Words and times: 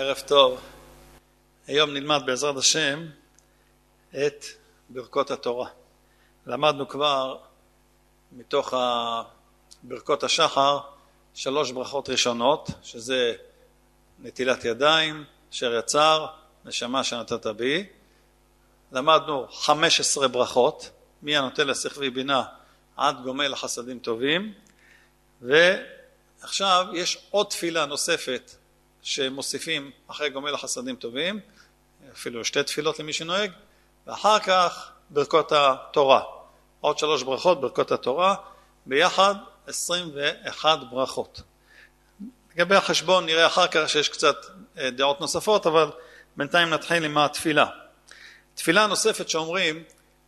ערב 0.00 0.22
טוב. 0.26 0.60
היום 1.66 1.90
נלמד 1.90 2.22
בעזרת 2.26 2.56
השם 2.56 3.06
את 4.10 4.44
ברכות 4.88 5.30
התורה. 5.30 5.68
למדנו 6.46 6.88
כבר 6.88 7.38
מתוך 8.32 8.74
ברכות 9.82 10.22
השחר 10.22 10.78
שלוש 11.34 11.70
ברכות 11.70 12.08
ראשונות, 12.08 12.70
שזה 12.82 13.34
נטילת 14.18 14.64
ידיים, 14.64 15.24
אשר 15.52 15.74
יצר, 15.78 16.26
נשמה 16.64 17.04
שנתת 17.04 17.46
בי. 17.46 17.86
למדנו 18.92 19.46
חמש 19.48 20.00
עשרה 20.00 20.28
ברכות, 20.28 20.90
מי 21.22 21.36
הנותן 21.36 21.66
לשכבי 21.66 22.10
בינה 22.10 22.42
עד 22.96 23.22
גומל 23.22 23.48
לחסדים 23.48 23.98
טובים, 23.98 24.54
ועכשיו 25.40 26.86
יש 26.92 27.18
עוד 27.30 27.46
תפילה 27.46 27.86
נוספת 27.86 28.59
שמוסיפים 29.02 29.90
אחרי 30.06 30.30
גומל 30.30 30.54
החסדים 30.54 30.96
טובים, 30.96 31.40
אפילו 32.12 32.44
שתי 32.44 32.62
תפילות 32.62 32.98
למי 32.98 33.12
שנוהג, 33.12 33.50
ואחר 34.06 34.38
כך 34.38 34.90
ברכות 35.10 35.52
התורה. 35.52 36.22
עוד 36.80 36.98
שלוש 36.98 37.22
ברכות, 37.22 37.60
ברכות 37.60 37.92
התורה, 37.92 38.34
ביחד 38.86 39.34
עשרים 39.66 40.10
ואחת 40.14 40.78
ברכות. 40.90 41.42
לגבי 42.54 42.74
החשבון 42.74 43.26
נראה 43.26 43.46
אחר 43.46 43.66
כך 43.66 43.88
שיש 43.88 44.08
קצת 44.08 44.36
אה, 44.78 44.90
דעות 44.90 45.20
נוספות, 45.20 45.66
אבל 45.66 45.90
בינתיים 46.36 46.70
נתחיל 46.70 47.04
עם 47.04 47.18
התפילה. 47.18 47.66
תפילה 48.54 48.86
נוספת 48.86 49.28
שאומרים 49.28 49.82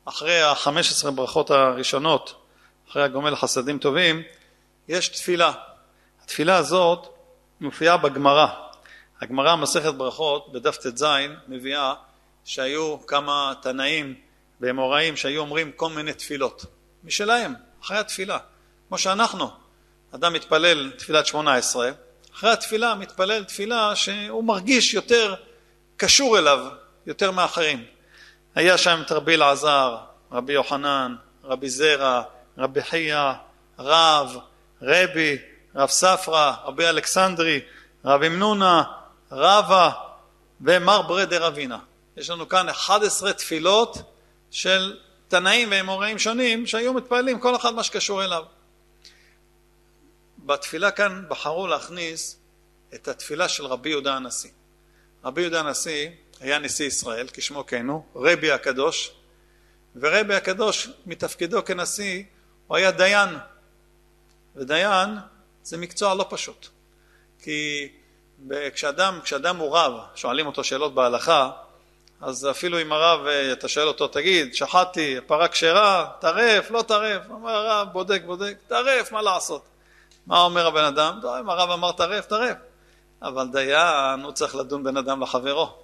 אחרי 0.04 0.42
החמש 0.42 0.90
עשרה 0.90 1.10
ברכות 1.10 1.50
הראשונות, 1.50 2.42
אחרי 2.90 3.02
הגומל 3.02 3.36
חסדים 3.36 3.78
טובים, 3.78 4.22
יש 4.88 5.08
תפילה. 5.08 5.52
התפילה 6.24 6.56
הזאת 6.56 7.08
מופיעה 7.62 7.96
בגמרא. 7.96 8.46
הגמרא 9.20 9.56
מסכת 9.56 9.94
ברכות 9.94 10.52
בדף 10.52 10.76
ט"ז 10.76 11.04
מביאה 11.48 11.94
שהיו 12.44 13.06
כמה 13.06 13.52
תנאים 13.62 14.14
ואמוראים 14.60 15.16
שהיו 15.16 15.40
אומרים 15.40 15.72
כל 15.72 15.88
מיני 15.88 16.12
תפילות 16.12 16.64
משלהם, 17.04 17.54
אחרי 17.82 17.98
התפילה. 17.98 18.38
כמו 18.88 18.98
שאנחנו, 18.98 19.50
אדם 20.14 20.32
מתפלל 20.32 20.90
תפילת 20.90 21.26
שמונה 21.26 21.54
עשרה, 21.54 21.90
אחרי 22.34 22.50
התפילה 22.50 22.94
מתפלל 22.94 23.44
תפילה 23.44 23.96
שהוא 23.96 24.44
מרגיש 24.44 24.94
יותר 24.94 25.34
קשור 25.96 26.38
אליו, 26.38 26.66
יותר 27.06 27.30
מאחרים. 27.30 27.84
היה 28.54 28.78
שם 28.78 29.02
את 29.06 29.12
רבי 29.12 29.34
אלעזר, 29.34 29.96
רבי 30.32 30.52
יוחנן, 30.52 31.14
רבי 31.44 31.70
זרע, 31.70 32.22
רבי 32.58 32.82
חייא, 32.82 33.32
רב, 33.78 34.36
רבי, 34.82 35.38
רב 35.74 35.88
ספרא, 35.88 36.52
רבי 36.64 36.88
אלכסנדרי, 36.88 37.60
רב 38.04 38.22
אמנונה, 38.22 38.82
רבא 39.32 39.90
ומר 40.60 41.02
ברדר 41.02 41.46
אבינה. 41.46 41.78
יש 42.16 42.30
לנו 42.30 42.48
כאן 42.48 42.68
11 42.68 43.32
תפילות 43.32 43.98
של 44.50 44.98
תנאים 45.28 45.68
ואמוראים 45.70 46.18
שונים 46.18 46.66
שהיו 46.66 46.92
מתפללים 46.92 47.40
כל 47.40 47.56
אחד 47.56 47.74
מה 47.74 47.82
שקשור 47.82 48.24
אליו. 48.24 48.44
בתפילה 50.38 50.90
כאן 50.90 51.24
בחרו 51.28 51.66
להכניס 51.66 52.38
את 52.94 53.08
התפילה 53.08 53.48
של 53.48 53.66
רבי 53.66 53.90
יהודה 53.90 54.14
הנשיא. 54.14 54.50
רבי 55.24 55.40
יהודה 55.40 55.60
הנשיא 55.60 56.08
היה 56.40 56.58
נשיא 56.58 56.86
ישראל, 56.86 57.26
כשמו 57.32 57.66
כן 57.66 57.88
הוא, 57.88 58.02
רבי 58.14 58.52
הקדוש, 58.52 59.12
ורבי 59.96 60.34
הקדוש 60.34 60.88
מתפקידו 61.06 61.64
כנשיא 61.64 62.22
הוא 62.66 62.76
היה 62.76 62.90
דיין, 62.90 63.28
ודיין 64.56 65.10
זה 65.62 65.76
מקצוע 65.78 66.14
לא 66.14 66.26
פשוט, 66.30 66.68
כי 67.42 67.88
כשאדם, 68.74 69.20
כשאדם 69.24 69.56
הוא 69.56 69.76
רב, 69.76 69.92
שואלים 70.14 70.46
אותו 70.46 70.64
שאלות 70.64 70.94
בהלכה, 70.94 71.50
אז 72.20 72.48
אפילו 72.50 72.80
אם 72.80 72.92
הרב, 72.92 73.26
אה, 73.26 73.52
אתה 73.52 73.68
שואל 73.68 73.88
אותו, 73.88 74.08
תגיד, 74.08 74.54
שחטתי, 74.54 75.16
פרה 75.26 75.48
כשרה, 75.48 76.10
טרף, 76.20 76.70
לא 76.70 76.82
טרף, 76.82 77.22
אומר 77.30 77.50
הרב, 77.50 77.88
בודק, 77.92 78.22
בודק, 78.26 78.56
טרף, 78.68 79.12
מה 79.12 79.22
לעשות? 79.22 79.62
מה 80.26 80.40
אומר 80.40 80.66
הבן 80.66 80.84
אדם? 80.84 81.18
טוב, 81.22 81.34
אם 81.34 81.50
הרב 81.50 81.70
אמר 81.70 81.92
טרף, 81.92 82.26
טרף. 82.26 82.56
אבל 83.22 83.46
דיין, 83.52 84.20
הוא 84.22 84.32
צריך 84.32 84.54
לדון 84.54 84.84
בין 84.84 84.96
אדם 84.96 85.22
לחברו. 85.22 85.74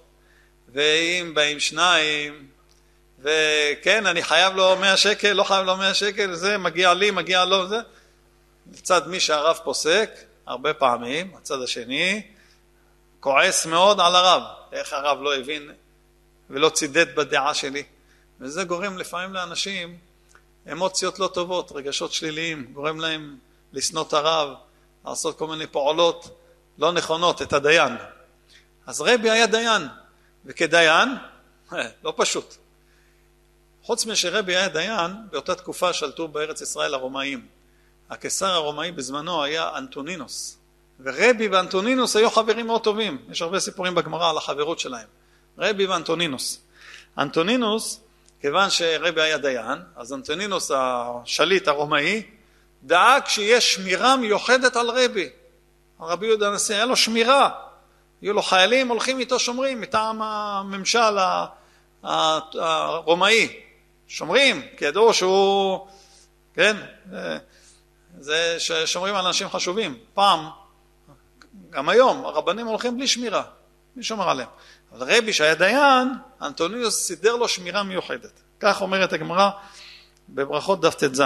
ואם 0.73 1.31
באים 1.33 1.59
שניים, 1.59 2.47
וכן, 3.19 4.05
אני 4.05 4.23
חייב 4.23 4.55
לו 4.55 4.75
מאה 4.75 4.97
שקל, 4.97 5.33
לא 5.33 5.43
חייב 5.43 5.65
לו 5.65 5.77
מאה 5.77 5.93
שקל, 5.93 6.33
זה 6.33 6.57
מגיע 6.57 6.93
לי, 6.93 7.11
מגיע 7.11 7.45
לו, 7.45 7.67
זה. 7.67 7.79
לצד 8.73 9.07
מי 9.07 9.19
שהרב 9.19 9.59
פוסק, 9.63 10.09
הרבה 10.45 10.73
פעמים, 10.73 11.35
הצד 11.35 11.61
השני, 11.61 12.21
כועס 13.19 13.65
מאוד 13.65 13.99
על 13.99 14.15
הרב, 14.15 14.43
איך 14.71 14.93
הרב 14.93 15.21
לא 15.21 15.35
הבין 15.35 15.71
ולא 16.49 16.69
צידד 16.69 17.15
בדעה 17.15 17.53
שלי. 17.53 17.83
וזה 18.39 18.63
גורם 18.63 18.97
לפעמים 18.97 19.33
לאנשים 19.33 19.97
אמוציות 20.71 21.19
לא 21.19 21.27
טובות, 21.27 21.71
רגשות 21.71 22.13
שליליים, 22.13 22.73
גורם 22.73 22.99
להם 22.99 23.37
לשנוא 23.73 24.03
את 24.07 24.13
הרב, 24.13 24.49
לעשות 25.05 25.37
כל 25.37 25.47
מיני 25.47 25.67
פעולות 25.67 26.37
לא 26.77 26.91
נכונות, 26.91 27.41
את 27.41 27.53
הדיין. 27.53 27.93
אז 28.85 29.01
רבי 29.01 29.29
היה 29.29 29.47
דיין, 29.47 29.81
וכדיין, 30.45 31.09
לא 32.03 32.13
פשוט. 32.17 32.55
חוץ 33.83 34.05
משרבי 34.05 34.55
היה 34.55 34.67
דיין, 34.67 35.11
באותה 35.31 35.55
תקופה 35.55 35.93
שלטו 35.93 36.27
בארץ 36.27 36.61
ישראל 36.61 36.93
הרומאים. 36.93 37.58
הקיסר 38.09 38.47
הרומאי 38.47 38.91
בזמנו 38.91 39.43
היה 39.43 39.69
אנטונינוס. 39.77 40.57
ורבי 40.99 41.47
ואנטונינוס 41.47 42.15
היו 42.15 42.29
חברים 42.29 42.67
מאוד 42.67 42.83
טובים, 42.83 43.17
יש 43.31 43.41
הרבה 43.41 43.59
סיפורים 43.59 43.95
בגמרא 43.95 44.29
על 44.29 44.37
החברות 44.37 44.79
שלהם. 44.79 45.07
רבי 45.57 45.85
ואנטונינוס. 45.85 46.61
אנטונינוס, 47.17 48.01
כיוון 48.41 48.69
שרבי 48.69 49.21
היה 49.21 49.37
דיין, 49.37 49.77
אז 49.95 50.13
אנטונינוס 50.13 50.71
השליט 50.75 51.67
הרומאי 51.67 52.23
דאג 52.83 53.27
שיש 53.27 53.73
שמירה 53.73 54.15
מיוחדת 54.15 54.75
על 54.75 54.89
רבי. 54.89 55.29
הרבי 55.99 56.25
יהודה 56.27 56.47
הנשיא 56.47 56.75
היה 56.75 56.85
לו 56.85 56.95
שמירה, 56.95 57.49
היו 58.21 58.33
לו 58.33 58.41
חיילים 58.41 58.87
הולכים 58.87 59.19
איתו 59.19 59.39
שומרים 59.39 59.81
מטעם 59.81 60.21
הממשל 60.21 61.17
הרומאי, 62.03 63.59
שומרים, 64.07 64.61
כי 64.77 64.85
ידעו 64.85 65.13
שהוא, 65.13 65.87
כן, 66.53 66.77
זה 68.19 68.55
ששומרים 68.59 69.15
על 69.15 69.25
אנשים 69.25 69.49
חשובים. 69.49 69.97
פעם 70.13 70.49
גם 71.69 71.89
היום 71.89 72.25
הרבנים 72.25 72.67
הולכים 72.67 72.97
בלי 72.97 73.07
שמירה, 73.07 73.43
מי 73.95 74.03
שומר 74.03 74.29
עליהם? 74.29 74.49
אבל 74.91 75.17
רבי 75.17 75.33
שהיה 75.33 75.55
דיין, 75.55 76.07
אנטוניוס 76.41 77.07
סידר 77.07 77.35
לו 77.35 77.47
שמירה 77.47 77.83
מיוחדת. 77.83 78.41
כך 78.59 78.81
אומרת 78.81 79.13
הגמרא 79.13 79.49
בברכות 80.29 80.81
דף 80.81 80.95
ט"ז. 80.95 81.21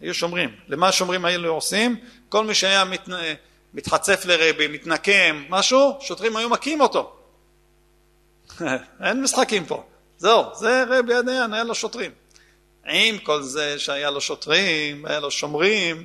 היו 0.00 0.14
שומרים. 0.14 0.56
למה 0.68 0.88
השומרים 0.88 1.24
האלו 1.24 1.54
עושים? 1.54 1.96
כל 2.28 2.44
מי 2.44 2.54
שהיה 2.54 2.84
מת... 2.84 3.08
מתחצף 3.74 4.24
לרבי, 4.24 4.68
מתנקם, 4.68 5.44
משהו, 5.48 5.98
שוטרים 6.00 6.36
היו 6.36 6.48
מכים 6.48 6.80
אותו. 6.80 7.16
אין 9.04 9.22
משחקים 9.22 9.66
פה. 9.66 9.84
זהו, 10.18 10.44
זה 10.54 10.84
רבי 10.88 11.14
הדיין, 11.14 11.52
היה 11.52 11.64
לו 11.64 11.74
שוטרים. 11.74 12.10
עם 12.88 13.18
כל 13.18 13.42
זה 13.42 13.78
שהיה 13.78 14.10
לו 14.10 14.20
שוטרים, 14.20 15.06
היה 15.06 15.20
לו 15.20 15.30
שומרים, 15.30 16.04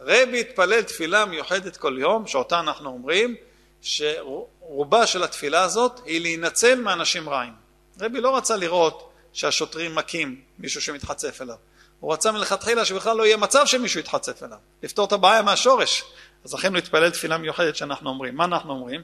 רבי 0.00 0.40
התפלל 0.40 0.82
תפילה 0.82 1.24
מיוחדת 1.24 1.76
כל 1.76 1.96
יום, 1.98 2.26
שאותה 2.26 2.60
אנחנו 2.60 2.90
אומרים, 2.90 3.34
שרובה 3.82 5.06
של 5.06 5.22
התפילה 5.22 5.62
הזאת 5.62 6.00
היא 6.04 6.20
להינצל 6.20 6.80
מאנשים 6.80 7.28
רעים. 7.28 7.52
רבי 8.00 8.20
לא 8.20 8.36
רצה 8.36 8.56
לראות 8.56 9.10
שהשוטרים 9.32 9.94
מכים 9.94 10.40
מישהו 10.58 10.80
שמתחצף 10.80 11.42
אליו. 11.42 11.56
הוא 12.00 12.12
רצה 12.12 12.32
מלכתחילה 12.32 12.84
שבכלל 12.84 13.16
לא 13.16 13.26
יהיה 13.26 13.36
מצב 13.36 13.66
שמישהו 13.66 14.00
יתחצף 14.00 14.42
אליו, 14.42 14.58
לפתור 14.82 15.06
את 15.06 15.12
הבעיה 15.12 15.42
מהשורש. 15.42 16.04
אז 16.44 16.54
לכן 16.54 16.72
להתפלל 16.72 17.10
תפילה 17.10 17.38
מיוחדת 17.38 17.76
שאנחנו 17.76 18.10
אומרים. 18.10 18.36
מה 18.36 18.44
אנחנו 18.44 18.72
אומרים? 18.72 19.02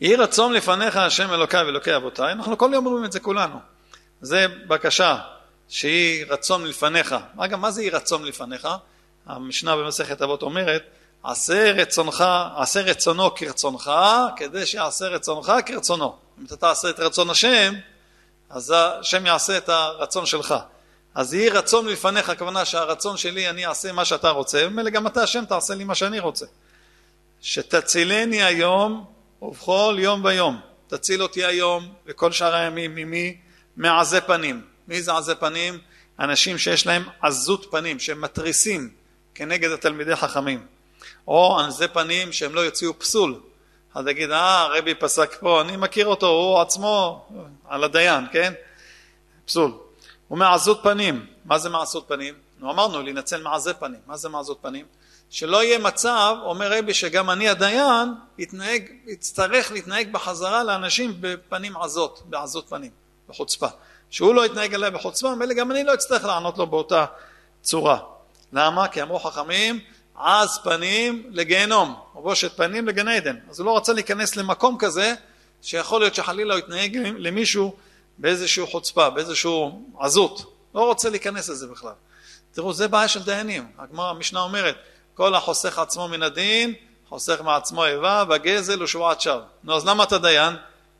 יהי 0.00 0.16
רצון 0.16 0.52
לפניך 0.52 0.96
השם 0.96 1.32
אלוקיי 1.32 1.62
ואלוקי 1.62 1.96
אבותיי, 1.96 2.32
אנחנו 2.32 2.58
כל 2.58 2.70
יום 2.74 2.86
אומרים 2.86 3.04
את 3.04 3.12
זה 3.12 3.20
כולנו. 3.20 3.58
זה 4.20 4.46
בקשה 4.66 5.18
שהיא 5.68 6.24
רצון 6.28 6.62
מלפניך. 6.62 7.14
אגב, 7.38 7.58
מה 7.58 7.70
זה 7.70 7.82
יהי 7.82 7.90
רצון 7.90 8.22
מלפניך? 8.22 8.68
המשנה 9.26 9.76
במסכת 9.76 10.22
אבות 10.22 10.42
אומרת, 10.42 10.82
עשה 11.22 11.72
רצונך, 11.72 12.24
עשה 12.56 12.80
רצונו 12.80 13.34
כרצונך, 13.34 13.90
כדי 14.36 14.66
שיעשה 14.66 15.08
רצונך 15.08 15.52
כרצונו. 15.66 16.16
אם 16.40 16.44
אתה 16.44 16.56
תעשה 16.56 16.90
את 16.90 17.00
רצון 17.00 17.30
השם, 17.30 17.74
אז 18.50 18.74
השם 18.76 19.26
יעשה 19.26 19.56
את 19.58 19.68
הרצון 19.68 20.26
שלך. 20.26 20.54
אז 21.14 21.34
יהי 21.34 21.48
רצון 21.48 21.86
מלפניך, 21.86 22.30
הכוונה 22.30 22.64
שהרצון 22.64 23.16
שלי, 23.16 23.50
אני 23.50 23.66
אעשה 23.66 23.92
מה 23.92 24.04
שאתה 24.04 24.30
רוצה, 24.30 24.62
ומילא 24.66 24.90
גם 24.90 25.06
אתה 25.06 25.22
השם 25.22 25.44
תעשה 25.44 25.74
לי 25.74 25.84
מה 25.84 25.94
שאני 25.94 26.18
רוצה. 26.18 26.46
שתצילני 27.40 28.42
היום 28.42 29.04
ובכל 29.42 29.96
יום 29.98 30.24
ויום. 30.24 30.60
תציל 30.86 31.22
אותי 31.22 31.44
היום 31.44 31.88
וכל 32.06 32.32
שאר 32.32 32.54
הימים 32.54 32.94
ממי? 32.94 33.36
מעזי 33.78 34.20
פנים. 34.20 34.62
מי 34.88 35.02
זה 35.02 35.16
עזי 35.16 35.34
פנים? 35.34 35.78
אנשים 36.20 36.58
שיש 36.58 36.86
להם 36.86 37.02
עזות 37.22 37.66
פנים, 37.70 37.98
שהם 37.98 38.20
מתריסים 38.20 38.90
כנגד 39.34 39.70
התלמידי 39.70 40.16
חכמים. 40.16 40.66
או 41.28 41.60
עזי 41.60 41.88
פנים 41.88 42.32
שהם 42.32 42.54
לא 42.54 42.60
יוציאו 42.60 42.98
פסול, 42.98 43.40
אז 43.94 44.04
תגיד, 44.04 44.30
אה, 44.30 44.66
רבי 44.66 44.94
פסק 44.94 45.36
פה, 45.40 45.60
אני 45.60 45.76
מכיר 45.76 46.06
אותו, 46.06 46.26
הוא 46.26 46.60
עצמו 46.60 47.26
על 47.68 47.84
הדיין, 47.84 48.24
כן? 48.32 48.52
פסול. 49.44 49.72
הוא 50.28 50.38
מעזות 50.38 50.80
פנים. 50.82 51.26
מה 51.44 51.58
זה 51.58 51.68
מעזות 51.68 52.04
פנים? 52.08 52.34
נו, 52.58 52.70
אמרנו, 52.70 53.02
להינצל 53.02 53.42
מעזי 53.42 53.70
פנים. 53.78 54.00
מה 54.06 54.16
זה 54.16 54.28
מעזות 54.28 54.58
פנים? 54.62 54.86
שלא 55.30 55.64
יהיה 55.64 55.78
מצב, 55.78 56.36
אומר 56.42 56.78
רבי, 56.78 56.94
שגם 56.94 57.30
אני 57.30 57.48
הדיין, 57.48 58.08
יתנהג, 58.38 58.82
יצטרך 59.06 59.72
להתנהג 59.72 60.12
בחזרה 60.12 60.64
לאנשים 60.64 61.14
בפנים 61.20 61.76
עזות, 61.76 62.22
בעזות 62.26 62.68
פנים, 62.68 62.90
בחוצפה. 63.28 63.66
שהוא 64.10 64.34
לא 64.34 64.46
יתנהג 64.46 64.74
עליה 64.74 64.90
בחוצפה, 64.90 65.34
מילא 65.34 65.54
גם 65.54 65.70
אני 65.70 65.84
לא 65.84 65.94
אצטרך 65.94 66.24
לענות 66.24 66.58
לו 66.58 66.66
באותה 66.66 67.04
צורה. 67.62 67.98
למה? 68.52 68.88
כי 68.88 69.02
אמרו 69.02 69.18
חכמים, 69.18 69.80
עז 70.14 70.58
פנים 70.64 71.22
לגיהנום, 71.30 71.94
או 72.14 72.22
בושת 72.22 72.56
פנים 72.56 72.88
לגן 72.88 73.08
עדן. 73.08 73.36
אז 73.50 73.60
הוא 73.60 73.66
לא 73.66 73.76
רצה 73.76 73.92
להיכנס 73.92 74.36
למקום 74.36 74.76
כזה, 74.78 75.14
שיכול 75.62 76.00
להיות 76.00 76.14
שחלילה 76.14 76.54
הוא 76.54 76.58
יתנהג 76.58 76.96
למישהו 76.96 77.76
באיזושהי 78.18 78.66
חוצפה, 78.66 79.10
באיזושהי 79.10 79.50
עזות. 79.98 80.54
לא 80.74 80.86
רוצה 80.86 81.10
להיכנס 81.10 81.48
לזה 81.48 81.66
בכלל. 81.66 81.92
תראו, 82.52 82.72
זה 82.72 82.88
בעיה 82.88 83.08
של 83.08 83.22
דיינים. 83.22 83.66
הגמרא, 83.78 84.10
המשנה 84.10 84.40
אומרת, 84.40 84.76
כל 85.14 85.34
החוסך 85.34 85.78
עצמו 85.78 86.08
מן 86.08 86.22
הדין, 86.22 86.74
חוסך 87.08 87.40
מעצמו 87.44 87.84
איבה, 87.84 88.24
בגזל 88.24 88.82
ושבועת 88.82 89.20
שווא. 89.20 89.40
נו, 89.64 89.76
אז 89.76 89.86
למה 89.86 90.04
אתה 90.04 90.18
דיין? 90.18 90.54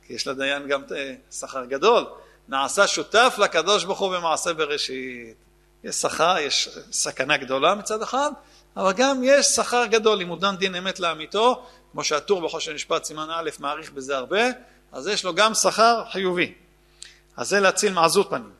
יש 0.09 0.27
לדיין 0.27 0.67
גם 0.67 0.81
אה, 0.95 1.13
שכר 1.31 1.65
גדול. 1.65 2.05
נעשה 2.47 2.87
שותף 2.87 3.35
לקדוש 3.37 3.83
ברוך 3.83 3.99
הוא 3.99 4.17
במעשה 4.17 4.53
בראשית. 4.53 5.35
יש 5.83 5.95
שכר, 5.95 6.37
יש 6.39 6.69
סכנה 6.91 7.37
גדולה 7.37 7.75
מצד 7.75 8.01
אחד, 8.01 8.31
אבל 8.77 8.93
גם 8.93 9.21
יש 9.23 9.45
שכר 9.45 9.85
גדול, 9.85 10.21
אם 10.21 10.27
הוא 10.27 10.37
דן 10.37 10.55
דין 10.55 10.75
אמת 10.75 10.99
לאמיתו, 10.99 11.65
כמו 11.91 12.03
שהטור 12.03 12.41
בחושן 12.41 12.73
משפט 12.73 13.03
סימן 13.03 13.27
א' 13.31 13.49
מעריך 13.59 13.91
בזה 13.91 14.17
הרבה, 14.17 14.41
אז 14.91 15.07
יש 15.07 15.25
לו 15.25 15.33
גם 15.33 15.53
שכר 15.53 16.03
חיובי. 16.11 16.53
אז 17.37 17.49
זה 17.49 17.59
להציל 17.59 17.93
מעזות 17.93 18.29
פנים. 18.29 18.51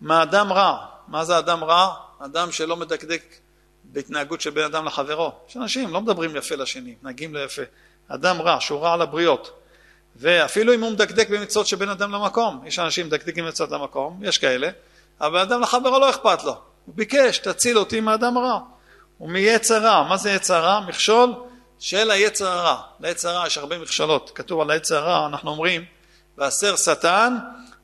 מה 0.00 0.22
אדם 0.22 0.52
רע? 0.52 0.86
מה 1.08 1.24
זה 1.24 1.38
אדם 1.38 1.64
רע? 1.64 1.94
אדם 2.18 2.52
שלא 2.52 2.76
מדקדק 2.76 3.22
בהתנהגות 3.84 4.40
של 4.40 4.50
בן 4.50 4.64
אדם 4.64 4.86
לחברו. 4.86 5.32
יש 5.48 5.56
אנשים 5.56 5.92
לא 5.92 6.00
מדברים 6.00 6.36
יפה 6.36 6.54
לשני, 6.54 6.90
מתנהגים 6.90 7.34
לא 7.34 7.44
יפה. 7.44 7.62
אדם 8.08 8.42
רע, 8.42 8.56
שהוא 8.60 8.80
רע 8.80 8.96
לבריות. 8.96 9.63
ואפילו 10.16 10.74
אם 10.74 10.82
הוא 10.82 10.90
מדקדק 10.90 11.28
במצוות 11.28 11.66
של 11.66 11.76
בן 11.76 11.88
אדם 11.88 12.12
למקום, 12.12 12.62
יש 12.66 12.78
אנשים 12.78 13.06
מדקדקים 13.06 13.44
במצוות 13.44 13.70
למקום, 13.70 14.20
יש 14.22 14.38
כאלה, 14.38 14.68
אבל 15.20 15.38
אדם 15.38 15.60
לחברו 15.60 15.98
לא 15.98 16.10
אכפת 16.10 16.44
לו. 16.44 16.56
הוא 16.86 16.94
ביקש, 16.94 17.38
תציל 17.38 17.78
אותי 17.78 18.00
מאדם 18.00 18.38
רע. 18.38 18.58
ומיצר 19.20 19.82
רע. 19.82 20.02
מה 20.08 20.16
זה 20.16 20.30
יצר 20.30 20.64
רע? 20.64 20.80
מכשול 20.80 21.34
של 21.78 22.10
היצר 22.10 22.48
הרע. 22.48 22.82
ליצר 23.00 23.28
הרע 23.28 23.46
יש 23.46 23.58
הרבה 23.58 23.78
מכשלות. 23.78 24.30
כתוב 24.34 24.60
על 24.60 24.70
היצר 24.70 24.96
הרע, 24.96 25.26
אנחנו 25.26 25.50
אומרים, 25.50 25.84
והסר 26.38 26.76
שטן 26.76 27.36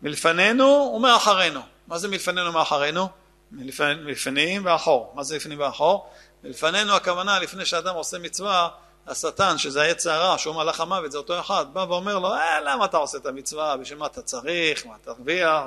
מלפנינו 0.03 0.93
ומאחרינו. 0.97 1.61
מה 1.87 1.99
זה 1.99 2.09
מלפנינו 2.09 2.51
ומאחרינו? 2.51 3.09
מלפנים 3.53 4.65
ואחור. 4.65 5.13
מה 5.15 5.23
זה 5.23 5.37
לפנים 5.37 5.61
ואחור? 5.61 6.11
מלפנינו 6.45 6.93
הכוונה, 6.93 7.39
לפני 7.39 7.67
שאדם 7.67 7.95
עושה 7.95 8.19
מצווה, 8.19 8.69
השטן, 9.11 9.59
שזה 9.59 9.83
היצר 9.83 10.11
הרע, 10.11 10.39
שהוא 10.39 10.55
מלאך 10.55 10.81
המוות, 10.81 11.13
זה 11.13 11.19
אותו 11.19 11.41
אחד, 11.41 11.67
בא 11.73 11.81
ואומר 11.89 12.19
לו, 12.19 12.35
אה, 12.35 12.61
למה 12.61 12.85
אתה 12.85 12.97
עושה 12.97 13.19
את 13.19 13.27
המצווה? 13.27 13.77
בשביל 13.77 13.99
מה 13.99 14.07
אתה 14.07 14.23
צריך? 14.23 14.87
מה 14.87 14.95
תרוויח? 15.05 15.63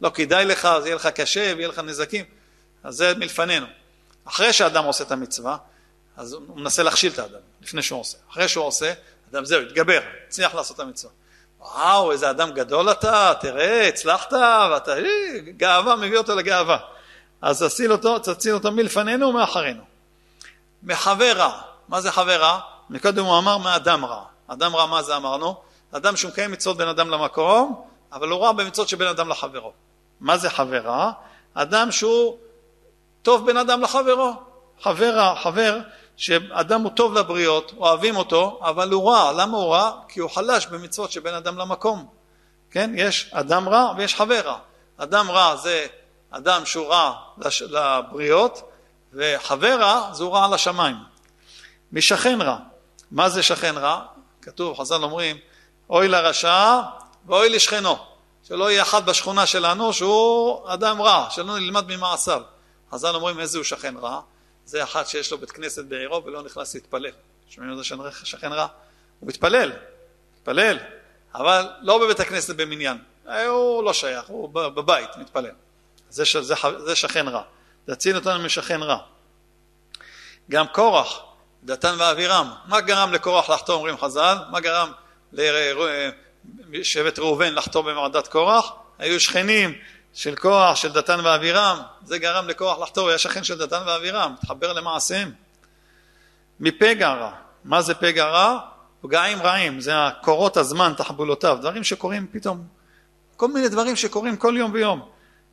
לא 0.00 0.10
כדאי 0.14 0.44
לך, 0.44 0.68
זה 0.82 0.88
יהיה 0.88 0.96
לך 0.96 1.06
קשה 1.06 1.52
ויהיה 1.56 1.68
לך 1.68 1.78
נזקים. 1.78 2.24
אז 2.84 2.94
זה 2.94 3.14
מלפנינו. 3.14 3.66
אחרי 4.24 4.52
שאדם 4.52 4.84
עושה 4.84 5.04
את 5.04 5.12
המצווה, 5.12 5.56
אז 6.16 6.32
הוא 6.32 6.42
מנסה 6.56 6.82
להכשיל 6.82 7.12
את 7.12 7.18
האדם, 7.18 7.38
לפני 7.62 7.82
שהוא 7.82 8.00
עושה. 8.00 8.18
אחרי 8.32 8.48
שהוא 8.48 8.64
עושה, 8.64 8.92
אדם 9.32 9.44
זהו, 9.44 9.62
התגבר, 9.62 10.00
הצליח 10.28 10.54
לעשות 10.54 10.76
את 10.76 10.80
המצווה. 10.80 11.12
וואו, 11.60 12.12
איזה 12.12 12.30
אדם 12.30 12.50
גדול 12.50 12.90
אתה, 12.90 13.32
תראה, 13.40 13.88
הצלחת, 13.88 14.32
ואתה, 14.72 14.96
אה, 14.98 15.04
גאווה, 15.56 15.96
מביא 15.96 16.18
אותו 16.18 16.34
לגאווה. 16.36 16.78
אז 17.42 17.62
תציל 17.62 17.92
אותו, 17.92 18.18
תציל 18.18 18.54
אותו 18.54 18.72
מלפנינו 18.72 19.28
ומאחרינו. 19.28 19.82
מחבר 20.82 21.32
רע, 21.36 21.60
מה 21.88 22.00
זה 22.00 22.12
חבר 22.12 22.40
רע? 22.40 22.60
מקודם 22.92 23.24
הוא 23.24 23.38
אמר 23.38 23.58
מאדם 23.58 24.04
רע. 24.04 24.22
אדם 24.48 24.76
רע, 24.76 24.86
מה 24.86 25.02
זה 25.02 25.16
אמרנו? 25.16 25.54
אדם 25.92 26.16
שהוא 26.16 26.30
מקיים 26.30 26.52
מצוות 26.52 26.76
בין 26.76 26.88
אדם 26.88 27.10
למקום, 27.10 27.84
אבל 28.12 28.28
הוא 28.28 28.40
רע 28.40 28.52
במצוות 28.52 28.88
שבין 28.88 29.08
אדם 29.08 29.28
לחברו. 29.28 29.72
מה 30.20 30.36
זה 30.38 30.50
חבר 30.50 30.80
רע? 30.80 31.12
אדם 31.54 31.92
שהוא 31.92 32.36
טוב 33.22 33.46
בין 33.46 33.56
אדם 33.56 33.82
לחברו. 33.82 34.32
חבר, 34.82 35.34
חבר, 35.42 35.78
שאדם 36.16 36.80
הוא 36.82 36.90
טוב 36.90 37.14
לבריות, 37.14 37.72
אוהבים 37.76 38.16
אותו, 38.16 38.60
אבל 38.62 38.92
הוא 38.92 39.10
רע. 39.10 39.32
למה 39.32 39.58
הוא 39.58 39.74
רע? 39.74 39.90
כי 40.08 40.20
הוא 40.20 40.30
חלש 40.30 40.66
במצוות 40.66 41.12
שבין 41.12 41.34
אדם 41.34 41.58
למקום. 41.58 42.06
כן? 42.70 42.90
יש 42.94 43.30
אדם 43.32 43.68
רע 43.68 43.92
ויש 43.96 44.14
חבר 44.14 44.40
רע. 44.44 44.58
אדם 44.96 45.30
רע 45.30 45.56
זה 45.56 45.86
אדם 46.30 46.66
שהוא 46.66 46.86
רע 46.86 47.12
לש... 47.38 47.62
לבריות, 47.62 48.62
וחבר 49.12 49.76
רע 49.80 50.12
זה 50.12 50.24
הוא 50.24 50.32
רע 50.32 50.54
לשמיים. 50.54 50.96
משכן 51.92 52.40
רע. 52.40 52.56
מה 53.12 53.28
זה 53.28 53.42
שכן 53.42 53.74
רע? 53.76 54.04
כתוב, 54.42 54.78
חז"ל 54.78 55.02
אומרים, 55.02 55.36
אוי 55.90 56.08
לרשע 56.08 56.80
ואוי 57.26 57.48
לשכנו. 57.48 57.96
שלא 58.44 58.70
יהיה 58.70 58.82
אחד 58.82 59.06
בשכונה 59.06 59.46
שלנו 59.46 59.92
שהוא 59.92 60.72
אדם 60.72 61.02
רע, 61.02 61.30
שלא 61.30 61.58
נלמד 61.58 61.96
ממעשיו. 61.96 62.42
חז"ל 62.92 63.14
אומרים 63.14 63.40
איזה 63.40 63.58
הוא 63.58 63.64
שכן 63.64 63.96
רע, 63.96 64.20
זה 64.64 64.82
אחד 64.82 65.06
שיש 65.06 65.32
לו 65.32 65.38
בית 65.38 65.50
כנסת 65.50 65.84
בעירו 65.84 66.24
ולא 66.24 66.42
נכנס 66.42 66.74
להתפלל. 66.74 67.10
שומעים 67.48 67.72
את 67.72 67.78
זה 67.78 67.84
שכן 68.24 68.52
רע? 68.52 68.66
הוא 69.20 69.28
מתפלל, 69.28 69.72
מתפלל, 70.36 70.78
אבל 71.34 71.68
לא 71.80 71.98
בבית 71.98 72.20
הכנסת 72.20 72.56
במניין. 72.56 72.98
הוא 73.46 73.84
לא 73.84 73.92
שייך, 73.92 74.26
הוא 74.26 74.48
בבית 74.52 75.16
מתפלל. 75.16 75.54
זה, 76.10 76.24
זה, 76.40 76.54
זה 76.84 76.96
שכן 76.96 77.28
רע. 77.28 77.42
תציל 77.84 78.16
אותנו 78.16 78.44
משכן 78.44 78.82
רע. 78.82 78.98
גם 80.50 80.66
קורח, 80.66 81.20
דתן 81.64 81.94
ואבירם, 81.98 82.50
מה 82.66 82.80
גרם 82.80 83.12
לקורח 83.12 83.50
לחתום, 83.50 83.76
אומרים 83.76 83.98
חז"ל? 83.98 84.36
מה 84.50 84.60
גרם 84.60 84.92
לשבט 86.72 87.18
ראובן 87.18 87.54
לחתום 87.54 87.86
במעדת 87.86 88.28
קורח? 88.28 88.72
היו 88.98 89.20
שכנים 89.20 89.74
של 90.12 90.36
כוח, 90.36 90.76
של 90.76 90.92
דתן 90.92 91.20
ואבירם, 91.24 91.78
זה 92.04 92.18
גרם 92.18 92.48
לכוח 92.48 92.78
לחתור, 92.78 93.08
היה 93.08 93.18
שכן 93.18 93.44
של 93.44 93.58
דתן 93.58 93.82
ואבירם, 93.86 94.34
מתחבר 94.42 94.72
למעשיהם. 94.72 95.32
מפגע 96.60 97.08
רע, 97.08 97.32
מה 97.64 97.82
זה 97.82 97.94
פגע 97.94 98.24
רע? 98.24 98.58
פגעים 99.02 99.42
רעים, 99.42 99.80
זה 99.80 100.06
הקורות 100.06 100.56
הזמן, 100.56 100.92
תחבולותיו, 100.96 101.58
דברים 101.60 101.84
שקורים 101.84 102.26
פתאום, 102.32 102.66
כל 103.36 103.48
מיני 103.48 103.68
דברים 103.68 103.96
שקורים 103.96 104.36
כל 104.36 104.54
יום 104.58 104.72
ויום, 104.74 105.08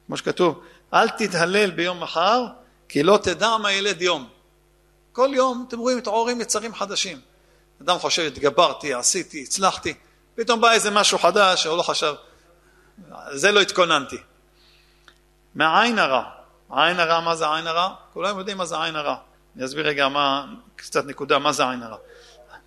כמו 0.07 0.17
שכתוב, 0.17 0.61
אל 0.93 1.09
תתהלל 1.09 1.71
ביום 1.71 2.03
מחר, 2.03 2.45
כי 2.89 3.03
לא 3.03 3.19
תדע 3.23 3.57
מה 3.57 3.71
ילד 3.71 4.01
יום. 4.01 4.29
כל 5.11 5.29
יום 5.33 5.65
אתם 5.67 5.79
רואים 5.79 5.97
מתעוררים 5.97 6.41
יצרים 6.41 6.75
חדשים. 6.75 7.21
אדם 7.81 7.99
חושב, 7.99 8.21
התגברתי, 8.21 8.93
עשיתי, 8.93 9.43
הצלחתי, 9.43 9.93
פתאום 10.35 10.61
בא 10.61 10.71
איזה 10.71 10.91
משהו 10.91 11.19
חדש, 11.19 11.65
הוא 11.65 11.77
לא 11.77 11.83
חשב, 11.83 12.13
זה 13.31 13.51
לא 13.51 13.59
התכוננתי. 13.59 14.17
מהעין 15.55 15.99
הרע. 15.99 16.23
העין 16.69 16.99
הרע, 16.99 17.19
מה 17.19 17.35
זה 17.35 17.45
עין 17.53 17.67
הרע? 17.67 17.93
כולם 18.13 18.39
יודעים 18.39 18.57
מה 18.57 18.65
זה 18.65 18.83
עין 18.83 18.95
הרע. 18.95 19.15
אני 19.55 19.65
אסביר 19.65 19.87
רגע 19.87 20.07
מה, 20.07 20.45
קצת 20.75 21.05
נקודה, 21.05 21.39
מה 21.39 21.51
זה 21.51 21.69
עין 21.69 21.83
הרע. 21.83 21.97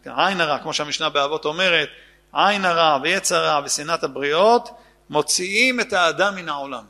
עין 0.05 0.41
הרע, 0.41 0.59
כמו 0.59 0.73
שהמשנה 0.73 1.09
באבות 1.09 1.45
אומרת, 1.45 1.89
עין 2.33 2.65
הרע 2.65 2.99
ויצר 3.03 3.45
הרע 3.45 3.65
ושנאת 3.65 4.05
הבריות 4.05 4.69
מוציאים 5.11 5.81
את 5.81 5.93
האדם 5.93 6.35
מן 6.35 6.49
העולם. 6.49 6.85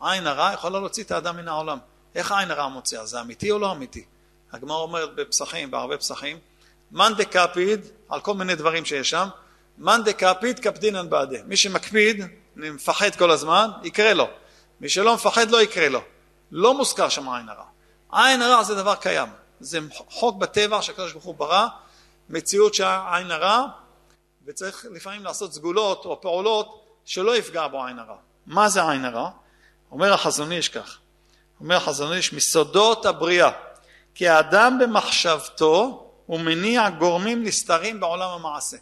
עין 0.00 0.26
הרע 0.26 0.52
יכולה 0.54 0.78
להוציא 0.78 1.04
את 1.04 1.10
האדם 1.10 1.36
מן 1.36 1.48
העולם. 1.48 1.78
איך 2.14 2.32
עין 2.32 2.50
הרע 2.50 2.68
מוציאה? 2.68 3.06
זה 3.06 3.20
אמיתי 3.20 3.50
או 3.50 3.58
לא 3.58 3.72
אמיתי? 3.72 4.04
הגמרא 4.56 4.76
אומרת 4.76 5.14
בפסחים, 5.14 5.70
בהרבה 5.70 5.98
פסחים, 5.98 6.38
מאן 6.92 7.12
דקפיד, 7.14 7.80
על 8.08 8.20
כל 8.20 8.34
מיני 8.34 8.54
דברים 8.54 8.84
שיש 8.84 9.10
שם, 9.10 9.28
מאן 9.78 10.02
דקפיד 10.04 10.58
קפדינן 10.58 11.10
בעדה. 11.10 11.38
מי 11.44 11.56
שמקפיד, 11.56 12.24
מפחד 12.56 13.16
כל 13.16 13.30
הזמן, 13.30 13.70
יקרה 13.82 14.14
לו. 14.14 14.28
מי 14.80 14.88
שלא 14.88 15.14
מפחד 15.14 15.50
לא 15.50 15.62
יקרה 15.62 15.88
לו. 15.88 16.00
לא 16.52 16.74
מוזכר 16.74 17.08
שם 17.08 17.28
עין 17.28 17.48
הרע. 17.48 17.64
עין 18.12 18.42
הרע 18.42 18.62
זה 18.62 18.74
דבר 18.74 18.94
קיים. 18.94 19.28
זה 19.60 19.78
חוק 20.08 20.36
בטבע 20.36 20.82
שהקדוש 20.82 21.12
ברוך 21.12 21.24
הוא 21.24 21.34
ברא, 21.34 21.66
מציאות 22.28 22.74
שהעין 22.74 23.30
הרע, 23.30 23.66
וצריך 24.46 24.86
לפעמים 24.94 25.24
לעשות 25.24 25.52
סגולות 25.52 26.04
או 26.04 26.20
פעולות 26.20 26.84
שלא 27.04 27.36
יפגע 27.36 27.66
בו 27.68 27.84
עין 27.84 27.98
הרע. 27.98 28.16
מה 28.46 28.68
זה 28.68 28.90
עין 28.90 29.04
הרע? 29.04 29.30
אומר 29.90 30.12
החזון 30.12 30.52
איש 30.52 30.68
כך, 30.68 30.98
אומר 31.60 31.76
החזון 31.76 32.12
איש, 32.12 32.32
מסודות 32.32 33.06
הבריאה, 33.06 33.50
כי 34.16 34.28
האדם 34.28 34.78
במחשבתו 34.80 36.06
הוא 36.26 36.40
מניע 36.40 36.90
גורמים 36.90 37.44
נסתרים 37.44 38.00
בעולם 38.00 38.30
המעשה. 38.30 38.76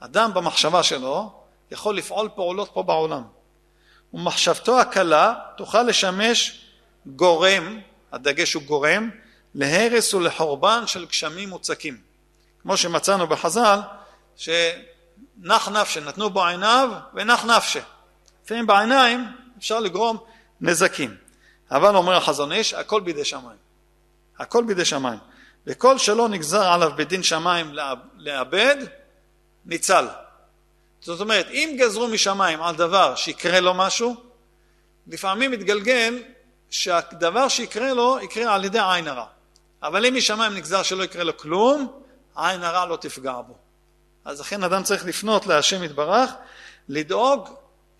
אדם 0.00 0.34
במחשבה 0.34 0.82
שלו 0.82 1.32
יכול 1.70 1.96
לפעול 1.96 2.28
פעולות 2.34 2.70
פה 2.72 2.82
בעולם. 2.82 3.22
ומחשבתו 4.14 4.80
הקלה 4.80 5.34
תוכל 5.56 5.82
לשמש 5.82 6.66
גורם, 7.06 7.80
הדגש 8.12 8.52
הוא 8.52 8.62
גורם, 8.62 9.10
להרס 9.54 10.14
ולחורבן 10.14 10.86
של 10.86 11.06
גשמים 11.06 11.48
מוצקים. 11.48 11.96
כמו 12.62 12.76
שמצאנו 12.76 13.26
בחז"ל, 13.26 13.80
שנח 14.36 15.68
נפשה, 15.68 16.00
נתנו 16.00 16.30
בו 16.30 16.46
עיניו 16.46 16.90
ונח 17.14 17.44
נפשה. 17.44 17.80
לפעמים 18.44 18.66
בעיניים 18.66 19.24
אפשר 19.58 19.80
לגרום 19.80 20.16
נזקים. 20.60 21.16
אבל 21.70 21.96
אומר 21.96 22.16
החזון 22.16 22.52
איש, 22.52 22.74
הכל 22.74 23.00
בידי 23.00 23.24
שמיים. 23.24 23.63
הכל 24.38 24.64
בידי 24.64 24.84
שמיים. 24.84 25.18
וכל 25.66 25.98
שלא 25.98 26.28
נגזר 26.28 26.62
עליו 26.62 26.92
בדין 26.96 27.22
שמיים 27.22 27.74
לאבד, 28.16 28.76
ניצל. 29.66 30.06
זאת 31.00 31.20
אומרת, 31.20 31.46
אם 31.50 31.76
גזרו 31.78 32.08
משמיים 32.08 32.62
על 32.62 32.76
דבר 32.76 33.14
שיקרה 33.14 33.60
לו 33.60 33.74
משהו, 33.74 34.16
לפעמים 35.06 35.50
מתגלגל 35.50 36.22
שהדבר 36.70 37.48
שיקרה 37.48 37.92
לו 37.92 38.18
יקרה 38.22 38.54
על 38.54 38.64
ידי 38.64 38.78
עין 38.92 39.08
הרע. 39.08 39.26
אבל 39.82 40.06
אם 40.06 40.14
משמיים 40.14 40.54
נגזר 40.54 40.82
שלא 40.82 41.04
יקרה 41.04 41.24
לו 41.24 41.36
כלום, 41.36 42.00
עין 42.36 42.62
הרע 42.62 42.86
לא 42.86 42.96
תפגע 42.96 43.40
בו. 43.46 43.54
אז 44.24 44.40
לכן 44.40 44.64
אדם 44.64 44.82
צריך 44.82 45.04
לפנות 45.04 45.46
להשם 45.46 45.84
יתברך, 45.84 46.30
לדאוג 46.88 47.48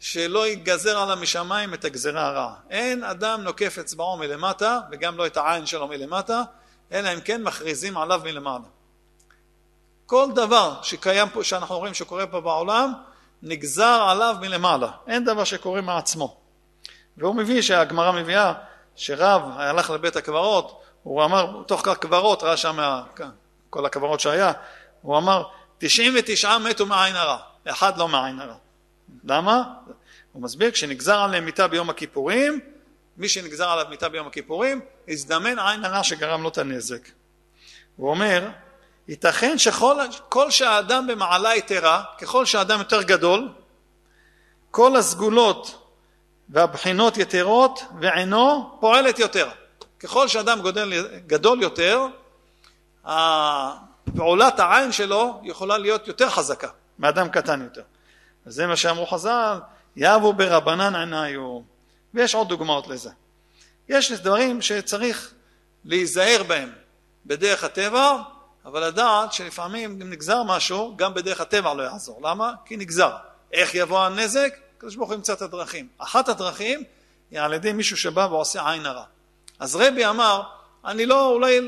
שלא 0.04 0.46
ייגזר 0.46 0.98
עליו 0.98 1.16
משמיים 1.16 1.74
את 1.74 1.84
הגזרה 1.84 2.26
הרעה. 2.26 2.54
אין 2.70 3.04
אדם 3.04 3.40
נוקף 3.42 3.78
אצבעו 3.78 4.16
מלמטה, 4.16 4.80
וגם 4.90 5.16
לא 5.16 5.26
את 5.26 5.36
העין 5.36 5.66
שלו 5.66 5.88
מלמטה, 5.88 6.42
אלא 6.92 7.14
אם 7.14 7.20
כן 7.20 7.42
מכריזים 7.42 7.96
עליו 7.96 8.20
מלמעלה. 8.24 8.64
כל 10.06 10.26
דבר 10.34 10.82
שקיים 10.82 11.28
פה, 11.28 11.44
שאנחנו 11.44 11.78
רואים 11.78 11.94
שקורה 11.94 12.26
פה 12.26 12.40
בעולם, 12.40 12.92
נגזר 13.42 14.06
עליו 14.08 14.36
מלמעלה. 14.40 14.90
אין 15.06 15.24
דבר 15.24 15.44
שקורה 15.44 15.80
מעצמו. 15.80 16.36
והוא 17.16 17.34
מביא, 17.34 17.62
שהגמרא 17.62 18.12
מביאה, 18.12 18.52
שרב 18.96 19.42
הלך 19.56 19.90
לבית 19.90 20.16
הקברות, 20.16 20.80
הוא 21.02 21.24
אמר, 21.24 21.62
תוך 21.66 21.80
כך 21.84 21.98
קברות, 21.98 22.42
ראה 22.42 22.56
שם 22.56 23.00
כל 23.70 23.86
הקברות 23.86 24.20
שהיה, 24.20 24.52
הוא 25.02 25.18
אמר, 25.18 25.42
99 25.78 26.58
מתו 26.58 26.86
מעין 26.86 27.16
הרע, 27.16 27.38
אחד 27.66 27.98
לא 27.98 28.08
מעין 28.08 28.40
הרע. 28.40 28.63
למה? 29.24 29.62
הוא 30.32 30.42
מסביר, 30.42 30.70
כשנגזר 30.70 31.18
עליהם 31.18 31.44
מיתה 31.44 31.68
ביום 31.68 31.90
הכיפורים, 31.90 32.60
מי 33.16 33.28
שנגזר 33.28 33.68
עליו 33.68 33.86
מיתה 33.90 34.08
ביום 34.08 34.26
הכיפורים, 34.26 34.80
הזדמן 35.08 35.58
עין 35.58 35.84
הרע 35.84 36.04
שגרם 36.04 36.42
לו 36.42 36.48
את 36.48 36.58
הנזק. 36.58 37.08
הוא 37.96 38.10
אומר, 38.10 38.48
ייתכן 39.08 39.58
שכל 39.58 40.50
שהאדם 40.50 41.06
במעלה 41.06 41.56
יתרה, 41.56 42.02
ככל 42.20 42.44
שהאדם 42.44 42.78
יותר 42.78 43.02
גדול, 43.02 43.48
כל 44.70 44.96
הסגולות 44.96 45.88
והבחינות 46.48 47.16
יתרות 47.16 47.80
ועינו 48.00 48.76
פועלת 48.80 49.18
יותר. 49.18 49.48
ככל 50.00 50.28
שאדם 50.28 50.62
גדול, 50.62 50.92
גדול 51.26 51.62
יותר, 51.62 52.06
פעולת 54.16 54.60
העין 54.60 54.92
שלו 54.92 55.40
יכולה 55.42 55.78
להיות 55.78 56.08
יותר 56.08 56.30
חזקה 56.30 56.68
מאדם 56.98 57.28
קטן 57.28 57.62
יותר. 57.62 57.82
וזה 58.46 58.66
מה 58.66 58.76
שאמרו 58.76 59.06
חז"ל, 59.06 59.58
יבו 59.96 60.32
ברבנן 60.32 60.94
עיניו. 60.94 61.60
ויש 62.14 62.34
עוד 62.34 62.48
דוגמאות 62.48 62.88
לזה. 62.88 63.10
יש 63.88 64.12
דברים 64.12 64.62
שצריך 64.62 65.32
להיזהר 65.84 66.42
בהם 66.42 66.72
בדרך 67.26 67.64
הטבע, 67.64 68.18
אבל 68.64 68.86
לדעת 68.86 69.32
שלפעמים 69.32 70.00
אם 70.02 70.10
נגזר 70.10 70.42
משהו, 70.42 70.94
גם 70.96 71.14
בדרך 71.14 71.40
הטבע 71.40 71.74
לא 71.74 71.82
יעזור. 71.82 72.20
למה? 72.22 72.52
כי 72.64 72.76
נגזר. 72.76 73.12
איך 73.52 73.74
יבוא 73.74 74.00
הנזק? 74.00 74.54
הקדוש 74.76 74.96
ברוך 74.96 75.08
הוא 75.08 75.14
ימצא 75.14 75.32
את 75.32 75.42
הדרכים. 75.42 75.88
אחת 75.98 76.28
הדרכים 76.28 76.84
היא 77.30 77.40
על 77.40 77.52
ידי 77.52 77.72
מישהו 77.72 77.96
שבא 77.96 78.28
ועושה 78.30 78.70
עין 78.70 78.86
הרע. 78.86 79.04
אז 79.58 79.76
רבי 79.76 80.06
אמר, 80.06 80.42
אני 80.84 81.06
לא 81.06 81.28
אולי 81.28 81.60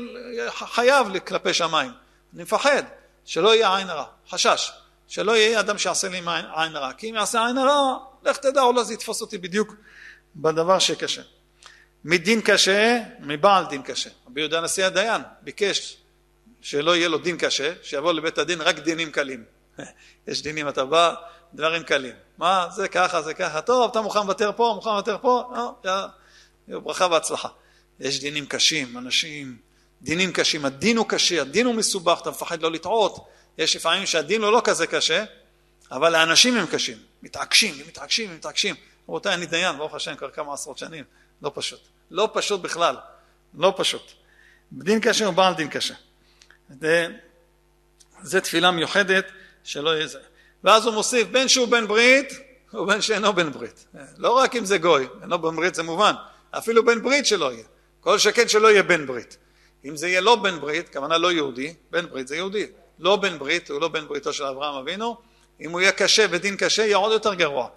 חייב 0.49 1.19
כלפי 1.19 1.53
שמיים, 1.53 1.91
אני 2.33 2.43
מפחד 2.43 2.83
שלא 3.25 3.55
יהיה 3.55 3.75
עין 3.75 3.89
הרע, 3.89 4.05
חשש, 4.29 4.71
שלא 5.07 5.37
יהיה 5.37 5.59
אדם 5.59 5.77
שיעשה 5.77 6.09
לי 6.09 6.17
עין 6.17 6.75
הרע, 6.75 6.93
כי 6.93 7.09
אם 7.09 7.15
יעשה 7.15 7.45
עין 7.45 7.57
הרע, 7.57 7.97
לך 8.23 8.37
תדע, 8.37 8.61
אולי 8.61 8.83
זה 8.83 8.93
יתפוס 8.93 9.21
אותי 9.21 9.37
בדיוק 9.37 9.75
בדבר 10.35 10.79
שקשה. 10.79 11.21
מדין 12.03 12.41
קשה, 12.41 12.99
מבעל 13.19 13.65
דין 13.65 13.81
קשה. 13.81 14.09
רבי 14.27 14.41
יהודה 14.41 14.61
נשיא 14.61 14.85
הדיין 14.85 15.21
ביקש 15.41 15.97
שלא 16.61 16.95
יהיה 16.95 17.07
לו 17.07 17.17
דין 17.17 17.37
קשה, 17.37 17.73
שיבוא 17.83 18.13
לבית 18.13 18.37
הדין 18.37 18.61
רק 18.61 18.79
דינים 18.79 19.11
קלים. 19.11 19.43
יש 20.27 20.41
דינים, 20.41 20.69
אתה 20.69 20.85
בא, 20.85 21.13
דברים 21.53 21.83
קלים. 21.83 22.15
מה, 22.37 22.67
זה 22.75 22.87
ככה, 22.87 23.21
זה 23.21 23.33
ככה, 23.33 23.61
טוב, 23.61 23.89
אתה 23.91 24.01
מוכן 24.01 24.19
לוותר 24.19 24.51
פה, 24.55 24.71
מוכן 24.75 24.89
לוותר 24.89 25.17
פה, 25.21 25.43
אה, 25.85 26.07
ברכה 26.67 27.07
והצלחה. 27.11 27.47
יש 27.99 28.19
דינים 28.19 28.45
קשים, 28.45 28.97
אנשים, 28.97 29.57
דינים 30.01 30.31
קשים, 30.31 30.65
הדין 30.65 30.97
הוא 30.97 31.05
קשה, 31.09 31.41
הדין 31.41 31.65
הוא 31.65 31.75
מסובך, 31.75 32.19
אתה 32.21 32.29
מפחד 32.29 32.61
לא 32.61 32.71
לטעות. 32.71 33.27
יש 33.57 33.75
לפעמים 33.75 34.05
שהדין 34.05 34.43
הוא 34.43 34.51
לא 34.51 34.61
כזה 34.63 34.87
קשה, 34.87 35.23
אבל 35.91 36.15
האנשים 36.15 36.57
הם 36.57 36.65
קשים, 36.65 36.97
מתעקשים, 37.23 37.75
מתעקשים, 37.87 38.35
מתעקשים. 38.35 38.75
רבותיי, 39.09 39.33
אני 39.33 39.45
דיין, 39.45 39.77
ברוך 39.77 39.95
השם, 39.95 40.15
כבר 40.15 40.31
כמה 40.31 40.53
עשרות 40.53 40.77
שנים, 40.77 41.03
לא 41.41 41.51
פשוט. 41.55 41.79
לא 42.11 42.29
פשוט 42.33 42.61
בכלל, 42.61 42.95
לא 43.53 43.73
פשוט. 43.77 44.11
דין 44.71 44.99
קשה 44.99 45.29
ובעל 45.29 45.53
דין 45.53 45.69
קשה. 45.69 45.93
זה, 46.81 47.07
זה 48.21 48.41
תפילה 48.41 48.71
מיוחדת 48.71 49.25
שלא 49.63 49.95
יהיה 49.95 50.07
זה. 50.07 50.19
ואז 50.63 50.85
הוא 50.85 50.93
מוסיף 50.93 51.27
בין 51.27 51.47
שהוא 51.47 51.67
בן 51.67 51.87
ברית 51.87 52.33
ובין 52.73 53.01
שאינו 53.01 53.33
בן 53.33 53.51
ברית. 53.51 53.85
לא 54.17 54.31
רק 54.31 54.55
אם 54.55 54.65
זה 54.65 54.77
גוי, 54.77 55.07
אינו 55.21 55.39
בן 55.39 55.55
ברית 55.55 55.75
זה 55.75 55.83
מובן, 55.83 56.13
אפילו 56.51 56.85
בן 56.85 57.01
ברית 57.01 57.25
שלא 57.25 57.53
יהיה. 57.53 57.63
כל 57.99 58.19
שכן 58.19 58.47
שלא 58.47 58.67
יהיה 58.67 58.83
בן 58.83 59.05
ברית. 59.05 59.37
אם 59.85 59.97
זה 59.97 60.07
יהיה 60.07 60.21
לא 60.21 60.35
בן 60.35 60.59
ברית, 60.59 60.93
כוונה 60.93 61.17
לא 61.17 61.31
יהודי, 61.31 61.73
בן 61.91 62.05
ברית 62.09 62.27
זה 62.27 62.35
יהודי. 62.35 62.67
לא 62.99 63.15
בן 63.15 63.39
ברית, 63.39 63.69
הוא 63.69 63.81
לא 63.81 63.87
בן 63.87 64.07
בריתו 64.07 64.33
של 64.33 64.43
אברהם 64.43 64.75
אבינו, 64.75 65.17
אם 65.61 65.71
הוא 65.71 65.81
יהיה 65.81 65.91
קשה 65.91 66.25
ודין 66.29 66.57
קשה, 66.57 66.81
יהיה 66.81 66.97
עוד 66.97 67.11
יותר 67.11 67.33
גרוע. 67.33 67.67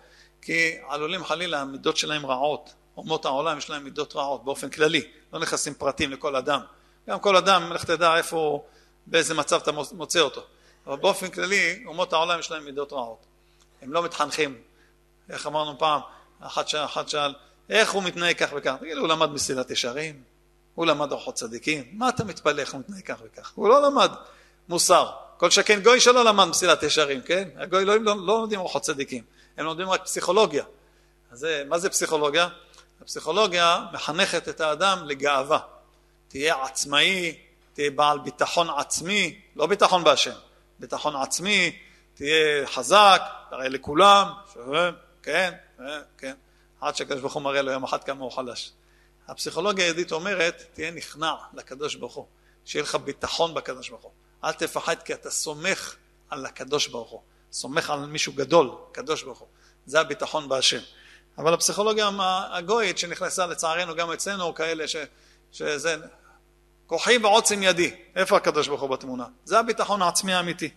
כי 0.42 0.76
עלולים 0.88 1.24
חלילה, 1.24 1.60
המידות 1.60 1.96
שלהם 1.96 2.26
רעות. 2.26 2.74
אומות 2.96 3.24
העולם 3.24 3.58
יש 3.58 3.70
להם 3.70 3.84
מידות 3.84 4.16
רעות 4.16 4.44
באופן 4.44 4.70
כללי, 4.70 5.02
לא 5.32 5.40
נכנסים 5.40 5.74
פרטים 5.74 6.10
לכל 6.10 6.36
אדם. 6.36 6.60
גם 7.08 7.18
כל 7.18 7.36
אדם, 7.36 7.72
לך 7.72 7.84
תדע 7.84 8.16
איפה, 8.16 8.64
באיזה 9.06 9.34
מצב 9.34 9.60
אתה 9.62 9.70
מוצא 9.92 10.20
אותו. 10.20 10.42
אבל 10.86 10.96
באופן 10.96 11.30
כללי, 11.30 11.82
אומות 11.86 12.12
העולם 12.12 12.40
יש 12.40 12.50
להם 12.50 12.64
מידות 12.64 12.92
רעות. 12.92 13.26
הם 13.82 13.92
לא 13.92 14.02
מתחנכים. 14.02 14.58
איך 15.30 15.46
אמרנו 15.46 15.78
פעם, 15.78 16.00
אחד 16.40 16.68
שאל, 16.68 16.84
אחד 16.84 17.08
שאל 17.08 17.34
איך 17.70 17.90
הוא 17.90 18.02
מתנהג 18.02 18.36
כך 18.36 18.50
וכך? 18.56 18.74
תגידו, 18.80 19.00
הוא 19.00 19.08
למד 19.08 19.30
מסילת 19.30 19.70
ישרים? 19.70 20.22
הוא 20.74 20.86
למד 20.86 21.12
אורחות 21.12 21.34
צדיקים? 21.34 21.84
מה 21.92 22.08
אתה 22.08 22.24
מתפלא 22.24 22.60
איך 22.60 22.72
הוא 22.72 22.80
מתנהג 22.80 23.02
כך 23.04 23.16
וכך? 23.24 23.52
הוא 23.54 23.68
לא 23.68 23.82
למד 23.82 24.10
מוסר. 24.70 25.10
כל 25.36 25.50
שכן 25.50 25.82
גוי 25.82 26.00
שלא 26.00 26.24
למד 26.24 26.44
מסילת 26.44 26.82
ישרים, 26.82 27.22
כן? 27.22 27.48
הגוי 27.56 27.84
לא, 27.84 27.96
לא, 27.96 28.16
לא 28.16 28.40
לומדים 28.40 28.60
אורחות 28.60 28.82
צדיקים, 28.82 29.24
הם 29.56 29.64
לומדים 29.64 29.88
רק 29.88 30.04
פסיכולוגיה. 30.04 30.64
אז 31.30 31.38
זה, 31.38 31.64
מה 31.68 31.78
זה 31.78 31.90
פסיכולוגיה? 31.90 32.48
הפסיכולוגיה 33.02 33.84
מחנכת 33.92 34.48
את 34.48 34.60
האדם 34.60 34.98
לגאווה. 35.06 35.58
תהיה 36.28 36.64
עצמאי, 36.64 37.38
תהיה 37.72 37.90
בעל 37.90 38.18
ביטחון 38.18 38.70
עצמי, 38.76 39.40
לא 39.56 39.66
ביטחון 39.66 40.04
בהשם, 40.04 40.34
ביטחון 40.78 41.16
עצמי, 41.16 41.78
תהיה 42.14 42.66
חזק, 42.66 43.22
תראה 43.50 43.68
לכולם, 43.68 44.26
שווה, 44.54 44.90
כן, 45.22 45.50
כן, 46.18 46.34
עד 46.80 46.96
שהקדוש 46.96 47.20
ברוך 47.20 47.34
הוא 47.34 47.42
מראה 47.42 47.62
לו 47.62 47.72
יום 47.72 47.84
אחד 47.84 48.04
כמה 48.04 48.24
הוא 48.24 48.32
חלש. 48.32 48.72
הפסיכולוגיה 49.28 49.84
היהודית 49.84 50.12
אומרת, 50.12 50.62
תהיה 50.72 50.90
נכנע 50.90 51.34
לקדוש 51.54 51.94
ברוך 51.94 52.14
הוא, 52.14 52.26
שיהיה 52.64 52.82
לך 52.82 52.94
ביטחון 52.94 53.54
בקדוש 53.54 53.88
ברוך 53.88 54.02
הוא. 54.02 54.19
אל 54.44 54.52
תפחד 54.52 55.02
כי 55.02 55.14
אתה 55.14 55.30
סומך 55.30 55.94
על 56.30 56.46
הקדוש 56.46 56.86
ברוך 56.86 57.10
הוא, 57.10 57.20
סומך 57.52 57.90
על 57.90 58.06
מישהו 58.06 58.32
גדול, 58.32 58.70
קדוש 58.92 59.22
ברוך 59.22 59.38
הוא. 59.38 59.48
זה 59.86 60.00
הביטחון 60.00 60.48
בהשם. 60.48 60.80
אבל 61.38 61.54
הפסיכולוגיה 61.54 62.10
הגויית 62.50 62.98
שנכנסה 62.98 63.46
לצערנו 63.46 63.94
גם 63.94 64.12
אצלנו, 64.12 64.54
כאלה 64.54 64.88
ש, 64.88 64.96
שזה 65.52 65.96
כוחי 66.86 67.18
ועוצם 67.18 67.62
ידי, 67.62 67.94
איפה 68.16 68.36
הקדוש 68.36 68.68
ברוך 68.68 68.80
הוא 68.80 68.90
בתמונה? 68.90 69.24
זה 69.44 69.58
הביטחון 69.58 70.02
העצמי 70.02 70.34
האמיתי. 70.34 70.70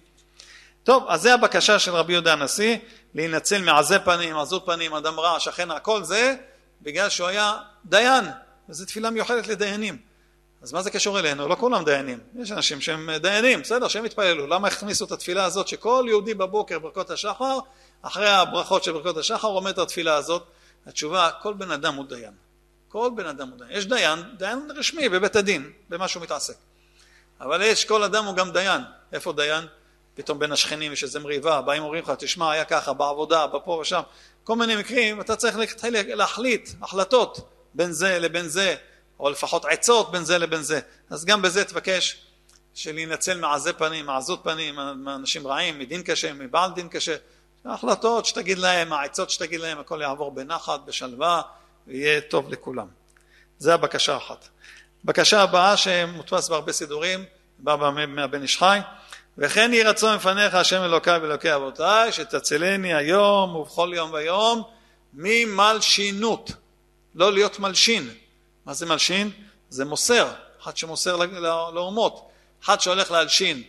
טוב, 0.83 1.05
אז 1.07 1.21
זה 1.21 1.33
הבקשה 1.33 1.79
של 1.79 1.91
רבי 1.91 2.13
יהודה 2.13 2.33
הנשיא, 2.33 2.77
להינצל 3.13 3.61
מעזי 3.61 3.95
פנים, 4.05 4.37
עזות 4.37 4.65
פנים, 4.65 4.93
אדם 4.93 5.19
רע, 5.19 5.39
שכן, 5.39 5.71
הכל 5.71 6.03
זה 6.03 6.35
בגלל 6.81 7.09
שהוא 7.09 7.27
היה 7.27 7.57
דיין, 7.85 8.25
וזו 8.69 8.85
תפילה 8.85 9.09
מיוחדת 9.09 9.47
לדיינים. 9.47 10.12
אז 10.63 10.73
מה 10.73 10.81
זה 10.81 10.91
קשור 10.91 11.19
אלינו? 11.19 11.47
לא 11.47 11.55
כולם 11.55 11.83
דיינים, 11.83 12.19
יש 12.35 12.51
אנשים 12.51 12.81
שהם 12.81 13.09
דיינים, 13.11 13.61
בסדר, 13.61 13.87
שהם 13.87 14.05
יתפללו. 14.05 14.47
למה 14.47 14.67
הכניסו 14.67 15.05
את 15.05 15.11
התפילה 15.11 15.45
הזאת 15.45 15.67
שכל 15.67 16.05
יהודי 16.07 16.33
בבוקר 16.33 16.79
ברכות 16.79 17.09
השחר, 17.09 17.59
אחרי 18.01 18.29
הברכות 18.29 18.83
של 18.83 18.91
ברכות 18.91 19.17
השחר 19.17 19.47
הוא 19.47 19.57
עומד 19.57 19.71
את 19.71 19.77
התפילה 19.77 20.15
הזאת? 20.15 20.43
התשובה, 20.85 21.29
כל 21.41 21.53
בן 21.53 21.71
אדם 21.71 21.95
הוא 21.95 22.05
דיין. 22.05 22.33
כל 22.89 23.09
בן 23.15 23.25
אדם 23.25 23.49
הוא 23.49 23.57
דיין. 23.57 23.71
יש 23.71 23.85
דיין, 23.85 24.19
דיין 24.37 24.71
רשמי 24.75 25.09
בבית 25.09 25.35
הדין, 25.35 25.71
במה 25.89 26.07
שהוא 26.07 26.23
מתעסק. 26.23 26.55
אבל 27.41 27.61
יש, 27.61 27.85
כל 27.85 28.03
אדם 28.03 28.25
הוא 28.25 28.35
גם 28.35 28.51
דיין. 28.51 28.81
איפה 29.13 29.33
דיין? 29.33 29.65
פתאום 30.15 30.39
בין 30.39 30.51
השכנים 30.51 30.93
יש 30.93 31.03
איזה 31.03 31.19
מריבה, 31.19 31.61
באים 31.61 31.83
אומרים 31.83 32.03
לך, 32.03 32.11
תשמע, 32.17 32.51
היה 32.51 32.65
ככה, 32.65 32.93
בעבודה, 32.93 33.47
בפה 33.47 33.71
ושם, 33.71 34.01
כל 34.43 34.55
מיני 34.55 34.75
מקרים, 34.75 35.21
אתה 35.21 35.35
צריך 35.35 35.57
להחליט 35.93 36.69
החלטות 36.81 37.49
בין 37.73 37.91
זה 37.91 38.19
לבין 38.19 38.47
זה, 38.47 38.75
או 39.23 39.29
לפחות 39.29 39.65
עצות 39.65 40.11
בין 40.11 40.25
זה 40.25 40.37
לבין 40.37 40.61
זה. 40.61 40.79
אז 41.09 41.25
גם 41.25 41.41
בזה 41.41 41.65
תבקש 41.65 42.17
של 42.73 42.91
להינצל 42.91 43.39
מעזי 43.39 43.73
פנים, 43.73 44.05
מעזות 44.05 44.39
פנים, 44.43 44.75
מאנשים 44.95 45.47
רעים, 45.47 45.79
מדין 45.79 46.03
קשה, 46.03 46.33
מבעל 46.33 46.71
דין 46.71 46.89
קשה. 46.89 47.15
החלטות 47.65 48.25
שתגיד 48.25 48.57
להם, 48.57 48.93
העצות 48.93 49.29
שתגיד 49.29 49.59
להם, 49.59 49.79
הכל 49.79 49.99
יעבור 50.01 50.31
בנחת, 50.31 50.79
בשלווה, 50.85 51.41
ויהיה 51.87 52.21
טוב 52.21 52.49
לכולם. 52.49 52.87
זה 53.59 53.73
הבקשה 53.73 54.17
אחת. 54.17 54.47
בקשה 55.05 55.41
הבאה 55.41 55.77
שמודפס 55.77 56.49
בהרבה 56.49 56.71
סידורים, 56.71 57.25
בא 57.59 57.75
מהבן 58.07 58.41
איש 58.41 58.57
חי, 58.57 58.79
וכן 59.37 59.73
יהי 59.73 59.83
רצון 59.83 60.15
מפניך 60.15 60.55
השם 60.55 60.81
אלוקיי 60.83 61.17
ואלוקי 61.17 61.55
אבותיי, 61.55 62.11
שתצילני 62.11 62.93
היום 62.93 63.55
ובכל 63.55 63.91
יום 63.95 64.13
ויום 64.13 64.63
ממלשינות, 65.13 66.51
לא 67.15 67.33
להיות 67.33 67.59
מלשין. 67.59 68.09
מה 68.65 68.73
זה 68.73 68.85
מלשין? 68.85 69.31
זה 69.69 69.85
מוסר, 69.85 70.33
אחד 70.61 70.77
שמוסר 70.77 71.15
לאומות, 71.73 72.29
אחד 72.63 72.81
שהולך 72.81 73.11
להלשין, 73.11 73.63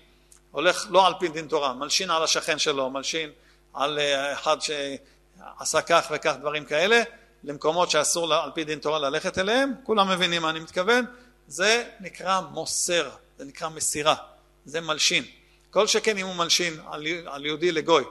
הולך 0.51 0.87
לא 0.91 1.07
על 1.07 1.13
פי 1.21 1.29
דין 1.29 1.49
תורה, 1.49 1.73
מלשין 1.73 2.11
על 2.11 2.23
השכן 2.23 2.59
שלו, 2.59 2.91
מלשין 2.91 3.31
על 3.73 3.99
אה, 3.99 4.33
אחד 4.33 4.57
שעשה 4.61 5.83
כך 5.83 6.07
וכך 6.15 6.35
דברים 6.41 6.65
כאלה, 6.65 7.03
למקומות 7.45 7.91
שאסור 7.91 8.35
על 8.35 8.51
פי 8.55 8.65
דין 8.65 8.79
תורה 8.79 8.99
ללכת 8.99 9.39
אליהם, 9.39 9.73
כולם 9.85 10.11
מבינים 10.11 10.43
מה 10.43 10.51
אני 10.51 10.61
מתכוון, 10.61 11.05
זה 11.49 11.85
נקרא 12.01 12.41
מוסר, 12.41 13.11
זה 13.39 13.45
נקרא 13.45 13.69
מסירה, 13.69 14.15
זה 14.65 14.81
מלשין. 14.81 15.25
כל 15.71 15.87
שכן 15.87 16.19
אם 16.19 16.27
הוא 16.27 16.35
מלשין 16.35 16.81
על, 16.87 17.07
על 17.27 17.47
יהודי 17.47 17.73
לגוי, 17.73 18.05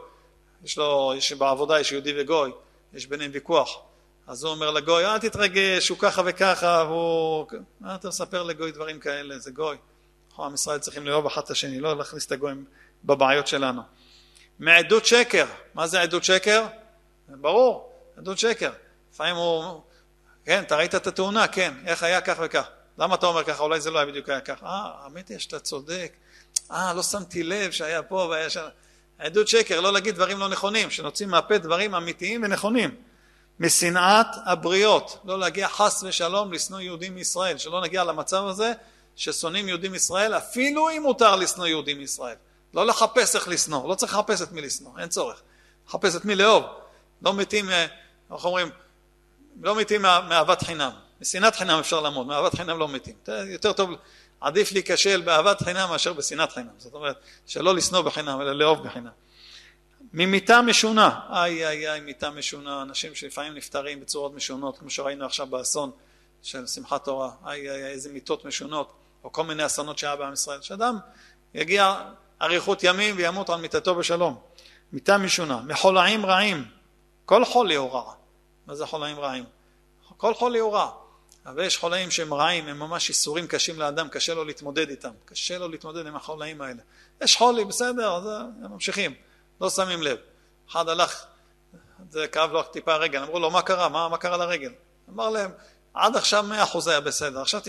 יש 0.64 0.78
לו, 0.78 1.14
יש 1.18 1.34
בעבודה 1.34 1.80
יש 1.80 1.92
יהודי 1.92 2.14
וגוי, 2.22 2.52
יש 2.94 3.08
ביניהם 3.08 3.32
ויכוח, 3.34 3.78
אז 4.28 4.44
הוא 4.44 4.52
אומר 4.52 4.72
לגוי, 4.72 5.06
אל 5.06 5.20
תתרגש, 5.20 5.90
הוא 5.90 5.98
ככה 5.98 6.22
וככה, 6.26 6.84
והוא... 6.88 7.48
מה 7.80 7.96
אתה 7.96 8.08
מספר 8.08 8.44
לגוי 8.44 8.72
דברים 8.72 9.00
כאלה, 9.00 9.40
זה 9.40 9.52
גוי. 9.52 9.78
אנחנו 10.30 10.46
עם 10.46 10.54
ישראל 10.54 10.80
צריכים 10.80 11.08
לאהוב 11.08 11.26
אחד 11.26 11.42
את 11.42 11.50
השני, 11.50 11.80
לא 11.80 11.98
להכניס 11.98 12.26
את 12.26 12.32
הגויים 12.32 12.66
בבעיות 13.04 13.48
שלנו. 13.48 13.82
מעדות 14.60 15.06
שקר, 15.06 15.46
מה 15.74 15.88
זה 15.88 16.02
עדות 16.02 16.24
שקר? 16.24 16.66
ברור, 17.30 17.94
עדות 18.18 18.40
שקר. 18.40 18.72
לפעמים 19.14 19.36
הוא, 19.36 19.82
כן, 20.46 20.64
אתה 20.64 20.76
ראית 20.76 20.96
את 20.96 21.08
התאונה? 21.08 21.48
כן, 21.48 21.74
איך 21.86 22.04
היה 22.04 22.22
כך 22.22 22.38
וכך. 22.42 22.70
למה 22.98 23.16
אתה 23.16 23.26
אומר 23.26 23.44
ככה? 23.44 23.64
אולי 23.64 23.82
זה 23.82 23.92
לא 23.92 24.00
היה 24.00 24.06
בדיוק 24.06 24.30
היה 24.30 24.42
ככה. 24.42 24.66
אה, 24.66 24.92
האמת 25.04 25.30
היא 25.30 25.38
שאתה 25.38 25.60
צודק. 25.60 26.14
אה, 26.72 26.94
לא 26.94 27.04
שמתי 27.04 27.44
לב 27.44 27.72
שהיה 27.72 28.04
פה 28.04 28.16
והיה 28.16 28.50
שם. 28.50 28.68
עדות 29.20 29.48
שקר, 29.48 29.82
לא 29.82 29.94
להגיד 29.94 30.16
דברים 30.16 30.40
לא 30.40 30.50
נכונים, 30.50 30.90
שנוציא 30.90 31.26
מהפה 31.26 31.58
דברים 31.58 31.96
אמיתיים 31.96 32.44
ונכונים. 32.44 32.96
משנאת 33.60 34.28
הבריות, 34.46 35.20
לא 35.26 35.40
להגיע 35.40 35.68
חס 35.68 36.04
ושלום 36.08 36.54
לשנוא 36.54 36.80
יהודים 36.80 37.16
מישראל, 37.16 37.58
שלא 37.58 37.82
נגיע 37.82 38.04
למצב 38.04 38.46
הזה 38.46 38.74
ששונאים 39.16 39.68
יהודים 39.68 39.92
מישראל, 39.92 40.34
אפילו 40.38 40.90
אם 40.90 41.02
מותר 41.02 41.36
לשנוא 41.36 41.68
יהודים 41.68 41.98
מישראל. 41.98 42.36
לא 42.74 42.86
לחפש 42.86 43.36
איך 43.36 43.48
לשנוא, 43.48 43.90
לא 43.90 43.96
צריך 43.96 44.14
לחפש 44.14 44.42
את 44.42 44.52
מי 44.52 44.62
לשנוא, 44.62 45.00
אין 45.00 45.10
צורך. 45.10 45.42
לחפש 45.88 46.16
את 46.16 46.26
מי 46.26 46.36
לאהוב. 46.36 46.64
לא 47.22 47.34
מתים, 47.34 47.70
אה, 47.70 47.86
איך 48.34 48.46
אומרים, 48.46 48.70
לא 49.62 49.76
מתים 49.76 50.02
מאהבת 50.02 50.64
חינם. 50.64 50.92
משנאת 51.22 51.56
חינם 51.56 51.80
אפשר 51.80 52.00
לעמוד, 52.00 52.28
מאהבת 52.28 52.56
חינם 52.56 52.80
לא 52.80 52.88
מתים. 52.88 53.14
יותר 53.28 53.74
טוב, 53.74 53.90
עדיף 54.42 54.72
להיכשל 54.72 55.22
באהבת 55.22 55.62
חינם 55.64 55.90
מאשר 55.90 56.14
בשנאת 56.14 56.52
חינם. 56.52 56.70
זאת 56.78 56.94
אומרת, 56.94 57.16
שלא 57.48 57.76
לשנוא 57.76 58.02
בחינם, 58.02 58.42
אלא 58.42 58.54
לאהוב 58.54 58.84
בחינם. 58.84 59.12
ממיתה 60.14 60.62
משונה, 60.62 61.20
איי 61.30 61.68
איי 61.68 61.90
איי 61.90 62.00
מיתה 62.00 62.30
משונה, 62.30 62.82
אנשים 62.82 63.16
שלפעמים 63.16 63.54
נפטרים 63.54 64.00
בצורות 64.00 64.34
משונות, 64.34 64.78
כמו 64.78 64.90
שראינו 64.90 65.26
עכשיו 65.26 65.48
באסון 65.48 65.92
של 66.42 66.68
שמחת 66.68 67.06
תורה, 67.06 67.32
איי 67.46 67.72
איי 67.72 67.86
איזה 67.86 68.14
מיתות 68.14 68.46
משונות, 68.46 68.94
או 69.24 69.32
כל 69.32 69.44
מיני 69.44 69.66
אסונות 69.66 69.98
שהיה 69.98 70.16
בעם 70.16 70.34
ישראל, 70.34 70.62
שאדם 70.62 70.98
יגיע 71.54 72.02
אריכות 72.42 72.84
ימים 72.84 73.18
וימות 73.18 73.50
על 73.50 73.62
מיתתו 73.62 73.96
בשלום. 73.96 74.40
מיתה 74.94 75.18
משונה, 75.18 75.62
מחולאים 75.62 76.26
רעים, 76.26 76.66
כל 77.26 77.46
חולי 77.46 77.76
הוא 77.76 77.92
רע. 77.92 78.14
מה 78.68 78.76
זה 78.76 78.86
חולאים 78.86 79.20
רעים? 79.20 79.44
כל 80.18 80.34
חולי 80.34 80.60
הוא 80.60 80.74
רע. 80.74 80.92
אבל 81.46 81.64
יש 81.64 81.78
חולאים 81.78 82.12
שהם 82.12 82.34
רעים, 82.34 82.68
הם 82.68 82.80
ממש 82.80 83.10
איסורים 83.10 83.48
קשים 83.48 83.80
לאדם, 83.80 84.10
קשה 84.10 84.34
לו 84.34 84.44
להתמודד 84.44 84.90
איתם, 84.90 85.12
קשה 85.26 85.58
לו 85.58 85.68
להתמודד 85.68 86.08
עם 86.08 86.16
החולאים 86.16 86.62
האלה. 86.62 86.82
יש 87.22 87.36
חולי, 87.36 87.66
בסדר, 87.66 88.16
אז 88.16 88.26
הם 88.64 88.72
ממשיכים, 88.72 89.14
לא 89.64 89.70
שמים 89.70 90.04
לב. 90.04 90.18
אחד 90.72 90.90
הלך, 90.90 91.26
זה 92.10 92.28
כאב 92.28 92.52
לו 92.52 92.64
טיפה 92.64 92.94
הרגל, 92.94 93.24
אמרו 93.24 93.40
לו 93.40 93.52
מה 93.52 93.62
קרה, 93.62 93.90
מה, 93.90 94.10
מה 94.10 94.18
קרה 94.18 94.38
לרגל? 94.38 94.72
אמר 95.10 95.30
להם, 95.30 95.52
עד 95.94 96.16
עכשיו 96.16 96.46
100% 96.74 96.90
היה 96.90 97.02
בסדר, 97.02 97.42
עכשיו 97.42 97.62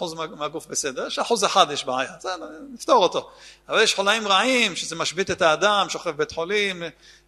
99% 0.00 0.14
מהגוף 0.36 0.66
בסדר, 0.66 1.06
יש 1.06 1.18
אחוז 1.18 1.44
אחד 1.44 1.66
יש 1.70 1.84
בעיה, 1.84 2.12
בסדר, 2.18 2.48
נפתור 2.72 3.02
אותו. 3.02 3.30
אבל 3.68 3.82
יש 3.82 3.94
חולאים 3.94 4.28
רעים, 4.28 4.76
שזה 4.76 4.96
משבית 4.96 5.30
את 5.30 5.42
האדם, 5.42 5.86
שוכב 5.88 6.10
בית 6.10 6.32
חולים, 6.32 6.82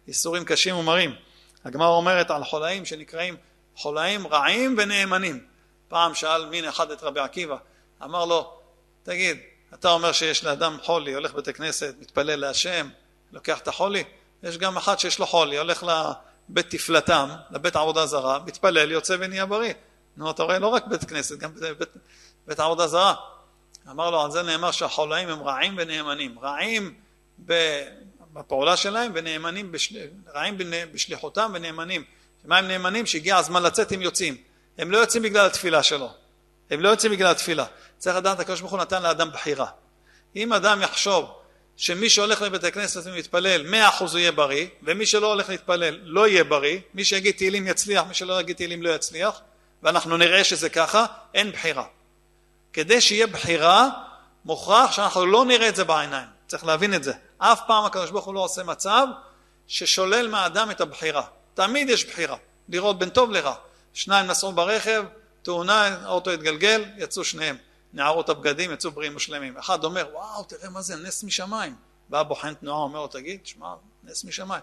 איסורים 0.07 0.45
קשים 0.45 0.75
ומרים. 0.75 1.15
הגמרא 1.65 1.87
אומרת 1.87 2.31
על 2.31 2.43
חולאים 2.43 2.85
שנקראים 2.85 3.35
חולאים 3.75 4.27
רעים 4.27 4.75
ונאמנים. 4.77 5.45
פעם 5.87 6.15
שאל 6.15 6.45
מין 6.45 6.65
אחד 6.65 6.91
את 6.91 7.03
רבי 7.03 7.19
עקיבא, 7.19 7.57
אמר 8.03 8.25
לו, 8.25 8.53
תגיד, 9.03 9.37
אתה 9.73 9.91
אומר 9.91 10.11
שיש 10.11 10.43
לאדם 10.43 10.77
חולי, 10.83 11.13
הולך 11.13 11.33
בית 11.33 11.47
הכנסת, 11.47 11.95
מתפלל 11.99 12.35
להשם, 12.35 12.89
לוקח 13.31 13.59
את 13.59 13.67
החולי? 13.67 14.03
יש 14.43 14.57
גם 14.57 14.77
אחד 14.77 14.99
שיש 14.99 15.19
לו 15.19 15.25
חולי, 15.25 15.57
הולך 15.57 15.83
לבית 16.49 16.69
תפלתם, 16.69 17.29
לבית 17.51 17.75
עבודה 17.75 18.05
זרה, 18.05 18.39
מתפלל, 18.45 18.91
יוצא 18.91 19.15
ונהיה 19.19 19.45
בריא. 19.45 19.73
נו, 20.17 20.31
אתה 20.31 20.43
רואה, 20.43 20.59
לא 20.59 20.67
רק 20.67 20.87
בית 20.87 21.03
כנסת, 21.03 21.37
גם 21.37 21.51
בית, 21.55 21.89
בית 22.47 22.59
עבודה 22.59 22.87
זרה. 22.87 23.15
אמר 23.89 24.09
לו, 24.09 24.21
על 24.21 24.31
זה 24.31 24.43
נאמר 24.43 24.71
שהחולאים 24.71 25.29
הם 25.29 25.43
רעים 25.43 25.75
ונאמנים. 25.77 26.39
רעים 26.39 26.93
בפעולה 28.33 28.77
שלהם 28.77 29.11
ונאמנים, 29.15 29.71
בשל... 29.71 29.95
רעים 30.35 30.57
בשליחותם 30.93 31.51
ונאמנים. 31.53 32.03
מה 32.45 32.57
הם 32.57 32.67
נאמנים? 32.67 33.05
שהגיע 33.05 33.37
הזמן 33.37 33.63
לצאת 33.63 33.91
הם 33.91 34.01
יוצאים. 34.01 34.37
הם 34.77 34.91
לא 34.91 34.97
יוצאים 34.97 35.23
בגלל 35.23 35.45
התפילה 35.45 35.83
שלו. 35.83 36.09
הם 36.69 36.79
לא 36.79 36.89
יוצאים 36.89 37.11
בגלל 37.11 37.31
התפילה. 37.31 37.65
צריך 37.97 38.15
לדעת, 38.15 38.49
הוא 38.61 38.79
נתן 38.79 39.03
לאדם 39.03 39.31
בחירה. 39.31 39.67
אם 40.35 40.53
אדם 40.53 40.81
יחשוב 40.81 41.40
שמי 41.77 42.09
שהולך 42.09 42.41
לבית 42.41 42.63
הכנסת 42.63 43.01
ומתפלל 43.05 43.63
מאה 43.63 43.89
אחוז 43.89 44.13
הוא 44.13 44.19
יהיה 44.19 44.31
בריא, 44.31 44.67
ומי 44.83 45.05
שלא 45.05 45.27
הולך 45.27 45.49
להתפלל 45.49 45.99
לא 46.03 46.27
יהיה 46.27 46.43
בריא, 46.43 46.79
מי 46.93 47.05
שיגיד 47.05 47.35
תהילים 47.35 47.67
יצליח, 47.67 48.03
מי 48.07 48.13
שלא 48.13 48.39
יגיד 48.39 48.55
תהילים 48.55 48.83
לא 48.83 48.89
יצליח, 48.89 49.41
ואנחנו 49.83 50.17
נראה 50.17 50.43
שזה 50.43 50.69
ככה, 50.69 51.05
אין 51.33 51.51
בחירה. 51.51 51.85
כדי 52.73 53.01
שיהיה 53.01 53.27
בחירה, 53.27 53.89
מוכרח 54.45 54.91
שאנחנו 54.91 55.25
לא 55.25 55.45
נראה 55.45 55.69
את 55.69 55.75
זה 55.75 55.83
בעיניים. 55.83 56.27
צריך 56.47 56.65
להבין 56.65 56.93
את 56.93 57.03
זה. 57.03 57.13
אף 57.37 57.61
פעם 57.67 57.85
הקדוש 57.85 58.11
ברוך 58.11 58.25
הוא 58.25 58.33
לא 58.33 58.39
עושה 58.39 58.63
מצב 58.63 59.07
ששולל 59.67 60.27
מהאדם 60.27 60.71
את 60.71 60.81
הבחירה. 60.81 61.23
תמיד 61.53 61.89
יש 61.89 62.05
בחירה, 62.05 62.37
לראות 62.69 62.99
בין 62.99 63.09
טוב 63.09 63.31
לרע. 63.31 63.53
שניים 63.93 64.27
נסעו 64.27 64.51
ברכב, 64.51 65.03
תאונה, 65.41 65.97
האוטו 66.03 66.31
התגלגל, 66.31 66.85
יצאו 66.97 67.23
שניהם. 67.23 67.57
נערות 67.93 68.29
הבגדים 68.29 68.71
יצאו 68.71 68.91
בריאים 68.91 69.15
ושלמים. 69.15 69.57
אחד 69.57 69.83
אומר, 69.83 70.07
וואו, 70.13 70.43
תראה 70.43 70.69
מה 70.69 70.81
זה, 70.81 70.95
נס 70.95 71.23
משמיים. 71.23 71.75
בא 72.09 72.23
בוחן 72.23 72.53
תנועה, 72.53 72.77
אומר 72.77 72.99
לו, 72.99 73.07
תגיד, 73.07 73.39
שמע, 73.45 73.73
נס 74.03 74.23
משמיים. 74.23 74.61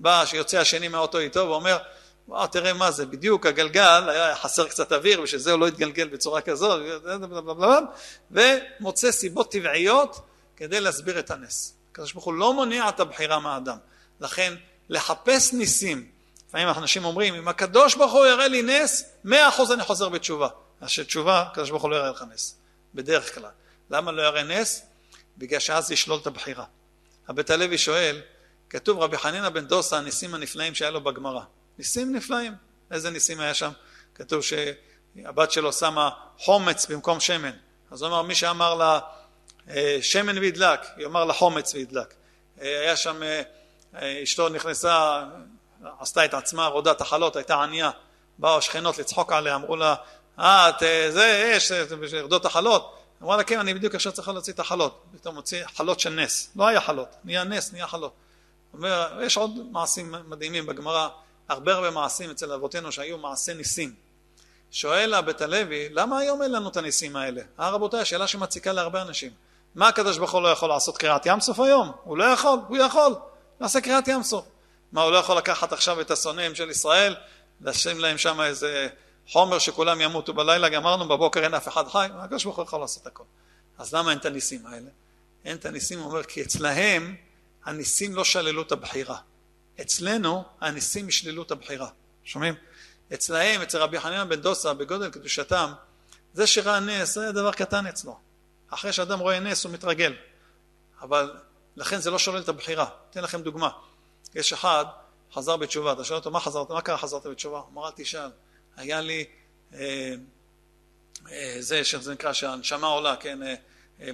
בא, 0.00 0.24
שיוצא 0.26 0.58
השני 0.58 0.88
מהאוטו 0.88 1.18
איתו 1.18 1.40
ואומר, 1.40 1.78
וואו, 2.28 2.46
תראה 2.46 2.72
מה 2.72 2.90
זה, 2.90 3.06
בדיוק 3.06 3.46
הגלגל, 3.46 4.08
היה 4.08 4.36
חסר 4.36 4.68
קצת 4.68 4.92
אוויר, 4.92 5.20
בשביל 5.20 5.40
זה 5.40 5.52
הוא 5.52 5.60
לא 5.60 5.66
התגלגל 5.66 6.08
בצורה 6.08 6.40
כזאת, 6.40 6.80
ומוצא 8.30 9.12
סיבות 9.12 9.52
טבעיות 9.52 10.20
כדי 10.56 10.80
להסביר 10.80 11.18
את 11.18 11.30
הנס. 11.30 11.74
הקדוש 11.92 12.12
ברוך 12.12 12.24
הוא 12.24 12.34
לא 12.34 12.54
מונע 12.54 12.88
את 12.88 13.00
הבחירה 13.00 13.38
מהאדם. 13.38 13.76
לכן, 14.20 14.54
לחפש 14.88 15.52
ניסים, 15.52 16.06
לפעמים 16.48 16.68
אנשים 16.68 17.04
אומרים, 17.04 17.34
אם 17.34 17.48
הקדוש 17.48 17.94
ברוך 17.94 18.12
הוא 18.12 18.26
יראה 18.26 18.48
לי 18.48 18.62
נס, 18.62 19.04
מאה 19.24 19.48
אחוז 19.48 19.72
אני 19.72 19.82
חוזר 19.82 20.08
בתשובה. 20.08 20.48
אז 20.80 20.90
שתשובה, 20.90 21.42
הקדוש 21.42 21.70
ברוך 21.70 21.82
הוא 21.82 21.90
לא 21.90 21.96
יראה 21.96 22.10
לך 22.10 22.24
נס, 22.34 22.54
בדרך 22.94 23.34
כלל. 23.34 23.50
למה 23.90 24.12
לא 24.12 24.22
יראה 24.22 24.42
נס? 24.42 24.82
בגלל 25.38 25.60
שאז 25.60 25.90
ישלול 25.90 26.18
את 26.22 26.26
הבחירה. 26.26 26.64
הבית 27.28 27.50
הלוי 27.50 27.78
שואל, 27.78 28.20
כתוב 28.70 28.98
רבי 28.98 29.18
חנינא 29.18 29.48
בן 29.48 29.66
דוסה, 29.66 29.98
הניסים 29.98 30.34
הנפלאים 30.34 30.74
שהיה 30.74 30.90
לו 30.90 31.00
בגמרא. 31.00 31.42
ניסים 31.78 32.16
נפלאים. 32.16 32.52
איזה 32.90 33.10
ניסים 33.10 33.40
היה 33.40 33.54
שם? 33.54 33.70
כתוב 34.14 34.42
שהבת 34.42 35.52
שלו 35.52 35.72
שמה 35.72 36.10
חומץ 36.38 36.86
במקום 36.86 37.20
שמן. 37.20 37.50
אז 37.90 38.02
הוא 38.02 38.08
אמר, 38.08 38.22
מי 38.22 38.34
שאמר 38.34 38.74
לה 38.74 39.00
אה, 39.68 39.98
שמן 40.02 40.38
וידלק, 40.38 40.80
היא 40.96 41.06
אמר 41.06 41.24
לה 41.24 41.32
חומץ 41.32 41.74
וידלק. 41.74 42.14
אה, 42.60 42.80
היה 42.80 42.96
שם, 42.96 43.22
אה, 43.94 44.22
אשתו 44.22 44.48
נכנסה, 44.48 45.24
עשתה 46.00 46.24
את 46.24 46.34
עצמה 46.34 46.66
רודת 46.66 47.00
החלות, 47.00 47.36
הייתה 47.36 47.62
ענייה. 47.62 47.90
באו 48.38 48.58
השכנות 48.58 48.98
לצחוק 48.98 49.32
עליה, 49.32 49.54
אמרו 49.54 49.76
לה, 49.76 49.94
אה, 50.40 50.68
את 50.68 50.82
זה, 51.12 51.52
יש, 51.56 51.72
ירדות 52.12 52.44
החלות. 52.44 52.96
אמרה 53.22 53.36
לה, 53.36 53.44
כן, 53.44 53.58
אני 53.58 53.74
בדיוק 53.74 53.94
עכשיו 53.94 54.12
צריכה 54.12 54.32
להוציא 54.32 54.52
את 54.52 54.60
החלות. 54.60 55.02
פתאום 55.12 55.34
מוציא 55.34 55.64
חלות 55.76 56.00
של 56.00 56.10
נס. 56.10 56.50
לא 56.56 56.66
היה 56.66 56.80
חלות, 56.80 57.08
נהיה 57.24 57.44
נס, 57.44 57.72
נהיה 57.72 57.86
חלות. 57.86 58.12
אומר, 58.74 59.20
יש 59.22 59.36
עוד 59.36 59.70
מעשים 59.70 60.14
מדהימים 60.28 60.66
בגמרא. 60.66 61.08
הרבה 61.48 61.74
הרבה 61.74 61.90
מעשים 61.90 62.30
אצל 62.30 62.52
אבותינו 62.52 62.92
שהיו 62.92 63.18
מעשי 63.18 63.54
ניסים. 63.54 63.94
שואל 64.70 65.14
הבית 65.14 65.40
הלוי, 65.40 65.88
למה 65.90 66.18
היום 66.18 66.42
אין 66.42 66.52
לנו 66.52 66.68
את 66.68 66.76
הניסים 66.76 67.16
האלה? 67.16 67.42
אה 67.60 67.70
רבותיי, 67.70 68.00
השאלה 68.00 68.26
שמציקה 68.26 68.72
להרבה 68.72 69.02
אנשים. 69.02 69.30
מה 69.74 69.88
הקדוש 69.88 70.18
ברוך 70.18 70.30
הוא 70.30 70.42
לא 70.42 70.48
יכול 70.48 70.68
לעשות 70.68 70.98
קריעת 70.98 71.26
ים 71.26 71.40
סוף 71.40 71.60
היום? 71.60 71.92
הוא 72.04 72.18
לא 72.18 72.24
יכול, 72.24 72.58
הוא 72.68 72.76
יכול, 72.76 73.14
נעשה 73.60 73.80
קריעת 73.80 74.08
ים 74.08 74.22
סוף. 74.22 74.44
מה, 74.92 75.02
הוא 75.02 75.12
לא 75.12 75.16
יכול 75.16 75.36
לקחת 75.36 75.72
עכשיו 75.72 76.00
את 76.00 76.10
השונאים 76.10 76.54
של 76.54 76.70
ישראל, 76.70 77.16
לשים 77.60 78.00
להם 78.00 78.18
שם 78.18 78.40
איזה 78.40 78.88
חומר 79.32 79.58
שכולם 79.58 80.00
ימותו 80.00 80.34
בלילה, 80.34 80.68
גמרנו, 80.68 81.08
בבוקר 81.08 81.44
אין 81.44 81.54
אף 81.54 81.68
אחד 81.68 81.88
חי, 81.88 82.08
הקדוש 82.14 82.44
ברוך 82.44 82.56
הוא 82.56 82.62
יכול 82.62 82.80
לעשות 82.80 83.06
הכל. 83.06 83.24
אז 83.78 83.94
למה 83.94 84.10
אין 84.10 84.18
את 84.18 84.24
הניסים 84.24 84.66
האלה? 84.66 84.90
אין 85.44 85.56
את 85.56 85.66
הניסים, 85.66 85.98
הוא 85.98 86.10
אומר, 86.10 86.22
כי 86.22 86.42
אצלהם 86.42 87.16
הניסים 87.64 88.14
לא 88.14 88.24
שללו 88.24 88.62
את 88.62 88.72
הבחירה. 88.72 89.18
אצלנו 89.80 90.44
הניסים 90.60 91.08
ישללו 91.08 91.42
את 91.42 91.50
הבחירה. 91.50 91.88
שומעים? 92.24 92.54
אצלהם, 93.14 93.62
אצל 93.62 93.78
רבי 93.78 94.00
חנינא 94.00 94.24
בן 94.24 94.40
דוסה, 94.40 94.74
בגודל 94.74 95.10
קדושתם, 95.10 95.72
זה 96.34 96.46
שראה 96.46 96.80
נס, 96.80 97.14
זה 97.14 97.32
דבר 97.32 97.52
קטן 97.52 97.86
אצלו. 97.86 98.18
אחרי 98.70 98.92
שאדם 98.92 99.18
רואה 99.18 99.40
נס 99.40 99.64
הוא 99.64 99.72
מתרגל. 99.72 100.14
אבל 101.02 101.34
לכן 101.76 101.98
זה 101.98 102.10
לא 102.10 102.18
שולל 102.18 102.40
את 102.40 102.48
הבחירה. 102.48 102.86
אתן 103.10 103.22
לכם 103.22 103.42
דוגמה. 103.42 103.70
יש 104.34 104.52
אחד, 104.52 104.84
חזר 105.32 105.56
בתשובה, 105.56 105.92
אתה 105.92 106.04
שואל 106.04 106.18
אותו, 106.18 106.30
מה 106.30 106.40
חזרת, 106.40 106.70
מה 106.70 106.80
קרה 106.80 106.98
חזרת 106.98 107.26
בתשובה? 107.26 107.58
הוא 107.58 107.68
אמר, 107.72 107.86
אל 107.86 107.92
תשאל, 107.96 108.30
היה 108.80 109.00
לי 109.00 109.24
אה, 109.74 110.14
אה, 111.32 111.56
זה, 111.58 111.84
שזה 111.84 112.12
נקרא 112.12 112.32
שהנשמה 112.32 112.86
עולה, 112.86 113.16
כן, 113.16 113.38
אה, 113.42 113.54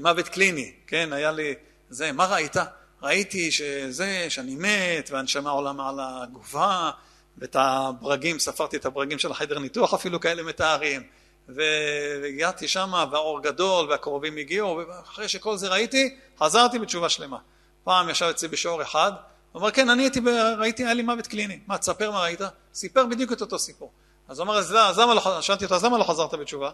מוות 0.00 0.28
קליני, 0.28 0.72
כן, 0.86 1.12
היה 1.12 1.32
לי 1.32 1.54
זה, 1.90 2.12
מה 2.12 2.26
ראית? 2.26 2.56
ראיתי 3.02 3.50
שזה, 3.50 4.26
שאני 4.28 4.56
מת, 4.56 5.10
והנשמה 5.10 5.50
עולה 5.50 5.72
מעל 5.72 6.00
הגופה, 6.00 6.90
ואת 7.38 7.56
הברגים, 7.58 8.38
ספרתי 8.38 8.76
את 8.76 8.86
הברגים 8.86 9.18
של 9.18 9.30
החדר 9.30 9.58
ניתוח, 9.58 9.94
אפילו 9.94 10.20
כאלה 10.20 10.42
מתארים. 10.42 11.02
והגעתי 11.48 12.68
שם, 12.68 12.92
והאור 13.12 13.42
גדול, 13.42 13.90
והקרובים 13.90 14.36
הגיעו, 14.36 14.80
ואחרי 14.88 15.28
שכל 15.28 15.56
זה 15.56 15.68
ראיתי, 15.68 16.16
חזרתי 16.38 16.78
בתשובה 16.78 17.08
שלמה. 17.08 17.38
פעם 17.84 18.08
ישב 18.08 18.26
אצלי 18.26 18.48
בשעור 18.48 18.82
אחד, 18.82 19.12
הוא 19.52 19.60
אומר, 19.60 19.70
כן, 19.70 19.90
אני 19.90 20.02
הייתי, 20.02 20.20
ראיתי, 20.58 20.84
היה 20.84 20.94
לי 20.94 21.02
מוות 21.02 21.26
קליני. 21.26 21.58
מה, 21.66 21.78
תספר 21.78 22.10
מה 22.10 22.22
ראית? 22.22 22.40
סיפר 22.74 23.06
בדיוק 23.06 23.32
את 23.32 23.40
אותו 23.40 23.58
סיפור. 23.58 23.92
אז 24.28 24.38
הוא 24.38 24.44
אמר, 24.44 24.58
אז 24.58 24.98
למה 24.98 25.14
לא, 25.14 25.40
שאלתי 25.40 25.64
אותו, 25.64 25.74
אז 25.74 25.84
למה 25.84 25.98
לא 25.98 26.04
חזרת 26.04 26.34
בתשובה? 26.34 26.70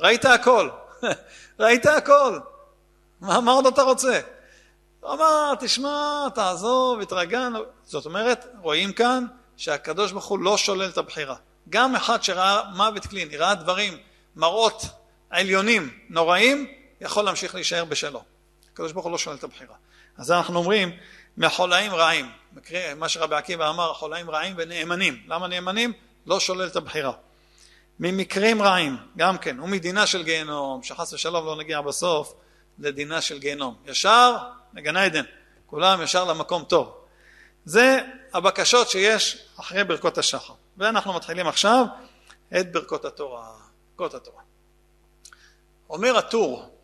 ראית 0.00 0.24
הכל. 0.24 0.68
ראית 1.60 1.86
הכל. 1.86 2.38
מה, 3.20 3.40
מה 3.40 3.52
עוד 3.52 3.66
אתה 3.66 3.82
רוצה? 3.82 4.20
הוא 5.00 5.12
אמר, 5.12 5.54
תשמע, 5.60 6.28
תעזוב, 6.34 7.00
התרגלנו. 7.00 7.58
זאת 7.84 8.06
אומרת, 8.06 8.46
רואים 8.60 8.92
כאן 8.92 9.24
שהקדוש 9.56 10.12
ברוך 10.12 10.24
הוא 10.24 10.38
לא 10.38 10.56
שולל 10.56 10.88
את 10.88 10.98
הבחירה. 10.98 11.36
גם 11.68 11.96
אחד 11.96 12.22
שראה 12.22 12.62
מוות 12.74 13.06
קליני, 13.06 13.36
ראה 13.36 13.54
דברים, 13.54 13.98
מראות 14.36 14.82
עליונים, 15.30 15.90
נוראים, 16.08 16.66
יכול 17.00 17.24
להמשיך 17.24 17.54
להישאר 17.54 17.84
בשלו. 17.84 18.22
הקדוש 18.72 18.92
ברוך 18.92 19.04
הוא 19.04 19.12
לא 19.12 19.18
שולל 19.18 19.36
את 19.36 19.44
הבחירה. 19.44 19.74
אז 20.16 20.30
אנחנו 20.30 20.58
אומרים, 20.58 20.92
מחולאים 21.36 21.94
רעים. 21.94 22.30
מה 22.96 23.08
שרבי 23.08 23.36
עקיבא 23.36 23.70
אמר, 23.70 23.94
חולאים 23.94 24.30
רעים 24.30 24.54
ונאמנים. 24.56 25.22
למה 25.26 25.48
נאמנים? 25.48 25.92
לא 26.26 26.40
שולל 26.40 26.66
את 26.66 26.76
הבחירה. 26.76 27.12
ממקרים 28.00 28.62
רעים, 28.62 28.96
גם 29.16 29.38
כן, 29.38 29.60
ומדינה 29.60 30.06
של 30.06 30.22
גיהנום, 30.22 30.82
שחס 30.82 31.12
ושלום 31.12 31.46
לא 31.46 31.56
נגיע 31.56 31.80
בסוף 31.80 32.34
לדינה 32.78 33.20
של 33.20 33.38
גיהנום. 33.38 33.74
ישר 33.86 34.36
לגן 34.74 34.96
עדן, 34.96 35.24
כולם 35.66 36.02
ישר 36.02 36.24
למקום 36.24 36.64
טוב. 36.64 36.94
זה 37.64 38.00
הבקשות 38.32 38.88
שיש 38.88 39.38
אחרי 39.60 39.84
ברכות 39.84 40.18
השחר. 40.18 40.54
ואנחנו 40.76 41.12
מתחילים 41.12 41.46
עכשיו 41.46 41.84
את 42.60 42.72
ברכות 42.72 43.04
התורה. 43.04 43.48
ברכות 43.96 44.14
התורה. 44.14 44.42
אומר 45.90 46.16
הטור 46.16 46.76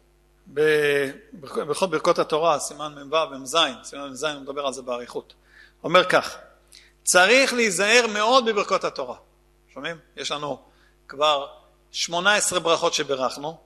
בכל 0.46 1.86
ברכות 1.86 2.18
התורה, 2.18 2.58
סימן 2.58 2.94
מ"ו 3.04 3.16
ומ"ז, 3.32 3.56
סימן 3.82 4.10
מ"ז 4.10 4.24
הוא 4.24 4.40
מדבר 4.40 4.66
על 4.66 4.72
זה 4.72 4.82
באריכות. 4.82 5.34
אומר 5.84 6.04
כך, 6.04 6.38
צריך 7.04 7.52
להיזהר 7.52 8.06
מאוד 8.06 8.44
בברכות 8.44 8.84
התורה. 8.84 9.16
שומעים? 9.74 9.96
יש 10.16 10.30
לנו 10.30 10.62
כבר 11.08 11.46
18 11.92 12.60
ברכות 12.60 12.94
שברכנו, 12.94 13.58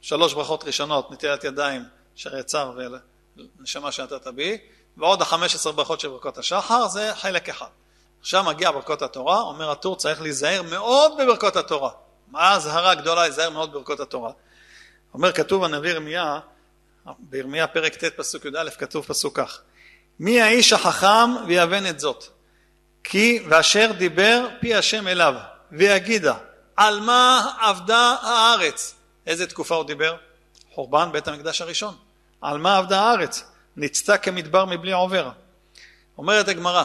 שלוש 0.00 0.34
ברכות 0.34 0.64
ראשונות, 0.64 1.10
נטילת 1.10 1.44
ידיים, 1.44 1.84
שרי 2.14 2.42
צר 2.42 2.72
ונשמה 3.58 3.92
שנתת 3.92 4.26
בי, 4.26 4.58
ועוד 4.96 5.22
ה-15 5.22 5.72
ברכות 5.72 6.00
של 6.00 6.08
ברכות 6.08 6.38
השחר, 6.38 6.88
זה 6.88 7.12
חלק 7.14 7.48
אחד. 7.48 7.66
עכשיו 8.20 8.44
מגיע 8.44 8.70
ברכות 8.70 9.02
התורה, 9.02 9.40
אומר 9.40 9.70
הטור 9.70 9.96
צריך 9.96 10.22
להיזהר 10.22 10.62
מאוד 10.62 11.12
בברכות 11.18 11.56
התורה. 11.56 11.90
מה 12.28 12.40
האזהרה 12.40 12.90
הגדולה 12.90 13.22
להיזהר 13.22 13.50
מאוד 13.50 13.72
בברכות 13.72 14.00
התורה? 14.00 14.32
אומר 15.14 15.32
כתוב 15.32 15.64
הנביא 15.64 15.90
ירמיה, 15.90 16.40
בירמיה 17.18 17.66
פרק 17.66 17.94
ט' 17.94 18.16
פסוק 18.16 18.44
י"א 18.44 18.70
כתוב 18.78 19.04
פסוק 19.04 19.40
כך: 19.40 19.60
מי 20.20 20.42
האיש 20.42 20.72
החכם 20.72 21.46
ויבן 21.46 21.86
את 21.86 22.00
זאת? 22.00 22.33
כי 23.04 23.42
ואשר 23.48 23.92
דיבר 23.98 24.46
פי 24.60 24.74
השם 24.74 25.08
אליו 25.08 25.34
ויגידה 25.72 26.34
על 26.76 27.00
מה 27.00 27.52
עבדה 27.60 28.16
הארץ? 28.22 28.94
איזה 29.26 29.46
תקופה 29.46 29.74
הוא 29.74 29.84
דיבר? 29.84 30.16
חורבן 30.74 31.08
בית 31.12 31.28
המקדש 31.28 31.60
הראשון. 31.60 31.94
על 32.40 32.58
מה 32.58 32.78
עבדה 32.78 33.00
הארץ? 33.00 33.44
נצתה 33.76 34.18
כמדבר 34.18 34.64
מבלי 34.64 34.92
עובר. 34.92 35.30
אומרת 36.18 36.48
הגמרא 36.48 36.84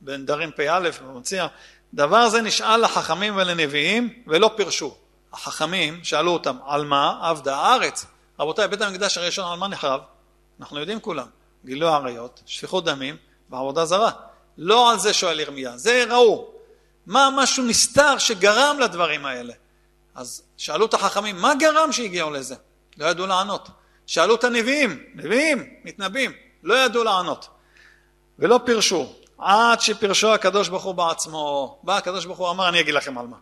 בנדרים 0.00 0.50
פ"א 0.56 0.90
במציע 1.04 1.46
דבר 1.94 2.28
זה 2.28 2.42
נשאל 2.42 2.84
לחכמים 2.84 3.36
ולנביאים 3.36 4.22
ולא 4.26 4.50
פירשו. 4.56 4.96
החכמים 5.32 6.04
שאלו 6.04 6.32
אותם 6.32 6.56
על 6.66 6.84
מה 6.84 7.18
עבדה 7.22 7.56
הארץ? 7.56 8.06
רבותיי 8.40 8.68
בית 8.68 8.80
המקדש 8.80 9.18
הראשון 9.18 9.52
על 9.52 9.58
מה 9.58 9.68
נחרב? 9.68 10.00
אנחנו 10.60 10.80
יודעים 10.80 11.00
כולם. 11.00 11.26
גילוי 11.64 11.88
עריות, 11.88 12.42
שפיכות 12.46 12.84
דמים 12.84 13.16
ועבודה 13.50 13.84
זרה 13.84 14.10
לא 14.58 14.90
על 14.90 14.98
זה 14.98 15.12
שואל 15.12 15.40
ירמיה, 15.40 15.78
זה 15.78 16.04
ראו. 16.10 16.48
מה 17.06 17.28
משהו 17.36 17.64
נסתר 17.64 18.18
שגרם 18.18 18.76
לדברים 18.80 19.26
האלה? 19.26 19.52
אז 20.14 20.42
שאלו 20.56 20.86
את 20.86 20.94
החכמים, 20.94 21.36
מה 21.36 21.54
גרם 21.54 21.92
שהגיעו 21.92 22.30
לזה? 22.30 22.54
לא 22.98 23.06
ידעו 23.06 23.26
לענות. 23.26 23.68
שאלו 24.06 24.34
את 24.34 24.44
הנביאים, 24.44 25.04
נביאים, 25.14 25.64
מתנבאים, 25.84 26.32
לא 26.62 26.74
ידעו 26.74 27.04
לענות. 27.04 27.48
ולא 28.38 28.60
פירשו, 28.64 29.14
עד 29.38 29.80
שפירשו 29.80 30.34
הקדוש 30.34 30.68
ברוך 30.68 30.84
הוא 30.84 30.94
בעצמו. 30.94 31.78
בא 31.82 31.96
הקדוש 31.96 32.24
ברוך 32.24 32.38
הוא 32.38 32.50
אמר, 32.50 32.68
אני 32.68 32.80
אגיד 32.80 32.94
לכם 32.94 33.18
על 33.18 33.26
מה. 33.26 33.36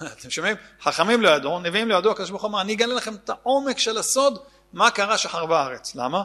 אתם 0.18 0.30
שומעים? 0.30 0.56
חכמים 0.82 1.22
לא 1.22 1.28
ידעו, 1.28 1.60
נביאים 1.60 1.88
לא 1.88 1.94
ידעו, 1.94 2.12
הקדוש 2.12 2.30
ברוך 2.30 2.42
הוא 2.42 2.48
אמר, 2.48 2.60
אני 2.60 2.72
אגלה 2.72 2.94
לכם 2.94 3.14
את 3.14 3.30
העומק 3.30 3.78
של 3.78 3.98
הסוד, 3.98 4.38
מה 4.72 4.90
קרה 4.90 5.18
שחרבה 5.18 5.60
הארץ. 5.60 5.94
למה? 5.94 6.22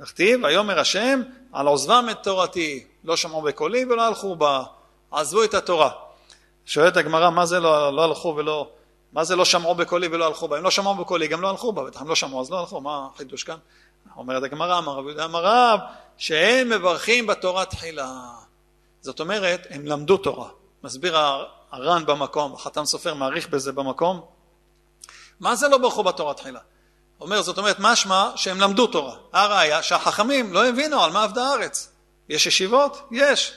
נכתיב, 0.00 0.40
ויאמר 0.44 0.80
השם, 0.80 1.22
על 1.52 1.66
עוזבם 1.66 2.06
את 2.10 2.22
תורתי, 2.22 2.84
לא 3.06 3.16
שמעו 3.16 3.42
בקולי 3.42 3.84
ולא 3.84 4.02
הלכו 4.02 4.36
בה, 4.36 4.62
עזבו 5.10 5.44
את 5.44 5.54
התורה. 5.54 5.90
שואלת 6.66 6.96
הגמרא, 6.96 7.30
מה 7.30 7.46
זה 7.46 7.60
לא, 7.60 7.92
לא 7.92 8.04
הלכו 8.04 8.34
ולא, 8.36 8.68
מה 9.12 9.24
זה 9.24 9.36
לא 9.36 9.44
שמעו 9.44 9.74
בקולי 9.74 10.08
ולא 10.08 10.26
הלכו 10.26 10.48
בה? 10.48 10.58
אם 10.58 10.64
לא 10.64 10.70
שמעו 10.70 10.94
בקולי, 10.94 11.28
גם 11.28 11.40
לא 11.40 11.50
הלכו 11.50 11.72
בה, 11.72 11.84
בטח 11.84 12.00
הם 12.00 12.08
לא 12.08 12.14
שמעו, 12.14 12.40
אז 12.40 12.50
לא 12.50 12.60
הלכו, 12.60 12.80
מה 12.80 13.08
החידוש 13.14 13.44
כאן? 13.44 13.56
אומרת 14.16 14.42
הגמרא, 14.42 14.78
אמר 14.78 14.92
רבי 14.92 15.08
יהודה 15.08 15.24
אמר 15.24 15.44
רב, 15.44 15.80
שהם 16.16 16.68
מברכים 16.70 17.26
בתורה 17.26 17.64
תחילה. 17.64 18.30
זאת 19.00 19.20
אומרת, 19.20 19.66
הם 19.70 19.86
למדו 19.86 20.16
תורה. 20.16 20.48
מסביר 20.84 21.18
הר"ן 21.70 22.06
במקום, 22.06 22.54
החתם 22.54 22.84
סופר 22.84 23.14
מעריך 23.14 23.48
בזה 23.48 23.72
במקום. 23.72 24.20
מה 25.40 25.56
זה 25.56 25.68
לא 25.68 25.78
ברכו 25.78 26.02
בתורה 26.02 26.34
תחילה? 26.34 26.60
אומר, 27.20 27.42
זאת 27.42 27.58
אומרת, 27.58 27.76
משמע 27.78 28.30
שהם 28.36 28.60
למדו 28.60 28.86
תורה. 28.86 29.16
הראיה 29.32 29.82
שהחכמים 29.82 30.52
לא 30.52 30.68
הבינו 30.68 31.02
על 31.02 31.10
מה 31.10 31.22
עבדה 31.22 31.48
הארץ. 31.48 31.95
יש 32.28 32.46
ישיבות? 32.46 33.08
יש. 33.10 33.52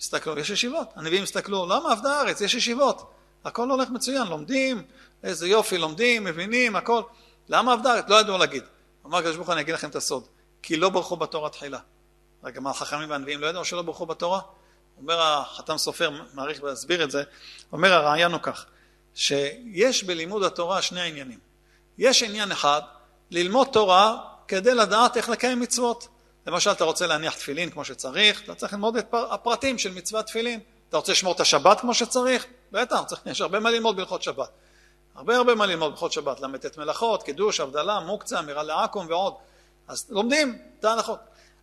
הסתכלו, 0.00 0.38
יש 0.38 0.50
ישיבות. 0.50 0.88
הנביאים 0.96 1.22
הסתכלו, 1.22 1.66
למה 1.66 1.92
עבדה 1.92 2.12
הארץ? 2.12 2.40
יש 2.40 2.54
ישיבות. 2.54 3.12
הכל 3.44 3.70
הולך 3.70 3.90
מצוין, 3.90 4.26
לומדים, 4.26 4.82
איזה 5.22 5.48
יופי, 5.48 5.78
לומדים, 5.78 6.24
מבינים, 6.24 6.76
הכל. 6.76 7.02
למה 7.48 7.72
עבדה 7.72 7.92
הארץ? 7.92 8.04
לא 8.08 8.20
ידעו 8.20 8.38
להגיד. 8.38 8.62
אמר 9.06 9.18
הקדוש 9.18 9.36
ברוך 9.36 9.48
הוא, 9.48 9.52
אני 9.52 9.60
אגיד 9.62 9.74
לכם 9.74 9.88
את 9.88 9.96
הסוד. 9.96 10.26
כי 10.62 10.76
לא 10.76 10.88
ברכו 10.88 11.16
בתורה 11.16 11.50
תחילה. 11.50 11.78
רגע, 12.44 12.60
מה 12.60 12.70
החכמים 12.70 13.10
והנביאים 13.10 13.40
לא 13.40 13.46
ידעו 13.46 13.64
שלא 13.64 13.82
ברכו 13.82 14.06
בתורה? 14.06 14.40
אומר 14.98 15.20
החתם 15.20 15.78
סופר, 15.78 16.10
מעריך 16.34 16.64
להסביר 16.64 17.04
את 17.04 17.10
זה, 17.10 17.22
אומר 17.72 17.92
הרעיון 17.92 18.32
הוא 18.32 18.40
כך, 18.42 18.66
שיש 19.14 20.04
בלימוד 20.04 20.42
התורה 20.42 20.82
שני 20.82 21.00
עניינים. 21.00 21.38
יש 21.98 22.22
עניין 22.22 22.52
אחד, 22.52 22.80
ללמוד 23.30 23.68
תורה 23.72 24.20
כדי 24.48 24.74
לדעת 24.74 25.16
איך 25.16 25.28
לקיים 25.28 25.60
מצוות. 25.60 26.08
למשל, 26.48 26.70
אתה 26.70 26.84
רוצה 26.84 27.06
להניח 27.06 27.34
תפילין 27.34 27.70
כמו 27.70 27.84
שצריך, 27.84 28.42
אתה 28.44 28.54
צריך 28.54 28.72
ללמוד 28.72 28.96
את 28.96 29.14
הפרטים 29.30 29.78
של 29.78 29.94
מצוות 29.94 30.26
תפילין. 30.26 30.60
אתה 30.88 30.96
רוצה 30.96 31.12
לשמור 31.12 31.34
את 31.34 31.40
השבת 31.40 31.80
כמו 31.80 31.94
שצריך? 31.94 32.46
בטח, 32.72 33.02
צריך, 33.06 33.20
יש 33.26 33.40
הרבה 33.40 33.60
מה 33.60 33.70
ללמוד 33.70 33.96
בהלכות 33.96 34.22
שבת. 34.22 34.48
הרבה 35.14 35.36
הרבה 35.36 35.54
מה 35.54 35.66
ללמוד 35.66 35.90
בהלכות 35.90 36.12
שבת, 36.12 36.40
ל"ט 36.40 36.78
מלאכות, 36.78 37.22
קידוש, 37.22 37.60
הבדלה, 37.60 38.00
מוקצה, 38.00 38.38
אמירה 38.38 38.62
לעכו"ם 38.62 39.06
ועוד. 39.08 39.34
אז 39.88 40.06
לומדים 40.10 40.58
את 40.80 40.84
ההלכות. 40.84 41.18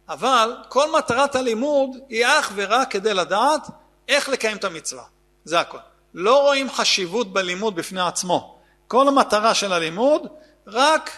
אבל 0.10 0.56
כל 0.70 0.92
מטרת 0.98 1.36
הלימוד 1.36 1.90
היא 2.10 2.26
אך 2.26 2.52
ורק 2.56 2.92
כדי 2.92 3.14
לדעת 3.14 3.62
איך 4.08 4.30
לקיים 4.30 4.58
את 4.58 4.64
המצווה. 4.64 5.04
זה 5.46 5.60
הכל. 5.60 5.78
לא 6.14 6.42
רואים 6.42 6.72
חשיבות 6.72 7.34
בלימוד 7.34 7.76
בפני 7.76 8.02
עצמו. 8.02 8.58
כל 8.88 9.08
המטרה 9.08 9.54
של 9.54 9.74
הלימוד 9.74 10.28
רק 10.68 11.12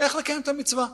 איך 0.00 0.16
לקיים 0.16 0.40
את 0.40 0.48
המצווה. 0.48 0.86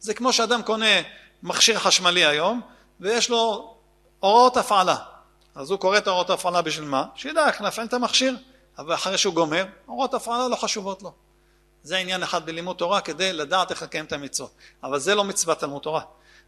זה 0.00 0.14
כמו 0.14 0.32
שאדם 0.32 0.62
קונה 0.62 1.00
מכשיר 1.42 1.78
חשמלי 1.78 2.24
היום, 2.24 2.60
ויש 3.00 3.30
לו 3.30 3.74
הוראות 4.20 4.56
הפעלה. 4.56 4.96
אז 5.54 5.70
הוא 5.70 5.78
קורא 5.78 5.98
את 5.98 6.08
הוראות 6.08 6.30
ההפעלה 6.30 6.62
בשביל 6.62 6.88
מה? 6.88 7.04
שידע 7.14 7.46
איך 7.46 7.60
להפעיל 7.60 7.86
את 7.86 7.94
המכשיר, 7.94 8.36
אבל 8.78 8.94
אחרי 8.94 9.18
שהוא 9.18 9.34
גומר, 9.34 9.64
הוראות 9.86 10.14
הפעלה 10.14 10.48
לא 10.48 10.56
חשובות 10.56 11.02
לו. 11.02 11.12
זה 11.82 11.96
עניין 11.96 12.22
אחד 12.22 12.46
בלימוד 12.46 12.76
תורה 12.76 13.00
כדי 13.00 13.32
לדעת 13.32 13.70
איך 13.70 13.82
לקיים 13.82 14.04
את 14.04 14.12
המצוות. 14.12 14.50
אבל 14.82 14.98
זה 14.98 15.14
לא 15.14 15.24
מצוות 15.24 15.58
תלמוד 15.58 15.82
תורה. 15.82 16.02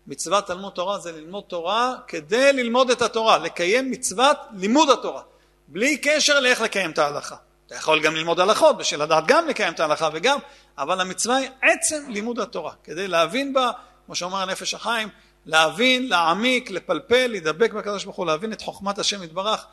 מצוות 0.06 0.46
תלמוד 0.46 0.72
תורה 0.72 0.98
זה 0.98 1.12
ללמוד 1.12 1.44
תורה 1.44 1.94
כדי 2.08 2.52
ללמוד 2.52 2.90
את 2.90 3.02
התורה, 3.02 3.38
לקיים 3.38 3.90
מצוות 3.90 4.36
לימוד 4.56 4.90
התורה, 4.90 5.22
בלי 5.68 5.98
קשר 5.98 6.40
לאיך 6.40 6.60
לקיים 6.60 6.90
את 6.90 6.98
ההלכה. 6.98 7.36
אתה 7.66 7.74
יכול 7.74 8.02
גם 8.02 8.14
ללמוד 8.14 8.40
הלכות 8.40 8.76
בשביל 8.78 9.02
לדעת 9.02 9.26
גם 9.26 9.48
לקיים 9.48 9.72
את 9.72 9.80
ההלכה 9.80 10.08
וגם, 10.12 10.38
אבל 10.78 11.00
המצווה 11.00 11.36
היא 11.36 11.50
עצם 11.62 12.04
לימוד 12.08 12.38
התורה, 12.38 12.72
כדי 12.84 13.08
להבין 13.08 13.52
בה, 13.52 13.70
כמו 14.10 14.14
שאומר 14.16 14.42
הנפש 14.42 14.74
החיים, 14.74 15.08
להבין, 15.46 16.08
להעמיק, 16.08 16.70
לפלפל, 16.70 17.26
להידבק 17.26 17.72
בקדוש 17.72 18.04
ברוך 18.04 18.16
הוא, 18.16 18.26
להבין 18.26 18.52
את 18.52 18.62
חוכמת 18.62 18.98
השם 18.98 19.22
יתברך, 19.22 19.66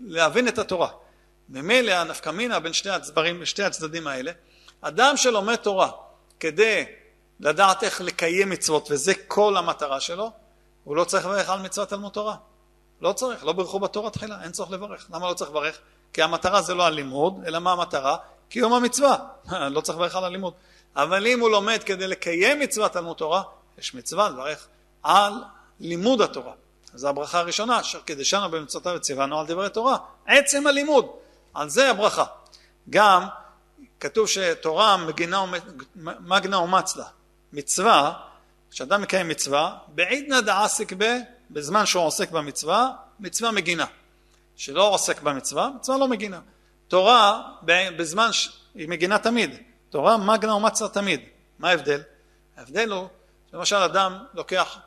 להבין 0.00 0.48
את 0.48 0.58
התורה. 0.58 0.88
ממילא 1.48 1.92
הנפקא 1.92 2.30
מינה 2.30 2.60
בין 2.60 2.72
שני 2.72 2.90
הצדדים, 2.90 3.44
שתי 3.44 3.62
הצדדים 3.62 4.06
האלה, 4.06 4.32
אדם 4.80 5.16
שלומד 5.16 5.56
תורה 5.56 5.90
כדי 6.40 6.84
לדעת 7.40 7.84
איך 7.84 8.00
לקיים 8.00 8.50
מצוות, 8.50 8.90
וזה 8.90 9.12
כל 9.26 9.56
המטרה 9.56 10.00
שלו, 10.00 10.30
הוא 10.84 10.96
לא 10.96 11.04
צריך 11.04 11.26
לברך 11.26 11.48
על 11.48 11.62
מצוות 11.62 11.88
תלמוד 11.88 12.12
תורה. 12.12 12.36
לא 13.00 13.12
צריך, 13.12 13.44
לא 13.44 13.52
ברכו 13.52 13.80
בתורה 13.80 14.10
תחילה, 14.10 14.42
אין 14.42 14.52
צורך 14.52 14.70
לברך. 14.70 15.06
למה 15.14 15.28
לא 15.28 15.34
צריך 15.34 15.50
לברך? 15.50 15.78
כי 16.12 16.22
המטרה 16.22 16.62
זה 16.62 16.74
לא 16.74 16.86
הלימוד, 16.86 17.40
אלא 17.46 17.58
מה 17.58 17.72
המטרה? 17.72 18.16
קיום 18.48 18.72
המצווה. 18.72 19.16
לא 19.74 19.80
צריך 19.80 19.98
לברך 19.98 20.16
על 20.16 20.24
הלימוד. 20.24 20.54
אבל 20.96 21.26
אם 21.26 21.40
הוא 21.40 21.50
לומד 21.50 21.82
כדי 21.82 22.06
לקיים 22.06 22.60
מצוות 22.60 22.92
תלמוד 22.92 23.16
תורה, 23.16 23.42
יש 23.78 23.94
מצווה 23.94 24.28
לברך 24.28 24.66
על 25.02 25.32
לימוד 25.80 26.20
התורה. 26.20 26.52
זו 26.94 27.08
הברכה 27.08 27.38
הראשונה, 27.38 27.80
אשר 27.80 28.00
קידשנו 28.00 28.50
במצוותיו 28.50 28.92
וציוונו 28.96 29.40
על 29.40 29.46
דברי 29.46 29.70
תורה. 29.70 29.96
עצם 30.26 30.66
הלימוד, 30.66 31.06
על 31.54 31.68
זה 31.68 31.90
הברכה. 31.90 32.24
גם 32.90 33.26
כתוב 34.00 34.28
שתורה 34.28 34.96
מגינה, 34.96 35.44
מגנה 35.96 36.58
ומצלה. 36.58 37.04
מצווה, 37.52 38.12
כשאדם 38.70 39.02
מקיים 39.02 39.28
מצווה, 39.28 39.76
בעידנא 39.88 40.40
דעסיק 40.40 40.92
ב, 40.98 41.16
בזמן 41.50 41.86
שהוא 41.86 42.04
עוסק 42.04 42.30
במצווה, 42.30 42.90
מצווה 43.20 43.50
מגינה. 43.50 43.86
שלא 44.56 44.88
עוסק 44.88 45.22
במצווה, 45.22 45.70
מצווה 45.76 45.98
לא 45.98 46.08
מגינה. 46.08 46.40
תורה, 46.88 47.42
בזמן. 47.96 48.30
היא 48.74 48.88
מגינה 48.88 49.18
תמיד. 49.18 49.69
תורה 49.90 50.16
מגנה 50.16 50.54
ומצלה 50.54 50.88
תמיד. 50.88 51.20
מה 51.58 51.70
ההבדל? 51.70 52.00
ההבדל 52.56 52.92
הוא, 52.92 53.08
למשל 53.52 53.76
אדם 53.76 54.18
לוקח 54.34 54.78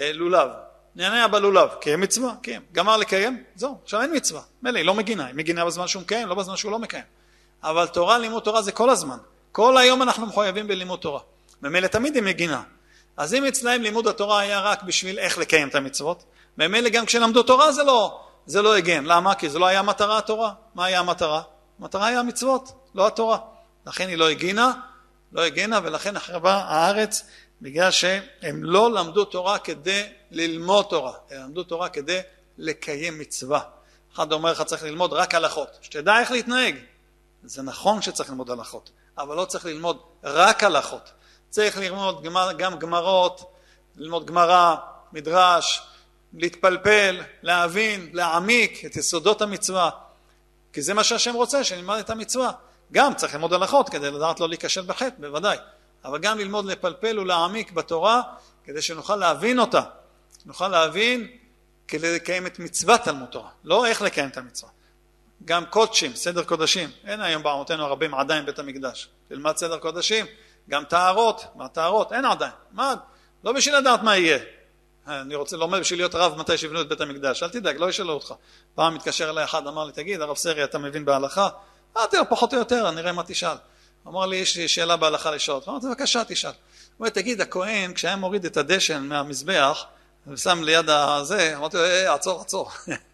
אה, 0.00 0.12
לולב, 0.12 0.48
נהנה 0.96 1.28
בלולב, 1.28 1.68
קיים 1.80 2.00
מצווה, 2.00 2.34
קיים. 2.42 2.62
גמר 2.72 2.96
לקיים, 2.96 3.44
זהו, 3.54 3.78
עכשיו 3.82 4.00
אין 4.00 4.16
מצווה. 4.16 4.40
מילא, 4.62 4.78
היא 4.78 4.86
לא 4.86 4.94
מגינה, 4.94 5.26
היא 5.26 5.34
מגינה 5.34 5.64
בזמן 5.64 5.86
שהוא 5.86 6.02
מקיים, 6.02 6.28
לא 6.28 6.34
בזמן 6.34 6.56
שהוא 6.56 6.72
לא 6.72 6.78
מקיים. 6.78 7.04
אבל 7.62 7.86
תורה, 7.86 8.18
לימוד 8.18 8.42
תורה 8.42 8.62
זה 8.62 8.72
כל 8.72 8.90
הזמן. 8.90 9.16
כל 9.52 9.78
היום 9.78 10.02
אנחנו 10.02 10.26
מחויבים 10.26 10.68
בלימוד 10.68 10.98
תורה. 10.98 11.20
ממילא 11.62 11.86
תמיד 11.86 12.14
היא 12.14 12.22
מגינה. 12.22 12.62
אז 13.16 13.34
אם 13.34 13.44
אצלהם 13.44 13.82
לימוד 13.82 14.06
התורה 14.06 14.40
היה 14.40 14.60
רק 14.60 14.82
בשביל 14.82 15.18
איך 15.18 15.38
לקיים 15.38 15.68
את 15.68 15.74
המצוות, 15.74 16.24
ממילא 16.58 16.88
גם 16.88 17.06
כשלמדו 17.06 17.42
תורה 17.42 17.72
זה 17.72 17.84
לא, 17.84 18.20
זה 18.46 18.62
לא 18.62 18.76
הגן. 18.76 19.04
למה? 19.04 19.34
כי 19.34 19.48
זה 19.48 19.58
לא 19.58 19.66
היה 19.66 19.82
מטרה 19.82 20.18
התורה. 20.18 20.52
מה 20.74 20.84
היה 20.84 21.00
המטרה? 21.00 21.42
המטרה 21.80 22.06
היה 22.06 22.20
המצוות, 22.20 22.72
לא 22.94 23.06
התורה. 23.06 23.38
לכן 23.88 24.08
היא 24.08 24.16
לא 24.16 24.28
הגינה, 24.28 24.72
לא 25.32 25.44
הגנה, 25.44 25.80
ולכן 25.82 26.16
החרבה 26.16 26.54
הארץ, 26.54 27.22
בגלל 27.62 27.90
שהם 27.90 28.64
לא 28.64 28.92
למדו 28.92 29.24
תורה 29.24 29.58
כדי 29.58 30.06
ללמוד 30.30 30.86
תורה, 30.90 31.12
הם 31.30 31.42
למדו 31.42 31.64
תורה 31.64 31.88
כדי 31.88 32.20
לקיים 32.58 33.18
מצווה. 33.18 33.60
אחד 34.14 34.32
אומר 34.32 34.52
לך 34.52 34.62
צריך 34.62 34.82
ללמוד 34.82 35.12
רק 35.12 35.34
הלכות, 35.34 35.78
שתדע 35.82 36.20
איך 36.20 36.30
להתנהג. 36.30 36.76
זה 37.44 37.62
נכון 37.62 38.02
שצריך 38.02 38.30
ללמוד 38.30 38.50
הלכות, 38.50 38.90
אבל 39.18 39.36
לא 39.36 39.44
צריך 39.44 39.64
ללמוד 39.64 39.98
רק 40.24 40.62
הלכות. 40.62 41.12
צריך 41.50 41.78
ללמוד 41.78 42.26
גם 42.58 42.78
גמרות, 42.78 43.52
ללמוד 43.96 44.26
גמרא, 44.26 44.74
מדרש, 45.12 45.82
להתפלפל, 46.32 47.20
להבין, 47.42 48.10
להעמיק 48.12 48.84
את 48.84 48.96
יסודות 48.96 49.42
המצווה, 49.42 49.90
כי 50.72 50.82
זה 50.82 50.94
מה 50.94 51.04
שהשם 51.04 51.34
רוצה, 51.34 51.64
שנלמד 51.64 51.98
את 51.98 52.10
המצווה. 52.10 52.52
גם 52.92 53.14
צריך 53.14 53.34
ללמוד 53.34 53.52
הלכות 53.52 53.88
כדי 53.88 54.10
לדעת 54.10 54.40
לא 54.40 54.48
להיכשל 54.48 54.82
בחטא, 54.82 55.14
בוודאי, 55.18 55.58
אבל 56.04 56.18
גם 56.18 56.38
ללמוד 56.38 56.64
לפלפל 56.64 57.18
ולהעמיק 57.18 57.72
בתורה 57.72 58.22
כדי 58.64 58.82
שנוכל 58.82 59.16
להבין 59.16 59.58
אותה, 59.58 59.82
נוכל 60.46 60.68
להבין 60.68 61.26
כדי 61.88 62.14
לקיים 62.14 62.46
את 62.46 62.58
מצוות 62.58 63.00
תלמוד 63.00 63.28
תורה, 63.28 63.50
לא 63.64 63.86
איך 63.86 64.02
לקיים 64.02 64.28
את 64.28 64.36
המצווה. 64.36 64.70
גם 65.44 65.66
קודשים, 65.66 66.14
סדר 66.14 66.44
קודשים, 66.44 66.90
אין 67.04 67.20
היום 67.20 67.42
בעמותינו 67.42 67.84
הרבים 67.84 68.14
עדיין 68.14 68.46
בית 68.46 68.58
המקדש. 68.58 69.08
תלמד 69.28 69.56
סדר 69.56 69.78
קודשים, 69.78 70.26
גם 70.68 70.84
טהרות, 70.84 71.44
מה 71.54 71.68
טהרות? 71.68 72.12
אין 72.12 72.24
עדיין. 72.24 72.52
מה? 72.72 72.94
לא 73.44 73.52
בשביל 73.52 73.76
לדעת 73.76 74.02
מה 74.02 74.16
יהיה. 74.16 74.38
אני 75.06 75.34
רוצה 75.34 75.56
לומד 75.56 75.78
בשביל 75.78 75.98
להיות 75.98 76.14
רב 76.14 76.38
מתי 76.38 76.58
שיבנו 76.58 76.80
את 76.80 76.88
בית 76.88 77.00
המקדש, 77.00 77.42
אל 77.42 77.48
תדאג, 77.48 77.76
לא 77.76 77.88
ישאלו 77.88 78.12
אותך. 78.12 78.34
פעם 78.74 78.94
מתקשר 78.94 79.30
אליי 79.30 79.44
אחד, 79.44 79.66
אמר 79.66 79.84
לי, 79.84 79.92
תגיד, 79.92 80.20
הרב 80.20 80.36
סרי, 80.36 80.64
אתה 80.64 80.78
מבין 80.78 81.04
בהלכה? 81.04 81.48
אמרתי 81.96 82.16
לו, 82.16 82.28
פחות 82.28 82.54
או 82.54 82.58
יותר, 82.58 82.90
נראה 82.90 83.12
מה 83.12 83.22
תשאל. 83.26 83.56
אמר 84.06 84.26
לי, 84.26 84.36
יש 84.36 84.56
לי 84.56 84.68
שאלה 84.68 84.96
בהלכה 84.96 85.30
לשאול. 85.30 85.60
אמרתי, 85.68 85.86
בבקשה, 85.86 86.24
תשאל. 86.24 86.50
הוא 86.50 86.56
אומר, 87.00 87.08
תגיד, 87.08 87.40
הכהן, 87.40 87.94
כשהיה 87.94 88.16
מוריד 88.16 88.44
את 88.44 88.56
הדשן 88.56 89.02
מהמזבח, 89.02 89.84
ושם 90.26 90.62
ליד 90.62 90.90
הזה, 90.90 91.56
אמרתי 91.56 91.76
לו, 91.76 91.84
אה, 91.84 92.14
עצור, 92.14 92.40
עצור. 92.40 92.70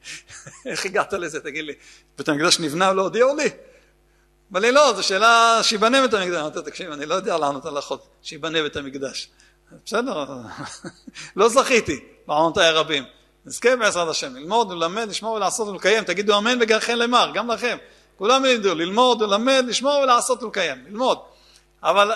איך 0.67 0.87
הגעת 0.87 1.13
לזה, 1.13 1.41
תגיד 1.41 1.65
לי? 1.65 1.73
בית 2.19 2.29
המקדש 2.29 2.61
נבנה 2.61 2.91
ולא 2.91 3.03
הודיעו 3.03 3.37
לי? 3.37 3.49
אמר 4.53 4.61
לי, 4.61 4.73
לא, 4.73 4.93
זו 4.97 5.03
שאלה 5.03 5.61
שיבנה 5.63 6.03
בית 6.03 6.15
המקדש. 6.15 6.37
אמרתי, 6.37 6.59
תקשיב, 6.65 6.91
אני 6.91 7.07
לא 7.07 7.15
יודע 7.15 7.39
לענות 7.39 7.67
החוק, 7.67 8.07
שיבנה 8.23 8.63
בית 8.63 8.77
המקדש. 8.77 9.29
בסדר, 9.87 10.27
לא 11.37 11.49
זכיתי 11.49 12.01
בעונותיי 12.27 12.67
הרבים. 12.67 13.05
נזכה 13.47 13.77
בעזרת 13.77 14.09
השם, 14.09 14.37
ללמוד, 14.37 14.71
ללמד, 14.73 15.09
לשמור 15.09 15.33
ולעשות 15.33 15.69
ולקיים. 15.69 16.05
תגידו 16.05 16.39
אמן 16.39 16.59
בגרכם 16.59 16.95
למר, 16.95 17.31
גם 17.35 17.51
לכם. 17.51 17.77
כולם 18.17 18.45
ילמדו, 18.45 18.75
ללמוד, 18.75 19.23
ללמד, 19.23 19.65
לשמור 19.69 20.01
ולעשות 20.03 20.43
ולקיים, 20.43 20.85
ללמוד. 20.87 21.19
אבל 21.83 22.13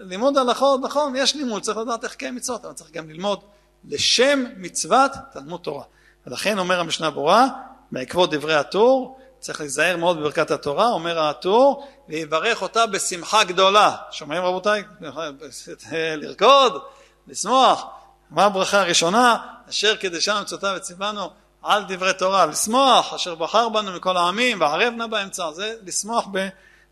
לימוד 0.00 0.38
הלכות, 0.38 0.80
נכון, 0.82 1.16
יש 1.16 1.34
לימוד, 1.34 1.62
צריך 1.62 1.78
לדעת 1.78 2.04
איך 2.04 2.14
קיים 2.14 2.34
מצוות, 2.34 2.64
אבל 2.64 2.74
צריך 2.74 2.90
גם 2.90 3.10
ללמוד 3.10 3.40
לשם 3.88 4.44
מצוות 4.56 5.10
תלמוד 5.32 5.60
תורה. 5.60 5.84
ולכן 6.26 6.58
אומר 6.58 6.80
המשנה 6.80 7.10
ברורה, 7.10 7.46
בעקבות 7.92 8.30
דברי 8.34 8.54
הטור, 8.54 9.20
צריך 9.38 9.60
להיזהר 9.60 9.96
מאוד 9.96 10.18
בברכת 10.18 10.50
התורה, 10.50 10.88
אומר 10.88 11.20
הטור, 11.20 11.88
ויברך 12.08 12.62
אותה 12.62 12.86
בשמחה 12.86 13.44
גדולה. 13.44 13.96
שומעים 14.10 14.42
רבותיי? 14.42 14.82
לרקוד, 16.16 16.82
לשמוח. 17.28 17.86
מה 18.30 18.44
הברכה 18.44 18.80
הראשונה? 18.80 19.36
אשר 19.70 19.96
קדשנו 19.96 20.40
מצוותיו 20.40 20.74
וציוונו 20.76 21.30
על 21.62 21.84
דברי 21.88 22.12
תורה, 22.12 22.46
לשמוח, 22.46 23.14
אשר 23.14 23.34
בחר 23.34 23.68
בנו 23.68 23.92
מכל 23.92 24.16
העמים, 24.16 24.60
וערב 24.60 24.94
נא 24.96 25.06
באמצע, 25.06 25.52
זה 25.52 25.74
לשמוח 25.86 26.26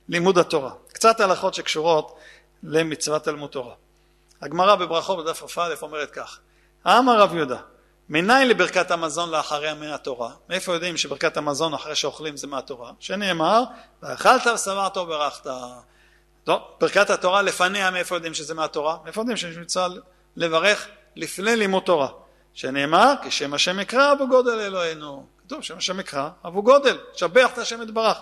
בלימוד 0.09 0.38
התורה. 0.38 0.70
קצת 0.92 1.20
הלכות 1.20 1.54
שקשורות 1.54 2.18
למצוות 2.62 3.24
תלמוד 3.24 3.50
תורה. 3.50 3.74
הגמרא 4.42 4.74
בברכות 4.74 5.24
בדף 5.24 5.42
כ"א 5.42 5.74
אומרת 5.83 6.11
כך: 6.11 6.38
אמר 6.87 7.20
רב 7.20 7.35
יהודה, 7.35 7.59
מניין 8.09 8.48
לברכת 8.48 8.90
המזון 8.90 9.31
לאחריה 9.31 9.74
מהתורה? 9.74 10.31
מאיפה 10.48 10.72
יודעים 10.72 10.96
שברכת 10.96 11.37
המזון 11.37 11.74
אחרי 11.74 11.94
שאוכלים 11.94 12.37
זה 12.37 12.46
מהתורה? 12.46 12.92
שנאמר, 13.00 13.62
ואכלת 14.02 14.46
ושבעת 14.46 14.96
וברכת. 14.96 15.46
טוב, 16.44 16.61
ברכת 16.81 17.11
התורה 17.11 17.42
לפניה 17.42 17.90
מאיפה 17.90 18.16
יודעים 18.16 18.35
שזה 18.35 18.54
מהתורה? 18.54 18.96
מאיפה 19.04 19.20
יודעים 19.20 19.37
שיש 19.37 19.57
מצווה 19.57 19.88
לברך 20.37 20.87
לפני 21.16 21.57
לימוד 21.57 21.83
תורה? 21.83 22.09
שנאמר, 22.59 23.14
כשם 23.23 23.55
השם 23.55 23.81
יקרא 23.81 24.12
אבו 24.12 24.29
גודל 24.29 24.61
אלוהינו. 24.61 25.27
כתוב 25.47 25.62
שם 25.62 25.77
השם 25.77 26.01
יקרא 26.01 26.29
אבו 26.44 26.62
גודל, 26.62 26.99
שבח 27.14 27.53
את 27.53 27.59
השם 27.59 27.83
יתברך. 27.83 28.18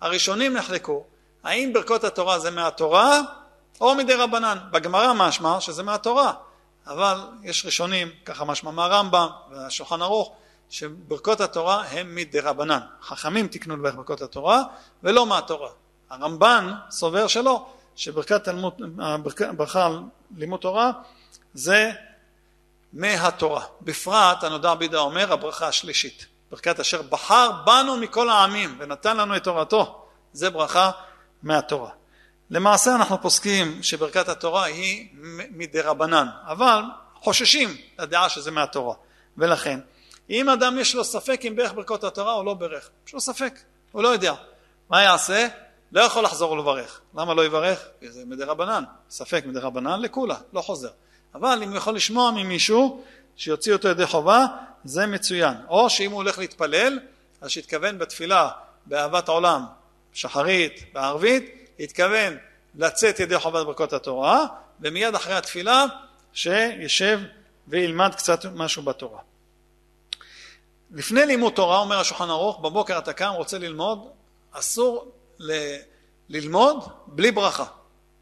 הראשונים 0.00 0.56
נחלקו, 0.56 1.04
האם 1.44 1.72
ברכות 1.72 2.04
התורה 2.04 2.38
זה 2.38 2.50
מהתורה 2.50 3.20
או 3.80 3.94
מדי 3.94 4.14
רבנן? 4.14 4.58
בגמרא 4.70 5.12
משמע 5.12 5.60
שזה 5.60 5.82
מהתורה, 5.82 6.32
אבל 6.86 7.20
יש 7.42 7.66
ראשונים, 7.66 8.10
ככה 8.24 8.44
משמע 8.44 8.70
מהרמב"ם 8.70 9.28
והשולחן 9.50 10.02
ערוך, 10.02 10.32
שברכות 10.70 11.40
התורה 11.40 11.84
הם 11.84 12.14
מדי 12.14 12.40
רבנן. 12.40 12.80
חכמים 13.02 13.48
תיקנו 13.48 13.76
לברך 13.76 13.94
ברכות 13.94 14.22
התורה 14.22 14.62
ולא 15.02 15.26
מהתורה. 15.26 15.70
הרמב"ן 16.10 16.72
סובר 16.90 17.26
שלא, 17.26 17.66
שברכת 17.96 18.44
תלמוד, 18.44 18.74
ברכה 19.56 19.86
על 19.86 20.00
לימוד 20.36 20.60
תורה 20.60 20.90
זה 21.54 21.92
מהתורה. 22.92 23.64
בפרט 23.80 24.44
הנודע 24.44 24.74
בידה 24.74 24.98
אומר 24.98 25.32
הברכה 25.32 25.68
השלישית, 25.68 26.26
ברכת 26.50 26.80
אשר 26.80 27.02
בחר 27.02 27.50
בנו 27.64 27.96
מכל 27.96 28.28
העמים 28.28 28.76
ונתן 28.78 29.16
לנו 29.16 29.36
את 29.36 29.44
תורתו, 29.44 30.04
זה 30.32 30.50
ברכה 30.50 30.90
מהתורה. 31.42 31.90
למעשה 32.50 32.94
אנחנו 32.94 33.22
פוסקים 33.22 33.82
שברכת 33.82 34.28
התורה 34.28 34.64
היא 34.64 35.08
מדי 35.50 35.80
רבנן, 35.80 36.26
אבל 36.46 36.82
חוששים 37.14 37.76
לדעה 37.98 38.28
שזה 38.28 38.50
מהתורה, 38.50 38.94
ולכן 39.38 39.80
אם 40.30 40.48
אדם 40.48 40.78
יש 40.78 40.94
לו 40.94 41.04
ספק 41.04 41.40
אם 41.48 41.56
ברך 41.56 41.72
ברכות 41.72 42.04
התורה 42.04 42.32
או 42.32 42.44
לא 42.44 42.54
ברך, 42.54 42.90
יש 43.06 43.14
לו 43.14 43.20
ספק, 43.20 43.58
הוא 43.92 44.02
לא 44.02 44.08
יודע, 44.08 44.34
מה 44.88 45.02
יעשה? 45.02 45.48
לא 45.92 46.00
יכול 46.00 46.24
לחזור 46.24 46.52
ולברך. 46.52 47.00
למה 47.14 47.34
לא 47.34 47.44
יברך? 47.44 47.88
כי 48.00 48.10
זה 48.10 48.22
מדי 48.26 48.44
רבנן, 48.44 48.84
ספק 49.10 49.44
מדי 49.46 49.58
רבנן 49.58 50.00
לכולה, 50.00 50.36
לא 50.52 50.60
חוזר. 50.60 50.88
אבל 51.34 51.62
אם 51.62 51.68
הוא 51.68 51.76
יכול 51.76 51.94
לשמוע 51.94 52.30
ממישהו 52.30 53.04
שיוציא 53.36 53.72
אותו 53.72 53.88
ידי 53.88 54.06
חובה, 54.06 54.46
זה 54.84 55.06
מצוין. 55.06 55.54
או 55.68 55.90
שאם 55.90 56.10
הוא 56.10 56.16
הולך 56.16 56.38
להתפלל, 56.38 56.98
אז 57.40 57.50
שיתכוון 57.50 57.98
בתפילה 57.98 58.50
באהבת 58.86 59.28
העולם, 59.28 59.64
שחרית, 60.12 60.84
בערבית, 60.92 61.74
יתכוון 61.78 62.36
לצאת 62.74 63.20
ידי 63.20 63.38
חובת 63.38 63.66
ברכות 63.66 63.92
התורה, 63.92 64.46
ומיד 64.80 65.14
אחרי 65.14 65.34
התפילה 65.34 65.84
שישב 66.32 67.20
וילמד 67.68 68.14
קצת 68.14 68.44
משהו 68.54 68.82
בתורה. 68.82 69.20
לפני 70.90 71.26
לימוד 71.26 71.52
תורה, 71.52 71.78
אומר 71.78 72.00
השולחן 72.00 72.30
ערוך, 72.30 72.60
בבוקר 72.60 72.98
אתה 72.98 73.12
קם, 73.12 73.32
רוצה 73.36 73.58
ללמוד, 73.58 74.08
אסור 74.52 75.12
ל- 75.38 75.76
ללמוד 76.28 76.84
בלי 77.06 77.30
ברכה. 77.32 77.64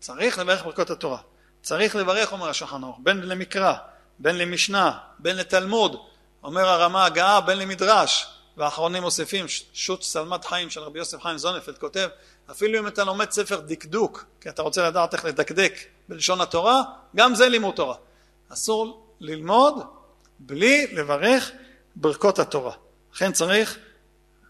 צריך 0.01 0.39
לברך 0.39 0.65
ברכות 0.65 0.91
התורה. 0.91 1.19
צריך 1.63 1.97
לברך, 1.97 2.33
אומר 2.33 2.49
השולחן 2.49 2.85
ערוך, 2.85 2.99
בין 3.03 3.21
למקרא, 3.21 3.75
בין 4.19 4.39
למשנה, 4.39 4.99
בין 5.19 5.37
לתלמוד, 5.37 5.97
אומר 6.43 6.69
הרמה 6.69 7.05
הגאה, 7.05 7.41
בין 7.41 7.59
למדרש, 7.59 8.27
והאחרונים 8.57 9.03
מוסיפים, 9.03 9.47
שו"ת 9.73 10.03
שלמת 10.03 10.45
חיים 10.45 10.71
של 10.71 10.81
רבי 10.81 10.99
יוסף 10.99 11.23
חיים 11.23 11.39
זונפלד 11.39 11.79
כותב, 11.79 12.09
אפילו 12.51 12.79
אם 12.79 12.87
אתה 12.87 13.05
לומד 13.05 13.31
ספר 13.31 13.61
דקדוק, 13.61 14.25
כי 14.41 14.49
אתה 14.49 14.63
רוצה 14.63 14.89
לדעת 14.89 15.15
איך 15.15 15.25
לדקדק 15.25 15.73
בלשון 16.09 16.41
התורה, 16.41 16.83
גם 17.17 17.35
זה 17.35 17.49
לימוד 17.49 17.75
תורה. 17.75 17.95
אסור 18.49 19.07
ללמוד 19.21 19.85
בלי 20.39 20.87
לברך 20.93 21.51
ברכות 21.97 22.39
התורה. 22.39 22.73
לכן 23.15 23.33
צריך 23.33 23.79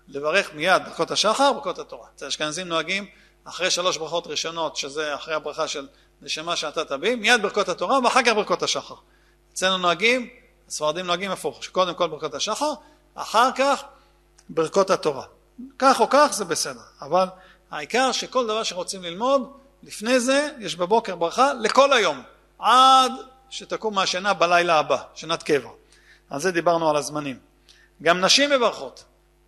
לברך 0.08 0.54
מיד 0.54 0.82
ברכות 0.84 1.10
השחר, 1.10 1.52
ברכות 1.52 1.78
התורה. 1.78 2.06
אצל 2.14 2.24
האשכנזים 2.24 2.68
נוהגים 2.68 3.06
אחרי 3.44 3.70
שלוש 3.70 3.96
ברכות 3.96 4.26
ראשונות, 4.26 4.76
שזה 4.76 5.14
אחרי 5.14 5.34
הברכה 5.34 5.68
של 5.68 5.88
נשמה 6.22 6.56
שאתה 6.56 6.84
תביא, 6.84 7.16
מיד 7.16 7.42
ברכות 7.42 7.68
התורה 7.68 7.98
ואחר 8.04 8.22
כך 8.22 8.32
ברכות 8.32 8.62
השחר. 8.62 8.94
אצלנו 9.52 9.78
נוהגים, 9.78 10.28
הספרדים 10.68 11.06
נוהגים 11.06 11.30
הפוך, 11.30 11.64
שקודם 11.64 11.94
כל 11.94 12.06
ברכות 12.06 12.34
השחר, 12.34 12.72
אחר 13.14 13.50
כך 13.56 13.82
ברכות 14.48 14.90
התורה. 14.90 15.24
כך 15.78 16.00
או 16.00 16.06
כך 16.10 16.28
זה 16.32 16.44
בסדר, 16.44 16.80
אבל 17.00 17.26
העיקר 17.70 18.12
שכל 18.12 18.44
דבר 18.46 18.62
שרוצים 18.62 19.02
ללמוד, 19.02 19.52
לפני 19.82 20.20
זה 20.20 20.48
יש 20.58 20.76
בבוקר 20.76 21.16
ברכה 21.16 21.52
לכל 21.52 21.92
היום, 21.92 22.22
עד 22.58 23.12
שתקום 23.50 23.94
מהשינה 23.94 24.34
בלילה 24.34 24.78
הבא, 24.78 25.02
שנת 25.14 25.42
קבע. 25.42 25.68
על 26.30 26.40
זה 26.40 26.52
דיברנו 26.52 26.90
על 26.90 26.96
הזמנים. 26.96 27.38
גם 28.02 28.20
נשים 28.20 28.50
מברכות. 28.50 29.04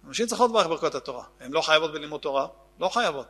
נשים 0.08 0.26
צריכות 0.26 0.50
לברך 0.50 0.66
ברכות 0.66 0.94
התורה. 0.94 1.24
הן 1.40 1.52
לא 1.52 1.60
חייבות 1.60 1.92
בלימוד 1.92 2.20
תורה, 2.20 2.46
לא 2.80 2.88
חייבות. 2.88 3.26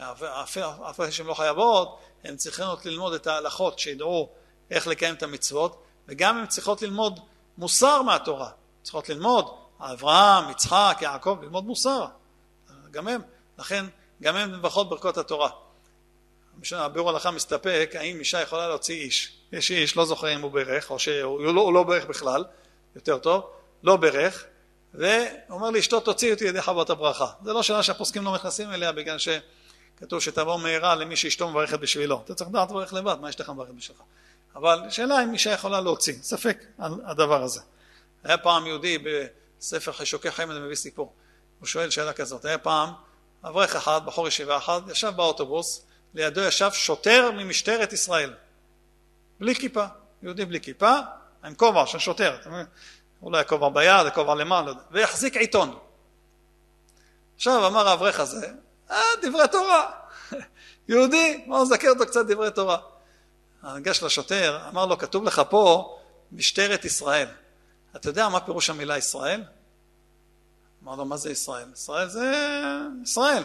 אף 0.00 1.00
שהן 1.10 1.26
לא 1.26 1.34
חייבות, 1.34 1.98
הן 2.24 2.36
צריכות 2.36 2.86
ללמוד 2.86 3.12
את 3.12 3.26
ההלכות, 3.26 3.78
שידעו 3.78 4.28
איך 4.70 4.86
לקיים 4.86 5.14
את 5.14 5.22
המצוות, 5.22 5.82
וגם 6.08 6.38
הן 6.38 6.46
צריכות 6.46 6.82
ללמוד 6.82 7.20
מוסר 7.58 8.02
מהתורה. 8.02 8.50
צריכות 8.82 9.08
ללמוד 9.08 9.54
אברהם, 9.80 10.50
יצחק, 10.50 10.98
יעקב, 11.00 11.38
ללמוד 11.42 11.64
מוסר. 11.64 12.04
גם 12.90 13.08
הם. 13.08 13.20
לכן, 13.58 13.84
גם 14.22 14.36
הם 14.36 14.52
מברכות 14.52 14.88
ברכות 14.88 15.18
התורה. 15.18 15.50
הביאור 16.72 17.10
הלכה 17.10 17.30
מסתפק 17.30 17.92
האם 17.94 18.18
אישה 18.18 18.40
יכולה 18.40 18.68
להוציא 18.68 19.00
איש. 19.00 19.32
יש 19.52 19.70
איש, 19.70 19.96
לא 19.96 20.04
זוכר 20.04 20.34
אם 20.34 20.42
הוא 20.42 20.50
ברך, 20.50 20.90
או 20.90 20.98
שהוא 20.98 21.40
לא, 21.40 21.72
לא 21.74 21.82
ברך 21.82 22.06
בכלל, 22.06 22.44
יותר 22.96 23.18
טוב, 23.18 23.50
לא 23.82 23.96
ברך, 23.96 24.44
ואומר 24.94 25.70
לאשתו 25.70 26.00
תוציא 26.00 26.32
אותי 26.32 26.44
ידי 26.44 26.62
חוות 26.62 26.90
הברכה. 26.90 27.26
זה 27.44 27.52
לא 27.52 27.62
שאלה 27.62 27.82
שהפוסקים 27.82 28.24
לא 28.24 28.34
נכנסים 28.34 28.70
אליה 28.70 28.92
בגלל 28.92 29.18
שכתוב 30.02 30.20
שתבוא 30.20 30.58
מהרה 30.58 30.94
למי 30.94 31.16
שאשתו 31.16 31.50
מברכת 31.50 31.78
בשבילו. 31.78 32.22
אתה 32.24 32.34
צריך 32.34 32.50
לדעת 32.50 32.70
לברך 32.70 32.92
לבד, 32.92 33.16
מה 33.20 33.28
אשתך 33.28 33.48
מברכת 33.48 33.70
בשבילך? 33.70 34.00
אבל 34.56 34.90
שאלה 34.90 35.24
אם 35.24 35.32
אישה 35.32 35.50
יכולה 35.50 35.80
להוציא, 35.80 36.14
ספק 36.22 36.64
על 36.78 36.92
הדבר 37.04 37.42
הזה. 37.42 37.60
היה 38.24 38.38
פעם 38.38 38.66
יהודי 38.66 38.98
בספר 38.98 39.92
חישוקי 39.92 40.30
חיים, 40.30 40.50
אני 40.50 40.60
מביא 40.60 40.74
סיפור, 40.74 41.12
הוא 41.58 41.66
שואל 41.66 41.90
שאלה 41.90 42.12
כזאת, 42.12 42.44
היה 42.44 42.58
פעם 42.58 42.88
אברך 43.44 43.76
אחד, 43.76 44.00
בחור 44.04 44.28
ישיבה 44.28 44.56
אחד, 44.56 44.80
ישב 44.90 45.12
באוטובוס, 45.16 45.86
לידו 46.14 46.40
ישב 46.40 46.70
שוטר 46.72 47.30
ממשטרת 47.30 47.92
ישראל, 47.92 48.34
בלי 49.40 49.54
כיפה, 49.54 49.84
יהודי 50.22 50.44
בלי 50.44 50.60
כיפה, 50.60 50.92
עם 51.44 51.54
כובע 51.54 51.86
של 51.86 51.98
שוטר, 51.98 52.36
אולי 53.22 53.44
כובע 53.48 53.68
ביד, 53.68 54.12
כובע 54.14 54.34
למעלה, 54.34 54.66
לא 54.66 54.76
והחזיק 54.90 55.36
עיתון. 55.36 55.78
עכשיו 57.36 57.66
אמר 57.66 57.88
האברך 57.88 58.20
הזה, 58.20 58.52
אה, 58.92 59.02
דברי 59.22 59.48
תורה. 59.52 59.90
יהודי, 60.88 61.44
בואו 61.46 61.62
נזכר 61.62 61.88
אותו 61.88 62.06
קצת 62.06 62.26
דברי 62.26 62.50
תורה. 62.50 62.78
ניגש 63.74 64.02
לשוטר, 64.02 64.60
אמר 64.68 64.86
לו, 64.86 64.98
כתוב 64.98 65.24
לך 65.24 65.42
פה 65.50 65.96
משטרת 66.32 66.84
ישראל. 66.84 67.28
אתה 67.96 68.08
יודע 68.08 68.28
מה 68.28 68.40
פירוש 68.40 68.70
המילה 68.70 68.98
ישראל? 68.98 69.42
אמר 70.84 70.94
לו, 70.94 71.04
מה 71.04 71.16
זה 71.16 71.30
ישראל? 71.30 71.68
ישראל 71.72 72.08
זה 72.08 72.32
ישראל. 73.02 73.42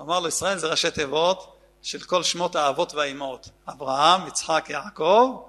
אמר 0.00 0.20
לו, 0.20 0.28
ישראל 0.28 0.58
זה 0.58 0.66
ראשי 0.66 0.90
תיבות 0.90 1.56
של 1.82 2.00
כל 2.00 2.22
שמות 2.22 2.56
האבות 2.56 2.94
והאימהות. 2.94 3.48
אברהם, 3.68 4.26
יצחק, 4.26 4.66
יעקב, 4.68 5.42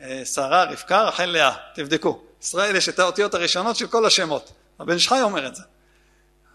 אה, 0.00 0.22
שרה, 0.24 0.64
רבקה, 0.64 1.02
רחל, 1.02 1.24
לאה. 1.24 1.52
תבדקו. 1.74 2.20
ישראל 2.42 2.76
יש 2.76 2.88
את 2.88 2.98
האותיות 2.98 3.34
הראשונות 3.34 3.76
של 3.76 3.86
כל 3.86 4.06
השמות. 4.06 4.52
הבן 4.78 4.98
שחי 4.98 5.22
אומר 5.22 5.46
את 5.46 5.54
זה. 5.54 5.62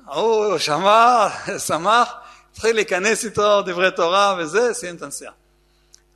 ההוא 0.07 0.57
שמע, 0.57 1.27
שמח, 1.67 2.13
התחיל 2.51 2.75
להיכנס 2.75 3.25
איתו 3.25 3.61
דברי 3.61 3.91
תורה 3.91 4.35
וזה, 4.39 4.73
סיים 4.73 4.95
את 4.95 5.01
הנסיעה. 5.01 5.33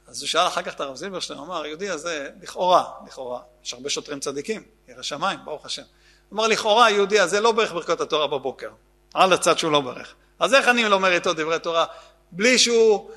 אז 0.08 0.21
הוא 0.21 0.27
שאל 0.27 0.47
אחר 0.47 0.62
כך 0.62 0.73
את 0.73 0.80
הרב 0.80 0.95
זילברשטיין, 0.95 1.39
הוא 1.39 1.47
אמר, 1.47 1.62
היהודי 1.62 1.89
הזה, 1.89 2.30
לכאורה, 2.41 2.84
לכאורה, 3.08 3.39
יש 3.63 3.73
הרבה 3.73 3.89
שוטרים 3.89 4.19
צדיקים, 4.19 4.63
ירא 4.88 5.01
שמיים, 5.01 5.39
ברוך 5.45 5.65
השם. 5.65 5.82
הוא 6.30 6.38
אמר, 6.38 6.47
לכאורה 6.47 6.86
היהודי 6.86 7.19
הזה 7.19 7.39
לא 7.39 7.51
ברך 7.51 7.71
ברכות 7.71 8.01
התורה 8.01 8.27
בבוקר, 8.27 8.69
על 9.13 9.34
הצד 9.34 9.58
שהוא 9.58 9.71
לא 9.71 9.82
ברך. 9.82 10.13
אז 10.39 10.54
איך 10.54 10.67
אני 10.67 10.89
לומר 10.89 11.13
איתו 11.13 11.34
דברי 11.34 11.60
תורה 11.60 11.86
בלי 12.32 12.60
שהוא, 12.60 13.12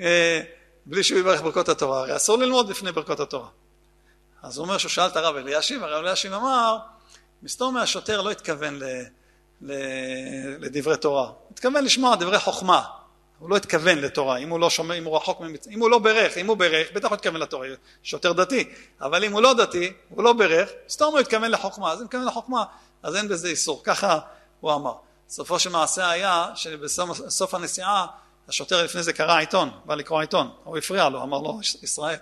אה, 0.00 0.40
בלי 0.86 1.04
שהוא 1.04 1.18
יברך 1.18 1.42
ברכות 1.42 1.68
התורה? 1.68 2.00
הרי 2.00 2.16
אסור 2.16 2.38
ללמוד 2.38 2.68
לפני 2.68 2.92
ברכות 2.92 3.20
התורה. 3.20 3.48
אז 4.42 4.58
הוא 4.58 4.64
אומר 4.64 4.78
שהוא 4.78 4.90
שאל 4.90 5.06
את 5.06 5.16
הרב 5.16 5.36
אלישיב, 5.36 5.82
הרב 5.82 6.04
אלישיב 6.04 6.32
אמר, 6.32 6.78
מסתור 7.42 7.72
מהשוטר 7.72 8.20
לא 8.20 8.30
התכוון 8.30 8.78
ל, 8.78 8.84
ל, 8.84 9.04
לדברי 9.62 10.96
תורה, 10.96 11.30
התכוון 11.50 11.84
לשמוע 11.84 12.16
דברי 12.16 12.38
חוכמה, 12.38 12.82
הוא 13.38 13.50
לא 13.50 13.56
התכוון 13.56 13.98
לתורה, 13.98 14.36
אם 14.36 14.48
הוא 14.48 14.60
לא 14.60 14.70
שומע, 14.70 14.94
אם 14.94 15.04
הוא 15.04 15.16
רחוק. 15.16 15.42
אם 15.70 15.80
הוא 15.80 15.90
לא 15.90 15.98
ברך, 15.98 16.38
אם 16.38 16.46
הוא 16.46 16.56
ברך, 16.56 16.92
בטח 16.92 17.08
הוא 17.08 17.14
התכוון 17.14 17.40
לתורה, 17.40 17.68
שוטר 18.02 18.32
דתי, 18.32 18.70
אבל 19.00 19.24
אם 19.24 19.32
הוא 19.32 19.40
לא 19.40 19.54
דתי, 19.54 19.92
הוא 20.08 20.24
לא 20.24 20.32
ברך, 20.32 20.68
סתום 20.88 21.12
הוא 21.12 21.20
התכוון 21.20 21.50
לחוכמה, 21.50 21.92
אז 21.92 22.00
אם 22.00 22.04
התכוון 22.04 22.24
לחוכמה, 22.24 22.64
אז 23.02 23.16
אין 23.16 23.28
בזה 23.28 23.48
איסור, 23.48 23.80
ככה 23.84 24.18
הוא 24.60 24.72
אמר. 24.72 24.94
סופו 25.28 25.58
של 25.58 25.70
מעשה 25.70 26.10
היה 26.10 26.46
שבסוף 26.54 27.54
הנסיעה 27.54 28.06
השוטר 28.48 28.84
לפני 28.84 29.02
זה 29.02 29.12
קרא 29.12 29.38
עיתון, 29.38 29.70
בא 29.84 29.94
לקרוא 29.94 30.20
עיתון, 30.20 30.50
הוא 30.64 30.78
הפריע 30.78 31.08
לו, 31.08 31.22
אמר 31.22 31.38
לו 31.38 31.60
ישראל, 31.82 32.16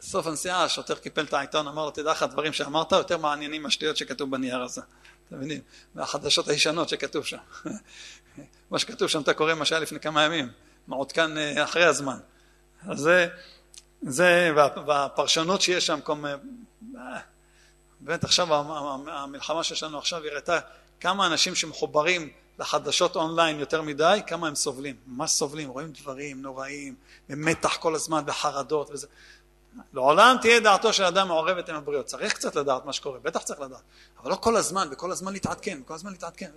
סוף 0.00 0.26
הנסיעה 0.26 0.64
השוטר 0.64 0.94
קיפל 0.94 1.24
את 1.24 1.34
העיתון, 1.34 1.68
אמר 1.68 1.84
לו 1.84 1.90
תדע 1.90 2.10
לך 2.10 2.22
הדברים 2.22 2.52
שאמרת 2.52 2.92
יותר 2.92 3.18
מעניינים 3.18 3.62
מהשטויות 3.62 3.96
שכתוב 3.96 4.30
בנייר 4.30 4.62
הזה, 4.62 4.80
אתם 5.28 5.36
מבינים? 5.36 5.60
מהחדשות 5.94 6.48
הישנות 6.48 6.88
שכתוב 6.88 7.24
שם 7.24 7.36
מה 8.70 8.78
שכתוב 8.78 9.08
שם 9.08 9.20
אתה 9.20 9.34
קורא 9.34 9.54
מה 9.54 9.64
שהיה 9.64 9.80
לפני 9.80 10.00
כמה 10.00 10.22
ימים, 10.22 10.48
מעודכן 10.86 11.38
אה, 11.38 11.64
אחרי 11.64 11.84
הזמן. 11.84 12.18
אז 12.88 12.98
זה, 12.98 13.28
זה 14.02 14.52
והפרשנות 14.86 15.60
שיש 15.60 15.86
שם, 15.86 16.00
אה, 16.26 17.18
באמת 18.00 18.24
עכשיו 18.24 18.48
המלחמה 19.08 19.64
שיש 19.64 19.82
לנו 19.82 19.98
עכשיו 19.98 20.22
הראתה 20.32 20.58
כמה 21.00 21.26
אנשים 21.26 21.54
שמחוברים 21.54 22.30
לחדשות 22.58 23.16
אונליין 23.16 23.60
יותר 23.60 23.82
מדי, 23.82 24.20
כמה 24.26 24.48
הם 24.48 24.54
סובלים, 24.54 24.96
ממש 25.06 25.30
סובלים, 25.30 25.68
רואים 25.68 25.92
דברים 25.92 26.42
נוראים, 26.42 26.94
במתח 27.28 27.76
כל 27.76 27.94
הזמן, 27.94 28.22
בחרדות 28.26 28.90
וזה. 28.90 29.06
לעולם 29.92 30.36
תהיה 30.40 30.60
דעתו 30.60 30.92
של 30.92 31.04
אדם 31.04 31.28
מעורבת 31.28 31.68
עם 31.68 31.74
הבריות, 31.74 32.06
צריך 32.06 32.32
קצת 32.32 32.56
לדעת 32.56 32.84
מה 32.84 32.92
שקורה, 32.92 33.18
בטח 33.18 33.42
צריך 33.42 33.60
לדעת, 33.60 33.82
אבל 34.22 34.30
לא 34.30 34.36
כל 34.36 34.56
הזמן, 34.56 34.88
וכל 34.90 35.12
הזמן 35.12 35.32
להתעדכן, 35.32 35.78
כל 35.84 35.94
הזמן 35.94 36.12
להתעדכן, 36.12 36.50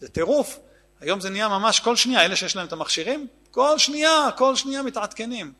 זה 0.00 0.08
טירוף, 0.08 0.58
היום 1.00 1.20
זה 1.20 1.30
נהיה 1.30 1.48
ממש 1.48 1.80
כל 1.80 1.96
שנייה, 1.96 2.24
אלה 2.24 2.36
שיש 2.36 2.56
להם 2.56 2.66
את 2.66 2.72
המכשירים, 2.72 3.26
כל 3.50 3.78
שנייה, 3.78 4.28
כל 4.36 4.56
שנייה 4.56 4.82
מתעדכנים. 4.82 5.52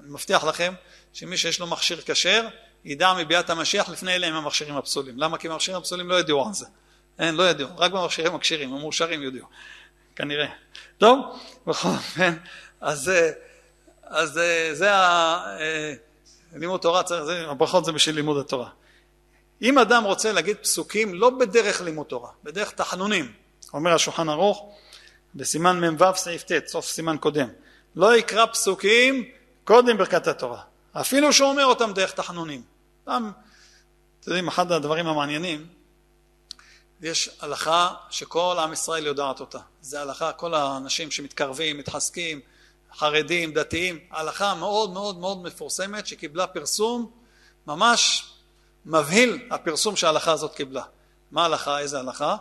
אני 0.00 0.10
מבטיח 0.10 0.44
לכם 0.44 0.74
שמי 1.12 1.36
שיש 1.36 1.60
לו 1.60 1.66
מכשיר 1.66 2.00
כשר, 2.06 2.48
ידע 2.84 3.14
מביאת 3.14 3.50
המשיח 3.50 3.88
לפני 3.88 4.14
אלה 4.14 4.26
עם 4.26 4.34
המכשירים 4.34 4.76
הפסולים. 4.76 5.18
למה? 5.18 5.38
כי 5.38 5.48
המכשירים 5.48 5.80
הפסולים 5.80 6.08
לא 6.08 6.20
ידעו 6.20 6.46
על 6.46 6.54
זה. 6.54 6.66
אין, 7.18 7.34
לא 7.34 7.50
ידעו, 7.50 7.68
רק 7.76 7.92
במכשירים 7.92 8.34
הכשרים, 8.34 8.74
המאושרים 8.74 9.22
יודעו, 9.22 9.46
כנראה. 10.16 10.46
טוב, 10.98 11.40
בכל 11.66 11.88
אופן, 11.88 12.34
אז, 12.80 13.08
אה, 13.08 13.30
אז 14.10 14.38
אה, 14.38 14.70
זה 14.72 14.94
ה... 14.94 15.56
לימוד 16.56 16.80
תורה, 16.80 17.02
צריך, 17.02 17.24
זה, 17.24 17.44
הברכות 17.48 17.84
זה 17.84 17.92
בשביל 17.92 18.14
לימוד 18.14 18.36
התורה. 18.38 18.68
אם 19.62 19.78
אדם 19.78 20.04
רוצה 20.04 20.32
להגיד 20.32 20.56
פסוקים 20.56 21.14
לא 21.14 21.30
בדרך 21.30 21.80
לימוד 21.80 22.06
תורה, 22.06 22.30
בדרך 22.44 22.70
תחנונים, 22.70 23.32
אומר 23.74 23.94
השולחן 23.94 24.28
ערוך 24.28 24.72
בסימן 25.34 25.84
מ"ו 25.84 26.16
סעיף 26.16 26.42
ט', 26.42 26.66
סוף 26.66 26.86
סימן 26.86 27.16
קודם, 27.20 27.48
לא 27.96 28.16
יקרא 28.16 28.46
פסוקים 28.46 29.24
קודם 29.64 29.98
ברכת 29.98 30.26
התורה, 30.26 30.60
אפילו 30.92 31.32
שהוא 31.32 31.48
אומר 31.48 31.64
אותם 31.64 31.92
דרך 31.94 32.12
תחנונים. 32.12 32.62
אתם 33.04 33.30
יודעים, 34.26 34.48
אחד 34.48 34.72
הדברים 34.72 35.06
המעניינים, 35.06 35.66
יש 37.00 37.30
הלכה 37.40 37.94
שכל 38.10 38.56
עם 38.60 38.72
ישראל 38.72 39.06
יודעת 39.06 39.40
אותה. 39.40 39.58
זה 39.80 40.00
הלכה, 40.00 40.32
כל 40.32 40.54
האנשים 40.54 41.10
שמתקרבים, 41.10 41.78
מתחזקים, 41.78 42.40
חרדים, 42.94 43.52
דתיים, 43.52 43.98
הלכה 44.10 44.54
מאוד 44.54 44.90
מאוד 44.90 45.18
מאוד 45.18 45.42
מפורסמת 45.42 46.06
שקיבלה 46.06 46.46
פרסום 46.46 47.10
ממש 47.66 48.32
מבהיל 48.86 49.48
הפרסום 49.50 49.96
שההלכה 49.96 50.32
הזאת 50.32 50.54
קיבלה. 50.54 50.82
מה 51.30 51.42
ההלכה? 51.42 51.78
איזה 51.78 51.98
הלכה? 51.98 52.36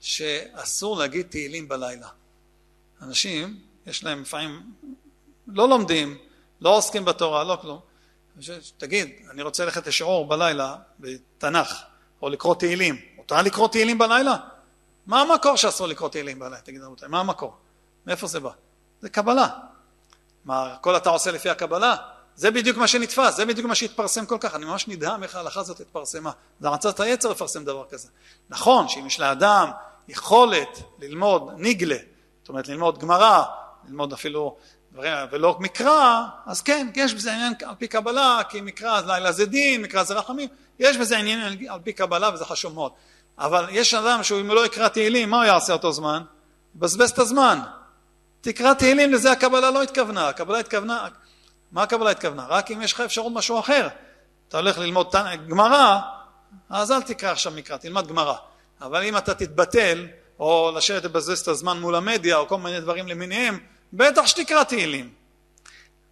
שאסור 0.00 0.98
להגיד 0.98 1.26
תהילים 1.30 1.68
בלילה. 1.68 2.08
אנשים, 3.02 3.60
יש 3.86 4.04
להם 4.04 4.22
לפעמים, 4.22 4.72
לא 5.46 5.68
לומדים, 5.68 6.18
לא 6.60 6.76
עוסקים 6.76 7.04
בתורה, 7.04 7.44
לא 7.44 7.58
כלום. 7.60 7.80
תגיד, 8.76 9.10
אני 9.30 9.42
רוצה 9.42 9.64
ללכת 9.64 9.86
לשיעור 9.86 10.28
בלילה 10.28 10.76
בתנ"ך, 11.00 11.82
או 12.22 12.28
לקרוא 12.28 12.54
תהילים. 12.54 12.96
מותר 13.16 13.42
לקרוא 13.42 13.68
תהילים 13.68 13.98
בלילה? 13.98 14.36
מה 15.06 15.20
המקור 15.20 15.56
שאסור 15.56 15.86
לקרוא 15.86 16.08
תהילים 16.08 16.38
בלילה? 16.38 16.60
תגיד 16.60 16.82
רבותיי, 16.82 17.08
מה 17.08 17.20
המקור? 17.20 17.56
מאיפה 18.06 18.26
זה 18.26 18.40
בא? 18.40 18.50
זה 19.00 19.08
קבלה. 19.08 19.48
מה, 20.46 20.72
הכל 20.72 20.96
אתה 20.96 21.10
עושה 21.10 21.30
לפי 21.30 21.50
הקבלה? 21.50 21.96
זה 22.36 22.50
בדיוק 22.50 22.76
מה 22.76 22.86
שנתפס, 22.86 23.36
זה 23.36 23.44
בדיוק 23.44 23.66
מה 23.66 23.74
שהתפרסם 23.74 24.26
כל 24.26 24.36
כך, 24.40 24.54
אני 24.54 24.64
ממש 24.64 24.88
נדהם 24.88 25.22
איך 25.22 25.36
ההלכה 25.36 25.60
הזאת 25.60 25.80
התפרסמה. 25.80 26.30
זה 26.60 26.68
רצת 26.68 27.00
היצר 27.00 27.30
לפרסם 27.30 27.64
דבר 27.64 27.84
כזה. 27.90 28.08
נכון 28.48 28.88
שאם 28.88 29.06
יש 29.06 29.20
לאדם 29.20 29.70
יכולת 30.08 30.82
ללמוד 30.98 31.50
ניגלה, 31.56 31.96
זאת 32.42 32.48
אומרת 32.48 32.68
ללמוד 32.68 32.98
גמרא, 32.98 33.42
ללמוד 33.88 34.12
אפילו 34.12 34.56
ולא 35.30 35.56
מקרא, 35.60 36.24
אז 36.46 36.62
כן, 36.62 36.88
יש 36.94 37.14
בזה 37.14 37.32
עניין 37.32 37.52
על 37.64 37.74
פי 37.78 37.88
קבלה, 37.88 38.40
כי 38.48 38.60
מקרא 38.60 39.00
לילה 39.06 39.32
זה 39.32 39.46
דין, 39.46 39.82
מקרא 39.82 40.02
זה 40.02 40.14
רחמים, 40.14 40.48
יש 40.78 40.96
בזה 40.96 41.18
עניין 41.18 41.40
על 41.68 41.80
פי 41.84 41.92
קבלה 41.92 42.30
וזה 42.34 42.44
חשוב 42.44 42.74
מאוד. 42.74 42.92
אבל 43.38 43.66
יש 43.70 43.94
אדם 43.94 44.22
שאם 44.22 44.46
הוא 44.46 44.54
לא 44.54 44.66
יקרא 44.66 44.88
תהילים, 44.88 45.30
מה 45.30 45.36
הוא 45.36 45.44
יעשה 45.44 45.72
אותו 45.72 45.92
זמן? 45.92 46.22
יבזבז 46.76 47.10
את 47.10 47.18
הזמן. 47.18 47.60
תקרא 48.46 48.74
תהילים, 48.74 49.12
לזה 49.12 49.32
הקבלה 49.32 49.70
לא 49.70 49.82
התכוונה. 49.82 50.28
הקבלה 50.28 50.58
התכוונה, 50.58 51.08
מה 51.72 51.82
הקבלה 51.82 52.10
התכוונה? 52.10 52.46
רק 52.48 52.70
אם 52.70 52.82
יש 52.82 52.92
לך 52.92 53.00
אפשרות 53.00 53.32
משהו 53.32 53.60
אחר. 53.60 53.88
אתה 54.48 54.56
הולך 54.56 54.78
ללמוד 54.78 55.14
גמרא, 55.48 56.00
אז 56.70 56.92
אל 56.92 57.02
תקרא 57.02 57.30
עכשיו 57.30 57.52
מקרא, 57.52 57.76
תלמד 57.76 58.06
גמרא. 58.06 58.34
אבל 58.80 59.02
אם 59.02 59.16
אתה 59.16 59.34
תתבטל, 59.34 60.06
או 60.38 60.72
לשבת 60.76 61.04
לבזבז 61.04 61.40
את 61.40 61.48
הזמן 61.48 61.80
מול 61.80 61.94
המדיה, 61.94 62.36
או 62.36 62.48
כל 62.48 62.58
מיני 62.58 62.80
דברים 62.80 63.08
למיניהם, 63.08 63.58
בטח 63.92 64.26
שתקרא 64.26 64.64
תהילים. 64.64 65.12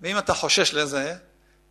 ואם 0.01 0.19
אתה 0.19 0.35
חושש 0.35 0.75
לזה, 0.75 1.15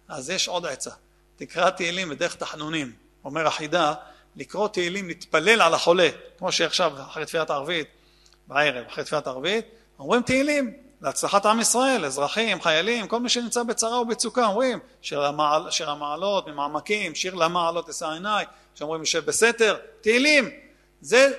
אז 0.07 0.29
יש 0.29 0.47
עוד 0.47 0.65
עצה. 0.65 0.91
תקרא 1.35 1.69
תהילים 1.69 2.09
בדרך 2.09 2.35
תחנונים. 2.35 2.91
אומר 3.25 3.47
החידה, 3.47 3.93
לקרוא 4.35 4.67
תהילים, 4.67 5.07
להתפלל 5.07 5.61
על 5.61 5.73
החולה, 5.73 6.09
כמו 6.37 6.51
שעכשיו 6.51 6.93
אחרי 7.01 7.25
תפילת 7.25 7.49
הערבית, 7.49 7.87
בערב, 8.47 8.85
אחרי 8.87 9.03
תפילת 9.03 9.27
הערבית, 9.27 9.65
אומרים 9.99 10.21
תהילים 10.21 10.73
להצלחת 11.01 11.45
עם 11.45 11.59
ישראל, 11.59 12.05
אזרחים, 12.05 12.61
חיילים, 12.61 13.07
כל 13.07 13.19
מי 13.19 13.29
שנמצא 13.29 13.63
בצרה 13.63 14.01
ובצוקה, 14.01 14.45
אומרים 14.45 14.79
שיר, 15.01 15.25
המעל, 15.25 15.71
שיר 15.71 15.89
המעלות 15.89 16.47
ממעמקים, 16.47 17.15
שיר 17.15 17.35
למעלות 17.35 17.89
אשא 17.89 18.05
עיניי, 18.09 18.45
שאומרים 18.75 19.01
יושב 19.01 19.25
בסתר, 19.25 19.77
תהילים, 20.01 20.49
זה 21.01 21.31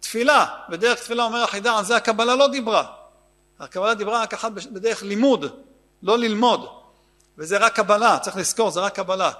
תפילה, 0.00 0.46
בדרך 0.68 0.98
תפילה 1.00 1.24
אומר 1.24 1.42
החידה, 1.42 1.78
על 1.78 1.84
זה 1.84 1.96
הקבלה 1.96 2.36
לא 2.36 2.48
דיברה, 2.48 2.84
הקבלה 3.60 3.94
דיברה 3.94 4.22
רק 4.22 4.34
אחת 4.34 4.52
בדרך 4.52 5.02
לימוד, 5.02 5.46
לא 6.02 6.18
ללמוד, 6.18 6.66
וזה 7.38 7.58
רק 7.58 7.76
קבלה, 7.76 8.18
צריך 8.18 8.36
לזכור, 8.36 8.70
זה 8.70 8.80
רק 8.80 8.94
קבלה. 8.94 9.30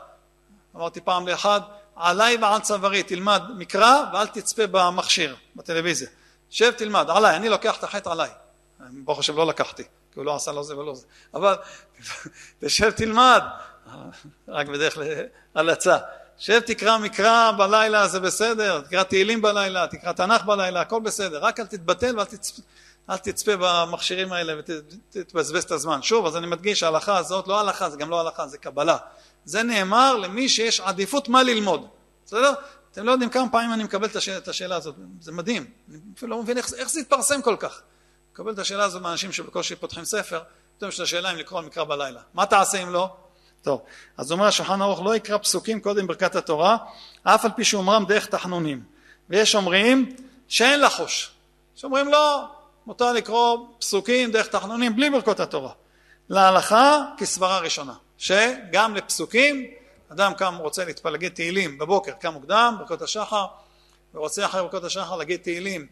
אמרתי 0.76 1.00
פעם 1.00 1.28
לאחד, 1.28 1.60
עליי 1.96 2.36
ועל 2.36 2.60
צווארי, 2.60 3.02
תלמד 3.02 3.42
מקרא 3.56 4.04
ואל 4.12 4.26
תצפה 4.26 4.66
במכשיר, 4.66 5.36
בטלוויזיה. 5.56 6.08
שב 6.52 6.70
תלמד, 6.70 7.06
עליי, 7.08 7.36
אני 7.36 7.48
לוקח 7.48 7.78
את 7.78 7.84
החטא 7.84 8.08
עליי. 8.08 8.30
ברוך 9.04 9.18
השם 9.18 9.36
לא 9.36 9.46
לקחתי, 9.46 9.82
כי 9.82 10.18
הוא 10.18 10.24
לא 10.24 10.36
עשה 10.36 10.52
לא 10.52 10.62
זה 10.62 10.78
ולא 10.78 10.94
זה. 10.94 11.06
אבל 11.34 11.56
תשב 12.60 12.90
תלמד, 12.90 13.42
רק 14.48 14.66
בדרך 14.66 14.98
להלצה. 15.54 15.96
שב 16.38 16.60
תקרא 16.60 16.98
מקרא 16.98 17.52
בלילה 17.58 18.08
זה 18.08 18.20
בסדר, 18.20 18.80
תקרא 18.80 19.02
תהילים 19.02 19.42
בלילה, 19.42 19.86
תקרא 19.86 20.12
תנ"ך 20.12 20.44
בלילה, 20.44 20.80
הכל 20.80 21.00
בסדר, 21.00 21.38
רק 21.44 21.60
אל 21.60 21.66
תתבטל 21.66 22.16
ואל 22.16 22.24
תצפה, 22.24 22.62
אל 23.10 23.16
תצפה 23.16 23.52
במכשירים 23.56 24.32
האלה 24.32 24.54
ותבזבז 24.58 25.64
את 25.64 25.70
הזמן. 25.70 26.02
שוב, 26.02 26.26
אז 26.26 26.36
אני 26.36 26.46
מדגיש, 26.46 26.82
ההלכה 26.82 27.18
הזאת 27.18 27.48
לא 27.48 27.60
הלכה, 27.60 27.90
זה 27.90 27.96
גם 27.96 28.10
לא 28.10 28.20
הלכה, 28.20 28.46
זה 28.46 28.58
קבלה. 28.58 28.96
זה 29.44 29.62
נאמר 29.62 30.16
למי 30.16 30.48
שיש 30.48 30.80
עדיפות 30.80 31.28
מה 31.28 31.42
ללמוד, 31.42 31.86
בסדר? 32.26 32.52
אתם 32.92 33.04
לא 33.04 33.12
יודעים 33.12 33.30
כמה 33.30 33.48
פעמים 33.52 33.72
אני 33.72 33.84
מקבל 33.84 34.06
את 34.06 34.16
השאלה, 34.16 34.38
את 34.38 34.48
השאלה 34.48 34.76
הזאת, 34.76 34.94
זה 35.20 35.32
מדהים, 35.32 35.70
אני 35.90 35.98
אפילו 36.16 36.30
לא 36.36 36.42
מבין 36.42 36.58
איך, 36.58 36.72
איך 36.74 36.90
זה 36.90 37.00
התפרסם 37.00 37.42
כל 37.42 37.56
כך. 37.58 37.82
מקבל 38.32 38.52
את 38.52 38.58
השאלה 38.58 38.84
הזאת 38.84 39.02
מאנשים 39.02 39.32
שבקושי 39.32 39.76
פותחים 39.76 40.04
ספר, 40.04 40.40
פתאום 40.76 40.88
יש 40.88 40.96
את 40.96 41.00
השאלה 41.00 41.32
אם 41.32 41.36
לקרוא 41.36 41.60
מקרא 41.60 41.84
בלילה. 41.84 42.20
מה 42.34 42.46
תעשה 42.46 42.82
אם 42.82 42.88
לא? 42.88 43.16
טוב, 43.62 43.82
אז 44.16 44.32
אומר 44.32 44.46
השולחן 44.46 44.82
ערוך 44.82 45.02
לא 45.02 45.16
יקרא 45.16 45.38
פסוקים 45.38 45.80
קודם 45.80 46.06
ברכת 46.06 46.36
התורה, 46.36 46.76
אף 47.22 47.44
על 47.44 47.50
פי 47.56 47.64
שאומרם 47.64 48.04
דרך 48.04 48.26
תחנונים. 48.26 48.82
ויש 49.30 49.54
אומרים 49.54 50.16
שאין 50.48 50.80
לחוש. 50.80 51.30
שאומרים 51.74 52.08
לא, 52.08 52.44
מותר 52.86 53.12
לקרוא 53.12 53.66
פסוקים 53.78 54.30
דרך 54.30 54.46
תחנונים 54.46 54.96
בלי 54.96 55.10
ברכות 55.10 55.40
התורה. 55.40 55.72
להלכה 56.28 57.04
כסברה 57.18 57.58
ראשונה, 57.58 57.94
שגם 58.18 58.94
לפסוקים, 58.94 59.66
אדם 60.12 60.34
קם 60.34 60.56
רוצה 60.60 60.84
להתפלל, 60.84 61.12
להגיד 61.12 61.32
תהילים 61.34 61.78
בבוקר, 61.78 62.12
קם 62.12 62.32
מוקדם, 62.32 62.74
ברכות 62.78 63.02
השחר, 63.02 63.46
ורוצה 64.14 64.46
אחרי 64.46 64.62
ברכות 64.62 64.84
השחר 64.84 65.16
להגיד 65.16 65.40
תהילים 65.40 65.86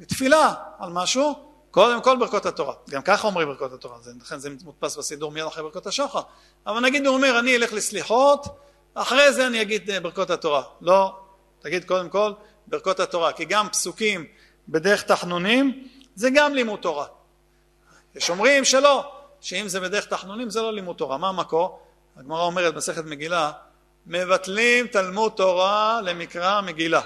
לתפילה 0.00 0.54
על 0.78 0.90
משהו, 0.92 1.50
קודם 1.70 2.02
כל 2.02 2.16
ברכות 2.16 2.46
התורה. 2.46 2.74
גם 2.90 3.02
ככה 3.02 3.26
אומרים 3.26 3.48
ברכות 3.48 3.72
התורה, 3.72 3.96
לכן 4.22 4.38
זה 4.38 4.50
מודפס 4.64 4.96
בסידור 4.96 5.30
מיד 5.30 5.46
אחרי 5.46 5.62
ברכות 5.62 5.86
השחר. 5.86 6.20
אבל 6.66 6.80
נגיד 6.80 7.06
הוא 7.06 7.16
אומר, 7.16 7.38
אני 7.38 7.56
אלך 7.56 7.72
לסליחות, 7.72 8.46
אחרי 8.94 9.32
זה 9.32 9.46
אני 9.46 9.62
אגיד 9.62 9.90
אה, 9.90 10.00
ברכות 10.00 10.30
התורה. 10.30 10.62
לא, 10.80 11.16
תגיד 11.60 11.84
קודם 11.84 12.08
כל 12.08 12.32
ברכות 12.66 13.00
התורה, 13.00 13.32
כי 13.32 13.44
גם 13.44 13.68
פסוקים 13.68 14.24
בדרך 14.68 15.02
תחנונים 15.02 15.88
זה 16.14 16.28
גם 16.34 16.54
לימוד 16.54 16.80
תורה. 16.80 17.06
יש 18.14 18.30
אומרים 18.30 18.64
שלא, 18.64 19.12
שאם 19.40 19.68
זה 19.68 19.80
בדרך 19.80 20.06
תחנונים 20.06 20.50
זה 20.50 20.62
לא 20.62 20.72
לימוד 20.72 20.96
תורה. 20.96 21.16
מה 21.16 21.28
המקור? 21.28 21.80
הגמרא 22.16 22.42
אומרת 22.42 22.74
במסכת 22.74 23.04
מגילה, 23.04 23.52
מבטלים 24.06 24.86
תלמוד 24.86 25.32
תורה 25.36 26.00
למקרא 26.04 26.60
מגילה. 26.60 27.00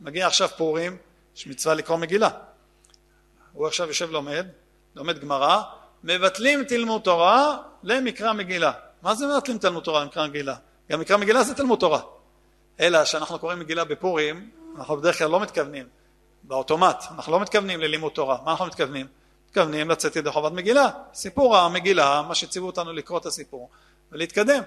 מגיע 0.00 0.26
עכשיו 0.26 0.48
פורים, 0.48 0.96
יש 1.36 1.46
מצווה 1.46 1.74
לקרוא 1.74 1.96
מגילה. 1.96 2.28
הוא 3.52 3.66
עכשיו 3.66 3.88
יושב 3.88 4.10
לומד, 4.10 4.46
לומד 4.94 5.18
גמרא, 5.18 5.62
מבטלים 6.04 6.64
תלמוד 6.64 7.02
תורה 7.02 7.56
למקרא 7.82 8.32
מגילה. 8.32 8.72
מה 9.02 9.14
זה 9.14 9.26
מבטלים 9.26 9.58
תלמוד 9.58 9.82
תורה 9.84 10.02
למקרא 10.02 10.26
מגילה? 10.26 10.54
גם 10.90 11.00
מקרא 11.00 11.16
מגילה 11.16 11.42
זה 11.44 11.54
תלמוד 11.54 11.78
תורה. 11.78 12.00
אלא 12.80 13.04
שאנחנו 13.04 13.38
קוראים 13.38 13.58
מגילה 13.58 13.84
בפורים, 13.84 14.50
אנחנו 14.78 14.96
בדרך 14.96 15.18
כלל 15.18 15.30
לא 15.30 15.40
מתכוונים, 15.40 15.86
באוטומט, 16.42 17.04
אנחנו 17.10 17.32
לא 17.32 17.40
מתכוונים 17.40 17.80
ללימוד 17.80 18.12
תורה. 18.12 18.38
מה 18.44 18.50
אנחנו 18.50 18.66
מתכוונים? 18.66 19.06
מתכוונים 19.48 19.90
לצאת 19.90 20.16
ידי 20.16 20.30
חובת 20.30 20.52
מגילה. 20.52 20.88
סיפור 21.14 21.56
המגילה, 21.56 22.22
מה 22.22 22.34
שציוו 22.34 22.66
אותנו 22.66 22.92
לקרוא 22.92 23.18
את 23.18 23.26
הסיפור 23.26 23.70
ולהתקדם. 24.12 24.62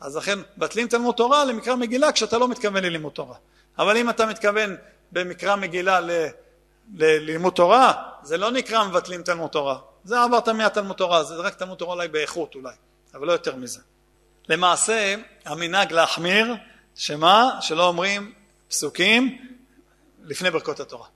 אז 0.00 0.16
לכן 0.16 0.38
בתלים 0.56 0.88
תלמוד 0.88 1.14
תורה 1.14 1.44
למקרא 1.44 1.74
מגילה 1.74 2.12
כשאתה 2.12 2.38
לא 2.38 2.48
מתכוון 2.48 2.84
ללימוד 2.84 3.12
תורה. 3.12 3.36
אבל 3.78 3.96
אם 3.96 4.10
אתה 4.10 4.26
מתכוון 4.26 4.76
במקרא 5.12 5.56
מגילה 5.56 6.00
ל... 6.00 6.10
ללימוד 6.96 7.52
תורה, 7.52 7.92
זה 8.22 8.36
לא 8.36 8.50
נקרא 8.50 8.84
מבטלים 8.84 9.22
תלמוד 9.22 9.50
תורה. 9.50 9.78
זה 10.04 10.22
עברת 10.22 10.48
מהתלמוד 10.48 10.96
תורה, 10.96 11.24
זה 11.24 11.34
רק 11.34 11.54
תלמוד 11.54 11.78
תורה 11.78 11.94
אולי 11.94 12.08
באיכות 12.08 12.54
אולי, 12.54 12.74
אבל 13.14 13.26
לא 13.26 13.32
יותר 13.32 13.56
מזה. 13.56 13.80
למעשה 14.48 15.14
המנהג 15.44 15.92
להחמיר, 15.92 16.54
שמה? 16.94 17.58
שלא 17.60 17.86
אומרים 17.86 18.32
פסוקים 18.68 19.38
לפני 20.24 20.50
ברכות 20.50 20.80
התורה. 20.80 21.06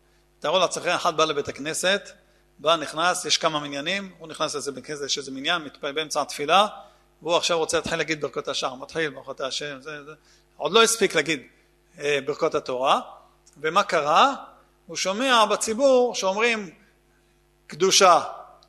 תארו 0.40 0.58
לעצמכם, 0.58 0.90
אחד 0.90 1.16
בא 1.16 1.24
לבית 1.24 1.48
הכנסת, 1.48 2.10
בא, 2.58 2.76
נכנס, 2.76 3.24
יש 3.24 3.38
כמה 3.38 3.60
מניינים, 3.60 4.12
הוא 4.18 4.28
נכנס 4.28 4.54
לזה 4.54 4.72
בכנסת, 4.72 5.04
יש 5.04 5.18
איזה 5.18 5.30
מניין, 5.30 5.62
מתפלל 5.62 5.92
באמצע 5.92 6.22
התפילה, 6.22 6.66
והוא 7.22 7.36
עכשיו 7.36 7.58
רוצה 7.58 7.76
להתחיל 7.76 7.96
להגיד 7.96 8.20
ברכות 8.20 8.48
השער, 8.48 8.74
מתחיל 8.74 9.10
ברכות 9.10 9.40
השם, 9.40 9.80
זה, 9.80 10.04
זה. 10.04 10.12
עוד 10.56 10.72
לא 10.72 10.82
הספיק 10.82 11.14
להגיד 11.14 11.42
אה, 11.98 12.18
ברכות 12.26 12.54
התורה, 12.54 13.00
ומה 13.60 13.82
קרה? 13.82 14.34
הוא 14.86 14.96
שומע 14.96 15.44
בציבור 15.44 16.14
שאומרים 16.14 16.70
קדושה, 17.66 18.20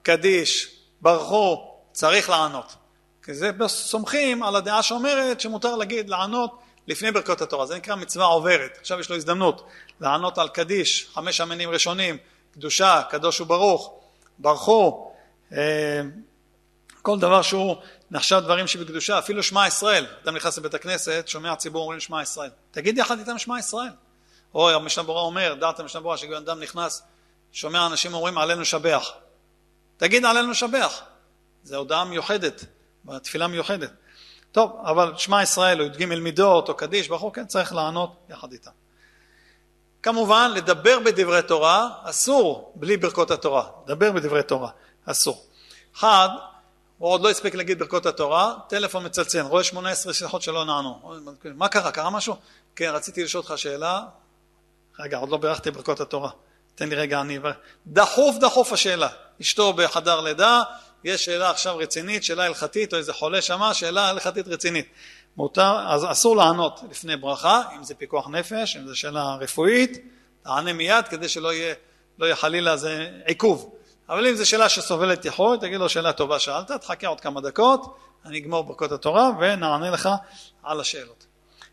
קדיש, 0.01 0.75
ברחו, 1.01 1.73
צריך 1.91 2.29
לענות. 2.29 2.75
כי 3.23 3.33
זה 3.33 3.51
סומכים 3.67 4.43
על 4.43 4.55
הדעה 4.55 4.83
שאומרת 4.83 5.41
שמותר 5.41 5.75
להגיד, 5.75 6.09
לענות 6.09 6.59
לפני 6.87 7.11
ברכות 7.11 7.41
התורה. 7.41 7.65
זה 7.65 7.75
נקרא 7.75 7.95
מצווה 7.95 8.25
עוברת. 8.25 8.77
עכשיו 8.79 8.99
יש 8.99 9.09
לו 9.09 9.15
הזדמנות 9.15 9.67
לענות 10.01 10.37
על 10.37 10.49
קדיש, 10.49 11.07
חמש 11.13 11.41
המינים 11.41 11.69
ראשונים, 11.69 12.17
קדושה, 12.53 13.01
קדוש 13.09 13.41
וברוך, 13.41 13.99
ברכו, 14.39 15.11
אה, 15.53 16.01
כל 17.01 17.19
דבר 17.19 17.41
שהוא 17.41 17.75
נחשב 18.13 18.39
דברים 18.43 18.67
שבקדושה, 18.67 19.19
אפילו 19.19 19.43
שמע 19.43 19.67
ישראל. 19.67 20.05
אדם 20.23 20.35
נכנס 20.35 20.57
לבית 20.57 20.73
הכנסת, 20.73 21.23
שומע 21.27 21.55
ציבור 21.55 21.81
אומרים 21.81 21.99
שמע 21.99 22.21
ישראל. 22.21 22.49
תגיד 22.71 22.97
יחד 22.97 23.19
איתם 23.19 23.37
שמע 23.37 23.59
ישראל. 23.59 23.91
או 24.53 24.69
המשנה 24.69 25.03
ברורה 25.03 25.21
אומר, 25.21 25.53
דעת 25.53 25.79
המשנה 25.79 26.01
ברורה, 26.01 26.17
אדם 26.37 26.59
נכנס, 26.59 27.03
שומע 27.51 27.85
אנשים 27.85 28.13
אומרים 28.13 28.37
עלינו 28.37 28.65
שבח. 28.65 29.11
תגיד 29.97 30.25
עלינו 30.25 30.55
שבח. 30.55 31.01
זו 31.63 31.75
הודעה 31.75 32.05
מיוחדת, 32.05 32.65
בתפילה 33.05 33.47
מיוחדת. 33.47 33.91
טוב, 34.51 34.81
אבל 34.85 35.13
שמע 35.17 35.43
ישראל 35.43 35.81
או 35.81 35.85
י"ג 35.85 36.05
מידות 36.05 36.69
או 36.69 36.73
קדיש, 36.73 37.07
ברוך 37.07 37.35
כן 37.35 37.45
צריך 37.45 37.73
לענות 37.73 38.15
יחד 38.29 38.51
איתם. 38.51 38.71
כמובן, 40.03 40.51
לדבר 40.55 40.99
בדברי 40.99 41.41
תורה 41.41 41.89
אסור 42.03 42.73
בלי 42.75 42.97
ברכות 42.97 43.31
התורה. 43.31 43.63
לדבר 43.87 44.11
בדברי 44.11 44.43
תורה 44.43 44.69
אסור. 45.05 45.45
אחד, 45.95 46.29
הוא 47.03 47.11
עוד 47.11 47.21
לא 47.21 47.29
הספיק 47.29 47.55
להגיד 47.55 47.79
ברכות 47.79 48.05
התורה, 48.05 48.53
טלפון 48.69 49.05
מצלצל, 49.05 49.41
רואה 49.41 49.63
18 49.63 50.13
שיחות 50.13 50.41
שלא 50.41 50.65
נענו. 50.65 51.13
מה 51.55 51.67
קרה? 51.67 51.91
קרה 51.91 52.09
משהו? 52.09 52.35
כן, 52.75 52.91
רציתי 52.93 53.23
לשאול 53.23 53.43
אותך 53.43 53.57
שאלה. 53.57 54.01
רגע, 54.99 55.17
עוד 55.17 55.29
לא 55.29 55.37
בירכתי 55.37 55.71
ברכות 55.71 55.99
התורה. 55.99 56.29
תן 56.75 56.89
לי 56.89 56.95
רגע, 56.95 57.21
אני... 57.21 57.39
דחוף 57.87 58.35
דחוף 58.37 58.73
השאלה. 58.73 59.07
אשתו 59.41 59.73
בחדר 59.73 60.21
לידה, 60.21 60.61
יש 61.03 61.25
שאלה 61.25 61.49
עכשיו 61.49 61.77
רצינית, 61.77 62.23
שאלה 62.23 62.43
הלכתית, 62.43 62.93
או 62.93 62.97
איזה 62.97 63.13
חולה 63.13 63.41
שמה, 63.41 63.73
שאלה 63.73 64.09
הלכתית 64.09 64.47
רצינית. 64.47 64.87
מותר, 65.37 65.75
אז 65.87 66.05
אסור 66.11 66.35
לענות 66.35 66.81
לפני 66.91 67.17
ברכה, 67.17 67.61
אם 67.75 67.83
זה 67.83 67.95
פיקוח 67.95 68.27
נפש, 68.27 68.77
אם 68.77 68.87
זו 68.87 68.95
שאלה 68.95 69.35
רפואית, 69.35 69.97
תענה 70.43 70.73
מיד 70.73 71.07
כדי 71.07 71.29
שלא 71.29 71.53
יהיה, 71.53 71.73
לא 72.19 72.25
יהיה 72.25 72.35
חלילה 72.35 72.77
זה 72.77 73.09
עיכוב. 73.25 73.75
אבל 74.09 74.27
אם 74.27 74.35
זו 74.35 74.49
שאלה 74.49 74.69
שסובלת 74.69 75.25
יכולת, 75.25 75.61
תגיד 75.61 75.79
לו 75.79 75.89
שאלה 75.89 76.13
טובה 76.13 76.39
שאלת, 76.39 76.71
תחכה 76.71 77.07
עוד 77.07 77.21
כמה 77.21 77.41
דקות, 77.41 77.97
אני 78.25 78.37
אגמור 78.37 78.63
ברכות 78.63 78.91
התורה 78.91 79.29
ונענה 79.39 79.91
לך 79.91 80.09
על 80.63 80.79
השאלות. 80.79 81.25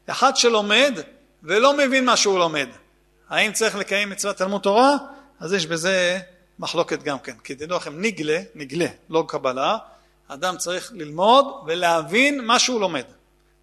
אחד 0.06 0.36
שלומד 0.36 0.98
ולא 1.42 1.76
מבין 1.76 2.04
מה 2.04 2.16
שהוא 2.16 2.38
לומד, 2.38 2.68
האם 3.28 3.52
צריך 3.52 3.76
לקיים 3.76 4.10
מצוות 4.10 4.36
תלמוד 4.36 4.60
תורה? 4.60 4.96
אז 5.40 5.52
יש 5.52 5.66
בזה 5.66 6.18
מחלוקת 6.58 7.02
גם 7.02 7.18
כן. 7.18 7.36
כי 7.44 7.54
תדעו 7.54 7.76
לכם, 7.76 8.00
נגלה, 8.00 8.40
נגלה, 8.54 8.86
לא 9.10 9.24
קבלה, 9.28 9.76
אדם 10.28 10.56
צריך 10.56 10.92
ללמוד 10.94 11.46
ולהבין 11.66 12.44
מה 12.44 12.58
שהוא 12.58 12.80
לומד. 12.80 13.04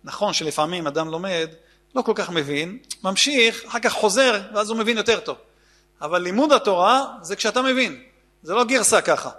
נכון 0.04 0.34
שלפעמים 0.34 0.88
אדם 0.88 1.10
לומד, 1.10 1.50
לא 1.96 2.02
כל 2.02 2.12
כך 2.16 2.30
מבין, 2.30 2.78
ממשיך, 3.04 3.64
אחר 3.68 3.80
כך 3.80 3.94
חוזר, 3.94 4.42
ואז 4.54 4.70
הוא 4.70 4.78
מבין 4.78 4.98
יותר 4.98 5.20
טוב. 5.20 5.38
אבל 6.02 6.22
לימוד 6.22 6.52
התורה 6.52 7.06
זה 7.22 7.36
כשאתה 7.36 7.62
מבין, 7.62 8.04
זה 8.44 8.54
לא 8.54 8.64
גרסה 8.64 9.02
ככה. 9.02 9.30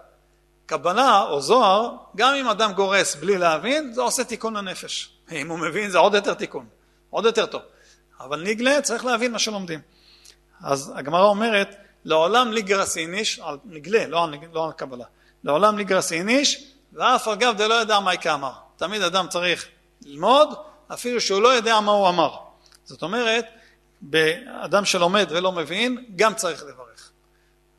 קבלה 0.67 1.23
או 1.23 1.41
זוהר, 1.41 1.97
גם 2.17 2.35
אם 2.35 2.49
אדם 2.49 2.73
גורס 2.73 3.15
בלי 3.15 3.39
להבין, 3.39 3.93
זה 3.93 4.01
עושה 4.01 4.25
תיקון 4.25 4.57
לנפש. 4.57 5.11
אם 5.33 5.51
הוא 5.51 5.59
מבין 5.59 5.91
זה 5.91 5.99
עוד 5.99 6.15
יותר 6.15 6.35
תיקון, 6.35 6.67
עוד 7.11 7.25
יותר 7.25 7.47
טוב. 7.47 7.63
אבל 8.21 8.43
נגלה 8.43 8.83
צריך 8.83 9.05
להבין 9.05 9.33
מה 9.33 9.39
שלומדים. 9.39 9.81
אז 10.63 10.93
הגמרא 10.97 11.25
אומרת, 11.25 11.77
לעולם 12.05 12.53
ליגרס 12.53 12.63
איניש, 12.63 13.39
על 13.39 13.59
נגלה, 13.65 14.07
לא 14.07 14.25
על, 14.25 14.35
לא 14.53 14.67
על 14.67 14.73
קבלה, 14.73 15.05
לעולם 15.45 15.79
ליגרס 15.79 15.85
איניש, 15.85 16.73
ואף 16.93 17.29
על 17.29 17.43
גב 17.43 17.57
דלא 17.57 17.83
ידע 17.83 18.01
מאי 18.01 18.15
קאמר. 18.15 18.53
תמיד 18.77 19.03
אדם 19.03 19.29
צריך 19.29 19.69
ללמוד, 20.05 20.55
אפילו 20.93 21.21
שהוא 21.21 21.43
לא 21.43 21.49
יודע 21.49 21.81
מה 21.81 21.93
הוא 21.93 22.09
אמר. 22.09 22.37
זאת 22.85 23.03
אומרת, 23.03 23.45
באדם 24.01 24.85
שלומד 24.85 25.27
ולא 25.31 25.53
מבין, 25.53 26.05
גם 26.17 26.35
צריך 26.35 26.63
לברך. 26.63 27.11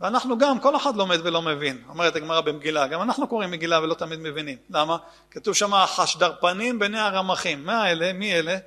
ואנחנו 0.02 0.38
גם, 0.38 0.60
כל 0.60 0.76
אחד 0.76 0.96
לומד 0.96 1.20
ולא 1.24 1.42
מבין. 1.42 1.84
אומרת 1.90 2.16
הגמרא 2.16 2.42
במגילה, 2.42 2.88
גם 2.88 3.02
אנחנו 3.02 3.28
קוראים 3.28 3.52
מגילה 3.52 3.80
ולא 3.80 3.94
תמיד 3.94 4.20
מבינים. 4.20 4.58
למה? 4.70 4.98
כתוב 5.32 5.54
שם 5.56 5.86
חשדרפנים 5.86 6.80
בני 6.80 7.00
הרמחים. 7.00 7.66
מה 7.66 7.92
אלה? 7.92 8.14
מי 8.14 8.34
אלה? 8.36 8.58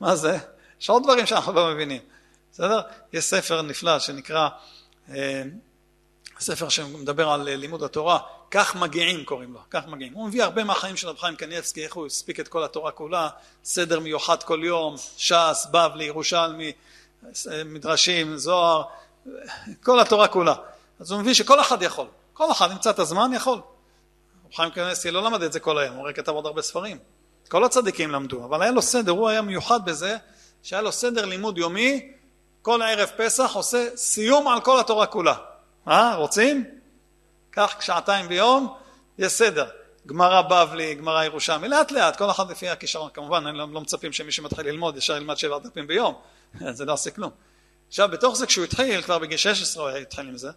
מה 0.00 0.16
זה? 0.16 0.38
יש 0.80 0.90
עוד 0.90 1.02
דברים 1.02 1.26
שאנחנו 1.26 1.52
לא 1.52 1.70
מבינים. 1.74 2.02
בסדר? 2.52 2.80
יש 3.12 3.24
ספר 3.24 3.62
נפלא 3.62 3.98
שנקרא, 3.98 4.48
אה, 5.10 5.42
ספר 6.40 6.68
שמדבר 6.68 7.28
על 7.28 7.42
לימוד 7.42 7.82
התורה, 7.82 8.18
כך 8.50 8.76
מגיעים 8.76 9.24
קוראים 9.24 9.52
לו, 9.52 9.60
כך 9.70 9.86
מגיעים. 9.86 10.12
הוא 10.12 10.28
מביא 10.28 10.42
הרבה 10.42 10.64
מהחיים 10.64 10.96
של 10.96 11.08
רב 11.08 11.18
חיים 11.18 11.36
קניאבסקי, 11.36 11.84
איך 11.84 11.94
הוא 11.94 12.06
הספיק 12.06 12.40
את 12.40 12.48
כל 12.48 12.64
התורה 12.64 12.90
כולה, 12.90 13.28
סדר 13.64 14.00
מיוחד 14.00 14.42
כל 14.42 14.60
יום, 14.64 14.96
ש"ס, 15.16 15.66
בבלי, 15.70 16.04
ירושלמי, 16.04 16.72
מדרשים, 17.64 18.36
זוהר, 18.36 18.82
כל 19.82 20.00
התורה 20.00 20.28
כולה. 20.28 20.54
אז 21.00 21.10
הוא 21.10 21.20
מביא 21.20 21.34
שכל 21.34 21.60
אחד 21.60 21.82
יכול, 21.82 22.06
כל 22.32 22.52
אחד 22.52 22.70
ימצא 22.70 22.90
את 22.90 22.98
הזמן 22.98 23.30
יכול. 23.34 23.58
רב 24.46 24.54
חיים 24.54 24.70
קניאבסקי 24.70 25.10
לא 25.10 25.22
למד 25.22 25.42
את 25.42 25.52
זה 25.52 25.60
כל 25.60 25.78
היום, 25.78 25.94
הוא 25.94 26.02
הרי 26.04 26.14
כתב 26.14 26.32
עוד 26.32 26.46
הרבה 26.46 26.62
ספרים. 26.62 26.98
כל 27.48 27.64
הצדיקים 27.64 28.10
למדו, 28.10 28.44
אבל 28.44 28.62
היה 28.62 28.70
לו 28.70 28.82
סדר, 28.82 29.12
הוא 29.12 29.28
היה 29.28 29.42
מיוחד 29.42 29.84
בזה 29.84 30.16
שהיה 30.62 30.82
לו 30.82 30.92
סדר 30.92 31.24
לימוד 31.24 31.58
יומי, 31.58 32.12
כל 32.62 32.82
ערב 32.82 33.10
פסח 33.16 33.50
עושה 33.54 33.88
סיום 33.96 34.48
על 34.48 34.60
כל 34.60 34.80
התורה 34.80 35.06
כולה. 35.06 35.34
אה, 35.88 36.14
רוצים? 36.14 36.64
קח 37.50 37.76
שעתיים 37.80 38.28
ביום, 38.28 38.74
יש 39.18 39.32
סדר. 39.32 39.66
גמרא 40.06 40.42
בבלי, 40.42 40.94
גמרא 40.94 41.24
ירושלמי, 41.24 41.68
לאט 41.68 41.92
לאט, 41.92 42.16
כל 42.16 42.30
אחד 42.30 42.50
לפי 42.50 42.68
הכישרון. 42.68 43.10
כמובן, 43.14 43.44
לא, 43.44 43.68
לא 43.72 43.80
מצפים 43.80 44.12
שמי 44.12 44.32
שמתחיל 44.32 44.66
ללמוד 44.66 44.96
ישר 44.96 45.16
ילמד 45.16 45.36
שבע 45.36 45.58
דפים 45.58 45.86
ביום, 45.86 46.14
זה 46.76 46.84
לא 46.84 46.92
עושה 46.92 47.10
כלום. 47.10 47.30
עכשיו, 47.94 48.08
בתוך 48.08 48.36
זה 48.36 48.46
כשהוא 48.46 48.64
התחיל, 48.64 49.02
כבר 49.02 49.18
בגיל 49.18 49.36
16 49.36 49.90
הוא 49.90 49.98
התחיל 49.98 50.28
עם 50.28 50.36
זה, 50.36 50.50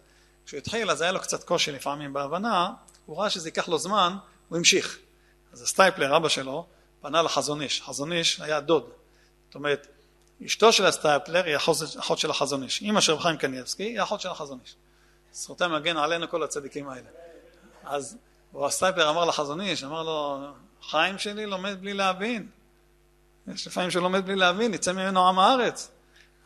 כשהוא 0.46 0.58
התחיל 0.58 0.90
אז 0.90 1.00
היה 1.00 1.12
לו 1.12 1.20
קצת 1.20 1.44
קושי 1.44 1.72
לפעמים 1.72 2.12
בהבנה, 2.12 2.72
הוא 3.06 3.20
ראה 3.20 3.30
שזה 3.30 3.48
ייקח 3.48 3.68
לו 3.68 3.78
זמן, 3.78 4.16
הוא 4.48 4.58
המשיך. 4.58 4.98
אז 5.52 5.62
הסטייפלר, 5.62 6.16
אבא 6.16 6.28
שלו, 6.28 6.66
פנה 7.00 7.22
לחזון 7.22 7.62
איש. 7.62 7.82
חזון 7.82 8.12
איש 8.12 8.40
היה 8.40 8.60
דוד. 8.60 8.90
זאת 9.46 9.54
אומרת, 9.54 9.86
אשתו 10.46 10.72
של 10.72 10.86
הסטייפלר 10.86 11.44
היא 11.44 11.56
אחות 11.98 12.18
של 12.18 12.30
החזון 12.30 12.62
איש. 12.62 12.82
אמא 12.82 13.00
של 13.00 13.12
רב 13.12 13.20
חיים 13.20 13.36
קניאבסקי 13.36 13.82
היא 13.82 14.02
אחות 14.02 14.20
של 14.20 14.28
החזון 14.28 14.58
איש. 14.62 14.76
זכותם 15.32 15.72
מגן 15.72 15.96
עלינו 15.96 16.28
כל 16.28 16.42
הצדיקים 16.42 16.88
האלה. 16.88 17.08
אז 17.84 18.16
הסטייפלר 18.64 19.10
אמר 19.10 19.24
לחזון 19.24 19.60
איש, 19.60 19.84
אמר 19.84 20.02
לו, 20.02 20.46
חיים 20.82 21.18
שלי 21.18 21.46
לומד 21.46 21.80
בלי 21.80 21.94
להבין. 21.94 22.48
יש 23.54 23.66
לפעמים 23.66 23.90
שהוא 23.90 24.02
לומד 24.02 24.26
בלי 24.26 24.36
להבין, 24.36 24.74
יצא 24.74 24.92
ממנו 24.92 25.28
עם 25.28 25.38
הארץ. 25.38 25.90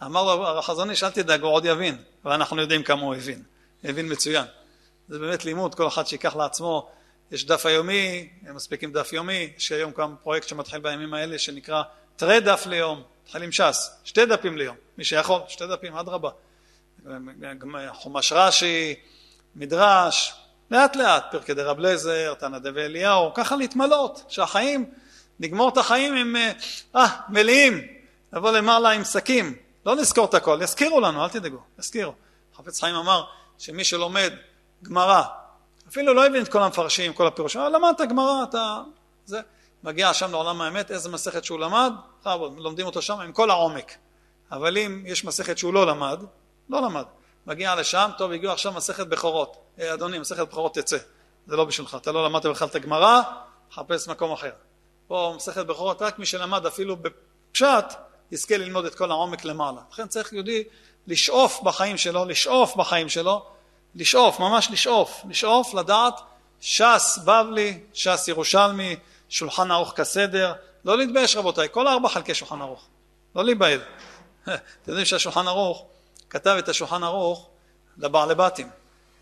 אמר 0.07 0.23
לו 0.23 0.59
החזון 0.59 0.91
איש, 0.91 1.05
אל 1.05 1.11
תדאג, 1.11 1.43
הוא 1.43 1.53
עוד 1.53 1.65
יבין. 1.65 1.97
ואנחנו 2.25 2.61
יודעים 2.61 2.83
כמה 2.83 3.03
הוא 3.03 3.15
הבין. 3.15 3.43
הבין 3.85 4.13
מצוין. 4.13 4.45
זה 5.09 5.19
באמת 5.19 5.45
לימוד, 5.45 5.75
כל 5.75 5.89
אחד 5.89 6.07
שיקח 6.07 6.37
לעצמו. 6.37 6.91
יש 7.33 7.47
דף 7.47 7.67
היומי, 7.67 8.29
הם 8.47 8.57
מספיקים 8.57 8.93
דף 8.93 9.13
יומי, 9.13 9.53
יש 9.57 9.73
היום 9.73 9.93
גם 9.99 10.15
פרויקט 10.23 10.49
שמתחיל 10.49 10.81
בימים 10.81 11.15
האלה 11.15 11.39
שנקרא 11.39 11.83
תרי 12.17 12.41
דף 12.41 12.67
ליום. 12.67 13.03
מתחיל 13.25 13.43
עם 13.43 13.53
ש"ס, 13.53 13.91
שתי 14.05 14.27
דפים 14.27 14.59
ליום, 14.59 14.77
מי 14.99 15.05
שיכול, 15.05 15.41
שתי 15.49 15.67
דפים, 15.67 15.97
אדרבה. 15.97 16.31
חומש 17.93 18.33
רש"י, 18.33 18.95
מדרש, 19.57 20.35
לאט 20.71 20.97
לאט, 20.97 21.25
פרקי 21.31 21.55
דרב 21.55 21.79
לזר, 21.79 22.35
תנא 22.35 22.59
דבי 22.59 22.81
אליהו, 22.81 23.35
ככה 23.35 23.57
להתמלות, 23.57 24.25
שהחיים, 24.29 24.91
נגמור 25.41 25.69
את 25.69 25.79
החיים 25.79 26.15
עם, 26.15 26.37
אה, 26.97 27.07
מלאים, 27.29 27.81
לבוא 28.33 28.51
למעלה 28.51 28.91
עם 28.91 29.05
שקים, 29.05 29.55
לא 29.87 29.97
נזכור 29.97 30.25
את 30.25 30.35
הכל, 30.35 30.59
יזכירו 30.63 31.01
לנו, 31.01 31.25
אל 31.25 31.29
תדאגו, 31.29 31.59
יזכירו. 31.79 32.13
חפץ 32.57 32.81
חיים 32.81 32.95
אמר 32.95 33.25
שמי 33.59 33.85
שלומד 33.85 34.33
גמרא, 34.83 35.23
אפילו 35.89 36.15
לא 36.15 36.27
הבין 36.27 36.43
את 36.43 36.49
כל 36.49 36.63
המפרשים, 36.63 37.13
כל 37.13 37.27
הפירושים, 37.27 37.61
אבל 37.61 37.77
למדת 37.77 38.01
גמרא, 38.09 38.43
אתה... 38.43 38.83
זה... 39.27 39.41
מגיע 39.85 40.15
שם 40.15 40.31
לעולם 40.31 40.61
האמת, 40.61 40.91
איזה 40.91 41.09
מסכת 41.09 41.45
שהוא 41.45 41.61
למד, 41.61 41.93
לומדים 42.57 42.87
אותו 42.87 43.03
שם 43.03 43.21
עם 43.21 43.33
כל 43.33 43.51
העומק. 43.51 43.93
אבל 44.53 44.79
אם 44.79 45.03
יש 45.07 45.25
מסכת 45.25 45.59
שהוא 45.59 45.75
לא 45.75 45.87
למד, 45.87 46.21
לא 46.69 46.83
למד. 46.83 47.05
מגיע 47.47 47.75
לשם, 47.75 48.11
טוב, 48.19 48.33
הגיעו 48.33 48.53
עכשיו 48.53 48.73
מסכת 48.73 49.07
בכורות. 49.07 49.57
אה, 49.79 49.95
אדוני, 49.95 50.19
מסכת 50.19 50.49
בכורות 50.49 50.75
תצא. 50.75 50.97
זה 51.47 51.57
לא 51.57 51.65
בשבילך. 51.65 51.97
אתה 52.01 52.13
לא 52.13 52.25
למדת 52.25 52.47
בכלל 52.47 52.69
את 52.69 52.75
הגמרא, 52.75 53.21
חפש 53.73 54.09
מקום 54.09 54.33
אחר. 54.33 54.51
פה 55.09 55.33
מסכת 55.37 55.67
בכורות, 55.67 56.03
רק 56.03 56.19
מי 56.19 56.27
שלמד 56.27 56.67
אפילו 56.67 56.97
בפשט, 56.97 57.85
יזכה 58.33 58.57
ללמוד 58.57 58.85
את 58.85 58.95
כל 58.95 59.11
העומק 59.11 59.45
למעלה. 59.45 59.81
לכן 59.93 60.09
צריך 60.09 60.33
יהודי 60.33 60.65
לשאוף 61.07 61.63
בחיים 61.63 61.99
שלו, 61.99 62.25
לשאוף 62.25 62.77
בחיים 62.77 63.09
שלו, 63.09 63.47
לשאוף, 63.95 64.41
ממש 64.41 64.69
לשאוף, 64.71 65.23
לשאוף, 65.29 65.75
לדעת 65.75 66.21
ש"ס 66.61 67.19
בבלי, 67.25 67.81
ש"ס 67.93 68.29
ירושלמי, 68.29 68.97
שולחן 69.29 69.71
ערוך 69.71 69.93
כסדר, 69.97 70.53
לא 70.85 70.99
להתבייש 70.99 71.37
רבותיי, 71.37 71.69
כל 71.71 71.89
ארבע 71.89 72.09
חלקי 72.09 72.35
שולחן 72.35 72.61
ערוך, 72.61 72.87
לא 73.37 73.45
להיבהל. 73.45 73.81
אתם 74.45 74.53
יודעים 74.87 75.07
שהשולחן 75.07 75.49
ערוך, 75.49 75.87
כתב 76.31 76.57
את 76.59 76.69
השולחן 76.69 77.03
ערוך 77.03 77.49
לבעלי 77.99 78.35
בתים. 78.35 78.69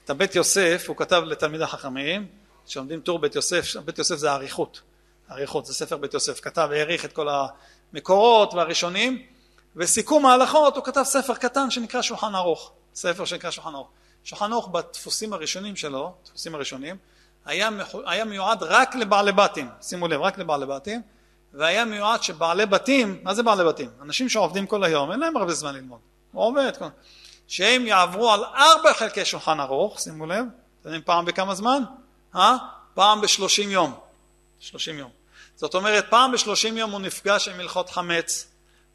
את 0.05 0.11
הבית 0.11 0.35
יוסף 0.35 0.85
הוא 0.89 0.97
כתב 0.97 1.23
לתלמידי 1.27 1.67
חכמים, 1.67 2.27
שלומדים 2.67 3.01
טור 3.01 3.19
בית 3.19 3.35
יוסף, 3.35 3.77
בית 3.85 3.99
יוסף 3.99 4.17
זה 4.17 4.33
האריכות, 4.33 4.81
האריכות 5.29 5.67
זה 5.67 5.75
ספר 5.75 5.97
בית 5.97 6.15
יוסף, 6.15 6.41
כתב 6.41 6.69
והעריך 6.71 7.05
את 7.05 7.13
כל 7.13 7.29
המקורות 7.95 8.55
והראשונים 8.55 9.23
וסיכום 9.77 10.27
ההלכות 10.27 10.77
הוא 10.77 10.85
כתב 10.85 11.03
ספר 11.03 11.35
קטן 11.35 11.71
שנקרא 11.71 12.03
שולחן 12.03 12.35
ערוך, 12.35 12.73
ספר 12.95 13.25
שנקרא 13.25 13.51
שולחן 13.51 13.75
ערוך. 13.75 13.89
שולחן 14.25 14.53
ערוך 14.53 14.69
בדפוסים 14.69 15.33
הראשונים 15.33 15.77
שלו, 15.77 16.13
דפוסים 16.25 16.55
הראשונים, 16.55 16.97
היה, 17.45 17.69
היה 18.07 18.25
מיועד 18.25 18.63
רק 18.63 18.95
לבעלי 18.95 19.33
בתים, 19.33 19.69
שימו 19.83 20.09
לב, 20.09 20.21
רק 20.21 20.39
לבעלי 20.39 20.67
בתים, 20.67 21.03
והיה 21.55 21.85
מיועד 21.85 22.23
שבעלי 22.23 22.67
בתים, 22.67 23.21
מה 23.23 23.35
זה 23.35 23.43
בעלי 23.43 23.65
בתים? 23.65 23.91
אנשים 24.03 24.29
שעובדים 24.29 24.67
כל 24.67 24.85
היום, 24.85 25.13
אין 25.13 25.21
להם 25.21 25.37
הרבה 25.37 25.53
זמן 25.53 25.75
ללמוד, 25.75 25.99
הוא 26.33 26.45
עובד, 26.45 26.77
כל... 26.77 26.85
שהם 27.49 27.87
יעברו 27.87 28.31
על 28.31 28.45
ארבע 28.45 28.93
חלקי 28.93 29.25
שולחן 29.25 29.61
ערוך, 29.61 30.01
שימו 30.01 30.27
לב, 30.27 30.45
אתם 30.81 30.89
יודעים 30.89 31.03
פעם 31.03 31.25
בכמה 31.25 31.55
זמן? 31.55 31.83
אה? 32.37 32.57
פעם 32.95 33.21
בשלושים 33.21 33.71
יום, 33.71 33.95
שלושים 34.61 34.99
יום. 34.99 35.20
זאת 35.61 35.75
אומרת, 35.75 36.07
פעם 36.11 36.33
בשלושים 36.33 36.77
יום 36.77 36.91
הוא 36.91 37.01
נפגש 37.01 37.49
עם 37.49 37.61
הלכות 37.61 37.91
חמץ, 37.91 38.47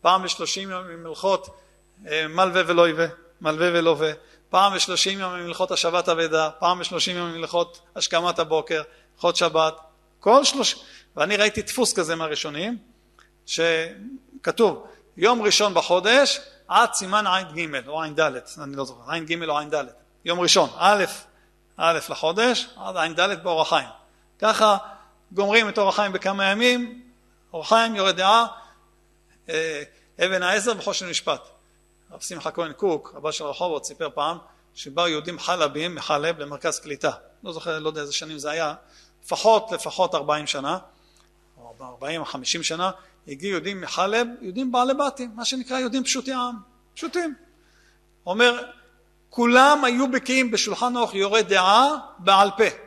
פעם 0.02 0.24
בשלושים 0.24 0.70
יום 0.70 0.84
עם 0.90 1.06
הלכות 1.06 1.60
אה, 2.08 2.28
מלווה 2.28 2.62
ולא 2.68 2.88
יווה, 2.88 3.06
מלווה 3.42 3.70
ולווה, 3.74 4.12
פעם 4.50 4.76
בשלושים 4.76 5.20
יום 5.20 5.34
עם 5.34 5.46
הלכות 5.46 5.72
השבת 5.72 6.10
אבדה, 6.10 6.50
פעם 6.60 6.80
בשלושים 6.80 7.18
יום 7.18 7.30
עם 7.30 7.36
הלכות 7.36 7.82
השכמת 7.96 8.40
הבוקר, 8.40 8.82
הלכות 9.16 9.36
שבת, 9.36 9.78
כל 10.20 10.44
שלוש... 10.44 10.76
ואני 11.16 11.38
ראיתי 11.38 11.62
דפוס 11.62 11.94
כזה 11.94 12.16
מהראשונים, 12.16 12.78
שכתוב 13.46 14.88
יום 15.18 15.42
ראשון 15.42 15.74
בחודש 15.74 16.40
עד 16.68 16.94
סימן 16.94 17.28
ע"ג 17.28 17.88
או 17.88 18.04
ע"ד, 18.04 18.20
אני 18.20 18.76
לא 18.76 18.86
זוכר, 18.86 19.12
ע"ג 19.12 19.44
או 19.44 19.58
ע"ד, 19.58 19.86
יום 20.26 20.40
ראשון, 20.40 20.70
א', 20.78 21.06
א' 21.78 22.00
לחודש, 22.10 22.68
עד 22.78 22.98
ע"ד 22.98 23.44
באור 23.44 23.62
החיים. 23.62 23.90
ככה 24.40 24.78
גומרים 25.32 25.70
את 25.70 25.78
אור 25.78 25.90
החיים 25.90 26.12
בכמה 26.12 26.52
ימים, 26.52 27.02
אור 27.54 27.62
החיים 27.62 27.96
יורד 27.96 28.16
דעה, 28.16 28.48
אה, 29.50 29.84
אבן 30.26 30.44
העזר 30.44 30.74
בחושן 30.74 31.10
משפט. 31.10 31.42
רב 32.12 32.22
שמחה 32.22 32.52
כהן 32.52 32.74
קוק, 32.74 33.14
רבה 33.16 33.32
של 33.32 33.44
רחובות, 33.44 33.86
סיפר 33.86 34.10
פעם 34.14 34.38
שבאו 34.76 35.08
יהודים 35.08 35.40
חלבים 35.40 35.96
מחלב 35.96 36.40
למרכז 36.40 36.80
קליטה. 36.80 37.12
לא 37.44 37.54
זוכר, 37.54 37.80
לא 37.80 37.90
יודע 37.90 38.02
איזה 38.02 38.14
שנים 38.14 38.38
זה 38.38 38.52
היה, 38.52 38.74
לפחות, 39.26 39.72
לפחות 39.72 40.16
40 40.16 40.48
שנה, 40.48 40.78
או 41.58 41.74
40 41.82 42.22
או 42.22 42.26
50 42.26 42.64
שנה, 42.64 42.92
הגיעו 43.28 43.52
יהודים 43.52 43.82
מחלב, 43.82 44.28
יהודים 44.42 44.72
בעלי 44.72 44.94
בתים, 44.94 45.32
מה 45.36 45.46
שנקרא 45.46 45.80
יהודים 45.80 46.04
פשוטי 46.04 46.34
עם, 46.34 46.56
פשוטים. 46.94 47.36
אומר, 48.26 48.64
כולם 49.30 49.86
היו 49.86 50.12
בקיאים 50.12 50.52
בשולחן 50.52 50.98
ערוך 50.98 51.14
יורה 51.14 51.42
דעה 51.42 51.98
בעל 52.20 52.50
פה. 52.58 52.85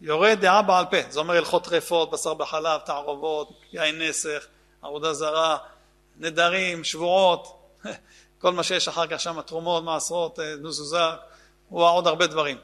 יורה 0.00 0.34
דעה 0.34 0.62
בעל 0.62 0.84
פה, 0.84 0.96
זה 1.10 1.20
אומר 1.20 1.36
הלכות 1.36 1.64
טרפות, 1.64 2.10
בשר 2.10 2.34
בחלב, 2.34 2.80
תערובות, 2.80 3.60
יין 3.72 4.02
נסך, 4.02 4.46
עבודה 4.82 5.12
זרה, 5.12 5.58
נדרים, 6.16 6.84
שבועות, 6.84 7.60
כל 8.40 8.52
מה 8.52 8.62
שיש 8.62 8.88
אחר 8.88 9.06
כך 9.06 9.20
שם, 9.20 9.40
תרומות, 9.40 9.84
מעשרות, 9.84 10.38
אה, 10.38 10.54
הוא 11.68 11.82
עוד 11.82 12.06
הרבה 12.06 12.26
דברים. 12.26 12.56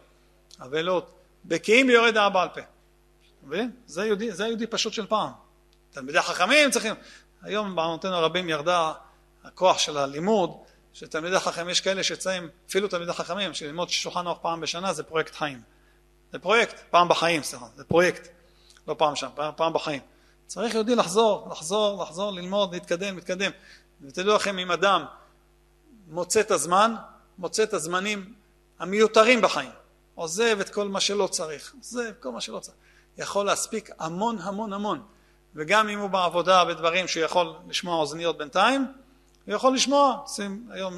אבלות, 0.62 1.14
בקיאים 1.44 1.86
ביורי 1.86 2.12
דעה 2.12 2.30
בעל 2.30 2.48
פה. 2.48 2.60
מבין? 3.42 3.70
זה 3.86 4.06
יהודי, 4.06 4.32
זה 4.32 4.46
יהודי 4.46 4.66
פשוט 4.66 4.92
של 4.92 5.06
פעם. 5.06 5.30
תלמידי 5.90 6.22
חכמים 6.22 6.70
צריכים... 6.70 6.94
היום 7.42 7.76
בעמותינו 7.76 8.14
הרבים 8.14 8.48
ירדה 8.48 8.92
הכוח 9.44 9.78
של 9.78 9.96
הלימוד, 9.96 10.56
שתלמידי 10.92 11.38
חכמים, 11.38 11.68
יש 11.68 11.80
כאלה 11.80 12.02
שצריכים, 12.02 12.48
אפילו 12.68 12.88
תלמידי 12.88 13.12
חכמים, 13.12 13.54
שללמוד 13.54 13.90
שולחן 13.90 14.26
ערוך 14.26 14.38
פעם 14.42 14.60
בשנה 14.60 14.92
זה 14.92 15.02
פרויקט 15.02 15.34
חיים. 15.34 15.75
זה 16.32 16.38
פרויקט, 16.38 16.80
פעם 16.90 17.08
בחיים, 17.08 17.42
סליחה, 17.42 17.66
זה 17.76 17.84
פרויקט, 17.84 18.28
לא 18.88 18.94
פעם 18.98 19.16
שם, 19.16 19.28
פעם, 19.34 19.52
פעם 19.56 19.72
בחיים. 19.72 20.00
צריך 20.46 20.74
יהודי 20.74 20.94
לחזור, 20.94 21.48
לחזור, 21.50 22.02
לחזור, 22.02 22.30
ללמוד, 22.30 22.74
להתקדם, 22.74 23.16
להתקדם. 23.16 23.50
ותדעו 24.02 24.34
לכם, 24.34 24.58
אם 24.58 24.70
אדם 24.70 25.04
מוצא 26.08 26.40
את 26.40 26.50
הזמן, 26.50 26.94
מוצא 27.38 27.62
את 27.62 27.74
הזמנים 27.74 28.34
המיותרים 28.78 29.40
בחיים, 29.40 29.70
עוזב 30.14 30.60
את 30.60 30.68
כל 30.68 30.88
מה 30.88 31.00
שלא 31.00 31.26
צריך, 31.26 31.74
עוזב 31.78 32.12
כל 32.20 32.32
מה 32.32 32.40
שלא 32.40 32.58
צריך, 32.58 32.76
יכול 33.18 33.46
להספיק 33.46 33.90
המון 33.98 34.38
המון 34.38 34.72
המון, 34.72 35.02
וגם 35.54 35.88
אם 35.88 35.98
הוא 35.98 36.10
בעבודה 36.10 36.64
בדברים 36.64 37.08
שהוא 37.08 37.24
יכול 37.24 37.54
לשמוע 37.68 37.96
אוזניות 37.96 38.38
בינתיים, 38.38 38.86
הוא 39.46 39.54
יכול 39.54 39.74
לשמוע, 39.74 40.24
שים 40.26 40.68
היום 40.70 40.94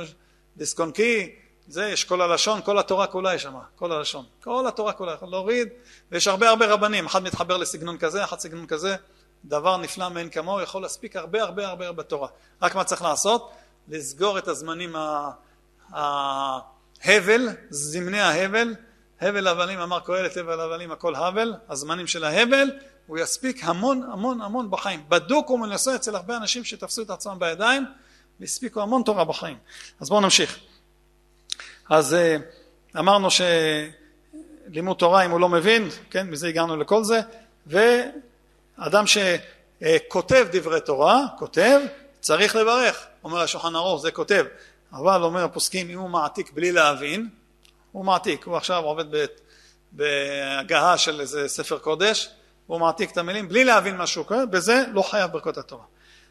דיסק 0.56 0.80
און 0.80 0.92
קי, 0.92 1.34
זה 1.68 1.86
יש 1.86 2.04
כל 2.04 2.20
הלשון, 2.20 2.60
כל 2.62 2.78
התורה 2.78 3.06
כולה 3.06 3.34
יש 3.34 3.42
שם, 3.42 3.54
כל 3.76 3.92
הלשון, 3.92 4.24
כל 4.42 4.66
התורה 4.68 4.92
כולה, 4.92 5.12
יכול 5.12 5.28
להוריד, 5.28 5.68
ויש 6.12 6.28
הרבה 6.28 6.48
הרבה 6.48 6.66
רבנים, 6.66 7.06
אחד 7.06 7.22
מתחבר 7.22 7.56
לסגנון 7.56 7.98
כזה, 7.98 8.24
אחד 8.24 8.38
סגנון 8.38 8.66
כזה, 8.66 8.96
דבר 9.44 9.76
נפלא 9.76 10.08
מאין 10.08 10.30
כמוהו, 10.30 10.60
יכול 10.60 10.82
להספיק 10.82 11.16
הרבה 11.16 11.42
הרבה 11.42 11.68
הרבה 11.68 11.92
בתורה. 11.92 12.28
רק 12.62 12.74
מה 12.74 12.84
צריך 12.84 13.02
לעשות? 13.02 13.50
לסגור 13.88 14.38
את 14.38 14.48
הזמנים 14.48 14.96
ההבל, 15.92 17.48
זמני 17.70 18.20
ההבל, 18.20 18.74
הבל 19.20 19.46
הבלים 19.46 19.80
אמר 19.80 20.00
קהלת 20.00 20.36
הבל 20.36 20.60
הבלים 20.60 20.92
הכל 20.92 21.14
הבל, 21.14 21.54
הזמנים 21.68 22.06
של 22.06 22.24
ההבל, 22.24 22.70
הוא 23.06 23.18
יספיק 23.18 23.64
המון 23.64 24.02
המון 24.12 24.40
המון 24.40 24.70
בחיים. 24.70 25.04
בדוק 25.08 25.50
ומנסה 25.50 25.94
אצל 25.94 26.16
הרבה 26.16 26.36
אנשים 26.36 26.64
שתפסו 26.64 27.02
את 27.02 27.10
עצמם 27.10 27.36
בידיים 27.38 27.84
והספיקו 28.40 28.80
המון 28.80 29.02
תורה 29.02 29.24
בחיים. 29.24 29.56
אז 30.00 30.08
בואו 30.08 30.20
נמשיך. 30.20 30.58
אז 31.90 32.14
אה, 32.14 32.36
אמרנו 32.98 33.28
שלימוד 33.30 34.96
תורה 34.96 35.24
אם 35.24 35.30
הוא 35.30 35.40
לא 35.40 35.48
מבין, 35.48 35.88
כן, 36.10 36.30
מזה 36.30 36.48
הגענו 36.48 36.76
לכל 36.76 37.04
זה, 37.04 37.20
ואדם 37.66 39.04
שכותב 39.06 40.46
דברי 40.52 40.80
תורה, 40.80 41.24
כותב, 41.38 41.80
צריך 42.20 42.56
לברך, 42.56 43.06
אומר 43.24 43.40
השולחן 43.40 43.76
ערוך, 43.76 44.02
זה 44.02 44.10
כותב, 44.10 44.44
אבל 44.92 45.22
אומר 45.22 45.44
הפוסקים, 45.44 45.90
אם 45.90 45.98
הוא 45.98 46.10
מעתיק 46.10 46.52
בלי 46.52 46.72
להבין, 46.72 47.28
הוא 47.92 48.04
מעתיק, 48.04 48.44
הוא 48.44 48.56
עכשיו 48.56 48.84
עובד 48.84 49.04
בהגהה 49.92 50.98
של 50.98 51.20
איזה 51.20 51.48
ספר 51.48 51.78
קודש, 51.78 52.30
הוא 52.66 52.80
מעתיק 52.80 53.12
את 53.12 53.18
המילים 53.18 53.48
בלי 53.48 53.64
להבין 53.64 53.96
מה 53.96 54.06
שהוא 54.06 54.26
קורא, 54.26 54.44
בזה 54.44 54.84
לא 54.92 55.02
חייב 55.02 55.32
ברכות 55.32 55.58
התורה. 55.58 55.84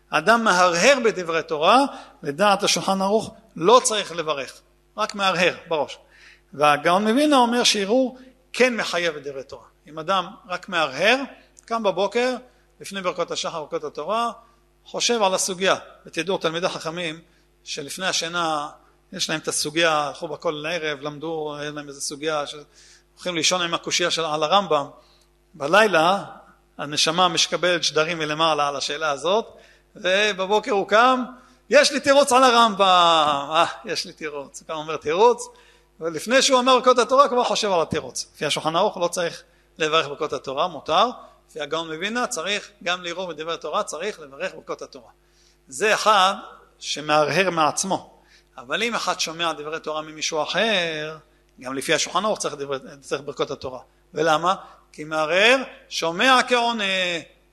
אדם 0.10 0.44
מהרהר 0.44 0.98
בדברי 1.06 1.44
תורה, 1.44 1.80
לדעת 2.24 2.64
השולחן 2.64 3.02
ערוך 3.02 3.34
לא 3.56 3.82
צריך 3.84 4.12
לברך, 4.12 4.62
רק 4.98 5.16
מהרהר 5.16 5.56
בראש. 5.68 5.98
והגאון 6.54 7.08
מווילנה 7.08 7.38
אומר 7.38 7.64
שערעור 7.64 8.18
כן 8.54 8.76
מחייב 8.76 9.16
את 9.16 9.24
דברי 9.24 9.44
תורה. 9.44 9.66
אם 9.88 10.00
אדם 10.00 10.28
רק 10.48 10.70
מהרהר, 10.70 11.18
קם 11.66 11.84
בבוקר, 11.84 12.36
לפני 12.82 13.02
ברכות 13.02 13.32
השחר 13.32 13.58
וברכות 13.62 13.84
התורה, 13.84 14.32
חושב 14.86 15.22
על 15.22 15.34
הסוגיה. 15.34 15.76
ותדעו, 16.06 16.38
תלמידי 16.38 16.70
חכמים, 16.70 17.22
שלפני 17.64 18.06
השינה 18.06 18.70
יש 19.14 19.30
להם 19.30 19.40
את 19.40 19.48
הסוגיה, 19.48 20.08
הלכו 20.08 20.28
בה 20.28 20.38
כל 20.38 20.66
הערב, 20.66 21.02
למדו, 21.02 21.56
היה 21.60 21.72
להם 21.72 21.88
איזו 21.88 22.02
סוגיה, 22.02 22.44
הולכים 23.14 23.36
לישון 23.36 23.62
עם 23.62 23.74
הקושייה 23.74 24.12
של, 24.12 24.26
על 24.26 24.44
הרמב"ם. 24.44 24.86
בלילה 25.54 26.24
הנשמה 26.78 27.28
משקבלת 27.28 27.84
שדרים 27.84 28.20
מלמעלה 28.20 28.68
על 28.68 28.76
השאלה 28.76 29.12
הזאת, 29.12 29.46
ובבוקר 29.96 30.72
הוא 30.72 30.88
קם, 30.88 31.24
יש 31.70 31.92
לי 31.92 32.00
תירוץ 32.00 32.32
על 32.32 32.44
הרמב"ם, 32.44 33.50
אה, 33.52 33.66
יש 33.86 34.06
לי 34.06 34.14
תירוץ. 34.14 34.64
הוא 34.70 34.76
אומר 34.76 34.98
תירוץ, 34.98 35.48
ולפני 36.00 36.42
שהוא 36.42 36.60
אומר 36.60 36.76
ברכות 36.76 37.00
התורה 37.00 37.30
כבר 37.30 37.44
חושב 37.44 37.72
על 37.72 37.82
התירוץ. 37.82 38.26
לפי 38.36 38.46
השולחן 38.46 38.76
ערוך 38.76 38.98
לא 38.98 39.08
צריך 39.08 39.44
לברך 39.78 40.08
ברכות 40.08 40.34
התורה, 40.34 40.68
מותר. 40.68 41.10
לפי 41.50 41.62
הגאון 41.62 41.94
מווילנה 41.94 42.28
צריך 42.28 42.70
גם 42.84 43.04
לראות 43.04 43.30
בדברי 43.30 43.54
התורה, 43.54 43.84
צריך 43.84 44.20
לברך 44.20 44.54
ברכות 44.54 44.82
התורה. 44.82 45.10
זה 45.68 45.94
אחד 45.94 46.34
שמהרהר 46.80 47.50
מעצמו. 47.50 48.14
אבל 48.58 48.84
אם 48.84 48.96
אחד 48.96 49.20
שומע 49.20 49.54
דברי 49.54 49.80
תורה 49.80 50.02
ממישהו 50.02 50.44
אחר, 50.44 51.18
גם 51.62 51.74
לפי 51.74 51.94
השולחן 51.94 52.26
ערוך 52.26 52.40
צריך, 52.40 52.56
צריך 53.02 53.22
ברכות 53.22 53.52
התורה. 53.52 53.80
ולמה? 54.14 54.56
כי 54.92 55.04
מהרהר 55.04 55.58
שומע 55.90 56.40
כעונה. 56.48 56.84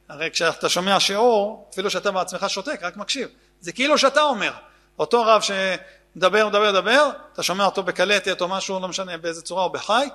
הרי 0.09 0.31
כשאתה 0.31 0.69
שומע 0.69 1.01
שיעור, 1.01 1.69
אפילו 1.73 1.91
שאתה 1.91 2.11
בעצמך 2.11 2.51
שותק, 2.51 2.79
רק 2.83 2.97
מקשיב. 2.97 3.29
זה 3.65 3.73
כאילו 3.73 3.99
שאתה 3.99 4.23
אומר. 4.23 4.53
אותו 4.99 5.23
רב 5.23 5.43
שמדבר, 5.43 6.49
מדבר, 6.49 6.73
מדבר, 6.73 7.11
אתה 7.33 7.43
שומע 7.43 7.65
אותו 7.65 7.83
בקלטת 7.83 8.41
או 8.41 8.49
משהו, 8.49 8.81
לא 8.81 8.89
משנה 8.89 9.17
באיזה 9.17 9.43
צורה, 9.43 9.65
או 9.65 9.71
בחי, 9.71 10.09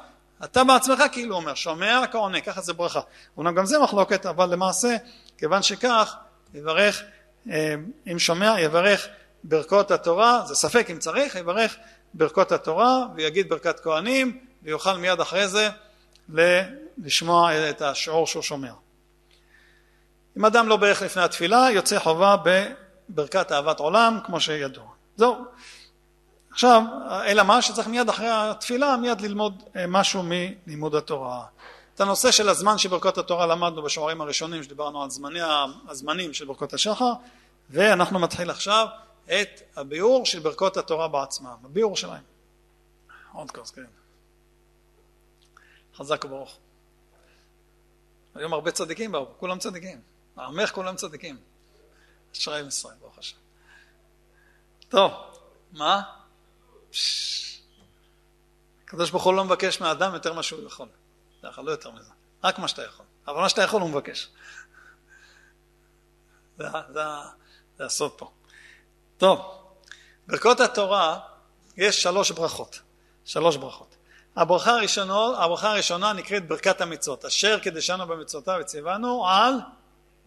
אתה 0.44 0.64
בעצמך 0.64 1.04
כאילו 1.12 1.36
אומר, 1.36 1.56
שומע 1.56 2.04
כעונה, 2.12 2.42
ככה 2.42 2.62
זה 2.62 2.74
ברכה. 2.74 3.00
אומנם 3.38 3.56
גם 3.56 3.66
זה 3.66 3.80
מחלוקת, 3.80 4.26
אבל 4.26 4.50
למעשה, 4.50 4.96
כיוון 5.38 5.64
שכך, 5.64 6.16
יברך, 6.54 7.04
אה, 7.50 7.76
אם 8.12 8.20
שומע, 8.20 8.60
יברך 8.60 9.08
ברכות 9.44 9.92
התורה, 9.92 10.42
זה 10.46 10.56
ספק 10.56 10.88
אם 10.92 11.00
צריך, 11.00 11.36
יברך 11.36 11.76
ברכות 12.14 12.52
התורה 12.52 13.06
ויגיד 13.16 13.50
ברכת 13.50 13.80
כהנים 13.80 14.40
ויוכל 14.64 14.98
מיד 14.98 15.20
אחרי 15.20 15.48
זה 15.48 15.70
לשמוע 16.98 17.70
את 17.70 17.82
השיעור 17.82 18.28
שהוא 18.28 18.44
שומע. 18.44 18.72
אם 20.38 20.46
אדם 20.46 20.68
לא 20.68 20.78
ברך 20.78 21.02
לפני 21.02 21.24
התפילה, 21.24 21.68
יוצא 21.72 22.00
חובה 22.00 22.36
בברכת 23.10 23.52
אהבת 23.52 23.80
עולם, 23.80 24.20
כמו 24.26 24.40
שידוע. 24.40 24.86
זהו. 25.16 25.36
עכשיו, 26.52 26.82
אלא 27.26 27.44
מה? 27.44 27.62
שצריך 27.62 27.88
מיד 27.88 28.10
אחרי 28.10 28.28
התפילה, 28.30 28.98
מיד 28.98 29.22
ללמוד 29.22 29.64
אה, 29.76 29.88
משהו 29.88 30.24
מלימוד 30.24 30.96
התורה. 30.96 31.46
את 31.96 32.02
הנושא 32.02 32.32
של 32.32 32.50
הזמן 32.50 32.78
של 32.78 32.90
ברכות 32.90 33.18
התורה 33.18 33.46
למדנו 33.46 33.82
בשיעורים 33.82 34.22
הראשונים 34.22 34.64
שדיברנו 34.64 35.04
על 35.04 35.10
זמני, 35.10 35.40
הזמנים 35.88 36.34
של 36.34 36.46
ברכות 36.46 36.74
השחר 36.74 37.14
ואנחנו 37.70 38.20
מתחיל 38.20 38.50
עכשיו 38.50 38.88
את 39.26 39.62
הביאור 39.76 40.26
של 40.26 40.40
ברכות 40.40 40.78
התורה 40.78 41.08
בעצמם, 41.08 41.56
הביאור 41.64 41.96
שלהם. 41.96 42.24
עוד 43.34 43.52
כוס, 43.52 43.72
כן. 43.72 43.86
חזק 45.96 46.26
וברוך. 46.26 46.58
היום 48.36 48.54
הרבה 48.54 48.72
צדיקים 48.72 49.12
באו, 49.12 49.26
כולם 49.38 49.60
צדיקים. 49.60 50.02
העמך 50.38 50.72
כולם 50.72 50.96
צדיקים. 50.96 51.38
אשראי 52.36 52.68
ישראל, 52.68 52.96
ברוך 53.00 53.18
השם. 53.18 53.38
טוב, 54.90 55.12
מה? 55.72 56.02
הקדוש 58.84 59.12
ברוך 59.12 59.24
הוא 59.24 59.34
לא 59.34 59.46
מבקש 59.46 59.82
מהאדם 59.82 60.14
יותר 60.14 60.34
ממה 60.34 60.44
שהוא 60.44 60.68
יכול. 60.68 60.88
ככה, 61.44 61.62
לא 61.62 61.72
יותר 61.72 61.92
מזה. 61.92 62.12
רק 62.44 62.60
מה 62.60 62.68
שאתה 62.68 62.86
יכול. 62.86 63.06
אבל 63.28 63.42
מה 63.42 63.50
שאתה 63.50 63.62
יכול 63.62 63.82
הוא 63.82 63.90
מבקש. 63.90 64.30
זה, 66.58 66.68
זה, 66.94 67.02
זה 67.78 67.86
הסוד 67.86 68.12
פה. 68.12 68.32
טוב, 69.18 69.40
ברכות 70.28 70.60
התורה 70.60 71.20
יש 71.78 72.04
שלוש 72.04 72.32
ברכות. 72.32 72.80
שלוש 73.26 73.58
ברכות. 73.58 73.96
הברכה 74.36 74.72
הראשונה, 74.72 75.14
הברכה 75.14 75.72
הראשונה 75.72 76.14
נקראת 76.14 76.48
ברכת 76.48 76.82
המצוות, 76.82 77.26
אשר 77.26 77.60
קידשנו 77.60 78.08
במצוותיו 78.08 78.58
וציוונו 78.62 79.28
על 79.28 79.54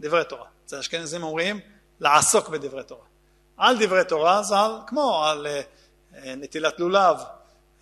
דברי 0.00 0.24
תורה. 0.24 0.46
אצל 0.64 0.76
האשכנזים 0.76 1.22
אומרים 1.22 1.60
לעסוק 2.02 2.48
בדברי 2.48 2.84
תורה. 2.84 3.04
על 3.56 3.86
דברי 3.86 4.04
תורה 4.04 4.42
זה 4.42 4.58
על, 4.58 4.78
כמו 4.86 5.24
על 5.24 5.46
uh, 5.46 6.16
נטילת 6.36 6.80
לולב, 6.80 7.16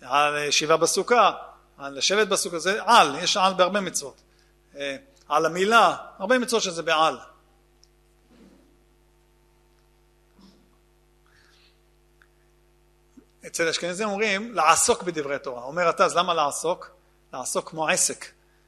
על 0.01 0.37
ישיבה 0.37 0.77
בסוכה, 0.77 1.31
על 1.77 1.97
לשבת 1.97 2.27
בסוכה, 2.27 2.59
זה 2.59 2.79
על, 2.85 3.15
יש 3.21 3.37
על 3.37 3.53
בהרבה 3.53 3.81
מצוות. 3.81 4.21
על 5.29 5.45
המילה, 5.45 5.95
הרבה 6.19 6.39
מצוות 6.39 6.61
שזה 6.61 6.83
בעל. 6.83 7.17
אצל 13.47 13.67
אשכנזים 13.67 14.09
אומרים 14.09 14.55
לעסוק 14.55 15.03
בדברי 15.03 15.39
תורה. 15.39 15.63
אומר 15.63 15.89
אתה, 15.89 16.05
אז 16.05 16.15
למה 16.15 16.33
לעסוק? 16.33 16.91
לעסוק 17.33 17.69
כמו 17.69 17.87
עסק. 17.87 18.25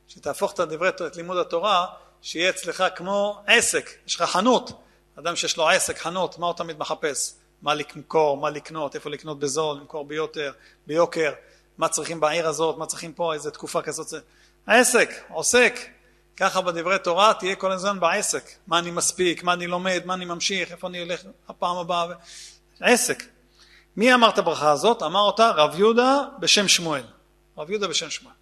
שתהפוך 0.07 0.53
את 0.53 0.59
דברי, 0.59 0.89
את 0.89 1.15
לימוד 1.15 1.37
התורה, 1.37 1.85
שיהיה 2.21 2.49
אצלך 2.49 2.83
כמו 2.95 3.43
עסק. 3.47 3.89
יש 4.07 4.15
לך 4.15 4.21
חנות. 4.21 4.82
אדם 5.19 5.35
שיש 5.35 5.57
לו 5.57 5.69
עסק, 5.69 5.97
חנות, 5.97 6.39
מה 6.39 6.47
הוא 6.47 6.53
תמיד 6.53 6.79
מחפש? 6.79 7.33
מה 7.61 7.73
למכור, 7.73 8.37
מה 8.37 8.49
לקנות, 8.49 8.95
איפה 8.95 9.09
לקנות 9.09 9.39
בזול, 9.39 9.77
למכור 9.77 10.05
ביותר, 10.05 10.51
ביוקר, 10.87 11.31
מה 11.77 11.89
צריכים 11.89 12.19
בעיר 12.19 12.47
הזאת, 12.47 12.77
מה 12.77 12.85
צריכים 12.85 13.13
פה, 13.13 13.33
איזה 13.33 13.51
תקופה 13.51 13.81
כזאת. 13.81 14.23
העסק, 14.67 15.09
עוסק. 15.29 15.79
ככה 16.37 16.61
בדברי 16.61 16.99
תורה 16.99 17.33
תהיה 17.33 17.55
כל 17.55 17.71
הזמן 17.71 17.99
בעסק. 17.99 18.43
מה 18.67 18.79
אני 18.79 18.91
מספיק, 18.91 19.43
מה 19.43 19.53
אני 19.53 19.67
לומד, 19.67 20.01
מה 20.05 20.13
אני 20.13 20.25
ממשיך, 20.25 20.71
איפה 20.71 20.87
אני 20.87 20.99
הולך 20.99 21.21
הפעם 21.49 21.77
הבאה. 21.77 22.05
עסק. 22.79 23.23
מי 23.97 24.13
אמר 24.13 24.29
את 24.29 24.37
הברכה 24.37 24.71
הזאת? 24.71 25.03
אמר 25.03 25.19
אותה 25.19 25.49
רב 25.49 25.79
יהודה 25.79 26.21
בשם 26.39 26.67
שמואל. 26.67 27.03
רב 27.57 27.69
יהודה 27.69 27.87
בשם 27.87 28.09
שמואל. 28.09 28.35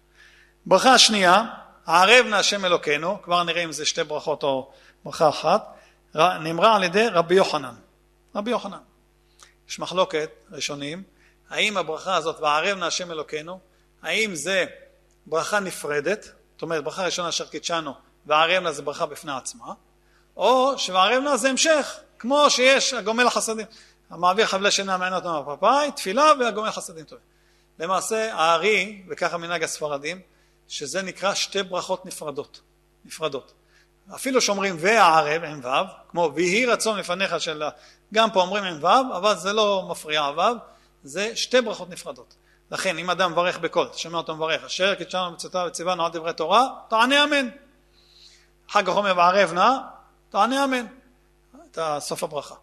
ברכה 0.66 0.94
השנייה, 0.94 1.44
הערב 1.86 2.26
נא 2.26 2.36
השם 2.36 2.64
אלוקינו, 2.64 3.22
כבר 3.22 3.42
נראה 3.42 3.64
אם 3.64 3.72
זה 3.72 3.86
שתי 3.86 4.04
ברכות 4.04 4.42
או 4.42 4.70
ברכה 5.04 5.28
אחת, 5.28 5.76
נאמרה 6.14 6.76
על 6.76 6.84
ידי 6.84 7.06
רבי 7.08 7.34
יוחנן. 7.34 7.74
רבי 8.34 8.50
יוחנן. 8.50 8.78
יש 9.68 9.78
מחלוקת 9.78 10.30
ראשונים, 10.50 11.02
האם 11.50 11.76
הברכה 11.76 12.16
הזאת, 12.16 12.40
והערב 12.40 12.78
נא 12.78 12.84
השם 12.84 13.10
אלוקינו, 13.10 13.60
האם 14.02 14.34
זה 14.34 14.64
ברכה 15.26 15.60
נפרדת, 15.60 16.24
זאת 16.24 16.62
אומרת 16.62 16.84
ברכה 16.84 17.04
ראשונה 17.04 17.28
אשר 17.28 17.46
קידשנו, 17.46 17.94
והערב 18.26 18.62
נא 18.62 18.72
זה 18.72 18.82
ברכה 18.82 19.06
בפני 19.06 19.32
עצמה, 19.32 19.72
או 20.36 20.78
שהערב 20.78 21.22
נא 21.22 21.36
זה 21.36 21.50
המשך, 21.50 21.96
כמו 22.18 22.50
שיש 22.50 22.94
הגומל 22.94 23.26
החסדים. 23.26 23.66
המעביר 24.10 24.46
חבלי 24.46 24.70
שינה 24.70 24.96
מעין 24.96 25.14
אותו 25.14 25.42
מהפפאי, 25.42 25.92
תפילה 25.92 26.32
והגומל 26.40 26.70
חסדים 26.70 27.04
טובים. 27.04 27.24
למעשה 27.78 28.34
הארי, 28.34 29.02
וככה 29.08 29.36
מנהג 29.38 29.62
הספרדים, 29.62 30.20
שזה 30.68 31.02
נקרא 31.02 31.34
שתי 31.34 31.62
ברכות 31.62 32.06
נפרדות. 32.06 32.60
נפרדות. 33.04 33.52
אפילו 34.14 34.40
שאומרים 34.40 34.76
והערב 34.78 35.44
עם 35.44 35.60
כמו 36.08 36.32
ויהי 36.34 36.66
רצון 36.66 36.98
לפניך 36.98 37.40
של... 37.40 37.62
גם 38.14 38.30
פה 38.30 38.40
אומרים 38.40 38.64
עם 38.64 38.86
אבל 38.86 39.36
זה 39.36 39.52
לא 39.52 39.86
מפריע 39.90 40.30
ו', 40.36 40.40
זה 41.04 41.36
שתי 41.36 41.60
ברכות 41.60 41.90
נפרדות. 41.90 42.34
לכן 42.70 42.98
אם 42.98 43.10
אדם 43.10 43.32
מברך 43.32 43.58
בקול, 43.58 43.86
אתה 43.86 43.98
שומע 43.98 44.18
אותו 44.18 44.36
מברך, 44.36 44.64
אשר 44.64 44.94
קידשנו 44.94 45.30
מצוותיו 45.30 45.64
וציוונו 45.68 46.04
על 46.04 46.12
דברי 46.12 46.32
תורה, 46.32 46.68
תענה 46.88 47.24
אמן. 47.24 47.48
אחר 48.70 48.82
כך 48.82 48.88
אומר 48.88 49.14
וערב 49.16 49.52
נא, 49.52 49.70
תענה 50.30 50.64
אמן. 50.64 50.86
את 51.70 51.78
סוף 51.98 52.24
הברכה. 52.24 52.54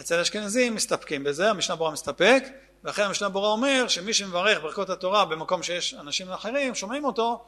אצל 0.00 0.20
אשכנזים 0.20 0.74
מסתפקים 0.74 1.24
בזה, 1.24 1.50
המשנה 1.50 1.76
ברורה 1.76 1.92
מסתפק, 1.92 2.44
ואחרי 2.84 3.04
המשנה 3.04 3.28
ברורה 3.28 3.48
אומר 3.48 3.88
שמי 3.88 4.14
שמברך 4.14 4.62
ברכות 4.62 4.90
התורה 4.90 5.24
במקום 5.24 5.62
שיש 5.62 5.94
אנשים 5.94 6.32
אחרים, 6.32 6.74
שומעים 6.74 7.04
אותו, 7.04 7.44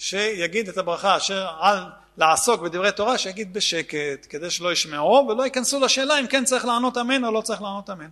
שיגיד 0.00 0.68
את 0.68 0.78
הברכה 0.78 1.16
אשר 1.16 1.48
על 1.60 1.78
לעסוק 2.16 2.60
בדברי 2.60 2.92
תורה, 2.92 3.18
שיגיד 3.18 3.54
בשקט, 3.54 4.26
כדי 4.28 4.50
שלא 4.50 4.72
ישמעו 4.72 5.26
ולא 5.28 5.42
ייכנסו 5.42 5.80
לשאלה 5.80 6.20
אם 6.20 6.26
כן 6.26 6.44
צריך 6.44 6.64
לענות 6.64 6.98
אמן 6.98 7.24
או 7.24 7.32
לא 7.32 7.40
צריך 7.40 7.62
לענות 7.62 7.90
אמן. 7.90 8.08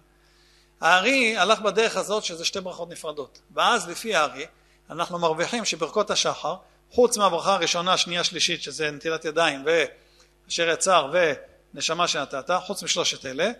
הארי 0.80 1.36
הלך 1.36 1.60
בדרך 1.60 1.96
הזאת 1.96 2.24
שזה 2.24 2.44
שתי 2.44 2.60
ברכות 2.60 2.90
נפרדות, 2.90 3.40
ואז 3.54 3.88
לפי 3.88 4.14
הארי 4.14 4.46
אנחנו 4.90 5.18
מרוויחים 5.18 5.64
שברכות 5.64 6.10
השחר, 6.10 6.56
חוץ 6.90 7.16
מהברכה 7.16 7.54
הראשונה, 7.54 7.96
שנייה, 7.96 8.24
שלישית, 8.24 8.62
שזה 8.62 8.90
נטילת 8.90 9.24
ידיים 9.24 9.64
ואשר 10.46 10.68
יצר 10.68 11.12
ונשמה 11.74 12.08
שנתת, 12.08 12.50
חוץ 12.66 12.82
משלושת 12.82 13.26
אלה, 13.26 13.50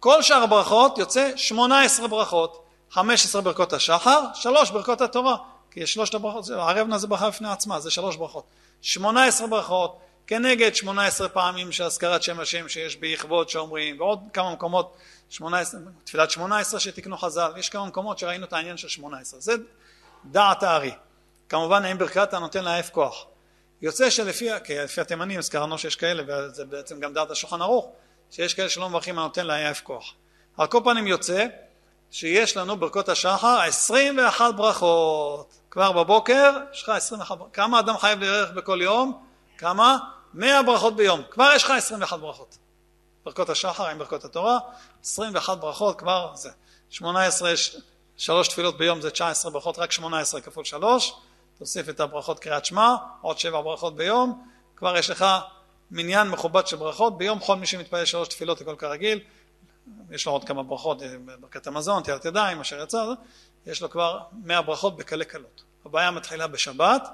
כל 0.00 0.22
שאר 0.22 0.42
הברכות 0.42 0.98
יוצא 0.98 1.32
שמונה 1.36 1.82
עשרה 1.82 2.08
ברכות, 2.08 2.64
חמש 2.90 3.24
עשרה 3.24 3.42
ברכות 3.42 3.72
השחר, 3.72 4.20
שלוש 4.34 4.70
ברכות 4.70 5.00
התורה, 5.00 5.36
כי 5.78 5.86
שלושת 5.86 6.14
הברכות, 6.14 6.50
הערב 6.50 6.96
זה 6.96 7.06
ברכה 7.06 7.30
בפני 7.30 7.48
עצמה, 7.48 7.80
זה 7.80 7.90
שלוש 7.90 8.16
ברכות. 8.16 8.44
שמונה 8.82 9.24
עשרה 9.24 9.46
ברכות, 9.46 9.98
כנגד 10.26 10.74
שמונה 10.74 11.06
עשרה 11.06 11.28
פעמים 11.28 11.72
של 11.72 11.84
הזכרת 11.84 12.22
שם 12.22 12.40
השם 12.40 12.68
שיש 12.68 12.96
ביכבוד 12.96 13.48
שאומרים, 13.48 14.00
ועוד 14.00 14.20
כמה 14.32 14.52
מקומות, 14.52 14.96
18, 15.30 15.80
תפילת 16.04 16.30
שמונה 16.30 16.58
עשרה 16.58 16.80
שתקנו 16.80 17.18
חז"ל, 17.18 17.52
יש 17.56 17.68
כמה 17.68 17.86
מקומות 17.86 18.18
שראינו 18.18 18.44
את 18.44 18.52
העניין 18.52 18.76
של 18.76 18.88
שמונה 18.88 19.18
עשרה, 19.18 19.40
זה 19.40 19.52
דעת 20.24 20.62
הארי. 20.62 20.92
כמובן 21.48 21.84
עם 21.84 21.98
ברכת 21.98 22.34
הנותן 22.34 22.64
לעף 22.64 22.90
כוח. 22.90 23.26
יוצא 23.82 24.10
שלפי, 24.10 24.48
כי 24.64 24.78
לפי 24.78 25.00
התימנים 25.00 25.38
הזכרנו 25.38 25.78
שיש 25.78 25.96
כאלה, 25.96 26.22
וזה 26.26 26.64
בעצם 26.64 27.00
גם 27.00 27.12
דעת 27.12 27.30
השולחן 27.30 27.62
ערוך, 27.62 27.90
שיש 28.30 28.54
כאלה 28.54 28.68
שלא 28.68 28.88
מברכים 28.88 29.18
הנותן 29.18 29.46
לעף 29.46 29.80
כוח. 29.80 30.14
על 30.56 30.66
כל 30.66 30.80
פנים 30.84 31.06
יוצא 31.06 31.46
שיש 32.10 32.56
לנו 32.56 32.76
ברכות 32.76 33.08
השחר 33.08 33.60
21 33.60 34.54
ברכות. 34.54 35.57
כבר 35.70 35.92
בבוקר 35.92 36.52
יש 36.72 36.82
לך 36.82 36.88
21 36.88 37.38
ברכות. 37.38 37.54
כמה 37.54 37.80
אדם 37.80 37.98
חייב 37.98 38.18
לברך 38.22 38.50
בכל 38.50 38.78
יום? 38.82 39.24
כמה? 39.58 39.98
100 40.34 40.62
ברכות 40.62 40.96
ביום. 40.96 41.22
כבר 41.30 41.50
יש 41.54 41.64
לך 41.64 41.70
21 41.70 42.20
ברכות. 42.20 42.58
ברכות 43.24 43.50
השחר 43.50 43.86
עם 43.86 43.98
ברכות 43.98 44.24
התורה, 44.24 44.58
21 45.04 45.58
ברכות 45.58 45.98
כבר 45.98 46.32
זה. 46.34 46.50
18, 46.90 47.52
שלוש 48.16 48.48
תפילות 48.48 48.78
ביום 48.78 49.00
זה 49.00 49.10
19 49.10 49.50
ברכות, 49.50 49.78
רק 49.78 49.92
18 49.92 50.40
כפול 50.40 50.64
3, 50.64 51.14
תוסיף 51.58 51.88
את 51.88 52.00
הברכות 52.00 52.38
קריאת 52.38 52.64
שמע, 52.64 52.94
עוד 53.20 53.38
7 53.38 53.60
ברכות 53.60 53.96
ביום, 53.96 54.44
כבר 54.76 54.96
יש 54.96 55.10
לך 55.10 55.26
מניין 55.90 56.28
מכובד 56.28 56.66
של 56.66 56.76
ברכות, 56.76 57.18
ביום 57.18 57.40
חול 57.40 57.58
מי 57.58 57.66
שמתפלל 57.66 58.04
שלוש 58.04 58.28
תפילות 58.28 58.60
הכל 58.60 58.76
כרגיל, 58.78 59.20
יש 60.10 60.26
לו 60.26 60.32
עוד 60.32 60.44
כמה 60.44 60.62
ברכות, 60.62 61.02
ברכת 61.40 61.66
המזון, 61.66 62.02
תיארת 62.02 62.24
ידיים, 62.24 62.60
אשר 62.60 62.82
יצא, 62.82 63.04
יש 63.66 63.82
לו 63.82 63.90
כבר 63.90 64.20
מאה 64.44 64.62
ברכות 64.62 64.96
בקלי 64.96 65.24
קלות. 65.24 65.62
הבעיה 65.84 66.10
מתחילה 66.10 66.46
בשבת, 66.46 67.08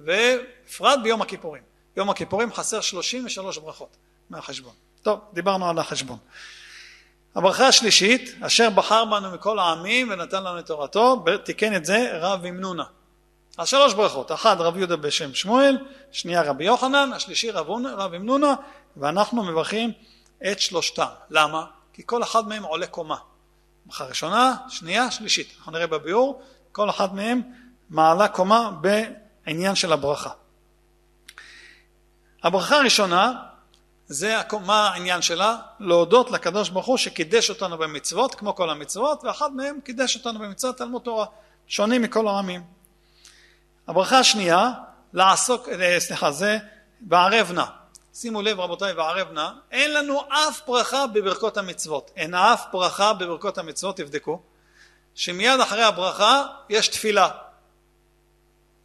ובפרט 0.00 0.98
ביום 1.02 1.22
הכיפורים. 1.22 1.62
יום 1.96 2.10
הכיפורים 2.10 2.52
חסר 2.52 2.80
33 2.80 3.58
ברכות 3.58 3.96
מהחשבון. 4.30 4.72
טוב, 5.02 5.20
דיברנו 5.32 5.70
על 5.70 5.78
החשבון. 5.78 6.18
הברכה 7.34 7.66
השלישית, 7.68 8.34
אשר 8.40 8.70
בחר 8.70 9.04
בנו 9.04 9.30
מכל 9.30 9.58
העמים 9.58 10.10
ונתן 10.10 10.44
לנו 10.44 10.58
את 10.58 10.66
תורתו, 10.66 11.24
תיקן 11.44 11.76
את 11.76 11.84
זה 11.84 12.10
רב 12.12 12.44
ימנונה. 12.44 12.84
אז 13.58 13.68
שלוש 13.68 13.94
ברכות, 13.94 14.32
אחת 14.32 14.58
רב 14.58 14.76
יהודה 14.76 14.96
בשם 14.96 15.34
שמואל, 15.34 15.78
שנייה 16.12 16.42
רבי 16.42 16.64
יוחנן, 16.64 17.12
השלישי 17.12 17.50
רב, 17.50 17.66
רב 17.96 18.14
ימנונה, 18.14 18.54
ואנחנו 18.96 19.42
מברכים 19.44 19.92
את 20.50 20.60
שלושתם. 20.60 21.06
למה? 21.30 21.64
כי 21.92 22.02
כל 22.06 22.22
אחד 22.22 22.48
מהם 22.48 22.62
עולה 22.62 22.86
קומה. 22.86 23.16
ברכה 23.86 24.04
ראשונה, 24.04 24.56
שנייה, 24.68 25.10
שלישית. 25.10 25.54
אנחנו 25.58 25.72
נראה 25.72 25.86
בביאור, 25.86 26.42
כל 26.72 26.90
אחד 26.90 27.14
מהם 27.14 27.42
מעלה 27.90 28.28
קומה 28.28 28.70
בעניין 28.80 29.74
של 29.74 29.92
הברכה. 29.92 30.30
הברכה 32.42 32.76
הראשונה, 32.76 33.32
זה 34.06 34.40
מה 34.66 34.88
העניין 34.88 35.22
שלה? 35.22 35.56
להודות 35.80 36.30
לקדוש 36.30 36.68
ברוך 36.68 36.86
הוא 36.86 36.96
שקידש 36.96 37.50
אותנו 37.50 37.78
במצוות, 37.78 38.34
כמו 38.34 38.54
כל 38.54 38.70
המצוות, 38.70 39.24
ואחד 39.24 39.52
מהם 39.52 39.80
קידש 39.84 40.16
אותנו 40.16 40.38
במצוות 40.38 40.78
תלמוד 40.78 41.02
תורה, 41.02 41.26
שונים 41.66 42.02
מכל 42.02 42.28
העמים. 42.28 42.62
הברכה 43.88 44.18
השנייה, 44.18 44.70
לעסוק, 45.12 45.68
אה, 45.68 46.00
סליחה, 46.00 46.30
זה 46.30 46.58
וערב 47.08 47.52
נא. 47.52 47.64
שימו 48.14 48.42
לב 48.42 48.60
רבותיי, 48.60 48.92
וערב 48.92 49.32
נא, 49.32 49.50
אין 49.70 49.94
לנו 49.94 50.22
אף 50.28 50.60
ברכה 50.66 51.06
בברכות 51.06 51.56
המצוות. 51.56 52.10
אין 52.16 52.34
אף 52.34 52.64
ברכה 52.72 53.12
בברכות 53.12 53.58
המצוות, 53.58 53.96
תבדקו, 53.96 54.42
שמיד 55.14 55.60
אחרי 55.60 55.82
הברכה 55.82 56.46
יש 56.68 56.88
תפילה. 56.88 57.28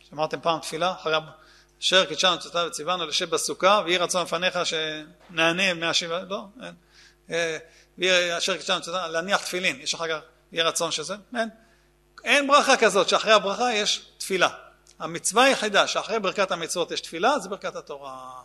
שמעתם 0.09 0.41
פעם 0.41 0.59
תפילה? 0.59 0.91
אחרי 0.91 1.13
אשר 1.81 2.05
קידשנו 2.05 2.37
תותיו 2.37 2.65
וציוונו 2.67 3.05
לשב 3.05 3.29
בסוכה 3.29 3.81
ויהי 3.85 3.97
רצון 3.97 4.23
לפניך 4.23 4.59
שנענה 4.65 5.73
מהשיבה, 5.73 6.19
לא, 6.19 6.45
אין. 6.63 6.73
אה, 7.31 7.57
ויהי 7.97 8.37
אשר 8.37 8.57
קידשנו 8.57 8.79
תותיו, 8.79 9.07
להניח 9.11 9.41
תפילין, 9.41 9.81
יש 9.81 9.93
אחר 9.93 10.07
כך, 10.07 10.19
יהי 10.51 10.63
רצון 10.63 10.91
שזה, 10.91 11.15
אין. 11.35 11.49
אין 12.23 12.47
ברכה 12.47 12.77
כזאת 12.77 13.09
שאחרי 13.09 13.33
הברכה 13.33 13.73
יש 13.73 14.05
תפילה. 14.17 14.49
המצווה 14.99 15.43
היחידה 15.43 15.87
שאחרי 15.87 16.19
ברכת 16.19 16.51
המצוות 16.51 16.91
יש 16.91 17.01
תפילה 17.01 17.39
זה 17.39 17.49
ברכת 17.49 17.75
התורה. 17.75 18.41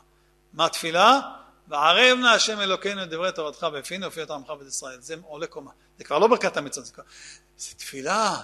מה 0.52 0.68
תפילה? 0.68 1.20
וערב 1.68 2.18
נא 2.18 2.26
השם 2.26 2.60
אלוקינו 2.60 3.02
את 3.02 3.10
דברי 3.10 3.32
תורתך 3.32 3.64
בפינו 3.64 4.06
ופי 4.06 4.20
עמך 4.30 4.50
בית 4.58 4.68
ישראל. 4.68 5.00
זה 5.00 5.14
עולה 5.22 5.46
קומה. 5.46 5.70
זה 5.98 6.04
כבר 6.04 6.18
לא 6.18 6.26
ברכת 6.26 6.56
המצוות, 6.56 6.86
זה, 6.86 6.92
כבר... 6.92 7.04
זה 7.56 7.74
תפילה 7.74 8.36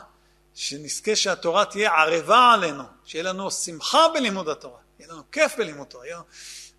שנזכה 0.54 1.16
שהתורה 1.16 1.64
תהיה 1.64 1.90
ערבה 1.90 2.52
עלינו, 2.52 2.84
שיהיה 3.04 3.24
לנו 3.24 3.50
שמחה 3.50 4.08
בלימוד 4.14 4.48
התורה, 4.48 4.78
יהיה 4.98 5.12
לנו 5.12 5.22
כיף 5.32 5.56
בלימוד 5.58 5.86
תורה, 5.86 6.06
יהיה 6.06 6.16
לנו 6.16 6.24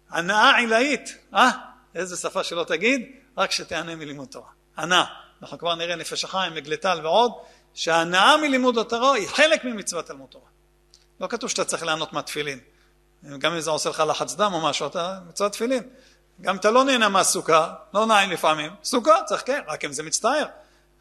הנאה 0.09 0.57
עילאית, 0.57 1.17
אה? 1.33 1.49
איזה 1.95 2.17
שפה 2.17 2.43
שלא 2.43 2.63
תגיד, 2.63 3.11
רק 3.37 3.51
שתיהנה 3.51 3.95
מלימוד 3.95 4.27
תורה. 4.27 4.49
הנאה. 4.77 5.05
אנחנו 5.41 5.57
כבר 5.57 5.75
נראה 5.75 5.95
נפש 5.95 6.23
החיים, 6.23 6.55
מגלטל 6.55 6.99
ועוד, 7.03 7.31
שההנאה 7.73 8.37
מלימוד 8.37 8.77
התורה 8.77 9.13
היא 9.13 9.27
חלק 9.27 9.63
ממצוות 9.63 10.05
תלמוד 10.05 10.29
תורה. 10.29 10.47
לא 11.19 11.27
כתוב 11.27 11.49
שאתה 11.49 11.65
צריך 11.65 11.83
לענות 11.83 12.13
מהתפילין. 12.13 12.59
גם 13.37 13.53
אם 13.53 13.59
זה 13.59 13.71
עושה 13.71 13.89
לך 13.89 14.03
לחץ 14.07 14.35
דם 14.35 14.51
או 14.53 14.61
משהו, 14.61 14.87
אתה 14.87 15.19
מצוות 15.27 15.51
תפילין. 15.51 15.83
גם 16.41 16.55
אתה 16.55 16.71
לא 16.71 16.83
נהנה 16.83 17.09
מהסוכה, 17.09 17.73
לא 17.93 18.05
נעים 18.05 18.31
לפעמים, 18.31 18.71
סוכה 18.83 19.23
צריך 19.25 19.43
כן, 19.45 19.61
רק 19.67 19.85
אם 19.85 19.93
זה 19.93 20.03
מצטער. 20.03 20.45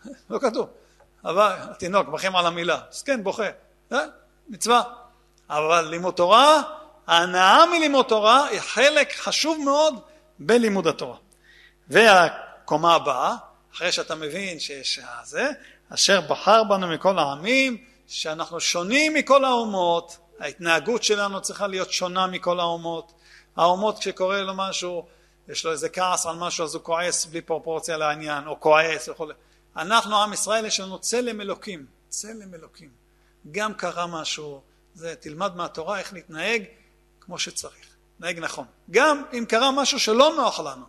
לא 0.31 0.39
כתוב. 0.39 0.69
אבל 1.25 1.57
התינוק 1.59 2.09
בכם 2.09 2.37
על 2.37 2.47
המילה, 2.47 2.81
אז 2.91 3.03
כן, 3.03 3.23
בוכה. 3.23 3.49
אה? 3.93 3.99
מצווה. 4.49 4.83
אבל 5.51 5.89
לימוד 5.91 6.15
תורה, 6.15 6.63
ההנאה 7.07 7.67
מלימוד 7.67 8.07
תורה 8.07 8.47
היא 8.47 8.61
חלק 8.61 9.17
חשוב 9.17 9.65
מאוד 9.65 9.95
בלימוד 10.39 10.87
התורה. 10.87 11.17
והקומה 11.89 12.95
הבאה, 12.95 13.35
אחרי 13.75 13.93
שאתה 13.93 14.15
מבין 14.15 14.61
שיש 14.61 15.01
זה, 15.25 15.51
אשר 15.95 16.21
בחר 16.21 16.65
בנו 16.65 16.89
מכל 16.89 17.19
העמים, 17.19 17.85
שאנחנו 18.07 18.61
שונים 18.61 19.15
מכל 19.15 19.45
האומות, 19.45 20.17
ההתנהגות 20.39 21.03
שלנו 21.03 21.43
צריכה 21.43 21.67
להיות 21.67 21.93
שונה 21.93 22.27
מכל 22.27 22.61
האומות. 22.61 23.13
האומות 23.57 23.99
כשקורה 23.99 24.43
לו 24.43 24.55
משהו, 24.57 25.07
יש 25.49 25.65
לו 25.65 25.73
איזה 25.73 25.89
כעס 25.89 26.27
על 26.27 26.37
משהו 26.37 26.65
אז 26.65 26.75
הוא 26.75 26.83
כועס 26.83 27.25
בלי 27.27 27.41
פרופורציה 27.41 27.97
לעניין, 27.97 28.47
או 28.47 28.61
כועס 28.61 29.09
וכו'. 29.09 29.27
אנחנו 29.77 30.23
עם 30.23 30.33
ישראל 30.33 30.65
יש 30.65 30.81
לנו 30.81 30.99
צלם 30.99 31.41
אלוקים, 31.41 31.87
צלם 32.09 32.55
אלוקים. 32.55 32.91
גם 33.51 33.75
קרה 33.75 34.07
משהו, 34.07 34.63
זה 34.95 35.15
תלמד 35.21 35.57
מהתורה 35.57 35.99
איך 35.99 36.13
להתנהג 36.13 36.65
כמו 37.21 37.39
שצריך, 37.39 37.87
להתנהג 38.15 38.39
נכון. 38.39 38.67
גם 38.91 39.23
אם 39.33 39.45
קרה 39.49 39.71
משהו 39.71 40.01
שלא 40.01 40.33
נוח 40.37 40.61
לנו, 40.61 40.85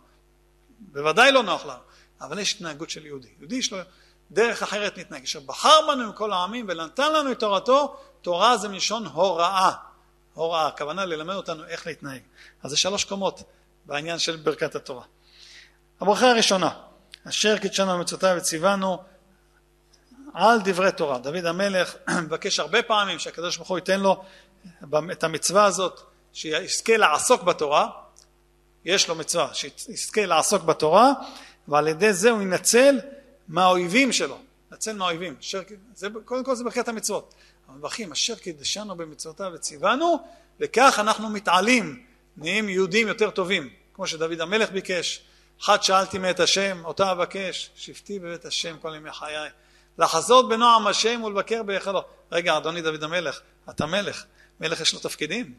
בוודאי 0.78 1.32
לא 1.32 1.42
נוח 1.42 1.66
לנו, 1.66 1.80
אבל 2.20 2.38
יש 2.38 2.54
התנהגות 2.54 2.90
של 2.90 3.06
יהודי. 3.06 3.28
יהודי 3.38 3.56
יש 3.56 3.72
לו 3.72 3.78
דרך 4.30 4.62
אחרת 4.62 4.98
להתנהג. 4.98 5.22
אשר 5.22 5.40
בחר 5.40 5.86
בנו 5.88 6.08
מכל 6.08 6.32
העמים 6.32 6.66
ונתן 6.68 7.12
לנו 7.12 7.32
את 7.32 7.38
תורתו, 7.38 8.00
תורה 8.22 8.56
זה 8.56 8.68
מלשון 8.68 9.06
הוראה. 9.06 9.70
הוראה, 10.34 10.66
הכוונה 10.66 11.04
ללמד 11.04 11.34
אותנו 11.34 11.66
איך 11.66 11.86
להתנהג. 11.86 12.20
אז 12.62 12.70
זה 12.70 12.76
שלוש 12.76 13.04
קומות 13.04 13.42
בעניין 13.86 14.18
של 14.18 14.36
ברכת 14.36 14.74
התורה. 14.74 15.04
הברכה 16.00 16.30
הראשונה, 16.30 16.70
אשר 17.28 17.58
קידשנו 17.58 17.92
במצוותיו 17.92 18.34
וציוונו 18.38 19.02
על 20.34 20.58
דברי 20.64 20.92
תורה. 20.92 21.18
דוד 21.18 21.44
המלך 21.44 21.94
מבקש 22.24 22.60
הרבה 22.60 22.82
פעמים 22.82 23.18
שהקדוש 23.18 23.56
ברוך 23.56 23.68
הוא 23.68 23.78
ייתן 23.78 24.00
לו 24.00 24.24
את 25.12 25.24
המצווה 25.24 25.64
הזאת, 25.64 26.00
שיזכה 26.32 26.96
לעסוק 26.96 27.42
בתורה, 27.42 27.88
יש 28.84 29.08
לו 29.08 29.14
מצווה, 29.14 29.54
שיזכה 29.54 30.26
לעסוק 30.26 30.62
בתורה, 30.62 31.12
ועל 31.68 31.88
ידי 31.88 32.12
זה 32.12 32.30
הוא 32.30 32.42
ינצל 32.42 32.98
מהאויבים 33.48 34.12
שלו, 34.12 34.38
ינצל 34.72 34.96
מהאויבים. 34.96 35.36
אשר, 35.40 35.62
זה, 35.94 36.08
קודם 36.24 36.44
כל 36.44 36.54
זה 36.54 36.64
ברכת 36.64 36.88
המצוות. 36.88 37.34
המברכים, 37.72 38.12
אשר 38.12 38.34
קידשנו 38.34 38.96
במצוותיו 38.96 39.50
וציוונו, 39.54 40.18
וכך 40.60 40.96
אנחנו 40.98 41.30
מתעלים, 41.30 42.04
נהיים 42.36 42.68
יהודים 42.68 43.08
יותר 43.08 43.30
טובים, 43.30 43.68
כמו 43.94 44.06
שדוד 44.06 44.40
המלך 44.40 44.70
ביקש. 44.70 45.20
אחד 45.62 45.82
שאלתי 45.82 46.18
מאת 46.18 46.40
השם, 46.40 46.82
אותה 46.84 47.12
אבקש, 47.12 47.70
שבתי 47.76 48.18
בבית 48.18 48.44
השם 48.44 48.76
כל 48.82 48.92
ימי 48.96 49.12
חיי. 49.12 49.50
לחזות 49.98 50.48
בנועם 50.48 50.86
השם 50.86 51.22
ולבקר 51.24 51.62
בהיכלו. 51.62 52.02
רגע, 52.32 52.56
אדוני 52.56 52.82
דוד 52.82 53.04
המלך, 53.04 53.40
אתה 53.70 53.86
מלך, 53.86 54.24
מלך 54.60 54.80
יש 54.80 54.94
לו 54.94 55.00
תפקידים. 55.00 55.54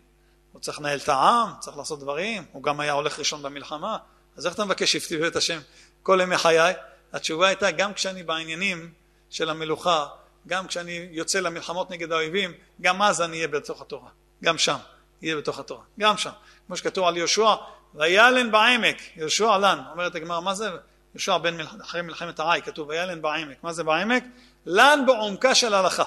הוא 0.52 0.62
צריך 0.62 0.80
לנהל 0.80 1.00
את 1.00 1.10
העם, 1.10 1.50
צריך 1.60 1.78
לעשות 1.78 2.00
דברים, 2.00 2.46
הוא 2.52 2.64
גם 2.64 2.80
היה 2.80 2.92
הולך 2.92 3.20
ראשון 3.20 3.42
במלחמה. 3.42 3.98
אז 4.38 4.46
איך 4.46 4.56
אתה 4.56 4.66
מבקש 4.66 4.92
שבתי 4.92 5.18
בבית 5.18 5.36
השם 5.36 5.60
כל 6.04 6.20
ימי 6.24 6.38
חיי? 6.38 6.74
התשובה 7.14 7.48
הייתה, 7.48 7.72
גם 7.72 7.94
כשאני 7.94 8.24
בעניינים 8.24 8.92
של 9.30 9.50
המלוכה, 9.50 10.08
גם 10.48 10.68
כשאני 10.68 11.08
יוצא 11.12 11.40
למלחמות 11.40 11.92
נגד 11.92 12.12
האויבים, 12.12 12.54
גם 12.82 13.02
אז 13.02 13.22
אני 13.22 13.38
אהיה 13.38 13.48
בתוך 13.48 13.82
התורה. 13.82 14.10
גם 14.44 14.58
שם, 14.58 14.78
יהיה 15.22 15.36
בתוך 15.36 15.60
התורה. 15.60 15.84
גם 16.00 16.18
שם. 16.18 16.32
כמו 16.68 16.78
שכתוב 16.78 17.08
על 17.08 17.18
יהושע, 17.18 17.56
וילן 17.96 18.52
בעמק, 18.52 18.98
יהושע 19.16 19.58
לן, 19.58 19.80
אומרת 19.92 20.16
הגמרא, 20.16 20.40
מה 20.40 20.54
זה 20.54 20.70
יהושע 21.16 21.38
בן 21.38 21.58
אחרי 21.82 22.02
מלחמת 22.02 22.40
העי, 22.40 22.62
כתוב 22.62 22.90
וילן 22.90 23.22
בעמק, 23.22 23.64
מה 23.64 23.74
זה 23.74 23.84
בעמק? 23.84 24.24
לן 24.66 25.04
בעומקה 25.06 25.56
של 25.56 25.74
הלכה. 25.74 26.04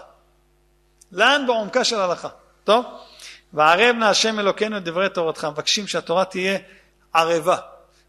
לן 1.12 1.45
בעומקה 1.47 1.85
של 1.85 2.01
הלכה. 2.01 2.28
טוב? 2.64 2.85
וערב 3.53 3.97
נא 3.97 4.05
השם 4.05 4.39
אלוקינו 4.39 4.76
את 4.76 4.85
דברי 4.85 5.09
תורתך, 5.09 5.45
מבקשים 5.45 5.87
שהתורה 5.87 6.24
תהיה 6.24 6.59
ערבה. 7.14 7.57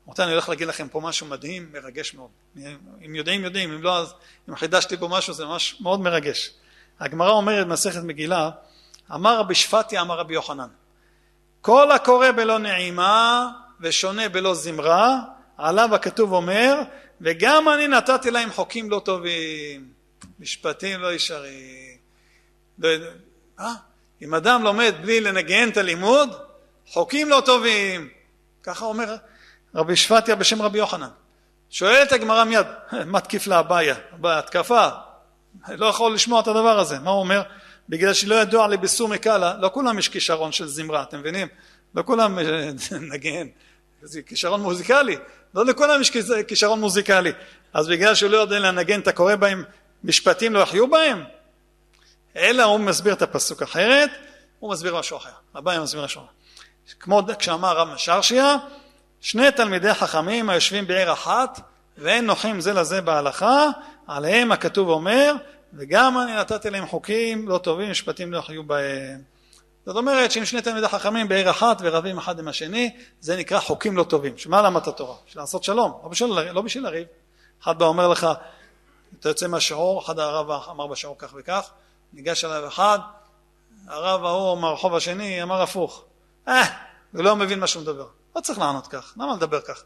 רבותיי, 0.08 0.26
אני 0.26 0.32
הולך 0.32 0.50
להגיד 0.50 0.68
לכם 0.68 0.88
פה 0.88 1.02
משהו 1.02 1.28
מדהים, 1.28 1.70
מרגש 1.74 2.14
מאוד. 2.14 2.30
אם 3.06 3.16
יודעים, 3.16 3.44
יודעים, 3.44 3.72
אם 3.74 3.84
לא, 3.84 3.98
אז 3.98 4.14
אם 4.50 4.56
חידשתי 4.56 4.98
פה 4.98 5.08
משהו, 5.08 5.34
זה 5.34 5.46
ממש 5.46 5.82
מאוד 5.82 6.00
מרגש. 6.00 6.52
הגמרא 7.00 7.32
אומרת 7.32 7.68
במסכת 7.68 8.04
מגילה, 8.04 8.50
אמר 9.14 9.40
רבי 9.40 9.56
שפטי, 9.56 10.00
אמר 10.00 10.18
רבי 10.20 10.34
יוחנן, 10.34 10.68
כל 11.62 11.92
הקורא 11.92 12.32
בלא 12.32 12.60
נעימה 12.60 13.50
ושונה 13.82 14.30
בלא 14.30 14.54
זמרה, 14.54 15.20
עליו 15.58 15.96
הכתוב 15.96 16.32
אומר, 16.32 16.82
וגם 17.22 17.70
אני 17.70 17.88
נתתי 17.88 18.32
להם 18.32 18.52
חוקים 18.52 18.90
לא 18.90 19.02
טובים, 19.06 19.90
משפטים 20.40 21.02
לא 21.02 21.14
ישרים. 21.14 21.98
לא, 22.80 22.90
אה? 23.60 23.74
אם 24.22 24.34
אדם 24.34 24.64
לומד 24.64 24.94
בלי 25.02 25.22
לנגן 25.22 25.70
את 25.70 25.78
הלימוד, 25.78 26.30
חוקים 26.88 27.30
לא 27.30 27.42
טובים. 27.46 28.10
ככה 28.64 28.86
אומר 28.86 29.16
רבי 29.76 29.96
שפטיה 29.96 30.36
בשם 30.36 30.62
רבי 30.62 30.78
יוחנן. 30.78 31.10
שואלת 31.70 32.12
הגמרא 32.12 32.44
מיד, 32.44 32.68
מה 33.06 33.20
תקיף 33.20 33.48
לה 33.48 33.60
אביה? 33.60 33.96
התקפה. 34.24 34.88
לא 35.70 35.86
יכול 35.86 36.14
לשמוע 36.14 36.40
את 36.40 36.48
הדבר 36.48 36.80
הזה. 36.80 37.00
מה 37.00 37.12
הוא 37.12 37.20
אומר? 37.20 37.42
בגלל 37.90 38.14
שלא 38.14 38.36
ידוע 38.36 38.68
לי 38.68 38.78
בסור 38.78 39.08
מקאלה, 39.08 39.54
לא 39.60 39.70
כולם 39.74 40.00
יש 40.00 40.10
כישרון 40.10 40.52
של 40.52 40.68
זמרה, 40.68 41.04
אתם 41.04 41.20
מבינים? 41.20 41.48
לא 41.96 42.04
כולם 42.04 42.40
אה, 42.40 42.70
נגן, 43.14 43.48
זה 44.02 44.22
כישרון 44.22 44.62
מוזיקלי, 44.62 45.18
לא 45.56 45.66
לכולם 45.66 46.02
יש 46.02 46.12
כישרון 46.48 46.80
מוזיקלי. 46.80 47.32
אז 47.74 47.88
בגלל 47.88 48.16
שהוא 48.16 48.32
לא 48.32 48.38
יודע 48.38 48.60
לנגן, 48.60 49.00
אתה 49.00 49.12
קורא 49.12 49.36
בהם 49.36 49.64
משפטים 50.04 50.54
לא 50.54 50.60
יחיו 50.60 50.90
בהם? 50.90 51.24
אלא 52.36 52.64
הוא 52.64 52.80
מסביר 52.80 53.14
את 53.14 53.22
הפסוק 53.22 53.62
אחרת, 53.62 54.10
הוא 54.60 54.72
מסביר 54.72 55.00
משהו 55.00 55.18
אחר. 55.18 55.30
אביי 55.58 55.80
מסביר 55.80 56.04
משהו 56.04 56.22
אחר. 56.22 56.30
כמו 57.00 57.22
כשאמר 57.40 57.78
רב 57.78 57.88
משרשיה, 57.88 58.58
שני 59.26 59.52
תלמידי 59.52 59.94
חכמים 59.94 60.50
היושבים 60.50 60.88
בעיר 60.88 61.14
אחת 61.14 61.60
ואין 61.98 62.26
נוחים 62.26 62.62
זה 62.62 62.74
לזה 62.74 63.02
בהלכה, 63.02 63.68
עליהם 64.08 64.52
הכתוב 64.52 64.90
אומר, 64.90 65.34
וגם 65.74 66.18
אני 66.18 66.36
נתתי 66.36 66.70
להם 66.70 66.88
חוקים 66.88 67.48
לא 67.48 67.58
טובים, 67.58 67.92
משפטים 67.92 68.34
לא 68.34 68.42
חיו 68.42 68.64
בהם. 68.64 69.22
זאת 69.86 69.96
אומרת 69.96 70.32
שאם 70.32 70.46
שני 70.46 70.62
תלמידי 70.62 70.88
חכמים 70.88 71.28
בעיר 71.28 71.50
אחת 71.50 71.78
ורבים 71.82 72.18
אחד 72.18 72.40
עם 72.40 72.48
השני, 72.48 72.96
זה 73.22 73.38
נקרא 73.38 73.60
חוקים 73.60 73.98
לא 73.98 74.04
טובים. 74.04 74.38
שמה 74.38 74.62
למדת 74.62 74.88
התורה? 74.88 75.16
בשביל 75.28 75.42
לעשות 75.42 75.64
שלום, 75.64 76.00
לא 76.04 76.10
בשביל, 76.10 76.52
לא 76.52 76.62
בשביל 76.62 76.84
לריב. 76.84 77.08
אחד 77.64 77.80
בא 77.80 77.86
אומר 77.86 78.08
לך, 78.08 78.28
אתה 79.20 79.30
יוצא 79.30 79.48
מהשיעור, 79.48 80.02
אחד 80.02 80.20
הרב 80.20 80.52
אמר 80.70 80.88
בשיעור 80.88 81.16
כך 81.20 81.34
וכך, 81.36 81.70
ניגש 82.14 82.46
אליו 82.46 82.68
אחד, 82.68 83.00
הרב 83.88 84.26
ההוא 84.26 84.58
מהרחוב 84.58 84.96
השני 84.96 85.44
אמר 85.44 85.62
הפוך. 85.62 86.04
אה, 86.48 86.64
הוא 87.14 87.24
לא 87.24 87.36
מבין 87.36 87.60
מה 87.60 87.68
שהוא 87.68 87.84
מדבר. 87.84 88.08
לא 88.36 88.42
צריך 88.42 88.60
לענות 88.60 88.88
כך, 88.88 89.14
למה 89.18 89.36
לדבר 89.36 89.62
כך? 89.62 89.84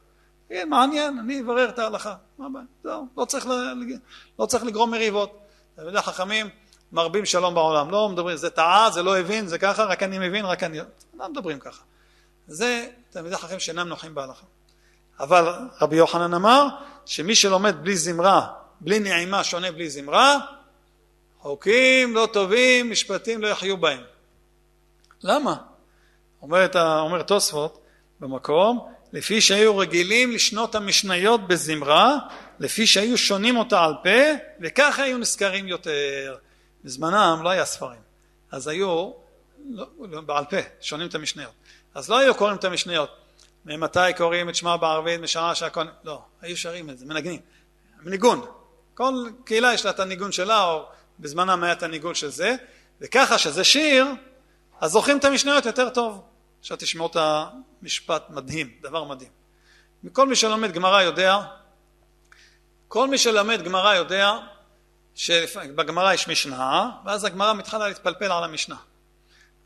כן, 0.50 0.70
מעניין, 0.70 1.20
אני 1.20 1.42
אברר 1.42 1.70
את 1.70 1.80
ההלכה. 1.80 2.16
מה 2.38 2.46
הבעיה? 2.46 2.66
זהו, 2.84 3.08
לא 3.18 3.26
צריך, 3.26 3.48
לא 4.40 4.46
צריך 4.46 4.64
לגרום 4.64 4.92
מריבות. 4.92 5.40
תלמידי 5.76 6.02
חכמים 6.02 6.50
מרבים 6.92 7.26
שלום 7.26 7.56
בעולם. 7.56 7.92
לא 7.92 8.10
מדברים, 8.10 8.38
זה 8.38 8.50
טעה, 8.50 8.90
זה 8.92 9.04
לא 9.04 9.20
הבין, 9.20 9.48
זה 9.48 9.58
ככה, 9.60 9.84
רק 9.84 10.04
אני 10.04 10.30
מבין, 10.30 10.46
רק 10.46 10.64
אני... 10.64 10.80
לא 11.14 11.30
מדברים 11.30 11.60
ככה. 11.60 11.84
זה 12.48 12.88
תלמידי 13.10 13.38
חכמים 13.38 13.60
שאינם 13.60 13.88
נוחים 13.88 14.16
בהלכה. 14.16 14.46
אבל 15.20 15.54
רבי 15.82 15.96
יוחנן 15.96 16.34
אמר 16.34 16.68
שמי 17.06 17.36
שלומד 17.36 17.76
בלי 17.82 17.98
זמרה, 17.98 18.48
בלי 18.82 19.00
נעימה 19.00 19.44
שונה 19.44 19.72
בלי 19.72 19.90
זמרה, 19.90 20.38
חוקים 21.40 22.16
לא 22.16 22.28
טובים, 22.34 22.92
משפטים 22.92 23.42
לא 23.42 23.48
יחיו 23.48 23.78
בהם. 23.78 24.02
למה? 25.24 25.56
אומר, 26.42 26.68
אומר 27.00 27.22
תוספות 27.22 27.82
במקום, 28.20 28.88
לפי 29.14 29.42
שהיו 29.42 29.78
רגילים 29.78 30.32
לשנות 30.32 30.76
המשניות 30.76 31.48
בזמרה, 31.48 32.18
לפי 32.60 32.88
שהיו 32.88 33.18
שונים 33.18 33.58
אותה 33.58 33.84
על 33.84 33.94
פה, 34.04 34.20
וככה 34.62 35.04
היו 35.04 35.18
נזכרים 35.18 35.68
יותר. 35.68 36.36
בזמנם 36.84 37.40
לא 37.44 37.50
היה 37.50 37.66
ספרים, 37.66 38.02
אז 38.52 38.68
היו 38.68 39.12
לא, 39.70 39.86
לא, 40.00 40.22
בעל 40.22 40.46
פה, 40.46 40.58
שונים 40.82 41.08
את 41.08 41.16
המשניות. 41.16 41.52
אז 41.96 42.10
לא 42.10 42.18
היו 42.18 42.36
קוראים 42.36 42.56
את 42.58 42.64
המשניות. 42.64 43.10
ממתי 43.66 44.00
קוראים 44.18 44.50
את 44.50 44.56
שמע 44.56 44.78
בערבית 44.78 45.22
משעה 45.22 45.56
שהכל... 45.56 45.84
לא, 46.04 46.22
היו 46.42 46.58
שרים 46.58 46.90
את 46.90 46.98
זה, 46.98 47.06
מנגנים. 47.06 47.40
ניגון. 48.04 48.46
כל 48.94 49.14
קהילה 49.44 49.74
יש 49.74 49.86
לה 49.86 49.92
את 49.92 50.00
הניגון 50.00 50.32
שלה, 50.32 50.64
או 50.64 50.86
בזמנם 51.20 51.64
היה 51.64 51.74
את 51.74 51.84
הניגון 51.84 52.16
של 52.16 52.30
זה, 52.30 52.56
וככה 53.02 53.38
שזה 53.38 53.64
שיר, 53.64 54.06
אז 54.82 54.92
זוכרים 54.92 55.18
את 55.18 55.26
המשניות 55.26 55.66
יותר 55.66 55.90
טוב. 55.90 56.22
עכשיו 56.60 56.78
תשמעו 56.78 57.08
את 57.08 57.18
המשפט 57.20 58.30
מדהים, 58.30 58.72
דבר 58.82 59.04
מדהים. 59.04 59.32
כל 60.12 60.28
מי 60.28 60.36
שלומד 60.36 60.72
גמרא 60.72 61.02
יודע, 61.02 61.38
כל 62.88 63.08
מי 63.08 63.18
שלומד 63.18 63.62
גמרא 63.64 63.94
יודע 63.94 64.38
שבגמרא 65.16 66.14
יש 66.14 66.28
משנה, 66.28 66.90
ואז 67.06 67.24
הגמרא 67.24 67.54
מתחילה 67.54 67.88
להתפלפל 67.88 68.32
על 68.32 68.44
המשנה. 68.44 68.76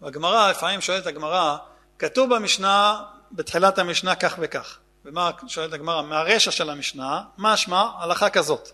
והגמרא, 0.02 0.50
לפעמים 0.50 0.82
שואלת 0.82 1.08
הגמרא, 1.08 1.58
כתוב 2.00 2.36
במשנה, 2.36 3.04
בתחילת 3.32 3.78
המשנה 3.78 4.16
כך 4.16 4.36
וכך. 4.40 4.78
ומה 5.06 5.32
שואלת 5.48 5.74
הגמרא? 5.74 6.02
מהרשע 6.02 6.52
של 6.52 6.70
המשנה, 6.70 7.22
משמע 7.38 7.90
הלכה 7.98 8.30
כזאת. 8.30 8.70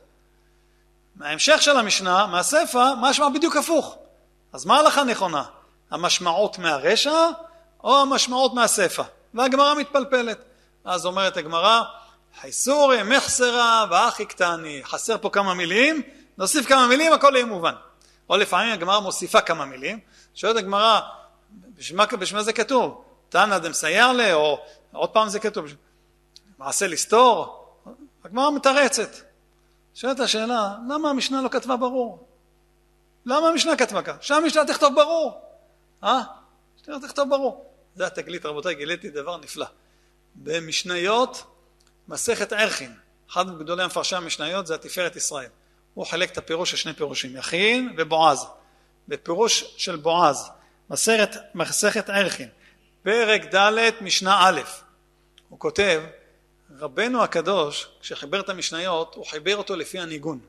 מההמשך 1.16 1.62
של 1.62 1.78
המשנה, 1.78 2.26
מהספר, 2.26 2.96
משמע 3.02 3.30
בדיוק 3.30 3.56
הפוך. 3.56 3.98
אז 4.54 4.66
מה 4.66 4.76
ההלכה 4.76 5.04
נכונה? 5.04 5.44
המשמעות 5.92 6.60
מהרשע 6.60 7.28
או 7.84 8.02
המשמעות 8.02 8.54
מהספר? 8.54 9.04
והגמרא 9.34 9.76
מתפלפלת. 9.76 10.44
אז 10.86 11.06
אומרת 11.06 11.38
הגמרא, 11.38 11.82
חייסורי 12.42 13.04
מחסרה 13.04 13.86
ואחי 13.92 14.26
קטני. 14.26 14.82
חסר 14.84 15.18
פה 15.18 15.30
כמה 15.30 15.54
מילים, 15.54 16.02
נוסיף 16.38 16.68
כמה 16.68 16.88
מילים, 16.88 17.14
הכל 17.14 17.32
יהיה 17.36 17.46
מובן. 17.46 17.74
או 18.30 18.38
לפעמים 18.38 18.74
הגמרא 18.74 19.00
מוסיפה 19.00 19.42
כמה 19.42 19.66
מילים, 19.66 20.00
שואלת 20.36 20.58
הגמרא, 20.58 21.00
בשביל 21.76 22.02
מה 22.34 22.44
זה 22.44 22.54
כתוב? 22.54 23.04
תנא 23.30 23.58
דמסייר 23.58 24.12
לה, 24.12 24.34
או 24.34 24.60
עוד 24.92 25.10
פעם 25.10 25.30
זה 25.30 25.40
כתוב, 25.40 25.66
מעשה 26.58 26.88
לסתור? 26.88 27.66
הגמרא 28.26 28.52
מתרצת. 28.52 29.10
שואלת 29.94 30.20
השאלה, 30.20 30.76
למה 30.90 31.10
המשנה 31.10 31.42
לא 31.42 31.50
כתבה 31.50 31.78
ברור? 31.78 32.28
למה 33.26 33.48
המשנה 33.48 33.76
כתבה 33.76 34.02
ככה? 34.02 34.18
שהמשנה 34.22 34.66
תכתוב 34.66 34.96
ברור. 34.96 35.42
אה? 36.04 36.22
המשנה 36.78 37.08
תכתוב 37.08 37.30
ברור. 37.30 37.69
זה 38.00 38.08
התגלית, 38.08 38.46
רבותיי, 38.46 38.76
גיליתי 38.76 39.10
דבר 39.10 39.38
נפלא. 39.38 39.66
במשניות, 40.36 41.44
מסכת 42.08 42.54
ערכין, 42.54 42.94
אחד 43.32 43.48
מגדולי 43.48 43.84
המפרשי 43.84 44.16
המשניות 44.16 44.68
זה 44.68 44.76
התפארת 44.76 45.16
ישראל. 45.16 45.50
הוא 45.94 46.06
חילק 46.06 46.32
את 46.32 46.38
הפירוש 46.38 46.74
לשני 46.74 46.94
פירושים, 46.94 47.36
יכין 47.36 47.96
ובועז. 47.98 48.46
בפירוש 49.08 49.74
של 49.78 49.96
בועז, 49.96 50.50
מסכת, 50.90 51.30
מסכת 51.56 52.10
ערכין, 52.10 52.50
פרק 53.04 53.56
ד' 53.56 53.90
משנה 54.02 54.50
א', 54.50 54.62
הוא 55.50 55.60
כותב, 55.60 56.02
רבנו 56.80 57.24
הקדוש, 57.24 57.88
כשחיבר 58.02 58.40
את 58.40 58.50
המשניות, 58.50 59.16
הוא 59.16 59.26
חיבר 59.26 59.58
אותו 59.58 59.76
לפי 59.76 60.00
הניגון. 60.00 60.40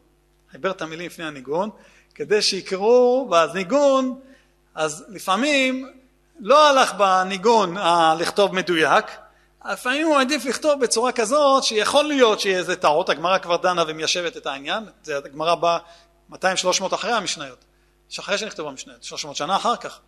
חיבר 0.51 0.70
את 0.70 0.82
המילים 0.82 1.07
לפני 1.07 1.24
הניגון, 1.24 1.70
כדי 2.14 2.42
שיקראו 2.42 3.30
בניגון, 3.30 4.20
אז 4.74 5.05
לפעמים 5.09 5.99
לא 6.41 6.68
הלך 6.68 6.95
בניגון 6.95 7.76
ה- 7.76 8.14
לכתוב 8.18 8.55
מדויק, 8.55 9.05
לפעמים 9.72 10.07
הוא 10.07 10.20
עדיף 10.20 10.45
לכתוב 10.45 10.80
בצורה 10.80 11.12
כזאת 11.12 11.64
שיכול 11.64 12.05
להיות 12.05 12.41
שיהיה 12.41 12.59
איזה 12.59 12.76
טעות, 12.76 13.09
הגמרא 13.09 13.38
כבר 13.38 13.57
דנה 13.57 13.84
ומיישבת 13.88 14.36
את 14.36 14.47
העניין, 14.47 14.84
זה 15.03 15.16
הגמרא 15.16 15.55
באה 15.55 15.78
200-300 16.32 16.34
אחרי 16.95 17.12
המשניות, 17.12 17.64
שאחרי 18.09 18.38
שנכתבו 18.38 18.68
המשניות, 18.68 19.05
300 19.05 19.36
שנה 19.36 19.57
אחר 19.57 19.76
כך. 19.76 19.99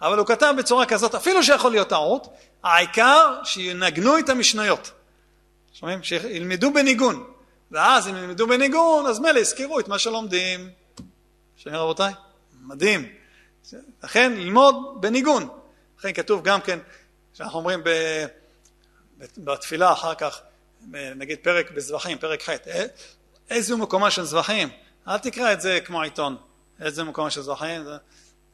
אבל 0.00 0.18
הוא 0.18 0.26
כתב 0.26 0.54
בצורה 0.58 0.86
כזאת, 0.86 1.14
אפילו 1.14 1.42
שיכול 1.42 1.70
להיות 1.70 1.88
טעות, 1.88 2.28
העיקר 2.64 3.38
שינגנו 3.44 4.18
את 4.18 4.28
המשניות. 4.28 4.90
שומעים? 5.72 6.02
שילמדו 6.02 6.72
בניגון. 6.72 7.24
ואז 7.70 8.08
אם 8.08 8.16
ילמדו 8.16 8.46
בניגון, 8.46 9.06
אז 9.06 9.18
מילא 9.20 9.38
יזכרו 9.38 9.80
את 9.80 9.88
מה 9.88 9.98
שלומדים. 9.98 10.70
שומעים 11.56 11.82
רבותיי? 11.82 12.12
מדהים. 12.62 13.08
לכן 14.02 14.32
ללמוד 14.32 14.76
בניגון. 15.00 15.48
לכן 15.98 16.12
כתוב 16.12 16.44
גם 16.44 16.60
כן, 16.60 16.78
שאנחנו 17.34 17.58
אומרים 17.58 17.84
ב... 17.84 17.90
בתפילה 19.38 19.92
אחר 19.92 20.14
כך, 20.14 20.40
נגיד 20.92 21.38
פרק 21.42 21.70
בזבחים, 21.70 22.18
פרק 22.18 22.42
ח', 22.42 22.48
אה, 22.48 22.84
איזה 23.50 23.76
מקומה 23.76 24.10
של 24.10 24.24
זבחים, 24.24 24.68
אל 25.08 25.18
תקרא 25.18 25.52
את 25.52 25.60
זה 25.60 25.78
כמו 25.84 26.02
עיתון, 26.02 26.36
איזה 26.80 27.04
מקומה 27.04 27.30
של 27.30 27.40
זבחים, 27.40 27.82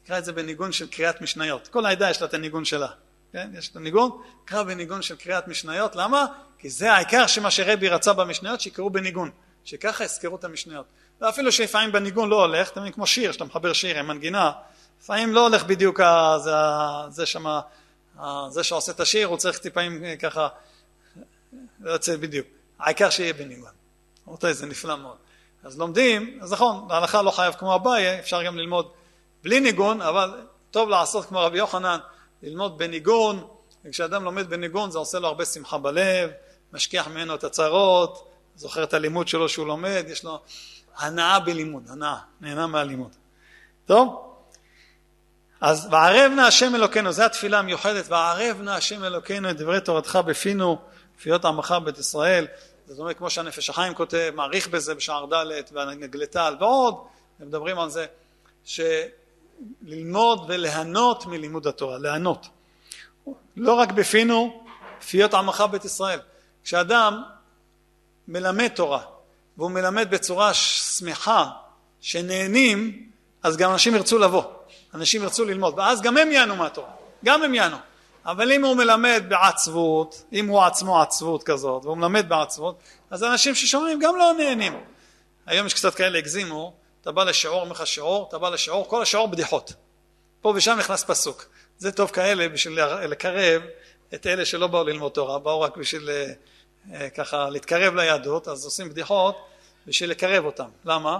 תקרא 0.02 0.18
את 0.18 0.24
זה 0.24 0.32
בניגון 0.32 0.72
של 0.72 0.86
קריאת 0.86 1.20
משניות, 1.20 1.68
כל 1.68 1.86
העדה 1.86 2.10
יש 2.10 2.20
לה 2.20 2.26
את 2.26 2.34
הניגון 2.34 2.64
שלה, 2.64 2.88
כן? 3.32 3.50
יש 3.58 3.68
את 3.68 3.76
הניגון, 3.76 4.22
קרא 4.44 4.62
בניגון 4.62 5.02
של 5.02 5.16
קריאת 5.16 5.48
משניות, 5.48 5.96
למה? 5.96 6.26
כי 6.58 6.70
זה 6.70 6.92
העיקר 6.92 7.26
שמה 7.26 7.50
שרבי 7.50 7.88
רצה 7.88 8.12
במשניות, 8.12 8.60
שיקראו 8.60 8.90
בניגון, 8.90 9.30
שככה 9.64 10.04
יזכרו 10.04 10.36
את 10.36 10.44
המשניות, 10.44 10.86
ואפילו 11.20 11.52
שלפעמים 11.52 11.92
בניגון 11.92 12.28
לא 12.28 12.44
הולך, 12.44 12.78
מבין 12.78 12.92
כמו 12.92 13.06
שיר, 13.06 13.32
שאתה 13.32 13.44
מחבר 13.44 13.72
שיר 13.72 13.98
עם 13.98 14.06
מנגינה, 14.06 14.52
לפעמים 15.00 15.32
לא 15.32 15.46
הולך 15.46 15.64
בדיוק 15.64 16.00
זה, 16.44 16.50
זה 17.08 17.26
שמה 17.26 17.60
זה 18.48 18.64
שעושה 18.64 18.92
את 18.92 19.00
השיר 19.00 19.26
הוא 19.26 19.36
צריך 19.36 19.58
טיפאים 19.58 20.04
אה, 20.04 20.16
ככה, 20.16 20.48
לא 21.80 21.90
יוצא 21.90 22.16
בדיוק. 22.16 22.46
העיקר 22.78 23.10
שיהיה 23.10 23.32
בניגון. 23.32 23.70
רבותיי, 24.28 24.54
זה 24.54 24.66
נפלא 24.66 24.96
מאוד. 24.96 25.16
אז 25.64 25.78
לומדים, 25.78 26.38
אז 26.42 26.52
נכון, 26.52 26.86
ההלכה 26.90 27.22
לא 27.22 27.30
חייב 27.30 27.54
כמו 27.54 27.74
אביי, 27.74 28.18
אפשר 28.18 28.42
גם 28.42 28.58
ללמוד 28.58 28.90
בלי 29.42 29.60
ניגון, 29.60 30.00
אבל 30.00 30.46
טוב 30.70 30.88
לעשות 30.88 31.24
כמו 31.26 31.40
רבי 31.40 31.58
יוחנן, 31.58 31.98
ללמוד 32.42 32.78
בניגון, 32.78 33.46
וכשאדם 33.84 34.24
לומד 34.24 34.50
בניגון 34.50 34.90
זה 34.90 34.98
עושה 34.98 35.18
לו 35.18 35.28
הרבה 35.28 35.44
שמחה 35.44 35.78
בלב, 35.78 36.30
משכיח 36.72 37.08
ממנו 37.08 37.34
את 37.34 37.44
הצרות, 37.44 38.28
זוכר 38.56 38.82
את 38.82 38.94
הלימוד 38.94 39.28
שלו 39.28 39.48
שהוא 39.48 39.66
לומד, 39.66 40.04
יש 40.08 40.24
לו 40.24 40.40
הנאה 40.96 41.40
בלימוד, 41.40 41.82
הנאה, 41.88 42.16
נהנה 42.40 42.66
מהלימוד. 42.66 43.14
טוב? 43.86 44.29
אז 45.60 45.88
וערב 45.90 46.32
נא 46.36 46.40
השם 46.40 46.74
אלוקינו, 46.74 47.12
זו 47.12 47.22
התפילה 47.22 47.58
המיוחדת, 47.58 48.04
וערב 48.08 48.60
נא 48.60 48.70
השם 48.70 49.04
אלוקינו 49.04 49.50
את 49.50 49.56
דברי 49.56 49.80
תורתך 49.80 50.18
בפינו, 50.26 50.78
פיות 51.22 51.44
עמך 51.44 51.74
בית 51.84 51.98
ישראל, 51.98 52.46
זאת 52.86 52.98
אומרת 52.98 53.18
כמו 53.18 53.30
שהנפש 53.30 53.70
החיים 53.70 53.94
כותב, 53.94 54.32
מעריך 54.34 54.68
בזה 54.68 54.94
בשער 54.94 55.26
ד' 55.34 55.46
והנגלטל 55.72 56.56
ועוד, 56.60 56.94
הם 57.40 57.46
מדברים 57.46 57.78
על 57.78 57.90
זה, 57.90 58.06
שללמוד 58.64 60.44
וליהנות 60.48 61.26
מלימוד 61.26 61.66
התורה, 61.66 61.98
ליהנות. 61.98 62.46
לא 63.56 63.74
רק 63.74 63.92
בפינו, 63.92 64.64
פיות 65.08 65.34
עמך 65.34 65.64
בית 65.70 65.84
ישראל. 65.84 66.20
כשאדם 66.64 67.22
מלמד 68.28 68.68
תורה, 68.68 69.02
והוא 69.56 69.70
מלמד 69.70 70.10
בצורה 70.10 70.54
שמחה, 70.54 71.46
שנהנים, 72.00 73.08
אז 73.42 73.56
גם 73.56 73.72
אנשים 73.72 73.94
ירצו 73.94 74.18
לבוא. 74.18 74.59
אנשים 74.94 75.22
ירצו 75.22 75.44
ללמוד, 75.44 75.74
ואז 75.78 76.02
גם 76.02 76.16
הם 76.16 76.32
יענו 76.32 76.56
מהתורה, 76.56 76.90
גם 77.24 77.42
הם 77.42 77.54
יענו. 77.54 77.76
אבל 78.26 78.52
אם 78.52 78.64
הוא 78.64 78.76
מלמד 78.76 79.22
בעצבות, 79.28 80.24
אם 80.32 80.48
הוא 80.48 80.62
עצמו 80.62 81.02
עצבות 81.02 81.42
כזאת, 81.42 81.84
והוא 81.84 81.96
מלמד 81.96 82.28
בעצבות, 82.28 82.78
אז 83.10 83.24
אנשים 83.24 83.54
ששומעים 83.54 83.98
גם 83.98 84.16
לא 84.16 84.32
נהנים. 84.38 84.80
היום 85.46 85.66
יש 85.66 85.74
קצת 85.74 85.94
כאלה 85.94 86.18
הגזימו, 86.18 86.72
אתה 87.02 87.12
בא 87.12 87.24
לשיעור, 87.24 87.60
אומר 87.60 87.72
לך 87.72 87.86
שיעור, 87.86 88.26
אתה 88.28 88.38
בא 88.38 88.48
לשיעור, 88.48 88.88
כל 88.88 89.02
השיעור 89.02 89.28
בדיחות. 89.28 89.72
פה 90.40 90.52
ושם 90.56 90.76
נכנס 90.78 91.04
פסוק. 91.04 91.46
זה 91.78 91.92
טוב 91.92 92.10
כאלה 92.10 92.48
בשביל 92.48 92.84
לקרב 92.84 93.62
את 94.14 94.26
אלה 94.26 94.44
שלא 94.44 94.66
באו 94.66 94.84
ללמוד 94.84 95.12
תורה, 95.12 95.38
באו 95.38 95.60
רק 95.60 95.76
בשביל 95.76 96.10
אה, 96.10 96.32
אה, 96.94 97.10
ככה 97.10 97.50
להתקרב 97.50 97.94
ליהדות, 97.94 98.48
אז 98.48 98.64
עושים 98.64 98.88
בדיחות 98.88 99.46
בשביל 99.86 100.10
לקרב 100.10 100.44
אותם. 100.44 100.68
למה? 100.84 101.18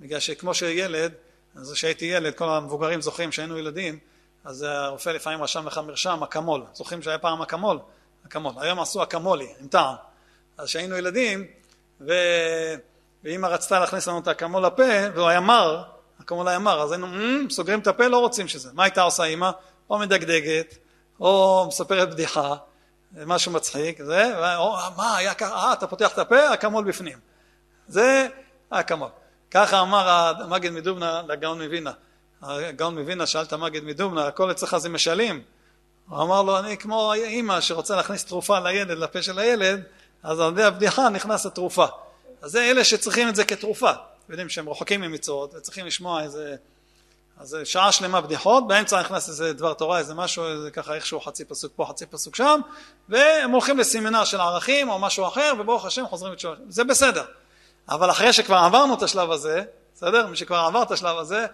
בגלל 0.00 0.20
שכמו 0.20 0.54
שילד 0.54 1.12
אז 1.56 1.72
כשהייתי 1.72 2.04
ילד, 2.04 2.34
כל 2.34 2.48
המבוגרים 2.48 3.00
זוכרים 3.00 3.32
שהיינו 3.32 3.58
ילדים, 3.58 3.98
אז 4.44 4.62
הרופא 4.62 5.10
לפעמים 5.10 5.42
רשם 5.42 5.66
לך 5.66 5.80
מרשם 5.86 6.22
אקמול. 6.22 6.62
זוכרים 6.74 7.02
שהיה 7.02 7.18
פעם 7.18 7.42
אקמול? 7.42 7.78
אקמול. 8.26 8.52
היום 8.56 8.80
עשו 8.80 9.02
אקמולי, 9.02 9.48
עם 9.60 9.68
טעם. 9.68 9.94
אז 10.58 10.66
כשהיינו 10.66 10.96
ילדים, 10.96 11.46
ו... 12.00 12.12
ואמא 13.24 13.46
רצתה 13.46 13.80
להכניס 13.80 14.08
לנו 14.08 14.18
את 14.18 14.28
האקמול 14.28 14.66
לפה, 14.66 14.82
והוא 15.14 15.28
היה 15.28 15.40
מר, 15.40 15.82
אולי 16.30 16.56
אמר, 16.56 16.82
אז 16.82 16.92
היינו 16.92 17.06
mm, 17.06 17.52
סוגרים 17.52 17.80
את 17.80 17.86
הפה, 17.86 18.06
לא 18.06 18.18
רוצים 18.18 18.48
שזה. 18.48 18.70
מה 18.72 18.84
הייתה 18.84 19.02
עושה 19.02 19.24
אימא? 19.24 19.50
או 19.90 19.98
מדגדגת, 19.98 20.78
או 21.20 21.64
מספרת 21.68 22.10
בדיחה, 22.10 22.54
משהו 23.26 23.52
מצחיק, 23.52 24.02
זה, 24.02 24.56
או 24.56 24.76
מה, 24.96 25.16
היה 25.16 25.34
ככה, 25.34 25.54
אה, 25.54 25.72
אתה 25.72 25.86
פותח 25.86 26.12
את 26.12 26.18
הפה, 26.18 26.54
אקמול 26.54 26.84
בפנים. 26.84 27.18
זה 27.88 28.28
אקמול. 28.70 29.08
ככה 29.50 29.80
אמר 29.80 30.08
המגד 30.08 30.70
מדובנה 30.70 31.22
לגאון 31.28 31.62
מווינה. 31.62 31.92
הגאון 32.42 32.98
מווינה 32.98 33.26
שאל 33.26 33.42
את 33.42 33.52
המגד 33.52 33.84
מדובנה, 33.84 34.26
הכל 34.26 34.50
אצלך 34.50 34.76
זה 34.76 34.88
משלים. 34.88 35.42
הוא 36.08 36.22
אמר 36.22 36.42
לו, 36.42 36.58
אני 36.58 36.76
כמו 36.76 37.12
אימא 37.12 37.60
שרוצה 37.60 37.96
להכניס 37.96 38.24
תרופה 38.24 38.58
לילד, 38.58 38.98
לפה 38.98 39.22
של 39.22 39.38
הילד, 39.38 39.82
אז 40.22 40.40
על 40.40 40.52
ידי 40.52 40.62
הבדיחה 40.62 41.08
נכנס 41.08 41.46
התרופה. 41.46 41.86
אז 42.42 42.50
זה 42.50 42.62
אלה 42.62 42.84
שצריכים 42.84 43.28
את 43.28 43.36
זה 43.36 43.44
כתרופה. 43.44 43.90
יודעים 44.28 44.48
שהם 44.48 44.68
רחוקים 44.68 45.00
ממצוות 45.00 45.54
וצריכים 45.54 45.86
לשמוע 45.86 46.22
איזה... 46.22 46.56
אז 47.38 47.56
שעה 47.64 47.92
שלמה 47.92 48.20
בדיחות, 48.20 48.68
באמצע 48.68 49.00
נכנס 49.00 49.28
איזה 49.28 49.52
דבר 49.52 49.74
תורה, 49.74 49.98
איזה 49.98 50.14
משהו, 50.14 50.46
איזה 50.46 50.70
ככה 50.70 50.94
איכשהו 50.94 51.20
חצי 51.20 51.44
פסוק 51.44 51.72
פה, 51.76 51.86
חצי 51.88 52.06
פסוק 52.06 52.36
שם, 52.36 52.60
והם 53.08 53.50
הולכים 53.50 53.78
לסמינר 53.78 54.24
של 54.24 54.40
ערכים 54.40 54.88
או 54.88 54.98
משהו 54.98 55.26
אחר, 55.26 55.52
וברוך 55.58 55.84
השם 55.84 56.06
חוזרים 56.06 56.32
לתשובה. 56.32 56.54
זה 56.68 56.84
בסדר. 56.84 57.24
אבל 57.90 58.10
אחרי 58.10 58.32
שכבר 58.32 58.56
עברנו 58.56 58.94
את 58.94 59.02
השלב 59.02 59.30
הזה, 59.30 59.62
בסדר? 59.94 60.26
מי 60.26 60.36
שכבר 60.36 60.56
עבר 60.56 60.82
את 60.82 60.90
השלב 60.90 61.18
הזה, 61.18 61.46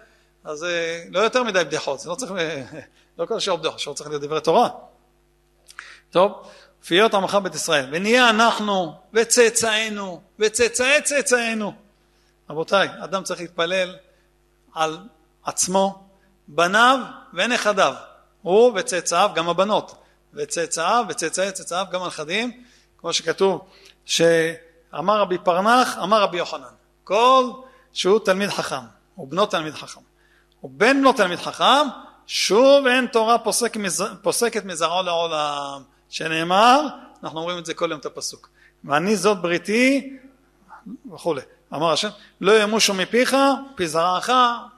אז 0.43 0.63
אה, 0.63 1.03
לא 1.09 1.19
יותר 1.19 1.43
מדי 1.43 1.63
בדיחות, 1.63 1.99
זה 1.99 2.09
לא 2.09 2.15
צריך, 2.15 2.31
לא 3.17 3.25
כל 3.25 3.37
השאר 3.37 3.55
בדיחות, 3.55 3.75
השאר 3.75 3.93
צריך 3.93 4.09
להיות 4.09 4.21
דברי 4.21 4.41
תורה. 4.41 4.69
טוב, 6.09 6.49
פיות 6.87 7.13
עמך 7.13 7.37
בית 7.43 7.55
ישראל, 7.55 7.89
ונהיה 7.91 8.29
אנחנו 8.29 8.93
וצאצאינו 9.13 10.21
וצאצאי 10.39 11.01
צאצאינו. 11.01 11.73
רבותיי, 12.49 12.89
אדם 13.03 13.23
צריך 13.23 13.39
להתפלל 13.39 13.95
על 14.73 14.97
עצמו, 15.43 16.07
בניו 16.47 16.99
ונכדיו, 17.33 17.93
הוא 18.41 18.71
וצאצאיו, 18.75 19.29
גם 19.35 19.49
הבנות, 19.49 20.03
וצאצאיו 20.33 21.05
וצאצאי 21.09 21.51
צאצאיו, 21.51 21.85
גם 21.91 22.03
הנכדים, 22.03 22.63
כמו 22.97 23.13
שכתוב, 23.13 23.67
שאמר 24.91 25.21
רבי 25.21 25.37
פרנח, 25.37 25.97
אמר 26.03 26.21
רבי 26.21 26.37
יוחנן, 26.37 26.63
כל 27.03 27.43
שהוא 27.93 28.19
תלמיד 28.19 28.49
חכם, 28.49 28.85
הוא 29.15 29.27
בנו 29.27 29.45
תלמיד 29.45 29.73
חכם, 29.73 30.01
ובן 30.63 31.01
בנו 31.01 31.13
תלמיד 31.13 31.39
חכם, 31.39 31.87
שוב 32.27 32.87
אין 32.87 33.07
תורה 33.07 33.37
פוסק, 33.37 33.77
פוסקת 34.21 34.65
מזרעו 34.65 35.03
לעולם, 35.03 35.83
שנאמר, 36.09 36.81
אנחנו 37.23 37.39
אומרים 37.39 37.57
את 37.57 37.65
זה 37.65 37.73
כל 37.73 37.87
יום 37.91 37.99
את 37.99 38.05
הפסוק, 38.05 38.49
ואני 38.83 39.15
זאת 39.15 39.41
בריתי 39.41 40.17
וכולי. 41.13 41.41
אמר 41.73 41.91
השם, 41.91 42.09
לא 42.41 42.61
ימושו 42.61 42.93
מפיך, 42.93 43.35
פי 43.75 43.87
זרעך, 43.87 44.29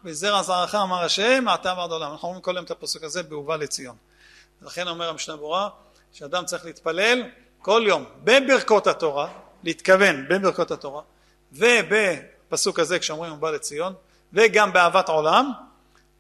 וזרע 0.06 0.44
זרעך 0.44 0.76
אמר 0.76 1.04
השם, 1.04 1.44
מעתה 1.44 1.74
ועד 1.78 1.92
עולם. 1.92 2.12
אנחנו 2.12 2.28
אומרים 2.28 2.42
כל 2.42 2.54
יום 2.56 2.66
את 2.66 2.72
הפסוק 2.72 3.04
הזה, 3.04 3.24
בהובא 3.24 3.56
לציון. 3.56 3.96
לכן 4.62 4.88
אומר 4.88 5.10
המשנה 5.10 5.36
ברורה, 5.36 5.70
שאדם 6.14 6.46
צריך 6.46 6.66
להתפלל 6.66 7.24
כל 7.62 7.84
יום 7.86 8.06
בברכות 8.24 8.88
התורה, 8.88 9.28
להתכוון 9.64 10.26
בברכות 10.30 10.72
התורה, 10.72 11.02
ובפסוק 11.54 12.80
הזה 12.80 13.00
כשאומרים 13.00 13.32
הוא 13.32 13.40
בא 13.40 13.52
לציון, 13.52 13.94
וגם 14.34 14.74
באהבת 14.74 15.10
עולם, 15.10 15.52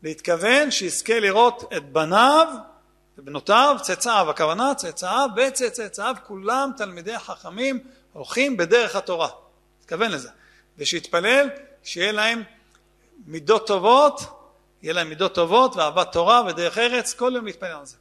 להתכוון 0.03 0.71
שיזכה 0.71 1.19
לראות 1.19 1.73
את 1.77 1.91
בניו 1.91 2.47
ובנותיו, 3.17 3.77
צאצאיו, 3.81 4.29
הכוונה 4.29 4.75
צאצאיו 4.75 5.29
וצאצאיו, 5.37 6.15
כולם 6.27 6.71
תלמידי 6.77 7.19
חכמים 7.19 7.79
הולכים 8.13 8.57
בדרך 8.57 8.95
התורה. 8.95 9.29
תתכוון 9.81 10.11
לזה. 10.11 10.29
ושיתפלל 10.77 11.49
שיהיה 11.83 12.11
להם 12.11 12.43
מידות 13.25 13.67
טובות, 13.67 14.21
יהיה 14.81 14.93
להם 14.93 15.09
מידות 15.09 15.35
טובות 15.35 15.75
ואהבת 15.75 16.11
תורה 16.11 16.43
ודרך 16.47 16.77
ארץ, 16.77 17.13
כל 17.13 17.31
יום 17.35 17.45
להתפלל 17.45 17.71
על 17.71 17.85
זה. 17.85 17.97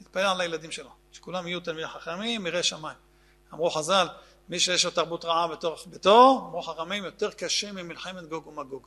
להתפלל 0.00 0.26
על 0.26 0.40
הילדים 0.40 0.70
שלו, 0.70 0.90
שכולם 1.12 1.46
יהיו 1.46 1.60
תלמידי 1.60 1.88
חכמים, 1.88 2.46
יראי 2.46 2.62
שמיים. 2.62 2.96
אמרו 3.52 3.70
חז"ל, 3.70 4.06
מי 4.48 4.60
שיש 4.60 4.84
לו 4.84 4.90
תרבות 4.90 5.24
רעה 5.24 5.48
בתוך 5.48 5.86
ביתו, 5.86 6.46
אמרו 6.48 6.62
חכמים, 6.62 7.04
יותר 7.04 7.30
קשה 7.30 7.72
ממלחמת 7.72 8.28
גוג 8.28 8.46
ומגוג. 8.46 8.86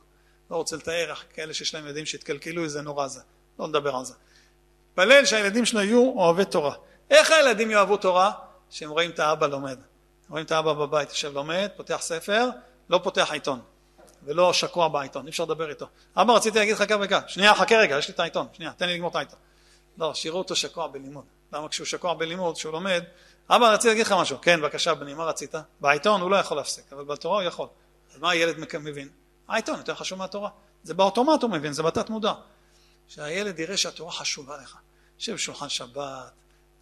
לא 0.50 0.56
רוצה 0.56 0.76
לתאר 0.76 1.14
כאלה 1.34 1.54
שיש 1.54 1.74
להם 1.74 1.86
ילדים 1.86 2.06
שהתקלקלו, 2.06 2.64
איזה 2.64 2.82
נורא 2.82 3.06
זה. 3.06 3.20
לא 3.58 3.68
נדבר 3.68 3.96
על 3.96 4.04
זה. 4.04 4.14
התפלל 4.90 5.24
שהילדים 5.24 5.64
שלו 5.64 5.80
יהיו 5.80 6.12
אוהבי 6.16 6.44
תורה. 6.44 6.74
איך 7.10 7.30
הילדים 7.30 7.70
יאהבו 7.70 7.96
תורה? 7.96 8.32
שהם 8.70 8.90
רואים 8.90 9.10
את 9.10 9.18
האבא 9.18 9.46
לומד. 9.46 9.78
רואים 10.30 10.44
את 10.44 10.52
האבא 10.52 10.72
בבית, 10.72 11.08
יושב 11.08 11.34
לומד, 11.34 11.68
פותח 11.76 11.98
ספר, 12.00 12.48
לא 12.90 13.00
פותח 13.02 13.28
עיתון, 13.32 13.60
ולא 14.22 14.52
שקוע 14.52 14.88
בעיתון, 14.88 15.24
אי 15.24 15.30
אפשר 15.30 15.44
לדבר 15.44 15.70
איתו. 15.70 15.86
אבא, 16.16 16.32
רציתי 16.32 16.58
להגיד 16.58 16.74
לך 16.74 16.84
כך 16.88 16.96
וכך, 17.00 17.22
שנייה, 17.26 17.54
חכה 17.54 17.76
רגע, 17.76 17.98
יש 17.98 18.08
לי 18.08 18.14
את 18.14 18.20
העיתון, 18.20 18.46
שנייה, 18.52 18.72
תן 18.72 18.86
לי 18.86 18.94
לגמור 18.94 19.10
את 19.10 19.16
העיתון. 19.16 19.38
לא, 19.98 20.14
שיראו 20.14 20.38
אותו 20.38 20.56
שקוע 20.56 20.86
בלימוד. 20.86 21.24
למה 21.52 21.68
כשהוא 21.68 21.86
שקוע 21.86 22.14
בלימוד, 22.14 22.54
כשהוא 22.54 22.72
לומד, 22.72 23.04
אבא, 23.50 23.72
רציתי 23.72 23.88
להגיד 23.88 24.06
לך 24.06 24.12
משהו. 24.12 24.38
כן, 24.42 24.60
בבקשה, 24.60 24.94
בני, 24.94 25.14
מה 25.14 25.24
רצית? 25.24 25.54
בעיתון 25.80 26.20
הוא 26.20 26.30
לא 26.30 26.36
יכול 26.36 26.56
להפסיק, 26.56 26.92
אבל 26.92 27.04
בתורה 27.04 27.40
הוא 27.40 27.48
יכול. 27.48 27.68
אז 28.14 28.20
מה 28.20 28.30
הילד 28.30 28.56
מבין? 28.80 29.08
העיתון 29.48 29.78
יותר 29.78 29.94
חשוב 29.94 30.18
מהתורה. 30.18 30.50
זה 30.82 30.94
באוטומט 30.94 31.42
הוא 31.42 31.50
מבין, 31.50 31.72
זה 31.72 31.82
בתת 31.82 32.10
מודע. 32.10 32.32
שהילד 33.08 33.58
יראה 33.58 33.76
שהתורה 33.76 34.12
חשובה 34.12 34.56
לך. 34.56 34.76
שב 35.18 35.34
בשולחן 35.34 35.68
שבת, 35.68 36.30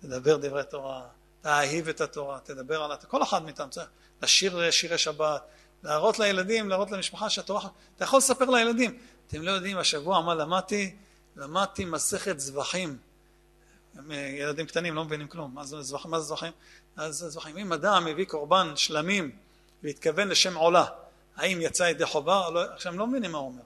תדבר 0.03 0.37
דברי 0.37 0.62
תורה, 0.71 1.03
תאהיב 1.41 1.89
את 1.89 2.01
התורה, 2.01 2.39
תדבר 2.45 2.83
על 2.83 2.97
כל 3.09 3.23
אחד 3.23 3.45
מאיתם 3.45 3.69
צריך 3.71 3.87
לשיר 4.23 4.71
שירי 4.71 4.99
שבת, 4.99 5.43
להראות 5.83 6.19
לילדים, 6.19 6.69
להראות 6.69 6.91
למשפחה 6.91 7.31
שהתורה, 7.31 7.69
אתה 7.97 8.05
יכול 8.05 8.19
לספר 8.19 8.51
לילדים, 8.51 8.99
אתם 9.27 9.43
לא 9.43 9.51
יודעים, 9.51 9.79
השבוע 9.79 10.21
מה 10.21 10.35
למדתי? 10.35 10.97
למדתי 11.37 11.85
מסכת 11.85 12.41
זבחים. 12.41 12.99
ילדים 14.11 14.67
קטנים 14.67 14.95
לא 14.95 15.05
מבינים 15.05 15.29
כלום, 15.29 15.51
מה 15.55 15.65
זה 15.65 15.83
זבחים? 15.83 16.53
אז 16.97 17.15
זבחים, 17.29 17.57
אם 17.57 17.73
אדם 17.73 18.05
מביא 18.05 18.25
קורבן 18.25 18.73
שלמים 18.77 19.31
והתכוון 19.83 20.29
לשם 20.29 20.55
עולה, 20.55 20.85
האם 21.37 21.61
יצא 21.61 21.83
ידי 21.83 22.07
חובה? 22.07 22.51
לא, 22.51 22.61
עכשיו 22.75 22.93
הם 22.93 22.99
לא 22.99 23.07
מבינים 23.07 23.33
מה 23.33 23.39
הוא 23.39 23.47
אומר. 23.47 23.63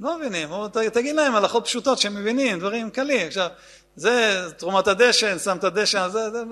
לא 0.00 0.18
מבינים, 0.18 0.48
תגיד 0.92 1.16
להם 1.16 1.34
הלכות 1.34 1.64
פשוטות 1.64 1.98
שהם 1.98 2.14
מבינים, 2.14 2.58
דברים 2.58 2.90
קלים. 2.90 3.26
עכשיו, 3.26 3.48
זה 3.96 4.44
תרומת 4.56 4.86
הדשן, 4.86 5.38
שם 5.38 5.56
את 5.56 5.64
הדשן, 5.64 6.08
זה, 6.12 6.30
זה, 6.30 6.42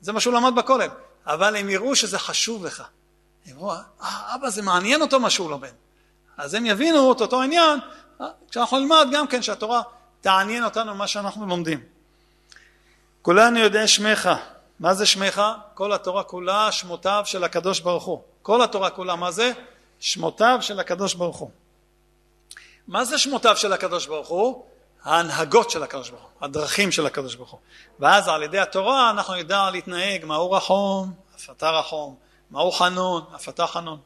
זה, 0.00 0.12
מה 0.12 0.20
שהוא 0.20 0.34
למד 0.34 0.52
בכולל. 0.56 0.88
אבל 1.26 1.56
הם 1.56 1.68
יראו 1.68 1.96
שזה 1.96 2.18
חשוב 2.18 2.66
לך. 2.66 2.82
הם 3.46 3.56
אמרו, 3.56 3.72
אה, 3.72 4.34
אבא 4.34 4.50
זה 4.50 4.62
מעניין 4.62 5.02
אותו 5.02 5.20
מה 5.20 5.30
שהוא 5.30 5.50
לומד. 5.50 5.72
אז 6.36 6.54
הם 6.54 6.66
יבינו 6.66 7.12
את 7.12 7.20
אותו 7.20 7.42
עניין, 7.42 7.78
אה, 8.20 8.26
כשאנחנו 8.50 8.78
נלמד 8.78 9.06
גם 9.12 9.26
כן 9.26 9.42
שהתורה 9.42 9.82
תעניין 10.20 10.64
אותנו 10.64 10.94
מה 10.94 11.06
שאנחנו 11.06 11.46
לומדים. 11.46 11.95
כולנו 13.26 13.58
יודעי 13.58 13.88
שמך. 13.88 14.30
מה 14.80 14.94
זה 14.94 15.06
שמך? 15.06 15.42
כל 15.74 15.92
התורה 15.92 16.22
כולה 16.22 16.72
שמותיו 16.72 17.22
של 17.24 17.44
הקדוש 17.44 17.80
ברוך 17.80 18.04
הוא. 18.04 18.22
כל 18.42 18.62
התורה 18.62 18.90
כולה, 18.90 19.16
מה 19.16 19.30
זה? 19.30 19.52
שמותיו 20.00 20.58
של 20.60 20.80
הקדוש 20.80 21.14
ברוך 21.14 21.36
הוא. 21.36 21.50
מה 22.88 23.04
זה 23.04 23.18
שמותיו 23.18 23.56
של 23.56 23.72
הקדוש 23.72 24.06
ברוך 24.06 24.28
הוא? 24.28 24.64
ההנהגות 25.04 25.70
של 25.70 25.82
הקדוש 25.82 26.10
ברוך 26.10 26.22
הוא, 26.22 26.30
הדרכים 26.40 26.92
של 26.92 27.06
הקדוש 27.06 27.34
ברוך 27.34 27.50
הוא. 27.50 27.60
ואז 28.00 28.28
על 28.28 28.42
ידי 28.42 28.58
התורה 28.58 29.10
אנחנו 29.10 29.34
נדע 29.34 29.70
להתנהג 29.70 30.24
מהו 30.24 30.50
רחום, 30.52 31.12
אף 31.36 31.50
אתה 31.50 31.70
רחום, 31.70 32.16
מהו 32.50 32.72
חנון, 32.72 33.24
אף 33.34 33.48
אתה 33.48 33.66
חנון. 33.66 33.98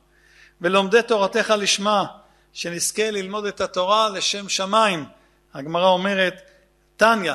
ולומדי 0.61 1.03
תורתך 1.03 1.55
לשמה, 1.59 2.05
שנזכה 2.53 3.11
ללמוד 3.11 3.47
את 3.47 3.61
התורה 3.61 4.09
לשם 4.09 4.49
שמיים. 4.49 5.05
הגמרא 5.55 5.89
אומרת, 5.89 6.35
תניא, 6.97 7.35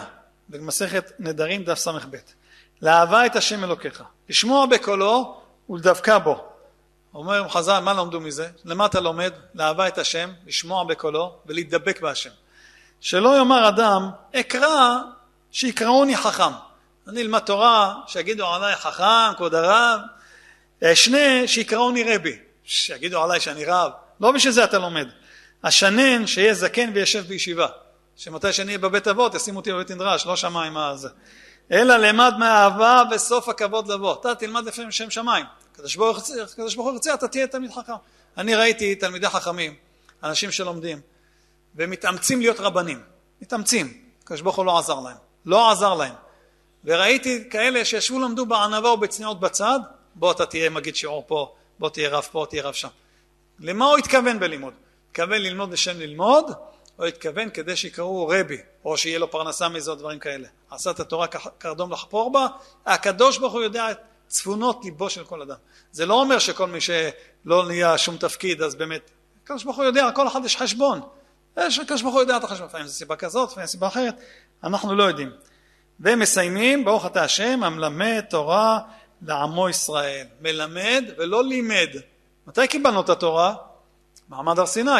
במסכת 0.49 1.11
נדרים 1.19 1.63
דף 1.63 1.77
ס"ב, 1.77 2.15
לאהבה 2.81 3.25
את 3.25 3.35
השם 3.35 3.63
אלוקיך, 3.63 4.03
לשמוע 4.29 4.65
בקולו 4.65 5.41
ולדבקה 5.69 6.19
בו. 6.19 6.45
אומר 7.13 7.49
חז"ל, 7.49 7.79
מה 7.79 7.93
למדו 7.93 8.21
מזה? 8.21 8.49
למה 8.65 8.85
אתה 8.85 8.99
לומד? 8.99 9.33
לאהבה 9.55 9.87
את 9.87 9.97
השם, 9.97 10.31
לשמוע 10.47 10.83
בקולו 10.83 11.37
ולהתדבק 11.45 12.01
בהשם. 12.01 12.29
שלא 13.01 13.37
יאמר 13.37 13.67
אדם, 13.67 14.09
אקרא 14.35 14.99
שיקראוני 15.51 16.17
חכם. 16.17 16.51
אני 17.07 17.21
אלמד 17.21 17.39
תורה, 17.39 17.95
שיגידו 18.07 18.47
עליי 18.47 18.75
חכם, 18.75 19.33
כבוד 19.37 19.55
הרב, 19.55 19.99
אשנה 20.83 21.47
שיקראוני 21.47 22.15
רבי, 22.15 22.37
שיגידו 22.63 23.23
עליי 23.23 23.39
שאני 23.39 23.65
רב. 23.65 23.91
לא 24.21 24.31
בשביל 24.31 24.53
זה 24.53 24.63
אתה 24.63 24.77
לומד. 24.77 25.07
השנן 25.63 26.27
שיהיה 26.27 26.53
זקן 26.53 26.91
וישב 26.93 27.27
בישיבה. 27.27 27.67
שמתי 28.15 28.53
שאני 28.53 28.67
אהיה 28.67 28.77
בבית 28.77 29.07
אבות 29.07 29.35
ישימו 29.35 29.59
אותי 29.59 29.73
בבית 29.73 29.91
מדרש, 29.91 30.25
לא 30.25 30.35
שמיים 30.35 30.73
מה 30.73 30.95
זה. 30.95 31.09
אלא 31.71 31.97
למד 31.97 32.33
מאהבה 32.39 33.03
וסוף 33.11 33.49
הכבוד 33.49 33.87
לבוא. 33.87 34.13
אתה 34.13 34.35
תלמד 34.35 34.65
לפעמים 34.65 34.91
שם 34.91 35.09
שמיים. 35.09 35.45
הקדוש 35.73 35.95
ברוך 35.95 36.27
הוא 36.77 36.93
ירצה, 36.93 37.13
אתה 37.13 37.27
תהיה 37.27 37.47
תלמיד 37.47 37.71
חכם. 37.71 37.93
אני 38.37 38.55
ראיתי 38.55 38.95
תלמידי 38.95 39.29
חכמים, 39.29 39.75
אנשים 40.23 40.51
שלומדים, 40.51 41.01
ומתאמצים 41.75 42.39
להיות 42.39 42.59
רבנים. 42.59 43.01
מתאמצים. 43.41 44.01
הקדוש 44.23 44.41
ברוך 44.41 44.55
הוא 44.55 44.65
לא 44.65 44.79
עזר 44.79 44.99
להם. 44.99 45.17
לא 45.45 45.71
עזר 45.71 45.93
להם. 45.93 46.13
וראיתי 46.83 47.49
כאלה 47.49 47.85
שישבו 47.85 48.19
למדו 48.19 48.45
בענווה 48.45 48.93
ובצניעות 48.93 49.39
בצד, 49.39 49.79
בוא 50.15 50.31
אתה 50.31 50.45
תהיה 50.45 50.69
מגיד 50.69 50.95
שיעור 50.95 51.23
פה, 51.27 51.55
בוא 51.79 51.89
תהיה 51.89 52.09
רב 52.09 52.27
פה, 52.31 52.45
תהיה 52.49 52.63
רב 52.63 52.73
שם. 52.73 52.87
למה 53.59 53.85
הוא 53.85 53.97
התכוון 53.97 54.39
בלימוד? 54.39 54.73
התכוון 55.09 55.41
ללמוד 55.41 55.71
לשם 55.71 55.99
ללמוד, 55.99 56.51
או 56.99 57.05
התכוון 57.05 57.49
כדי 57.49 57.75
שיקראו 57.75 58.27
רבי, 58.27 58.57
או 58.85 58.97
שיהיה 58.97 59.19
לו 59.19 59.31
פרנסה 59.31 59.69
מזה 59.69 59.91
או 59.91 59.95
דברים 59.95 60.19
כאלה. 60.19 60.47
עשה 60.71 60.91
את 60.91 60.99
התורה 60.99 61.27
קרדום 61.57 61.91
לחפור 61.91 62.31
בה, 62.31 62.47
הקדוש 62.85 63.37
ברוך 63.37 63.53
הוא 63.53 63.61
יודע 63.61 63.91
את 63.91 63.97
צפונות 64.27 64.85
ליבו 64.85 65.09
של 65.09 65.23
כל 65.23 65.41
אדם. 65.41 65.55
זה 65.91 66.05
לא 66.05 66.21
אומר 66.21 66.39
שכל 66.39 66.67
מי 66.67 66.81
שלא 66.81 67.65
נהיה 67.67 67.97
שום 67.97 68.17
תפקיד, 68.17 68.61
אז 68.61 68.75
באמת, 68.75 69.11
הקדוש 69.43 69.63
ברוך 69.63 69.77
הוא 69.77 69.85
יודע, 69.85 70.09
כל 70.15 70.27
אחד 70.27 70.45
יש 70.45 70.57
חשבון. 70.57 71.01
יש, 71.57 71.79
הקדוש 71.79 72.01
ברוך 72.01 72.13
הוא 72.13 72.21
יודע 72.21 72.37
את 72.37 72.43
החשבון, 72.43 72.67
לפעמים 72.67 72.87
זו 72.87 72.93
סיבה 72.93 73.15
כזאת, 73.15 73.51
לפעמים 73.51 73.67
סיבה 73.67 73.87
אחרת, 73.87 74.15
אנחנו 74.63 74.95
לא 74.95 75.03
יודעים. 75.03 75.31
ומסיימים, 75.99 76.85
ברוך 76.85 77.05
אתה 77.05 77.23
השם, 77.23 77.63
המלמד 77.63 78.21
תורה 78.29 78.79
לעמו 79.21 79.69
ישראל. 79.69 80.25
מלמד 80.41 81.03
ולא 81.17 81.43
לימד. 81.43 81.89
מתי 82.47 82.67
קיבלנו 82.67 83.01
את 83.01 83.09
התורה? 83.09 83.55
מעמד 84.29 84.59
הר 84.59 84.65
סיני. 84.65 84.91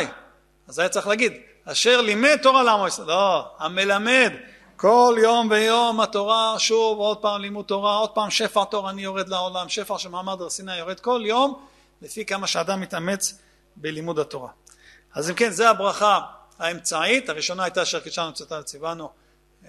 אז 0.68 0.80
היה 0.80 0.90
צריך 0.90 1.08
להגיד, 1.08 1.34
אשר 1.66 2.02
לימד 2.02 2.38
תורה 2.42 2.64
לעמו 2.64 2.88
ישראל. 2.88 3.08
לא, 3.08 3.52
המלמד. 3.60 4.32
כל 4.76 5.16
יום 5.22 5.48
ויום 5.52 6.02
התורה, 6.02 6.60
שוב, 6.60 7.00
עוד 7.00 7.18
פעם 7.18 7.42
לימוד 7.42 7.66
תורה, 7.66 7.96
עוד 7.98 8.10
פעם 8.10 8.32
שפע 8.32 8.64
תורני 8.64 9.02
יורד 9.02 9.30
לעולם, 9.30 9.70
שפע 9.70 9.98
של 9.98 10.10
מעמד 10.10 10.42
הר 10.42 10.50
סיני 10.50 10.78
יורד 10.78 11.00
כל 11.00 11.22
יום, 11.26 11.66
לפי 12.02 12.26
כמה 12.26 12.48
שאדם 12.48 12.82
מתאמץ 12.82 13.40
בלימוד 13.76 14.20
התורה. 14.20 14.50
אז 15.14 15.30
אם 15.30 15.36
כן, 15.36 15.52
זה 15.52 15.70
הברכה 15.70 16.20
האמצעית, 16.60 17.30
הראשונה 17.30 17.64
הייתה 17.64 17.82
אשר 17.82 18.00
קידשנו 18.00 18.34
צאתה 18.34 18.60
וציוונו 18.60 19.10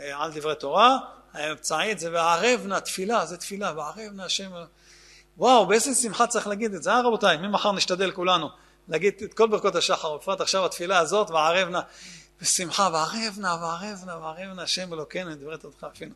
אה, 0.00 0.22
על 0.22 0.32
דברי 0.32 0.54
תורה, 0.54 0.98
האמצעית 1.32 1.98
זה 1.98 2.12
וערב 2.12 2.60
נא, 2.66 2.78
תפילה, 2.78 3.26
זה 3.26 3.36
תפילה, 3.36 3.72
וערב 3.76 4.12
נא 4.14 4.22
השם, 4.22 4.50
וואו, 5.36 5.66
באיזה 5.66 5.94
שמחה 5.94 6.26
צריך 6.26 6.46
להגיד 6.46 6.74
את 6.74 6.82
זה, 6.82 6.92
אה 6.92 7.00
רבותיי, 7.00 7.36
ממחר 7.36 7.72
נשתדל 7.72 8.10
כולנו 8.10 8.48
להגיד 8.88 9.14
את 9.24 9.34
כל 9.34 9.48
ברכות 9.48 9.74
השחר, 9.74 10.16
בפרט 10.16 10.40
עכשיו 10.40 10.64
התפילה 10.64 10.98
הזאת, 10.98 11.30
וערב 11.30 11.68
נא, 11.68 11.80
בשמחה, 12.40 12.88
וערב 12.92 13.38
נא, 13.38 13.46
וערב 13.46 14.02
נא, 14.06 14.12
וערב 14.12 14.52
נא, 14.56 14.62
השם 14.62 14.92
אלוקינו, 14.92 15.32
את 15.32 15.38
דברי 15.38 15.58
תודך 15.58 15.84
אפילו. 15.84 16.12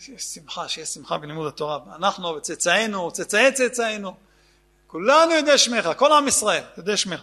שיש 0.00 0.22
שמחה, 0.22 0.68
שיש 0.68 0.88
שמחה 0.88 1.18
בלימוד 1.18 1.46
התורה. 1.46 1.78
אנחנו 1.96 2.28
וצאצאינו, 2.28 3.10
צאצאי 3.10 3.52
צאצאינו, 3.52 4.14
כולנו 4.86 5.32
יודעי 5.32 5.58
שמך, 5.58 5.88
כל 5.96 6.12
עם 6.12 6.28
ישראל 6.28 6.62
יודעי 6.76 6.96
שמך. 6.96 7.20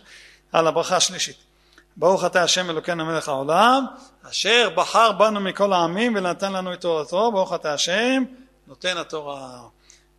על 0.51 0.67
הברכה 0.67 0.95
השלישית. 0.95 1.37
ברוך 1.97 2.25
אתה 2.25 2.43
השם 2.43 2.69
אלוקינו 2.69 3.05
מלך 3.05 3.29
העולם, 3.29 3.85
אשר 4.29 4.69
בחר 4.75 5.11
בנו 5.11 5.39
מכל 5.39 5.73
העמים 5.73 6.15
ונתן 6.15 6.53
לנו 6.53 6.73
את 6.73 6.81
תורתו, 6.81 7.31
ברוך 7.31 7.53
אתה 7.53 7.73
השם, 7.73 8.23
נותן 8.67 8.97
התורה. 8.97 9.61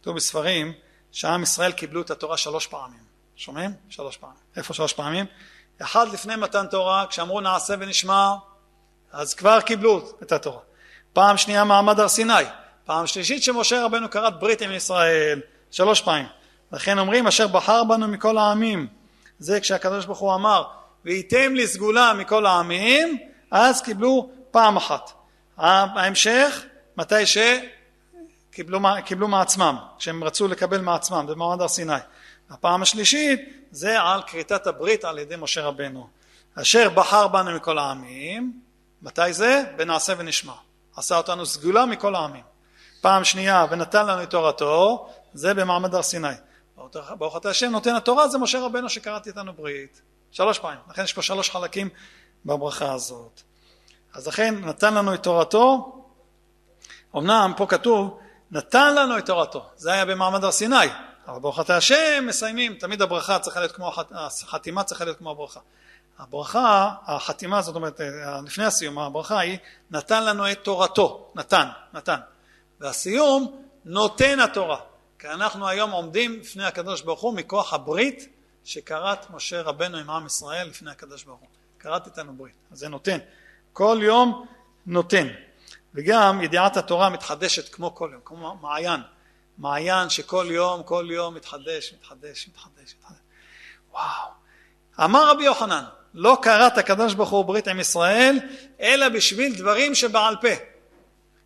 כתוב 0.01 0.17
בספרים 0.17 0.73
שעם 1.13 1.43
ישראל 1.43 1.73
קיבלו 1.73 2.03
את 2.03 2.11
התורה 2.11 2.37
שלוש 2.37 2.67
פעמים. 2.67 3.10
שומעים? 3.41 3.71
שלוש 3.89 4.17
פעמים. 4.17 4.37
איפה 4.57 4.75
שלוש 4.75 4.93
פעמים? 4.93 5.27
אחד 5.83 6.09
לפני 6.09 6.37
מתן 6.37 6.67
תורה, 6.67 7.07
כשאמרו 7.07 7.41
נעשה 7.41 7.75
ונשמע, 7.79 8.35
אז 9.13 9.35
כבר 9.35 9.61
קיבלו 9.61 10.13
את 10.23 10.33
התורה. 10.33 10.61
פעם 11.13 11.37
שנייה 11.37 11.65
מעמד 11.65 12.01
הר 12.01 12.09
סיני. 12.09 12.33
פעם 12.85 13.07
שלישית 13.07 13.43
שמשה 13.43 13.85
רבנו 13.85 14.11
כרת 14.11 14.41
ברית 14.41 14.63
עם 14.63 14.73
ישראל. 14.73 15.41
שלוש 15.71 16.01
פעמים. 16.01 16.27
לכן 16.73 16.99
אומרים 16.99 17.27
אשר 17.27 17.47
בחר 17.47 17.85
בנו 17.85 18.09
מכל 18.09 18.39
העמים. 18.39 18.87
זה 19.39 19.61
כשהקדוש 19.61 20.07
ברוך 20.07 20.19
הוא 20.19 20.35
אמר 20.35 20.65
וייתם 21.05 21.55
לי 21.55 21.67
סגולה 21.67 22.13
מכל 22.13 22.47
העמים, 22.47 23.19
אז 23.51 23.83
קיבלו 23.83 24.31
פעם 24.51 24.77
אחת. 24.77 25.11
ההמשך, 25.57 26.65
מתי 26.97 27.15
שקיבלו 27.27 28.81
קיבלו 29.05 29.29
מעצמם, 29.29 29.77
כשהם 29.99 30.25
רצו 30.25 30.49
לקבל 30.49 30.81
מעצמם 30.81 31.27
במעמד 31.27 31.61
הר 31.61 31.69
סיני. 31.69 31.93
הפעם 32.51 32.83
השלישית 32.83 33.41
זה 33.71 34.01
על 34.03 34.23
כריתת 34.27 34.67
הברית 34.67 35.05
על 35.05 35.19
ידי 35.19 35.37
משה 35.37 35.63
רבנו. 35.63 36.09
אשר 36.55 36.89
בחר 36.89 37.29
בנו 37.29 37.57
מכל 37.57 37.79
העמים, 37.79 38.61
מתי 39.03 39.33
זה? 39.33 39.63
בנעשה 39.77 40.13
ונשמע. 40.19 40.53
עשה 40.97 41.17
אותנו 41.17 41.47
סגולה 41.47 41.87
מכל 41.87 42.15
העמים. 42.15 42.43
פעם 43.01 43.25
שנייה, 43.25 43.67
ונתן 43.71 44.07
לנו 44.07 44.23
את 44.23 44.31
תורתו, 44.31 45.09
זה 45.35 45.55
במעמד 45.55 45.95
הר 45.95 46.03
סיני. 46.03 46.29
ברוך 47.19 47.37
אתה 47.37 47.51
השם 47.51 47.71
נותן 47.71 47.95
התורה 47.95 48.29
זה 48.29 48.39
משה 48.39 48.61
רבנו 48.61 48.89
שקראתי 48.89 49.31
איתנו 49.31 49.53
ברית. 49.53 50.01
שלוש 50.31 50.59
פעמים. 50.59 50.79
לכן 50.91 51.05
יש 51.05 51.13
פה 51.13 51.23
שלוש 51.23 51.51
חלקים 51.51 51.89
בברכה 52.45 52.93
הזאת. 52.93 53.43
אז 54.15 54.29
לכן 54.29 54.55
נתן 54.65 54.95
לנו 54.95 55.15
את 55.15 55.23
תורתו, 55.23 55.97
אמנם 57.17 57.53
פה 57.57 57.67
כתוב 57.67 58.19
נתן 58.51 58.95
לנו 58.95 59.19
את 59.19 59.27
תורתו, 59.27 59.67
זה 59.77 59.93
היה 59.93 60.05
במעמד 60.05 60.45
הר 60.45 60.51
סיני, 60.51 60.77
אבל 61.31 61.41
ברוך 61.41 61.61
אתה 61.61 61.77
השם 61.77 62.25
מסיימים, 62.27 62.75
תמיד 62.75 63.03
הברכה 63.03 63.39
צריכה 63.39 63.61
להיות 63.61 63.73
כמו, 63.73 63.93
החתימה 64.11 64.85
צריכה 64.85 65.05
להיות 65.05 65.19
כמו 65.19 65.31
הברכה. 65.31 65.61
הברכה, 66.19 66.95
החתימה 67.07 67.63
זאת 67.63 67.77
אומרת 67.77 68.01
לפני 68.47 68.65
הסיום, 68.65 68.99
הברכה 68.99 69.39
היא 69.39 69.59
נתן 69.91 70.25
לנו 70.25 70.53
את 70.53 70.59
תורתו, 70.65 71.33
נתן, 71.35 71.69
נתן. 71.93 72.19
והסיום 72.81 73.63
נותן 73.85 74.41
התורה. 74.41 74.81
כי 75.19 75.29
אנחנו 75.29 75.69
היום 75.69 75.91
עומדים 75.91 76.41
לפני 76.41 76.65
הקדוש 76.65 77.03
ברוך 77.03 77.21
הוא 77.21 77.35
מכוח 77.35 77.73
הברית 77.73 78.29
שכרת 78.65 79.31
משה 79.31 79.63
רבנו 79.63 79.99
עם 79.99 80.11
עם 80.11 80.27
ישראל 80.27 80.69
לפני 80.69 80.91
הקדוש 80.91 81.25
ברוך 81.25 81.41
הוא. 81.41 81.49
כרת 81.79 82.07
איתנו 82.07 82.33
ברית. 82.33 82.55
אז 82.73 82.79
זה 82.79 82.89
נותן. 82.89 83.19
כל 83.73 83.99
יום 84.03 84.47
נותן. 84.87 85.27
וגם 85.95 86.41
ידיעת 86.43 86.77
התורה 86.77 87.09
מתחדשת 87.09 87.75
כמו 87.75 87.95
כל 87.95 88.11
יום, 88.13 88.21
כמו 88.25 88.57
מעיין. 88.61 89.01
מעיין 89.61 90.11
שכל 90.11 90.47
יום, 90.51 90.83
כל 90.83 91.09
יום 91.11 91.35
מתחדש, 91.35 91.95
מתחדש, 91.99 92.49
מתחדש, 92.49 92.95
מתחדש. 92.99 93.19
וואו. 93.93 94.31
אמר 95.05 95.31
רבי 95.31 95.45
יוחנן, 95.45 95.85
לא 96.15 96.39
כרת 96.43 96.79
הקדוש 96.79 97.15
ברוך 97.15 97.31
הוא 97.31 97.45
ברית 97.45 97.69
עם 97.69 97.81
ישראל, 97.81 98.39
אלא 98.81 99.09
בשביל 99.09 99.57
דברים 99.57 99.95
שבעל 99.95 100.37
פה. 100.41 100.49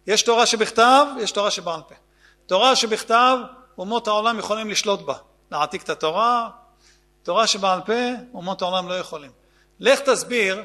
יש 0.07 0.23
תורה 0.23 0.47
שבכתב, 0.47 1.07
יש 1.20 1.32
תורה 1.32 1.51
שבעל 1.51 1.81
פה. 1.89 1.95
תורה 2.47 2.77
שבכתב, 2.77 3.39
אומות 3.78 4.09
העולם 4.09 4.39
יכולים 4.39 4.70
לשלוט 4.70 5.01
בה. 5.01 5.15
להעתיק 5.51 5.82
את 5.82 5.91
התורה, 5.91 6.51
תורה 7.23 7.47
שבעל 7.47 7.81
פה, 7.86 8.11
אומות 8.35 8.62
העולם 8.62 8.89
לא 8.89 8.95
יכולים. 8.95 9.31
לך 9.81 10.01
תסביר 10.01 10.62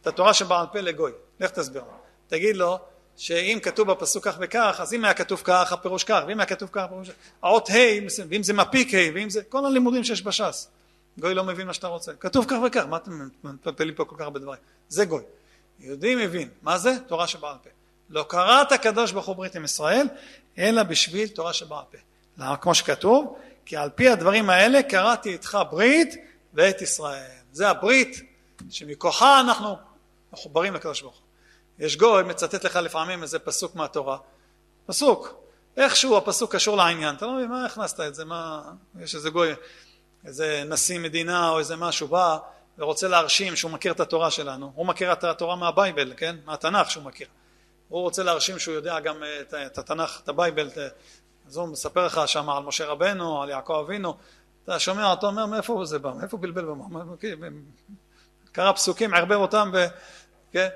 את 0.00 0.06
התורה 0.06 0.34
שבעל 0.34 0.66
פה 0.72 0.80
לגוי, 0.80 1.12
לך 1.40 1.50
תסביר. 1.50 1.82
תגיד 2.28 2.56
לו 2.56 2.78
שאם 3.18 3.58
כתוב 3.62 3.90
בפסוק 3.92 4.24
כך 4.24 4.36
וכך, 4.40 4.78
אז 4.82 4.94
אם 4.94 5.04
היה 5.04 5.14
כתוב 5.14 5.40
כך, 5.44 5.72
הפירוש 5.72 6.04
כך, 6.04 6.20
ואם 6.26 6.40
היה 6.40 6.46
כתוב 6.46 6.68
כך, 6.72 6.82
הפירוש 6.82 7.08
כך. 7.08 7.14
האות 7.42 7.70
ה', 7.70 7.74
ואם 8.28 8.42
זה 8.42 8.52
מפיק 8.52 8.94
ה', 8.94 9.14
ואם 9.14 9.30
זה, 9.30 9.42
כל 9.42 9.66
הלימודים 9.66 10.04
שיש 10.04 10.22
בש"ס. 10.22 10.68
גוי 11.18 11.34
לא 11.34 11.44
מבין 11.44 11.66
מה 11.66 11.74
שאתה 11.74 11.86
רוצה. 11.86 12.12
כתוב 12.12 12.44
כך 12.48 12.56
וכך, 12.66 12.84
מה 12.84 12.96
אתם 12.96 13.28
מפלפלים 13.44 13.94
פה 13.94 14.04
כל 14.04 14.16
כך 14.18 14.22
הרבה 14.22 14.40
דברים? 14.40 14.60
זה 14.88 15.04
גוי. 15.04 15.22
יהודי 15.80 16.14
מבין. 16.14 16.48
מה 16.62 16.78
זה? 16.78 16.96
תורה 17.06 17.26
שבעל 17.26 17.56
פה. 17.62 17.70
לא 18.10 18.24
קראת 18.28 18.72
הקדוש 18.72 19.12
ברוך 19.12 19.26
הוא 19.26 19.36
ברית 19.36 19.56
עם 19.56 19.64
ישראל, 19.64 20.06
אלא 20.58 20.82
בשביל 20.82 21.28
תורה 21.28 21.52
שבעל 21.52 21.84
פה. 21.90 21.98
למה? 22.38 22.56
כמו 22.56 22.74
שכתוב, 22.74 23.36
כי 23.66 23.76
על 23.76 23.90
פי 23.90 24.08
הדברים 24.08 24.50
האלה 24.50 24.82
קראתי 24.82 25.32
איתך 25.32 25.58
ברית 25.70 26.14
ואת 26.54 26.82
ישראל. 26.82 27.30
זה 27.52 27.68
הברית 27.68 28.20
שמכוחה 28.70 29.40
אנחנו 29.40 29.76
מחוברים 30.32 30.74
לקדוש 30.74 31.02
ברוך 31.02 31.14
הוא. 31.14 31.27
יש 31.78 31.96
גוי 31.96 32.22
מצטט 32.22 32.64
לך 32.64 32.76
לפעמים 32.76 33.22
איזה 33.22 33.38
פסוק 33.38 33.74
מהתורה, 33.74 34.18
פסוק, 34.86 35.34
איכשהו 35.76 36.16
הפסוק 36.16 36.54
קשור 36.54 36.76
לעניין, 36.76 37.14
אתה 37.14 37.26
לא 37.26 37.32
מבין 37.32 37.50
מה 37.50 37.66
הכנסת 37.66 38.00
את 38.00 38.14
זה, 38.14 38.24
מה, 38.24 38.62
יש 39.00 39.14
איזה 39.14 39.30
גוי, 39.30 39.52
איזה 40.24 40.62
נשיא 40.66 40.98
מדינה 40.98 41.50
או 41.50 41.58
איזה 41.58 41.76
משהו 41.76 42.08
בא 42.08 42.38
ורוצה 42.78 43.08
להרשים 43.08 43.56
שהוא 43.56 43.70
מכיר 43.70 43.92
את 43.92 44.00
התורה 44.00 44.30
שלנו, 44.30 44.72
הוא 44.74 44.86
מכיר 44.86 45.12
את 45.12 45.24
התורה 45.24 45.56
מה 45.56 45.70
Bible, 45.70 46.12
כן, 46.16 46.36
מהתנ"ך 46.44 46.90
שהוא 46.90 47.04
מכיר, 47.04 47.26
הוא 47.88 48.00
רוצה 48.00 48.22
להרשים 48.22 48.58
שהוא 48.58 48.74
יודע 48.74 49.00
גם 49.00 49.22
את, 49.40 49.54
את 49.54 49.78
התנ"ך, 49.78 50.20
את 50.24 50.28
ה 50.28 50.34
Bible, 50.34 50.70
אז 51.46 51.56
הוא 51.56 51.68
מספר 51.68 52.06
לך 52.06 52.20
שם 52.26 52.50
על 52.50 52.62
משה 52.62 52.86
רבנו, 52.86 53.42
על 53.42 53.50
יעקב 53.50 53.82
אבינו, 53.86 54.16
אתה 54.64 54.78
שומע 54.78 55.10
אותו 55.10 55.26
אומר 55.26 55.46
מאיפה 55.46 55.84
זה 55.84 55.98
בא, 55.98 56.12
מאיפה 56.12 56.36
בלבל 56.36 56.64
במה, 56.64 57.02
קרא 58.52 58.72
פסוקים, 58.72 59.14
ערבב 59.14 59.36
אותם, 59.36 59.70
ב... 59.72 59.86
כן? 60.52 60.68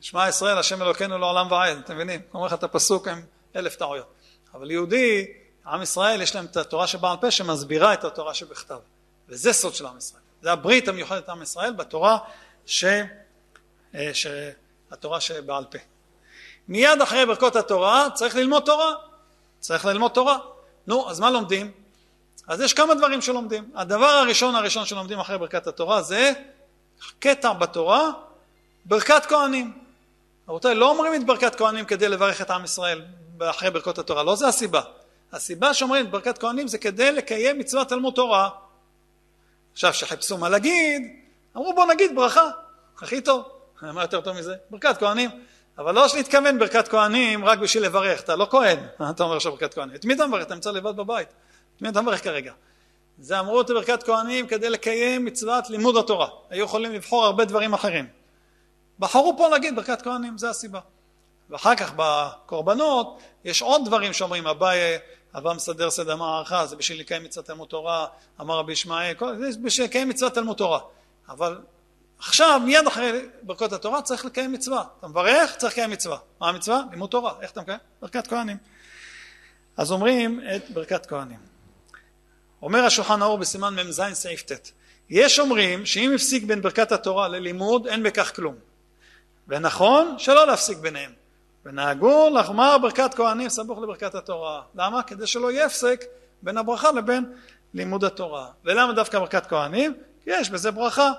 שמע 0.00 0.28
ישראל 0.28 0.58
השם 0.58 0.82
אלוקינו 0.82 1.18
לעולם 1.18 1.50
ועד, 1.50 1.78
אתם 1.78 1.94
מבינים? 1.94 2.20
אומר 2.34 2.46
לך 2.46 2.52
את 2.52 2.62
הפסוק 2.62 3.08
עם 3.08 3.22
אלף 3.56 3.76
טעויות. 3.76 4.12
אבל 4.54 4.70
יהודי, 4.70 5.26
עם 5.66 5.82
ישראל 5.82 6.22
יש 6.22 6.34
להם 6.34 6.44
את 6.44 6.56
התורה 6.56 6.86
שבעל 6.86 7.16
פה 7.20 7.30
שמסבירה 7.30 7.94
את 7.94 8.04
התורה 8.04 8.34
שבכתב. 8.34 8.78
וזה 9.28 9.52
סוד 9.52 9.74
של 9.74 9.86
עם 9.86 9.98
ישראל. 9.98 10.22
זה 10.42 10.52
הברית 10.52 10.88
המיוחדת 10.88 11.28
עם 11.28 11.42
ישראל 11.42 11.72
בתורה 11.72 12.18
ש... 12.66 12.84
אה, 13.94 14.10
ש... 14.12 14.26
התורה 14.90 15.20
שבעל 15.20 15.64
פה. 15.64 15.78
מיד 16.68 17.00
אחרי 17.02 17.26
ברכות 17.26 17.56
התורה 17.56 18.08
צריך 18.14 18.36
ללמוד 18.36 18.62
תורה. 18.66 18.94
צריך 19.60 19.84
ללמוד 19.84 20.10
תורה. 20.10 20.38
נו, 20.86 21.10
אז 21.10 21.20
מה 21.20 21.30
לומדים? 21.30 21.72
אז 22.48 22.60
יש 22.60 22.72
כמה 22.72 22.94
דברים 22.94 23.22
שלומדים. 23.22 23.70
הדבר 23.74 24.06
הראשון 24.06 24.54
הראשון 24.54 24.86
שלומדים 24.86 25.18
אחרי 25.18 25.38
ברכת 25.38 25.66
התורה 25.66 26.02
זה 26.02 26.32
קטע 27.18 27.52
בתורה, 27.52 28.10
ברכת 28.84 29.26
כהנים. 29.28 29.79
רבותיי, 30.50 30.74
לא 30.74 30.90
אומרים 30.90 31.14
את 31.14 31.26
ברכת 31.26 31.54
כהנים 31.54 31.84
כדי 31.84 32.08
לברך 32.08 32.40
את 32.40 32.50
עם 32.50 32.64
ישראל 32.64 33.02
אחרי 33.42 33.70
ברכות 33.70 33.98
התורה, 33.98 34.22
לא 34.22 34.36
זה 34.36 34.48
הסיבה. 34.48 34.80
הסיבה 35.32 35.74
שאומרים 35.74 36.06
את 36.06 36.10
ברכת 36.10 36.38
כהנים 36.38 36.68
זה 36.68 36.78
כדי 36.78 37.12
לקיים 37.12 37.58
מצוות 37.58 37.88
תלמוד 37.88 38.14
תורה. 38.14 38.48
עכשיו, 39.72 39.94
שחיפשו 39.94 40.38
מה 40.38 40.48
להגיד, 40.48 41.02
אמרו 41.56 41.74
בוא 41.74 41.86
נגיד 41.86 42.16
ברכה, 42.16 42.50
הכי 42.98 43.20
טוב. 43.20 43.48
מה 43.94 44.02
יותר 44.02 44.20
טוב 44.20 44.38
מזה? 44.38 44.54
ברכת 44.70 44.98
כהנים. 44.98 45.30
אבל 45.78 45.94
לא 45.94 46.08
שנתכוון 46.08 46.58
ברכת 46.58 46.88
כהנים 46.88 47.44
רק 47.44 47.58
בשביל 47.58 47.84
לברך, 47.84 48.20
אתה 48.20 48.36
לא 48.36 48.46
כהן, 48.50 48.78
אתה 49.10 49.22
אומר 49.22 49.36
עכשיו 49.36 49.52
ברכת 49.52 49.74
כהנים. 49.74 49.94
את 49.94 50.04
מי 50.04 50.14
אתה 50.14 50.26
מברך? 50.26 50.42
אתה 50.42 50.54
נמצא 50.54 50.70
לבד 50.70 50.96
בבית. 50.96 51.28
את 51.76 51.82
מי 51.82 51.88
אתה 51.88 52.00
מברך 52.00 52.24
כרגע? 52.24 52.52
זה 53.18 53.40
אמרו 53.40 53.60
את 53.60 53.66
ברכת 53.66 54.02
כהנים 54.02 54.46
כדי 54.46 54.70
לקיים 54.70 55.24
מצוות 55.24 55.70
לימוד 55.70 55.96
התורה. 55.96 56.28
היו 56.50 56.64
יכולים 56.64 56.92
לבחור 56.92 57.24
הרבה 57.24 57.44
דברים 57.44 57.72
אחרים. 57.72 58.19
בחרו 59.00 59.34
פה 59.38 59.48
להגיד 59.48 59.76
ברכת 59.76 60.02
כהנים, 60.02 60.38
זה 60.38 60.50
הסיבה. 60.50 60.80
ואחר 61.50 61.74
כך 61.76 61.92
בקורבנות 61.96 63.18
יש 63.44 63.62
עוד 63.62 63.84
דברים 63.86 64.12
שאומרים, 64.12 64.46
אביי 64.46 64.98
אבא 65.34 65.52
מסדר 65.52 65.90
סדר 65.90 66.16
מערכה, 66.16 66.66
זה 66.66 66.76
בשביל 66.76 67.00
לקיים 67.00 67.24
מצוות 67.24 67.46
תלמוד 67.46 67.68
תורה, 67.68 68.06
אמר 68.40 68.58
רבי 68.58 68.72
ישמעאל, 68.72 69.14
זה 69.38 69.58
בשביל 69.62 69.86
לקיים 69.86 70.08
מצוות 70.08 70.34
תלמוד 70.34 70.56
תורה. 70.56 70.80
אבל 71.28 71.60
עכשיו, 72.18 72.60
מיד 72.64 72.86
אחרי 72.86 73.28
ברכות 73.42 73.72
התורה 73.72 74.02
צריך 74.02 74.24
לקיים 74.24 74.52
מצווה. 74.52 74.84
אתה 74.98 75.08
מברך, 75.08 75.56
צריך 75.56 75.72
לקיים 75.72 75.90
מצווה. 75.90 76.18
מה 76.40 76.48
המצווה? 76.48 76.82
לימוד 76.90 77.10
תורה. 77.10 77.34
איך 77.40 77.50
אתה 77.50 77.60
מקיים? 77.60 77.78
ברכת 78.00 78.26
כהנים. 78.26 78.56
אז 79.76 79.92
אומרים 79.92 80.40
את 80.56 80.70
ברכת 80.70 81.06
כהנים. 81.06 81.38
אומר 82.62 82.84
השולחן 82.84 83.22
האור 83.22 83.38
בסימן 83.38 83.74
מ"ז 83.74 84.02
סעיף 84.12 84.42
ט' 84.42 84.72
יש 85.10 85.38
אומרים 85.38 85.86
שאם 85.86 86.12
הפסיק 86.14 86.44
בין 86.44 86.62
ברכת 86.62 86.92
התורה 86.92 87.28
ללימוד 87.28 87.86
אין 87.86 88.02
בכך 88.02 88.36
כלום 88.36 88.54
ונכון 89.50 90.14
שלא 90.18 90.46
להפסיק 90.46 90.78
ביניהם 90.78 91.12
ונהגו 91.64 92.30
לחמר 92.34 92.78
ברכת 92.78 93.14
כהנים 93.14 93.48
סמוך 93.48 93.78
לברכת 93.78 94.14
התורה 94.14 94.62
למה? 94.74 95.02
כדי 95.02 95.26
שלא 95.26 95.50
יהיה 95.52 95.66
הפסק 95.66 96.04
בין 96.42 96.58
הברכה 96.58 96.92
לבין 96.92 97.32
לימוד 97.74 98.04
התורה 98.04 98.46
ולמה 98.64 98.92
דווקא 98.92 99.18
ברכת 99.18 99.46
כהנים? 99.46 99.94
כי 100.24 100.30
יש 100.30 100.50
בזה 100.50 100.70
ברכה 100.70 101.12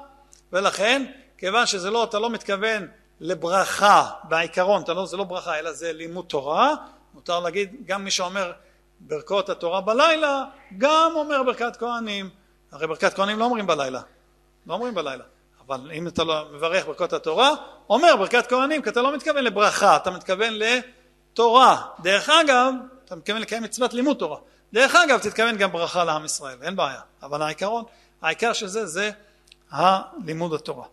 ולכן 0.53 1.05
כיוון 1.37 1.65
שזה 1.65 1.89
לא, 1.89 2.03
אתה 2.03 2.19
לא 2.19 2.29
מתכוון 2.29 2.87
לברכה 3.19 4.09
בעיקרון, 4.23 4.83
לא, 4.87 5.05
זה 5.05 5.17
לא 5.17 5.23
ברכה 5.23 5.59
אלא 5.59 5.71
זה 5.71 5.93
לימוד 5.93 6.25
תורה, 6.25 6.75
מותר 7.13 7.39
להגיד 7.39 7.75
גם 7.85 8.03
מי 8.03 8.11
שאומר 8.11 8.51
ברכות 8.99 9.49
התורה 9.49 9.81
בלילה, 9.81 10.43
גם 10.77 11.11
אומר 11.15 11.43
ברכת 11.43 11.75
כהנים. 11.75 12.29
הרי 12.71 12.87
ברכת 12.87 13.13
כהנים 13.13 13.39
לא 13.39 13.45
אומרים 13.45 13.67
בלילה, 13.67 14.01
לא 14.67 14.73
אומרים 14.73 14.93
בלילה. 14.95 15.23
אבל 15.71 15.91
אם 15.91 16.07
אתה 16.07 16.23
לא 16.23 16.45
מברך 16.53 16.85
ברכות 16.85 17.13
התורה, 17.13 17.51
אומר 17.89 18.15
ברכת 18.15 18.47
כהנים, 18.47 18.81
כי 18.81 18.89
אתה 18.89 19.01
לא 19.01 19.15
מתכוון 19.15 19.43
לברכה, 19.43 19.95
אתה 19.95 20.11
מתכוון 20.11 20.53
לתורה. 20.53 21.81
דרך 21.99 22.29
אגב, 22.29 22.73
אתה 23.05 23.15
מתכוון 23.15 23.41
לקיים 23.41 23.63
מצוות 23.63 23.93
לימוד 23.93 24.17
תורה. 24.17 24.37
דרך 24.73 24.95
אגב, 24.95 25.19
תתכוון 25.19 25.57
גם 25.57 25.71
ברכה 25.71 26.03
לעם 26.03 26.25
ישראל, 26.25 26.57
אין 26.61 26.75
בעיה. 26.75 27.01
אבל 27.23 27.41
העיקרון, 27.41 27.83
העיקר 28.21 28.53
של 28.53 28.67
זה, 28.67 28.85
זה 28.85 29.11
הלימוד 29.71 30.53
התורה. 30.53 30.85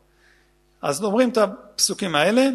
אז 0.82 1.04
אומרים 1.04 1.30
את 1.30 1.38
הפסוקים 1.38 2.14
האלה, 2.14 2.48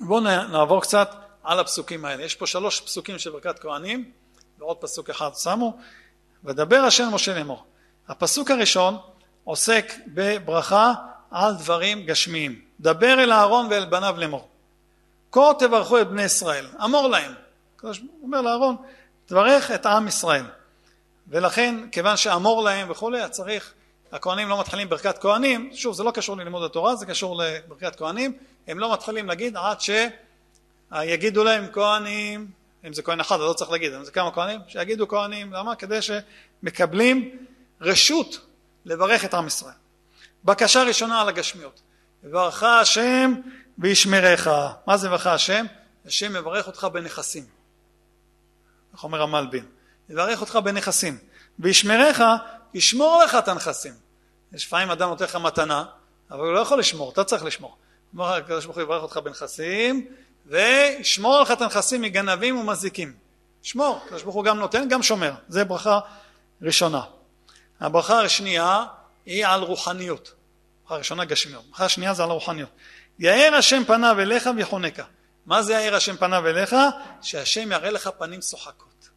בואו 0.00 0.20
נעבור 0.20 0.82
קצת 0.82 1.14
על 1.44 1.60
הפסוקים 1.60 2.04
האלה. 2.04 2.22
יש 2.22 2.34
פה 2.34 2.46
שלוש 2.46 2.80
פסוקים 2.80 3.18
של 3.18 3.30
ברכת 3.30 3.58
כהנים, 3.58 4.10
ועוד 4.58 4.76
פסוק 4.76 5.10
אחד 5.10 5.30
שמו, 5.34 5.76
ודבר 6.44 6.76
השם 6.76 7.08
משה 7.12 7.34
לאמור. 7.34 7.64
הפסוק 8.08 8.50
הראשון 8.50 8.98
עוסק 9.44 9.92
בברכה 10.06 10.94
על 11.30 11.54
דברים 11.54 12.06
גשמיים. 12.06 12.60
דבר 12.80 13.22
אל 13.22 13.32
אהרון 13.32 13.66
ואל 13.70 13.84
בניו 13.84 14.14
לאמור. 14.18 14.48
כה 15.32 15.52
תברכו 15.58 16.00
את 16.00 16.08
בני 16.08 16.22
ישראל, 16.22 16.66
אמור 16.84 17.08
להם. 17.08 17.32
הוא 17.80 17.92
אומר 18.22 18.40
לאהרון, 18.40 18.76
תברך 19.26 19.70
את 19.70 19.86
עם 19.86 20.08
ישראל. 20.08 20.44
ולכן, 21.28 21.90
כיוון 21.92 22.16
שאמור 22.16 22.62
להם 22.62 22.90
וכולי, 22.90 23.28
צריך 23.30 23.72
הכהנים 24.12 24.48
לא 24.48 24.60
מתחילים 24.60 24.88
ברכת 24.88 25.18
כהנים, 25.18 25.70
שוב 25.74 25.94
זה 25.94 26.02
לא 26.02 26.10
קשור 26.10 26.36
ללימוד 26.36 26.62
התורה, 26.62 26.96
זה 26.96 27.06
קשור 27.06 27.42
לברכת 27.42 27.96
כהנים, 27.96 28.32
הם 28.66 28.78
לא 28.78 28.92
מתחילים 28.92 29.26
להגיד 29.26 29.56
עד 29.56 29.78
שיגידו 29.80 31.44
להם 31.44 31.66
כהנים, 31.72 32.50
אם 32.86 32.92
זה 32.92 33.02
כהן 33.02 33.20
אחד 33.20 33.36
אז 33.36 33.40
לא 33.40 33.52
צריך 33.52 33.70
להגיד, 33.70 33.92
אם 33.92 34.04
זה 34.04 34.10
כמה 34.10 34.30
כהנים, 34.30 34.60
שיגידו 34.68 35.08
כהנים, 35.08 35.52
למה? 35.52 35.76
כדי 35.76 35.98
שמקבלים 36.02 37.46
רשות 37.80 38.40
לברך 38.84 39.24
את 39.24 39.34
עם 39.34 39.46
ישראל. 39.46 39.74
בקשה 40.46 40.82
ראשונה 40.82 41.20
על 41.20 41.28
הגשמיות, 41.28 41.80
יברך 42.24 42.62
השם 42.62 43.34
וישמרך, 43.78 44.48
מה 44.86 44.96
זה 44.96 45.06
יברך 45.06 45.26
השם? 45.26 45.66
השם 46.06 46.32
מברך 46.32 46.66
אותך 46.66 46.84
בנכסים, 46.92 47.44
איך 48.94 49.04
אומר 49.04 49.22
המלבין, 49.22 49.64
יברך 50.08 50.40
אותך 50.40 50.58
בנכסים, 50.64 51.18
וישמרך 51.58 52.20
ישמור 52.74 53.22
לך 53.24 53.34
את 53.34 53.48
הנכסים. 53.48 53.92
יש 54.52 54.66
לפעמים 54.66 54.90
אדם 54.90 55.08
נותן 55.08 55.24
לך 55.24 55.36
מתנה, 55.36 55.84
אבל 56.30 56.40
הוא 56.40 56.54
לא 56.54 56.60
יכול 56.60 56.78
לשמור, 56.78 57.12
אתה 57.12 57.24
צריך 57.24 57.44
לשמור. 57.44 57.76
אומר 58.14 58.34
הקדוש 58.34 58.64
ברוך 58.64 58.76
הוא 58.76 58.82
יברך 58.82 59.02
אותך 59.02 59.16
בנכסים, 59.16 60.06
וישמור 60.46 61.40
לך 61.40 61.50
את 61.50 61.62
הנכסים 61.62 62.02
מגנבים 62.02 62.58
ומזיקים. 62.58 63.12
שמור, 63.62 64.00
הקדוש 64.04 64.22
ברוך 64.22 64.34
הוא 64.34 64.44
גם 64.44 64.58
נותן, 64.58 64.88
גם 64.88 65.02
שומר. 65.02 65.32
זה 65.48 65.64
ברכה 65.64 66.00
ראשונה. 66.62 67.02
הברכה 67.80 68.22
השנייה 68.22 68.84
היא 69.26 69.46
על 69.46 69.62
רוחניות. 69.62 70.35
ברכה 70.86 70.98
ראשונה 70.98 71.24
גשמיות. 71.24 71.64
השנייה 71.78 72.14
זה 72.14 72.22
על 72.22 72.30
רוחניות. 72.30 72.70
יאר 73.18 73.54
השם 73.54 73.82
פניו 73.86 74.20
אליך 74.20 74.50
ויחונקה. 74.56 75.04
מה 75.46 75.62
זה 75.62 75.72
יאר 75.72 75.94
השם 75.94 76.16
פניו 76.16 76.46
אליך? 76.46 76.76
שהשם 77.22 77.72
יראה 77.72 77.90
לך 77.90 78.10
פנים 78.18 78.42
שוחקות. 78.42 79.08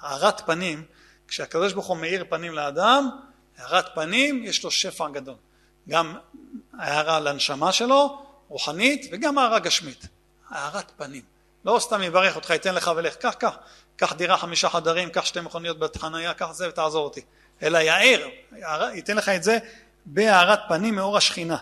הארת 0.00 0.46
פנים 0.46 0.84
כשהקדוש 1.28 1.72
ברוך 1.72 1.86
הוא 1.86 1.96
מאיר 1.96 2.24
פנים 2.28 2.52
לאדם, 2.52 3.10
הארת 3.58 3.94
פנים 3.94 4.44
יש 4.44 4.64
לו 4.64 4.70
שפע 4.70 5.08
גדול. 5.08 5.34
גם 5.88 6.16
הערה 6.78 7.20
לנשמה 7.20 7.72
שלו, 7.72 8.26
רוחנית, 8.48 9.08
וגם 9.12 9.38
הערה 9.38 9.58
גשמית. 9.58 10.06
הארת 10.50 10.92
פנים. 10.96 11.22
לא 11.64 11.78
סתם 11.80 12.02
יברך 12.02 12.36
אותך, 12.36 12.50
ייתן 12.50 12.74
לך 12.74 12.90
ולך, 12.96 13.16
קח, 13.16 13.34
קח, 13.34 13.56
קח 13.96 14.12
דירה 14.12 14.36
חמישה 14.36 14.68
חדרים, 14.68 15.10
קח 15.10 15.24
שתי 15.24 15.40
מכוניות 15.40 15.78
בחנייה, 15.78 16.34
קח 16.34 16.52
זה 16.52 16.68
ותעזור 16.68 17.04
אותי. 17.04 17.20
אלא 17.62 17.78
יאר, 17.78 18.28
ייתן 18.94 19.16
לך 19.16 19.28
את 19.28 19.42
זה 19.42 19.58
בהארת 20.10 20.60
פנים 20.68 20.94
מאור 20.94 21.16
השכינה. 21.16 21.56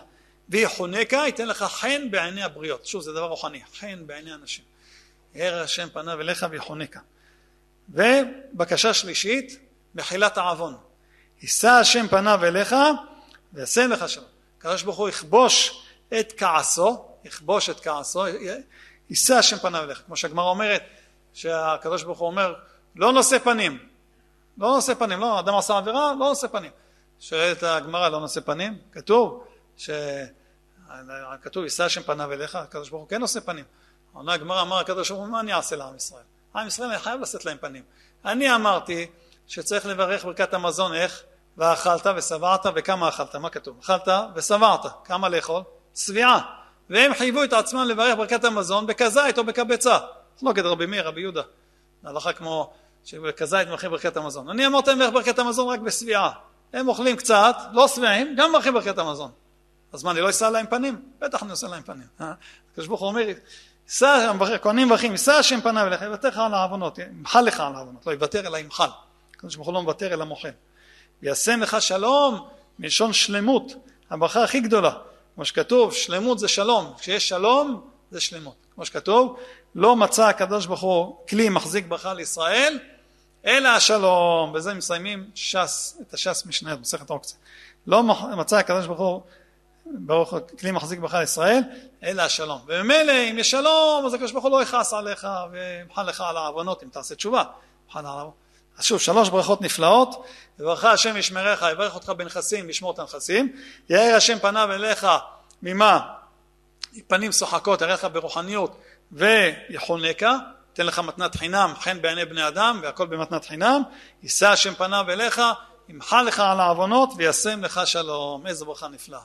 ויחונקה, 0.49 1.17
ייתן 1.17 1.47
לך 1.47 1.63
חן 1.63 2.11
בעיני 2.11 2.43
הבריות. 2.43 2.85
שוב, 2.85 3.01
זה 3.01 3.11
דבר 3.11 3.27
רוחני, 3.27 3.61
חן 3.79 4.07
בעיני 4.07 4.33
אנשים. 4.33 4.63
יאר 5.35 5.61
השם 5.63 5.87
פניו 5.93 6.21
אליך 6.21 6.45
ויחונקה. 6.49 6.99
ובקשה 7.89 8.93
שלישית, 8.93 9.59
מחילת 9.95 10.37
העוון. 10.37 10.77
יישא 11.41 11.69
השם 11.69 12.07
פניו 12.07 12.45
אליך 12.45 12.75
ויעשה 13.53 13.87
לך 13.87 14.09
שלום. 14.09 14.25
הקדוש 14.57 14.83
ברוך 14.83 14.97
הוא 14.97 15.09
יכבוש 15.09 15.83
את 16.19 16.33
כעסו, 16.37 17.05
יכבוש 17.23 17.69
את 17.69 17.79
כעסו, 17.79 18.23
יישא 19.09 19.33
השם 19.35 19.57
פניו 19.57 19.83
אליך. 19.83 20.01
כמו 20.05 20.15
שהגמרא 20.15 20.49
אומרת, 20.49 20.83
שהקדוש 21.33 22.03
ברוך 22.03 22.19
הוא 22.19 22.27
אומר, 22.27 22.55
לא 22.95 23.13
נושא 23.13 23.39
פנים. 23.39 23.79
לא 24.57 24.67
נושא 24.67 24.93
פנים, 24.93 25.19
לא, 25.19 25.39
אדם 25.39 25.55
עשה 25.55 25.77
עבירה, 25.77 26.13
לא 26.19 26.29
נושא 26.29 26.47
פנים. 26.47 26.71
שואלת 27.19 27.63
הגמרא, 27.63 28.09
לא 28.09 28.19
נושא 28.19 28.41
פנים? 28.41 28.77
כתוב, 28.91 29.43
ש... 29.77 29.89
כתוב, 31.41 31.63
יישא 31.63 31.83
השם 31.83 32.01
פניו 32.01 32.33
אליך, 32.33 32.55
הקדוש 32.55 32.89
ברוך 32.89 33.01
הוא 33.01 33.09
כן 33.09 33.19
נושא 33.19 33.39
פנים. 33.39 33.65
עונה 34.13 34.33
הגמרא, 34.33 34.61
אמר 34.61 34.79
הקדוש 34.79 35.09
ברוך 35.11 35.21
הוא, 35.21 35.29
מה 35.29 35.39
אני 35.39 35.53
אעשה 35.53 35.75
לעם 35.75 35.95
ישראל? 35.95 36.23
עם 36.55 36.67
ישראל 36.67 36.97
חייב 36.97 37.21
לשאת 37.21 37.45
להם 37.45 37.57
פנים. 37.57 37.83
אני 38.25 38.55
אמרתי 38.55 39.07
שצריך 39.47 39.85
לברך 39.85 40.25
ברכת 40.25 40.53
המזון 40.53 40.93
איך? 40.93 41.23
ואכלת 41.57 42.07
ושבעת 42.15 42.65
וכמה 42.75 43.09
אכלת? 43.09 43.35
מה 43.35 43.49
כתוב? 43.49 43.79
אכלת 43.79 44.07
ושבעת. 44.35 44.81
כמה 45.05 45.29
לאכול? 45.29 45.61
שבעה. 45.95 46.41
והם 46.89 47.13
חייבו 47.13 47.43
את 47.43 47.53
עצמם 47.53 47.83
לברך 47.87 48.17
ברכת 48.17 48.43
המזון 48.43 48.87
בכזית 48.87 49.37
או 49.37 49.43
בקבצה. 49.43 49.97
כדי 50.55 50.61
רבי 50.61 50.85
מאיר, 50.85 51.07
רבי 51.07 51.21
יהודה. 51.21 51.41
הלכה 52.03 52.33
כמו 52.33 52.73
שבכזית 53.05 53.67
מברכים 53.67 53.91
ברכת 53.91 54.17
המזון. 54.17 54.49
אני 54.49 54.67
אמרתי 54.67 54.89
להם 54.89 54.99
לברך 54.99 55.13
ברכת 55.13 55.39
המזון 55.39 55.67
רק 55.67 55.79
בשביעה. 55.79 56.31
הם 56.73 56.87
אוכלים 56.87 57.15
קצת, 57.15 57.55
לא 57.73 57.87
שבעים, 57.87 58.35
גם 58.37 58.49
מברכים 58.49 58.73
ברכת 58.73 58.97
המזון. 58.97 59.31
אז 59.93 60.03
מה, 60.03 60.11
אני 60.11 60.21
לא 60.21 60.29
אשא 60.29 60.45
להם 60.45 60.65
פנים? 60.69 61.01
בטח 61.19 61.43
אני 61.43 61.51
עושה 61.51 61.67
להם 61.67 61.83
פנים. 61.83 62.07
אה? 62.21 62.33
הקדוש 62.71 62.87
ברוך 62.87 63.01
הוא 63.01 63.09
אומר, 63.09 63.27
כהנים 64.61 64.87
מברכים, 64.87 65.11
יישא 65.11 65.31
השם 65.31 65.61
פניו 65.61 65.87
אליך, 65.87 66.01
יוותר 66.01 66.27
לך 66.27 66.37
על 66.37 66.53
העוונות, 66.53 66.97
ימחל 66.97 67.41
לך 67.41 67.59
על 67.59 67.75
העוונות, 67.75 68.07
לא 68.07 68.11
יוותר 68.11 68.47
אלא 68.47 68.57
ימחל. 68.57 68.89
הקדוש 69.35 69.55
ברוך 69.55 69.67
הוא 69.67 69.73
לא 69.73 69.81
מוותר 69.81 70.13
אלא 70.13 70.25
מוחל. 70.25 70.49
וישם 71.23 71.61
לך 71.61 71.81
שלום 71.81 72.47
מלשון 72.79 73.13
שלמות, 73.13 73.73
הברכה 74.09 74.43
הכי 74.43 74.59
גדולה. 74.59 74.91
כמו 75.35 75.45
שכתוב, 75.45 75.93
שלמות 75.93 76.39
זה 76.39 76.47
שלום, 76.47 76.93
כשיש 76.97 77.29
שלום 77.29 77.81
זה 78.11 78.21
שלמות. 78.21 78.55
כמו 78.75 78.85
שכתוב, 78.85 79.39
לא 79.75 79.95
מצא 79.95 80.27
הקדוש 80.27 80.65
ברוך 80.65 80.81
הוא 80.81 81.17
כלי 81.29 81.49
מחזיק 81.49 81.85
ברכה 81.85 82.13
לישראל, 82.13 82.79
אלא 83.47 83.69
השלום. 83.69 84.53
בזה 84.53 84.73
מסיימים 84.73 85.29
ש"ס, 85.35 85.97
את 86.01 86.13
הש"ס 86.13 86.45
משנה, 86.45 86.75
מסכת 86.75 87.09
עוקצה. 87.09 87.35
לא 87.87 88.03
מצא 88.37 88.57
הקדוש 88.57 88.85
ברוך 88.85 88.99
הוא 88.99 89.21
ברוך 89.85 90.33
כלי 90.59 90.71
מחזיק 90.71 90.99
ברכה 90.99 91.19
לישראל, 91.19 91.59
אלא 92.03 92.21
השלום. 92.21 92.61
וממילא 92.65 93.11
אם 93.31 93.39
יש 93.39 93.51
שלום, 93.51 94.05
אז 94.05 94.13
הקדוש 94.13 94.31
ברוך 94.31 94.43
הוא 94.43 94.51
לא 94.51 94.61
יכעס 94.61 94.93
עליך 94.93 95.27
וימחל 95.51 96.03
לך 96.03 96.21
על 96.21 96.37
העוונות 96.37 96.83
אם 96.83 96.89
תעשה 96.89 97.15
תשובה. 97.15 97.43
אז 97.95 98.85
שוב, 98.85 98.99
שלוש 98.99 99.29
ברכות 99.29 99.61
נפלאות, 99.61 100.25
יברך 100.59 100.85
השם 100.85 101.17
ישמרך, 101.17 101.65
יברך 101.71 101.95
אותך 101.95 102.09
בנכסים, 102.09 102.69
לשמור 102.69 102.91
את 102.91 102.99
הנכסים, 102.99 103.55
יאר 103.89 104.15
השם 104.15 104.39
פניו 104.39 104.71
אליך, 104.73 105.07
ממה? 105.61 105.99
פנים 107.07 107.31
שוחקות, 107.31 107.81
יראה 107.81 107.93
לך 107.93 108.07
ברוחניות, 108.13 108.77
ויחונקה, 109.11 110.37
תן 110.77 110.85
לך 110.85 110.99
מתנת 110.99 111.35
חינם, 111.35 111.73
חן 111.79 112.01
בעיני 112.01 112.25
בני 112.25 112.47
אדם, 112.47 112.79
והכל 112.83 113.07
במתנת 113.07 113.45
חינם, 113.45 113.81
יישא 114.23 114.47
השם 114.47 114.73
פניו 114.73 115.05
אליך, 115.09 115.41
ימחל 115.89 116.23
לך 116.23 116.39
על 116.39 116.59
העוונות, 116.59 117.09
וישם 117.17 117.63
לך 117.63 117.81
שלום. 117.85 118.47
איזה 118.47 118.65
ברכה 118.65 118.87
נפלאה. 118.87 119.19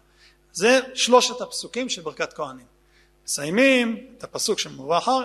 זה 0.52 0.80
שלושת 0.94 1.40
הפסוקים 1.40 1.88
של 1.88 2.02
ברכת 2.02 2.32
כהנים. 2.32 2.66
מסיימים 3.26 4.06
את 4.18 4.24
הפסוק 4.24 4.58
שמובא 4.58 4.98
אחר, 4.98 5.20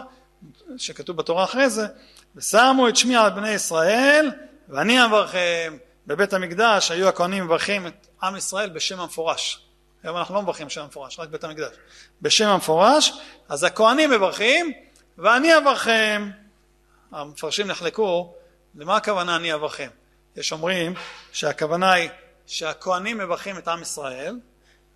שכתוב 0.77 1.17
בתורה 1.17 1.43
אחרי 1.43 1.69
זה, 1.69 1.87
ושמו 2.35 2.89
את 2.89 2.95
שמי 2.95 3.15
על 3.15 3.29
בני 3.29 3.49
ישראל, 3.49 4.31
ואני 4.69 5.05
אברכם. 5.05 5.77
בבית 6.07 6.33
המקדש 6.33 6.91
היו 6.91 7.07
הכהנים 7.07 7.45
מברכים 7.45 7.87
את 7.87 8.07
עם 8.23 8.35
ישראל 8.35 8.69
בשם 8.69 8.99
המפורש. 8.99 9.59
היום 10.03 10.17
אנחנו 10.17 10.35
לא 10.35 10.41
מברכים 10.41 10.67
בשם 10.67 10.81
המפורש, 10.81 11.19
רק 11.19 11.29
בית 11.29 11.43
המקדש. 11.43 11.75
בשם 12.21 12.47
המפורש, 12.47 13.13
אז 13.49 13.63
הכהנים 13.63 14.11
מברכים, 14.11 14.86
ואני 15.17 15.57
אברכם. 15.57 16.29
המפרשים 17.11 17.67
נחלקו, 17.67 18.33
למה 18.75 18.95
הכוונה 18.95 19.35
אני 19.35 19.53
אברכם? 19.53 19.89
יש 20.35 20.51
אומרים 20.51 20.93
שהכוונה 21.31 21.91
היא 21.91 22.09
שהכהנים 22.45 23.17
מברכים 23.17 23.57
את 23.57 23.67
עם 23.67 23.81
ישראל, 23.81 24.39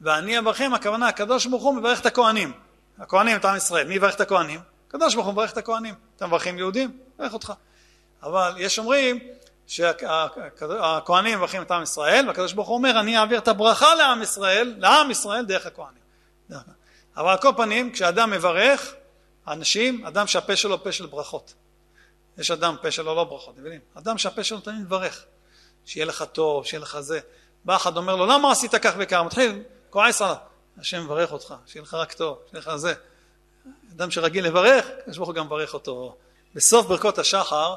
ואני 0.02 0.40
אברכם, 0.40 0.74
הכוונה 0.74 1.08
הקדוש 1.08 1.46
ברוך 1.46 1.64
הוא 1.64 1.76
מברך 1.76 2.02
את 2.02 2.06
הכהנים. 2.06 2.54
הכהנים 3.00 3.38
את 3.38 3.46
עם 3.46 3.58
ישראל. 3.58 3.88
מי 3.88 3.96
יברך 3.96 4.16
את 4.16 4.22
הכהנים? 4.22 4.60
הקדוש 4.88 5.16
ברוך 5.16 5.26
הוא 5.26 5.34
מברך 5.34 5.52
את 5.52 5.58
הכהנים. 5.58 5.96
אתם 6.16 6.28
מברכים 6.28 6.58
יהודים? 6.58 6.98
מברך 7.16 7.34
אותך. 7.34 7.54
אבל 8.24 8.54
יש 8.58 8.80
אומרים 8.80 9.20
שהכהנים 9.68 11.38
מברכים 11.38 11.62
את 11.62 11.72
עם 11.72 11.84
ישראל, 11.84 12.28
והקדוש 12.28 12.54
ברוך 12.54 12.68
הוא 12.68 12.78
אומר 12.78 13.00
אני 13.00 13.18
אעביר 13.18 13.40
את 13.40 13.48
הברכה 13.48 13.96
לעם 13.96 14.22
ישראל, 14.22 14.76
לעם 14.78 15.12
ישראל 15.12 15.46
דרך 15.46 15.66
הכהנים. 15.66 16.02
אבל 17.18 17.30
על 17.30 17.38
כל 17.38 17.52
פנים, 17.58 17.92
כשאדם 17.92 18.32
מברך, 18.32 18.94
אנשים, 19.48 20.06
אדם 20.06 20.28
שהפה 20.28 20.56
שלו 20.56 20.84
פה 20.84 20.92
של 20.92 21.06
ברכות. 21.06 21.54
יש 22.38 22.52
אדם 22.52 22.76
פה 22.82 22.92
שלו 22.92 23.16
לא 23.16 23.24
ברכות, 23.24 23.58
מבינים? 23.58 23.80
אדם 23.94 24.18
שהפה 24.18 24.44
שלו 24.44 24.60
תמיד 24.60 24.80
מברך. 24.80 25.26
שיהיה 25.86 26.06
לך 26.06 26.24
טוב, 26.32 26.66
שיהיה 26.66 26.82
לך 26.82 27.00
זה. 27.00 27.20
בא 27.66 27.76
אחד 27.76 27.98
אומר 27.98 28.16
לו, 28.16 28.26
למה 28.26 28.52
עשית 28.52 28.76
כך 28.76 28.94
וכך? 28.98 29.22
מתחיל, 29.26 29.64
כועס 29.90 30.22
עליו. 30.22 30.36
השם 30.78 31.04
מברך 31.04 31.32
אותך, 31.32 31.54
שיהיה 31.66 31.84
לך 31.84 31.94
רק 31.94 32.14
טוב, 32.14 32.40
שיהיה 32.50 32.62
לך 32.62 32.76
זה. 32.76 32.94
אדם 33.92 34.12
שרגיל 34.12 34.46
לברך, 34.46 34.86
הקדוש 35.00 35.18
ברוך 35.18 35.30
הוא 35.30 35.36
גם 35.36 35.46
מברך 35.46 35.74
אותו. 35.74 36.18
בסוף 36.56 36.86
ברכות 36.88 37.20
השחר 37.20 37.76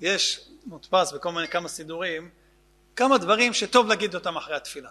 יש 0.00 0.40
מודפס 0.66 1.12
בכל 1.12 1.32
מיני 1.32 1.48
כמה 1.48 1.68
סידורים, 1.68 2.30
כמה 2.96 3.18
דברים 3.18 3.52
שטוב 3.52 3.88
להגיד 3.88 4.14
אותם 4.14 4.36
אחרי 4.36 4.56
התפילה. 4.56 4.90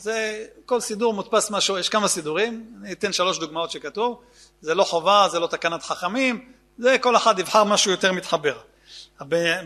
זה, 0.00 0.46
כל 0.66 0.80
סידור 0.80 1.14
מודפס 1.14 1.50
משהו, 1.50 1.78
יש 1.78 1.88
כמה 1.88 2.08
סידורים, 2.08 2.80
אני 2.82 2.92
אתן 2.92 3.12
שלוש 3.12 3.38
דוגמאות 3.38 3.70
שכתוב, 3.70 4.22
זה 4.60 4.74
לא 4.74 4.84
חובה, 4.84 5.26
זה 5.30 5.38
לא 5.38 5.46
תקנת 5.46 5.82
חכמים, 5.82 6.52
זה 6.78 6.96
כל 7.00 7.16
אחד 7.16 7.38
יבחר 7.38 7.64
משהו 7.64 7.90
יותר 7.90 8.12
מתחבר. 8.12 8.58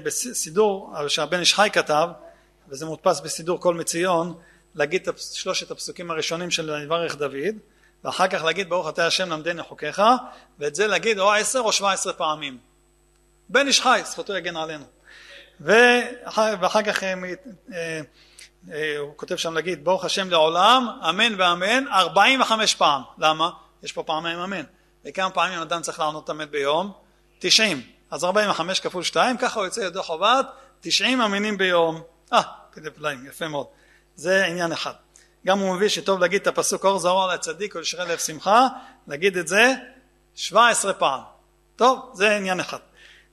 בסידור 0.03 0.95
שהבן 1.09 1.41
איש 1.41 1.55
חי 1.55 1.69
כתב, 1.73 2.09
וזה 2.69 2.87
מודפס 2.87 3.21
בסידור 3.21 3.61
כל 3.61 3.75
מציון, 3.75 4.35
להגיד 4.75 5.09
את 5.09 5.19
שלושת 5.19 5.71
הפסוקים 5.71 6.11
הראשונים 6.11 6.51
של 6.51 6.81
יברך 6.85 7.17
דוד, 7.17 7.55
ואחר 8.05 8.29
כך 8.29 8.45
להגיד 8.45 8.69
ברוך 8.69 8.89
אתה 8.89 9.07
השם 9.07 9.31
למדני 9.31 9.63
חוקיך, 9.63 10.03
ואת 10.59 10.75
זה 10.75 10.87
להגיד 10.87 11.19
או 11.19 11.33
עשר 11.33 11.61
או 11.61 11.73
שבע 11.73 11.93
עשרה 11.93 12.13
פעמים. 12.13 12.59
בן 13.49 13.67
איש 13.67 13.81
חי, 13.81 14.01
זכותו 14.05 14.37
יגן 14.37 14.57
עלינו. 14.57 14.85
ואחר, 15.61 16.55
ואחר 16.61 16.83
כך 16.83 17.03
אה, 17.03 18.01
הוא 18.67 19.17
כותב 19.17 19.37
שם 19.37 19.55
להגיד 19.55 19.85
ברוך 19.85 20.05
השם 20.05 20.31
לעולם, 20.31 20.89
אמן 21.09 21.41
ואמן, 21.41 21.89
ארבעים 21.89 22.41
וחמש 22.41 22.75
פעם. 22.75 23.03
למה? 23.19 23.51
יש 23.83 23.93
פה 23.93 24.03
פעמיים 24.03 24.39
אמן. 24.39 24.63
וכמה 25.05 25.31
פעמים 25.31 25.61
אדם 25.61 25.83
צריך 25.83 26.01
לענות 26.01 26.31
אמן 26.31 26.51
ביום? 26.51 26.93
תשעים. 27.39 27.83
אז 28.11 28.25
ארבעים 28.25 28.51
וחמש 28.51 28.81
כפול 28.81 29.03
שתיים, 29.03 29.37
ככה 29.37 29.61
הוא 29.61 29.67
יוצא 29.67 29.81
ידו 29.81 30.03
חובת, 30.03 30.47
תשעים 30.81 31.21
אמינים 31.21 31.59
ביום. 31.59 32.03
אה, 32.33 32.43
כדי 32.73 32.91
פלאים, 32.91 33.27
יפה 33.27 33.49
מאוד. 33.49 33.67
זה 34.17 34.45
עניין 34.45 34.73
אחד. 34.73 34.93
גם 35.47 35.59
הוא 35.59 35.75
מביא 35.75 35.89
שטוב 35.89 36.21
להגיד 36.21 36.41
את 36.41 36.47
הפסוק 36.47 36.85
אור 36.85 36.99
זרוע 36.99 37.35
לצדיק 37.35 37.75
ולשרי 37.75 38.09
לב 38.09 38.19
שמחה, 38.19 38.69
להגיד 39.07 39.37
את 39.37 39.49
זה 39.49 39.75
שבע 40.35 40.69
עשרה 40.69 40.93
פעם. 40.93 41.21
טוב, 41.77 42.11
זה 42.15 42.37
עניין 42.37 42.61
אחד. 42.61 42.79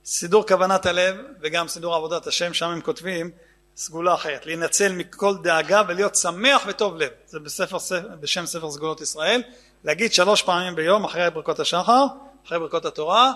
סידור 0.04 0.46
כוונת 0.46 0.86
הלב 0.86 1.16
וגם 1.40 1.68
סידור 1.68 1.94
עבודת 1.94 2.26
השם, 2.26 2.54
שם 2.54 2.68
הם 2.68 2.80
כותבים 2.80 3.30
סגולה 3.78 4.14
אחרת, 4.14 4.46
להינצל 4.46 4.92
מכל 4.92 5.34
דאגה 5.42 5.82
ולהיות 5.88 6.16
שמח 6.16 6.62
וטוב 6.66 6.96
לב. 6.96 7.08
זה 7.26 7.40
בספר, 7.40 7.76
בשם 8.20 8.46
ספר 8.46 8.70
סגולות 8.70 9.00
ישראל, 9.00 9.42
להגיד 9.84 10.12
שלוש 10.12 10.42
פעמים 10.42 10.74
ביום 10.74 11.04
אחרי 11.04 11.30
ברכות 11.30 11.60
השחר, 11.60 12.06
אחרי 12.46 12.58
ברכות 12.58 12.84
התורה, 12.84 13.32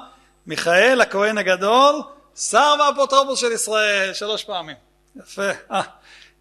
מיכאל 0.46 1.00
הכהן 1.00 1.38
הגדול, 1.38 2.02
שר 2.36 2.74
ואפוטרופוס 2.80 3.40
של 3.40 3.52
ישראל, 3.52 4.12
שלוש 4.12 4.44
פעמים. 4.44 4.76
יפה. 5.16 5.50
אה. 5.70 5.82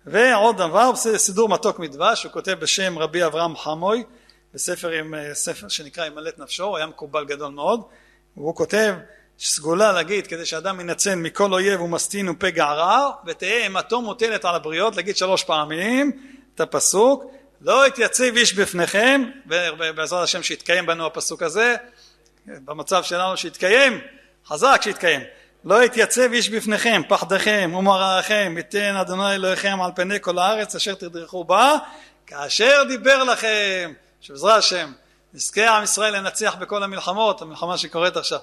ועוד 0.06 0.58
דבר, 0.58 0.96
סידור 0.96 1.50
מתוק 1.50 1.80
מדבש, 1.80 2.24
הוא 2.24 2.32
כותב 2.32 2.54
בשם 2.60 3.00
רבי 3.00 3.26
אברהם 3.26 3.56
חמוי, 3.58 4.04
בספר 4.54 4.90
עם, 4.90 5.16
אה, 5.16 5.34
ספר 5.34 5.68
שנקרא 5.68 6.06
ימלט 6.06 6.40
נפשו, 6.40 6.64
הוא 6.64 6.78
היה 6.78 6.86
מקובל 6.86 7.26
גדול 7.26 7.52
מאוד, 7.52 7.82
והוא 8.38 8.56
כותב 8.56 8.94
סגולה 9.44 9.92
להגיד 9.92 10.28
כדי 10.28 10.46
שאדם 10.46 10.80
ינצל 10.80 11.16
מכל 11.16 11.54
אויב 11.54 11.82
ומסטין 11.82 12.30
ופגע 12.30 12.66
רע 12.66 13.12
ותהא 13.26 13.64
אימתו 13.64 14.02
מוטלת 14.02 14.46
על 14.46 14.56
הבריות 14.56 14.96
להגיד 14.96 15.18
שלוש 15.18 15.44
פעמים 15.44 16.12
את 16.56 16.60
הפסוק 16.60 17.24
לא 17.62 17.88
יתייצב 17.88 18.36
איש 18.36 18.54
בפניכם 18.54 19.24
ובעזרת 19.46 20.24
השם 20.24 20.44
שיתקיים 20.44 20.86
בנו 20.86 21.06
הפסוק 21.06 21.44
הזה 21.44 21.76
במצב 22.46 23.04
שלנו 23.04 23.38
שיתקיים 23.38 24.02
חזק 24.46 24.80
שיתקיים 24.84 25.22
לא 25.66 25.84
יתייצב 25.84 26.32
איש 26.32 26.50
בפניכם 26.50 27.02
פחדכם 27.08 27.72
ומרעכם 27.78 28.54
ייתן 28.58 28.96
אדוני 28.96 29.36
אלוהיכם 29.36 29.82
על 29.82 29.92
פני 29.96 30.18
כל 30.22 30.40
הארץ 30.40 30.76
אשר 30.76 30.96
תדרכו 30.96 31.44
בה 31.44 31.78
כאשר 32.28 32.84
דיבר 32.88 33.24
לכם 33.24 33.94
שבעזרת 34.22 34.58
השם 34.58 34.92
נזכה 35.34 35.78
עם 35.78 35.84
ישראל 35.84 36.18
לנצח 36.18 36.56
בכל 36.60 36.84
המלחמות 36.84 37.42
המלחמה 37.42 37.78
שקורית 37.78 38.18
עכשיו 38.18 38.40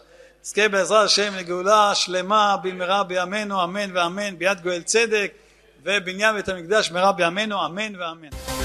נזכה 0.49 0.69
בעזרת 0.69 1.05
השם 1.05 1.33
לגאולה 1.37 1.95
שלמה 1.95 2.57
במהרה 2.63 3.05
בימינו 3.05 3.65
אמן 3.65 3.97
ואמן 3.97 4.39
ביד 4.39 4.61
גואל 4.61 4.83
צדק 4.83 5.33
ובניין 5.83 6.35
בית 6.35 6.49
המקדש 6.49 6.93
מהרה 6.93 7.13
בימינו 7.13 7.67
אמן 7.67 7.97
ואמן 8.01 8.58